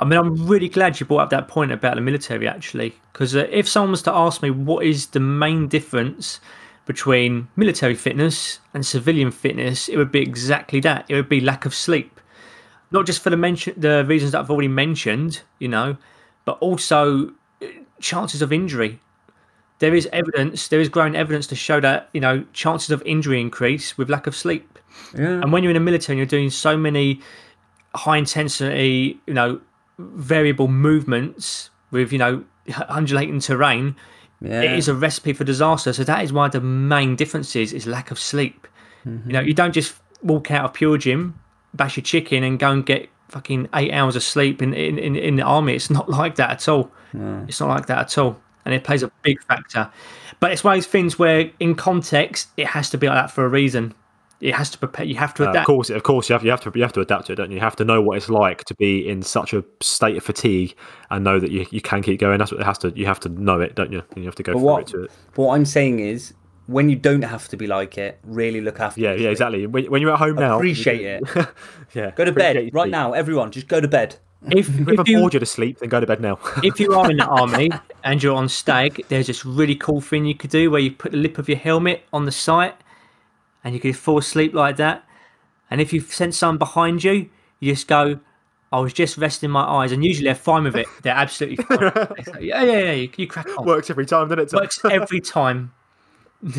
I 0.00 0.04
mean, 0.06 0.18
I'm 0.18 0.46
really 0.46 0.68
glad 0.68 0.98
you 0.98 1.04
brought 1.04 1.24
up 1.24 1.30
that 1.30 1.46
point 1.46 1.72
about 1.72 1.96
the 1.96 2.00
military, 2.00 2.48
actually, 2.48 2.94
because 3.12 3.36
uh, 3.36 3.46
if 3.50 3.68
someone 3.68 3.90
was 3.90 4.02
to 4.02 4.12
ask 4.12 4.42
me 4.42 4.50
what 4.50 4.84
is 4.84 5.08
the 5.08 5.20
main 5.20 5.68
difference 5.68 6.40
between 6.90 7.46
military 7.54 7.94
fitness 7.94 8.58
and 8.74 8.84
civilian 8.84 9.30
fitness, 9.30 9.88
it 9.88 9.96
would 9.96 10.10
be 10.10 10.20
exactly 10.20 10.80
that. 10.80 11.04
It 11.08 11.14
would 11.14 11.28
be 11.28 11.40
lack 11.40 11.64
of 11.64 11.72
sleep, 11.72 12.20
not 12.90 13.06
just 13.06 13.22
for 13.22 13.30
the 13.30 13.36
mention 13.36 13.74
the 13.76 14.04
reasons 14.04 14.32
that 14.32 14.40
I've 14.40 14.50
already 14.50 14.74
mentioned, 14.84 15.42
you 15.60 15.68
know, 15.68 15.96
but 16.44 16.58
also 16.58 17.28
uh, 17.62 17.66
chances 18.00 18.42
of 18.42 18.52
injury. 18.52 18.98
There 19.78 19.94
is 19.94 20.08
evidence, 20.12 20.66
there 20.66 20.80
is 20.80 20.88
growing 20.88 21.14
evidence 21.14 21.46
to 21.46 21.54
show 21.54 21.78
that 21.78 22.08
you 22.12 22.20
know 22.20 22.44
chances 22.54 22.90
of 22.90 23.02
injury 23.06 23.40
increase 23.40 23.96
with 23.96 24.10
lack 24.10 24.26
of 24.26 24.34
sleep. 24.34 24.76
Yeah. 25.16 25.40
And 25.42 25.52
when 25.52 25.62
you're 25.62 25.70
in 25.70 25.74
the 25.74 25.88
military 25.90 26.14
and 26.14 26.18
you're 26.18 26.26
doing 26.38 26.50
so 26.50 26.76
many 26.76 27.20
high 27.94 28.16
intensity, 28.16 29.20
you 29.28 29.34
know, 29.34 29.60
variable 29.98 30.66
movements 30.66 31.70
with, 31.92 32.10
you 32.10 32.18
know, 32.18 32.44
undulating 32.88 33.38
terrain, 33.38 33.94
Yeah. 34.42 34.62
it 34.62 34.78
is 34.78 34.88
a 34.88 34.94
recipe 34.94 35.32
for 35.32 35.44
disaster. 35.44 35.92
So 35.92 36.04
that 36.04 36.24
is 36.24 36.32
why 36.32 36.48
the 36.48 36.60
main 36.60 37.16
difference 37.16 37.54
is, 37.56 37.86
lack 37.86 38.10
of 38.10 38.18
sleep. 38.18 38.66
You 39.04 39.32
know, 39.32 39.40
you 39.40 39.54
don't 39.54 39.72
just 39.72 39.94
walk 40.22 40.50
out 40.50 40.64
of 40.66 40.72
PureGym, 40.74 41.32
bash 41.72 41.96
your 41.96 42.04
chicken 42.04 42.44
and 42.44 42.58
go 42.58 42.70
and 42.70 42.84
get 42.84 43.08
fucking 43.28 43.68
eight 43.74 43.92
hours 43.92 44.14
of 44.16 44.22
sleep 44.22 44.60
in, 44.60 44.74
in, 44.74 44.98
in, 44.98 45.16
in 45.16 45.36
the 45.36 45.42
army. 45.42 45.74
It's 45.74 45.88
not 45.90 46.08
like 46.20 46.34
that 46.36 46.50
at 46.50 46.68
all. 46.68 46.90
It's 47.48 47.60
not 47.60 47.68
like 47.70 47.86
that 47.86 47.98
at 47.98 48.18
all. 48.18 48.38
And 48.64 48.74
it 48.74 48.84
plays 48.84 49.02
a 49.02 49.10
big 49.22 49.42
factor. 49.44 49.90
But 50.38 50.52
it's 50.52 50.62
one 50.62 50.74
of 50.74 50.78
those 50.78 50.86
things 50.86 51.18
where, 51.18 51.50
in 51.60 51.74
context, 51.74 52.48
it 52.56 52.66
has 52.66 52.90
to 52.90 52.98
be 52.98 53.06
like 53.06 53.16
that 53.16 53.30
for 53.30 53.44
a 53.44 53.48
reason. 53.48 53.94
It 54.40 54.54
has 54.54 54.70
to 54.70 54.78
prepare. 54.78 55.04
You 55.04 55.16
have 55.16 55.34
to 55.34 55.42
Uh, 55.44 55.46
of 55.48 55.50
adapt. 55.54 55.66
course, 55.66 55.90
of 55.90 56.02
course, 56.02 56.28
you 56.28 56.32
have 56.34 56.44
you 56.44 56.50
have 56.50 56.60
to 56.62 56.72
you 56.74 56.82
have 56.82 56.92
to 56.94 57.00
adapt 57.00 57.26
to 57.26 57.32
it, 57.32 57.36
don't 57.36 57.50
you? 57.50 57.56
You 57.56 57.60
have 57.60 57.76
to 57.76 57.84
know 57.84 58.00
what 58.00 58.16
it's 58.16 58.28
like 58.30 58.64
to 58.64 58.74
be 58.74 59.06
in 59.08 59.22
such 59.22 59.52
a 59.52 59.62
state 59.80 60.16
of 60.16 60.22
fatigue 60.22 60.74
and 61.10 61.22
know 61.24 61.38
that 61.38 61.50
you, 61.50 61.66
you 61.70 61.80
can 61.82 62.02
keep 62.02 62.18
going. 62.20 62.38
That's 62.38 62.50
what 62.52 62.60
it 62.60 62.64
has 62.64 62.78
to. 62.78 62.92
You 62.96 63.06
have 63.06 63.20
to 63.20 63.28
know 63.28 63.60
it, 63.60 63.74
don't 63.74 63.92
you? 63.92 64.02
And 64.14 64.18
you 64.18 64.24
have 64.24 64.34
to 64.36 64.42
go 64.42 64.52
But 64.54 64.58
through 64.58 64.66
what, 64.68 64.80
it 64.82 64.86
to 64.88 65.02
it. 65.04 65.10
But 65.34 65.42
what 65.42 65.54
I'm 65.56 65.66
saying 65.66 66.00
is, 66.00 66.32
when 66.66 66.88
you 66.88 66.96
don't 66.96 67.22
have 67.22 67.48
to 67.48 67.56
be 67.56 67.66
like 67.66 67.98
it, 67.98 68.18
really 68.24 68.60
look 68.60 68.80
after. 68.80 69.00
Yeah, 69.00 69.12
yeah, 69.14 69.28
exactly. 69.28 69.66
When, 69.66 69.84
when 69.90 70.00
you're 70.00 70.12
at 70.12 70.18
home 70.18 70.36
now, 70.36 70.56
Appreciate 70.56 71.00
it. 71.02 71.22
yeah, 71.94 72.10
Go 72.12 72.24
to 72.24 72.32
bed 72.32 72.70
right 72.72 72.90
now, 72.90 73.12
everyone. 73.12 73.50
Just 73.50 73.68
go 73.68 73.80
to 73.80 73.88
bed. 73.88 74.16
If, 74.50 74.68
If 74.80 74.88
if 74.88 75.00
I've 75.00 75.08
you 75.08 75.18
bored 75.18 75.34
you 75.34 75.40
to 75.40 75.44
sleep, 75.46 75.80
then 75.80 75.90
go 75.90 76.00
to 76.00 76.06
bed 76.06 76.20
now. 76.22 76.38
if 76.62 76.80
you 76.80 76.94
are 76.94 77.10
in 77.10 77.18
the 77.18 77.26
army 77.26 77.70
and 78.04 78.22
you're 78.22 78.34
on 78.36 78.48
stag, 78.48 79.04
there's 79.08 79.26
this 79.26 79.44
really 79.44 79.74
cool 79.74 80.00
thing 80.00 80.24
you 80.24 80.34
could 80.34 80.48
do 80.50 80.70
where 80.70 80.80
you 80.80 80.92
put 80.92 81.12
the 81.12 81.18
lip 81.18 81.36
of 81.36 81.46
your 81.46 81.58
helmet 81.58 82.04
on 82.14 82.24
the 82.24 82.32
sight 82.32 82.74
and 83.64 83.74
you 83.74 83.80
could 83.80 83.96
fall 83.96 84.18
asleep 84.18 84.54
like 84.54 84.76
that. 84.76 85.04
And 85.70 85.80
if 85.80 85.92
you 85.92 86.00
sense 86.00 86.36
someone 86.36 86.58
behind 86.58 87.04
you, 87.04 87.30
you 87.60 87.72
just 87.72 87.86
go, 87.86 88.20
I 88.72 88.80
was 88.80 88.92
just 88.92 89.18
resting 89.18 89.50
my 89.50 89.62
eyes. 89.62 89.92
And 89.92 90.04
usually 90.04 90.24
they're 90.24 90.34
fine 90.34 90.64
with 90.64 90.76
it. 90.76 90.86
They're 91.02 91.14
absolutely 91.14 91.64
fine. 91.64 91.92
They 92.16 92.22
say, 92.22 92.40
yeah, 92.40 92.62
yeah, 92.62 92.78
yeah, 92.78 92.92
you, 92.92 93.10
you 93.16 93.26
crack 93.26 93.46
on. 93.58 93.66
Works 93.66 93.90
every 93.90 94.06
time, 94.06 94.28
doesn't 94.28 94.52
it? 94.52 94.52
Works 94.52 94.80
every 94.84 95.20
time. 95.20 95.72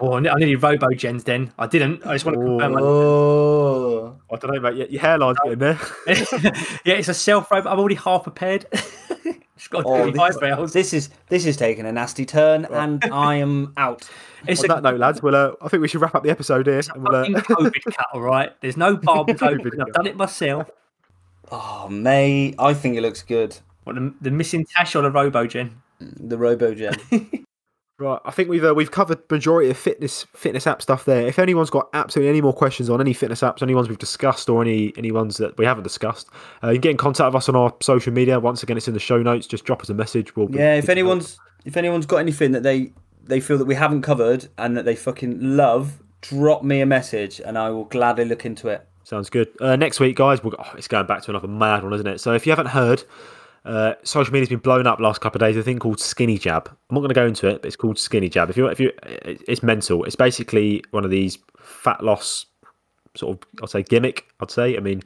oh, 0.00 0.16
I 0.16 0.20
nearly 0.20 0.54
robo 0.54 0.90
gens 0.90 1.24
then. 1.24 1.52
I 1.58 1.66
didn't. 1.66 2.06
I 2.06 2.12
just 2.14 2.24
want 2.24 2.38
to 2.38 2.44
confirm. 2.44 2.76
Oh. 2.78 4.16
I 4.32 4.36
don't 4.36 4.54
know, 4.54 4.60
mate. 4.60 4.76
Your, 4.76 4.86
your 4.86 5.02
hairline's 5.02 5.38
getting 5.42 5.58
there. 5.58 5.78
yeah, 6.84 6.94
it's 6.94 7.08
a 7.08 7.14
self 7.14 7.50
rope. 7.50 7.66
I'm 7.66 7.78
already 7.78 7.96
half 7.96 8.22
prepared. 8.22 8.66
just 9.56 9.70
got 9.70 9.82
to 9.82 9.88
Oh, 9.88 10.04
do 10.04 10.12
this, 10.12 10.36
five 10.36 10.72
this 10.72 10.92
is 10.92 11.10
this 11.28 11.46
is 11.46 11.56
taking 11.56 11.84
a 11.84 11.92
nasty 11.92 12.24
turn, 12.24 12.64
and 12.66 13.04
I 13.06 13.36
am 13.36 13.72
out. 13.76 14.08
It's 14.46 14.60
On 14.60 14.70
a 14.70 14.74
that 14.74 14.82
note, 14.82 15.00
lads, 15.00 15.22
well, 15.22 15.34
uh, 15.34 15.52
I 15.62 15.68
think 15.68 15.80
we 15.80 15.88
should 15.88 16.00
wrap 16.00 16.14
up 16.14 16.22
the 16.22 16.30
episode 16.30 16.66
here. 16.66 16.80
And 16.94 17.02
we'll, 17.02 17.14
uh, 17.14 17.24
COVID 17.26 17.84
cut, 17.84 18.06
all 18.12 18.20
right? 18.20 18.52
There's 18.60 18.76
no 18.76 18.96
barbers 18.96 19.42
open. 19.42 19.58
COVID 19.60 19.86
I've 19.86 19.94
done 19.94 20.06
it 20.06 20.16
myself. 20.16 20.70
Oh, 21.50 21.88
mate, 21.88 22.54
I 22.58 22.74
think 22.74 22.96
it 22.96 23.02
looks 23.02 23.22
good. 23.22 23.56
What, 23.84 23.96
the, 23.96 24.14
the 24.20 24.30
missing 24.30 24.64
tash 24.64 24.94
or 24.94 25.02
the 25.02 25.10
RoboGen? 25.10 25.70
The 26.00 26.36
RoboGen. 26.36 27.44
Right, 27.96 28.20
I 28.24 28.32
think 28.32 28.48
we've 28.48 28.64
uh, 28.64 28.74
we've 28.74 28.90
covered 28.90 29.20
majority 29.30 29.70
of 29.70 29.76
fitness 29.76 30.26
fitness 30.34 30.66
app 30.66 30.82
stuff 30.82 31.04
there. 31.04 31.28
If 31.28 31.38
anyone's 31.38 31.70
got 31.70 31.90
absolutely 31.94 32.28
any 32.28 32.40
more 32.40 32.52
questions 32.52 32.90
on 32.90 33.00
any 33.00 33.12
fitness 33.12 33.40
apps, 33.40 33.62
any 33.62 33.72
ones 33.72 33.88
we've 33.88 33.98
discussed 33.98 34.48
or 34.48 34.60
any 34.60 34.92
any 34.96 35.12
ones 35.12 35.36
that 35.36 35.56
we 35.58 35.64
haven't 35.64 35.84
discussed, 35.84 36.28
uh, 36.64 36.70
you 36.70 36.74
can 36.74 36.80
get 36.80 36.90
in 36.90 36.96
contact 36.96 37.28
with 37.28 37.36
us 37.36 37.48
on 37.48 37.54
our 37.54 37.72
social 37.80 38.12
media. 38.12 38.40
Once 38.40 38.64
again, 38.64 38.76
it's 38.76 38.88
in 38.88 38.94
the 38.94 39.00
show 39.00 39.22
notes. 39.22 39.46
Just 39.46 39.64
drop 39.64 39.80
us 39.80 39.90
a 39.90 39.94
message. 39.94 40.34
We'll 40.34 40.50
yeah, 40.50 40.74
if 40.74 40.88
anyone's 40.88 41.38
if 41.64 41.76
anyone's 41.76 42.04
got 42.04 42.16
anything 42.16 42.50
that 42.50 42.64
they 42.64 42.92
they 43.26 43.40
feel 43.40 43.58
that 43.58 43.64
we 43.66 43.74
haven't 43.74 44.02
covered 44.02 44.48
and 44.58 44.76
that 44.76 44.84
they 44.84 44.96
fucking 44.96 45.56
love, 45.56 46.02
drop 46.20 46.62
me 46.62 46.80
a 46.80 46.86
message, 46.86 47.40
and 47.40 47.58
I 47.58 47.70
will 47.70 47.84
gladly 47.84 48.24
look 48.24 48.44
into 48.44 48.68
it. 48.68 48.86
Sounds 49.04 49.28
good. 49.28 49.48
Uh, 49.60 49.76
next 49.76 50.00
week, 50.00 50.16
guys, 50.16 50.42
we'll, 50.42 50.54
oh, 50.58 50.72
it's 50.76 50.88
going 50.88 51.06
back 51.06 51.22
to 51.22 51.30
another 51.30 51.48
mad 51.48 51.82
one, 51.82 51.92
isn't 51.92 52.06
it? 52.06 52.20
So 52.20 52.32
if 52.32 52.46
you 52.46 52.52
haven't 52.52 52.68
heard, 52.68 53.04
uh, 53.64 53.94
social 54.02 54.32
media's 54.32 54.48
been 54.48 54.58
blown 54.58 54.86
up 54.86 54.98
last 55.00 55.20
couple 55.20 55.42
of 55.42 55.46
days. 55.46 55.56
A 55.56 55.62
thing 55.62 55.78
called 55.78 56.00
Skinny 56.00 56.38
Jab. 56.38 56.68
I'm 56.68 56.94
not 56.94 57.00
going 57.00 57.08
to 57.10 57.14
go 57.14 57.26
into 57.26 57.48
it, 57.48 57.62
but 57.62 57.66
it's 57.66 57.76
called 57.76 57.98
Skinny 57.98 58.28
Jab. 58.28 58.48
If 58.50 58.56
you, 58.56 58.66
if 58.66 58.80
you, 58.80 58.92
it's 59.02 59.62
mental. 59.62 60.04
It's 60.04 60.16
basically 60.16 60.82
one 60.90 61.04
of 61.04 61.10
these 61.10 61.38
fat 61.58 62.02
loss 62.02 62.46
sort 63.14 63.36
of, 63.36 63.48
I'd 63.62 63.70
say 63.70 63.82
gimmick. 63.82 64.26
I'd 64.40 64.50
say. 64.50 64.76
I 64.76 64.80
mean, 64.80 65.02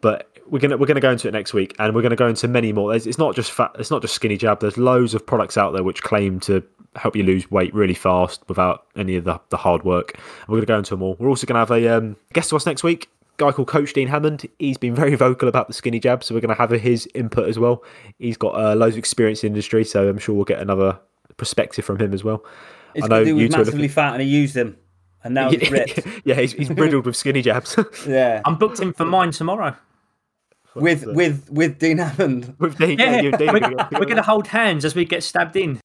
but 0.00 0.28
we're 0.46 0.58
gonna 0.58 0.76
we're 0.76 0.86
gonna 0.86 1.00
go 1.00 1.12
into 1.12 1.28
it 1.28 1.32
next 1.32 1.54
week, 1.54 1.74
and 1.78 1.94
we're 1.94 2.02
gonna 2.02 2.16
go 2.16 2.26
into 2.26 2.48
many 2.48 2.72
more. 2.72 2.94
It's, 2.94 3.06
it's 3.06 3.18
not 3.18 3.34
just 3.34 3.50
fat. 3.52 3.72
It's 3.78 3.90
not 3.90 4.02
just 4.02 4.14
Skinny 4.14 4.36
Jab. 4.36 4.60
There's 4.60 4.78
loads 4.78 5.14
of 5.14 5.24
products 5.24 5.56
out 5.56 5.72
there 5.72 5.84
which 5.84 6.02
claim 6.02 6.40
to 6.40 6.62
help 6.96 7.14
you 7.16 7.22
lose 7.22 7.50
weight 7.50 7.72
really 7.74 7.94
fast 7.94 8.42
without 8.48 8.86
any 8.96 9.16
of 9.16 9.24
the, 9.24 9.40
the 9.50 9.56
hard 9.56 9.84
work. 9.84 10.14
And 10.14 10.48
we're 10.48 10.58
gonna 10.58 10.66
go 10.66 10.78
into 10.78 10.90
them 10.90 11.02
all. 11.02 11.16
We're 11.18 11.28
also 11.28 11.46
gonna 11.46 11.60
have 11.60 11.70
a 11.70 11.88
um, 11.96 12.16
guest 12.32 12.50
to 12.50 12.56
us 12.56 12.66
next 12.66 12.82
week 12.82 13.08
guy 13.40 13.50
called 13.50 13.68
Coach 13.68 13.94
Dean 13.94 14.06
Hammond. 14.06 14.46
He's 14.58 14.76
been 14.76 14.94
very 14.94 15.14
vocal 15.26 15.48
about 15.48 15.66
the 15.66 15.72
skinny 15.72 15.98
jab, 15.98 16.22
so 16.22 16.34
we're 16.34 16.42
going 16.42 16.54
to 16.54 16.60
have 16.60 16.70
his 16.70 17.08
input 17.14 17.48
as 17.48 17.58
well. 17.58 17.82
He's 18.18 18.36
got 18.36 18.54
uh, 18.54 18.74
loads 18.74 18.94
of 18.94 18.98
experience 18.98 19.42
in 19.42 19.48
the 19.48 19.56
industry, 19.56 19.84
so 19.84 20.08
I'm 20.08 20.18
sure 20.18 20.34
we'll 20.34 20.44
get 20.44 20.60
another 20.60 21.00
perspective 21.38 21.84
from 21.84 21.98
him 21.98 22.12
as 22.12 22.22
well. 22.22 22.44
It's 22.94 23.04
I 23.04 23.08
know 23.08 23.16
got 23.16 23.18
to 23.20 23.24
do 23.24 23.36
you 23.38 23.48
with 23.48 23.56
massively 23.56 23.88
fat, 23.88 24.12
and 24.12 24.22
he 24.22 24.28
used 24.28 24.54
them, 24.54 24.76
and 25.24 25.34
now 25.34 25.50
he's 25.50 25.70
ripped. 25.70 26.00
yeah, 26.24 26.34
he's, 26.34 26.52
he's 26.52 26.68
riddled 26.70 27.06
with 27.06 27.16
skinny 27.16 27.40
jabs. 27.40 27.76
yeah, 28.06 28.42
I'm 28.44 28.56
booked 28.56 28.80
in 28.80 28.92
for 28.92 29.06
mine 29.06 29.30
tomorrow. 29.30 29.74
with 30.74 31.06
with 31.06 31.48
with 31.50 31.78
Dean 31.78 31.98
Hammond. 31.98 32.54
with 32.58 32.76
Dean, 32.76 32.98
yeah, 32.98 33.22
Yeah, 33.22 33.36
Dean. 33.38 33.52
we're, 33.54 33.60
we're 33.92 34.04
going 34.04 34.16
to 34.16 34.22
hold 34.22 34.48
hands 34.48 34.84
as 34.84 34.94
we 34.94 35.06
get 35.06 35.22
stabbed 35.22 35.56
in. 35.56 35.80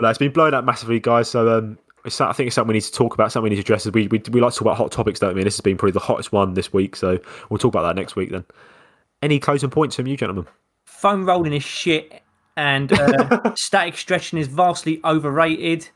But 0.00 0.08
it's 0.08 0.18
been 0.18 0.32
blown 0.32 0.54
up 0.54 0.64
massively, 0.64 0.98
guys. 0.98 1.28
So 1.28 1.58
um, 1.58 1.78
it's, 2.04 2.20
I 2.20 2.32
think 2.32 2.48
it's 2.48 2.54
something 2.54 2.68
we 2.68 2.74
need 2.74 2.82
to 2.82 2.92
talk 2.92 3.14
about, 3.14 3.30
something 3.30 3.50
we 3.50 3.50
need 3.50 3.62
to 3.62 3.62
address. 3.62 3.86
We, 3.86 4.08
we, 4.08 4.22
we 4.30 4.40
like 4.40 4.52
to 4.52 4.58
talk 4.58 4.62
about 4.62 4.76
hot 4.76 4.90
topics, 4.90 5.20
don't 5.20 5.34
we? 5.34 5.42
And 5.42 5.46
this 5.46 5.56
has 5.56 5.60
been 5.60 5.76
probably 5.76 5.92
the 5.92 6.00
hottest 6.00 6.32
one 6.32 6.54
this 6.54 6.72
week, 6.72 6.96
so 6.96 7.18
we'll 7.48 7.58
talk 7.58 7.74
about 7.74 7.82
that 7.82 7.96
next 7.96 8.16
week 8.16 8.30
then. 8.30 8.44
Any 9.22 9.38
closing 9.38 9.70
points 9.70 9.96
from 9.96 10.06
you, 10.06 10.16
gentlemen? 10.16 10.46
Foam 10.86 11.26
rolling 11.26 11.52
is 11.52 11.62
shit, 11.62 12.22
and 12.56 12.90
uh, 12.92 13.52
static 13.56 13.96
stretching 13.96 14.38
is 14.38 14.48
vastly 14.48 15.00
overrated. 15.04 15.88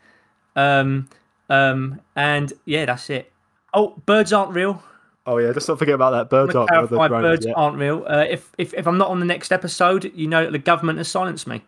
Um, 0.55 1.09
um, 1.49 2.01
and 2.15 2.53
yeah, 2.67 2.85
that's 2.85 3.09
it. 3.09 3.33
Oh, 3.73 3.95
birds 4.05 4.33
aren't 4.33 4.53
real. 4.53 4.83
Oh 5.27 5.39
yeah, 5.39 5.49
let's 5.49 5.67
not 5.67 5.79
forget 5.79 5.95
about 5.95 6.11
that. 6.11 6.29
Birds 6.29 6.55
aren't 6.55 6.71
real, 6.71 6.83
the 6.83 6.97
clarify, 6.97 7.09
drones, 7.09 7.23
birds 7.23 7.47
yeah. 7.47 7.53
aren't 7.55 7.79
real. 7.79 8.05
Uh, 8.07 8.27
if, 8.29 8.53
if 8.59 8.75
if 8.75 8.87
I'm 8.87 8.99
not 8.99 9.09
on 9.09 9.21
the 9.21 9.27
next 9.27 9.53
episode, 9.53 10.13
you 10.15 10.29
know 10.29 10.45
that 10.45 10.51
the 10.51 10.59
government 10.59 10.99
has 10.99 11.09
silenced 11.09 11.47
me. 11.47 11.63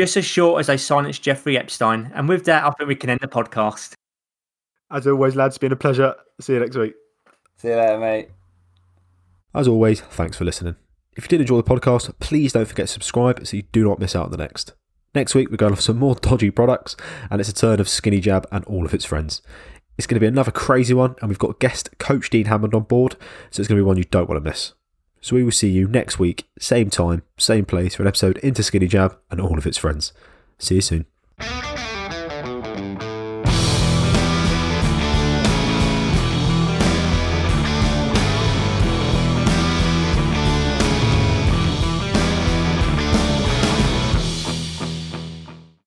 Just 0.00 0.16
as 0.16 0.24
short 0.24 0.60
as 0.60 0.68
they 0.68 0.78
silenced 0.78 1.20
Jeffrey 1.20 1.58
Epstein. 1.58 2.10
And 2.14 2.26
with 2.26 2.46
that, 2.46 2.64
I 2.64 2.70
think 2.70 2.88
we 2.88 2.96
can 2.96 3.10
end 3.10 3.20
the 3.20 3.28
podcast. 3.28 3.92
As 4.90 5.06
always, 5.06 5.36
lads, 5.36 5.52
it's 5.52 5.58
been 5.58 5.72
a 5.72 5.76
pleasure. 5.76 6.14
See 6.40 6.54
you 6.54 6.60
next 6.60 6.74
week. 6.74 6.94
See 7.58 7.68
you 7.68 7.76
later, 7.76 7.98
mate. 7.98 8.30
As 9.54 9.68
always, 9.68 10.00
thanks 10.00 10.38
for 10.38 10.46
listening. 10.46 10.76
If 11.18 11.24
you 11.24 11.28
did 11.28 11.42
enjoy 11.42 11.58
the 11.58 11.64
podcast, 11.64 12.18
please 12.18 12.54
don't 12.54 12.64
forget 12.64 12.86
to 12.86 12.92
subscribe 12.94 13.46
so 13.46 13.58
you 13.58 13.64
do 13.72 13.84
not 13.84 13.98
miss 13.98 14.16
out 14.16 14.24
on 14.24 14.30
the 14.30 14.38
next. 14.38 14.72
Next 15.14 15.34
week, 15.34 15.50
we're 15.50 15.58
going 15.58 15.72
off 15.72 15.82
some 15.82 15.98
more 15.98 16.14
dodgy 16.14 16.50
products, 16.50 16.96
and 17.30 17.38
it's 17.38 17.50
a 17.50 17.54
turn 17.54 17.78
of 17.78 17.86
Skinny 17.86 18.20
Jab 18.20 18.46
and 18.50 18.64
all 18.64 18.86
of 18.86 18.94
its 18.94 19.04
friends. 19.04 19.42
It's 19.98 20.06
going 20.06 20.16
to 20.16 20.20
be 20.20 20.26
another 20.26 20.50
crazy 20.50 20.94
one, 20.94 21.14
and 21.20 21.28
we've 21.28 21.38
got 21.38 21.60
guest 21.60 21.90
coach 21.98 22.30
Dean 22.30 22.46
Hammond 22.46 22.72
on 22.74 22.84
board, 22.84 23.16
so 23.50 23.60
it's 23.60 23.68
going 23.68 23.76
to 23.76 23.82
be 23.82 23.86
one 23.86 23.98
you 23.98 24.04
don't 24.04 24.30
want 24.30 24.42
to 24.42 24.50
miss. 24.50 24.72
So 25.20 25.36
we 25.36 25.44
will 25.44 25.52
see 25.52 25.68
you 25.68 25.86
next 25.86 26.18
week, 26.18 26.48
same 26.58 26.90
time, 26.90 27.22
same 27.36 27.64
place, 27.66 27.94
for 27.94 28.02
an 28.02 28.08
episode 28.08 28.38
into 28.38 28.62
Skinny 28.62 28.86
Jab 28.86 29.18
and 29.30 29.40
all 29.40 29.58
of 29.58 29.66
its 29.66 29.78
friends. 29.78 30.12
See 30.58 30.76
you 30.76 30.80
soon. 30.80 31.06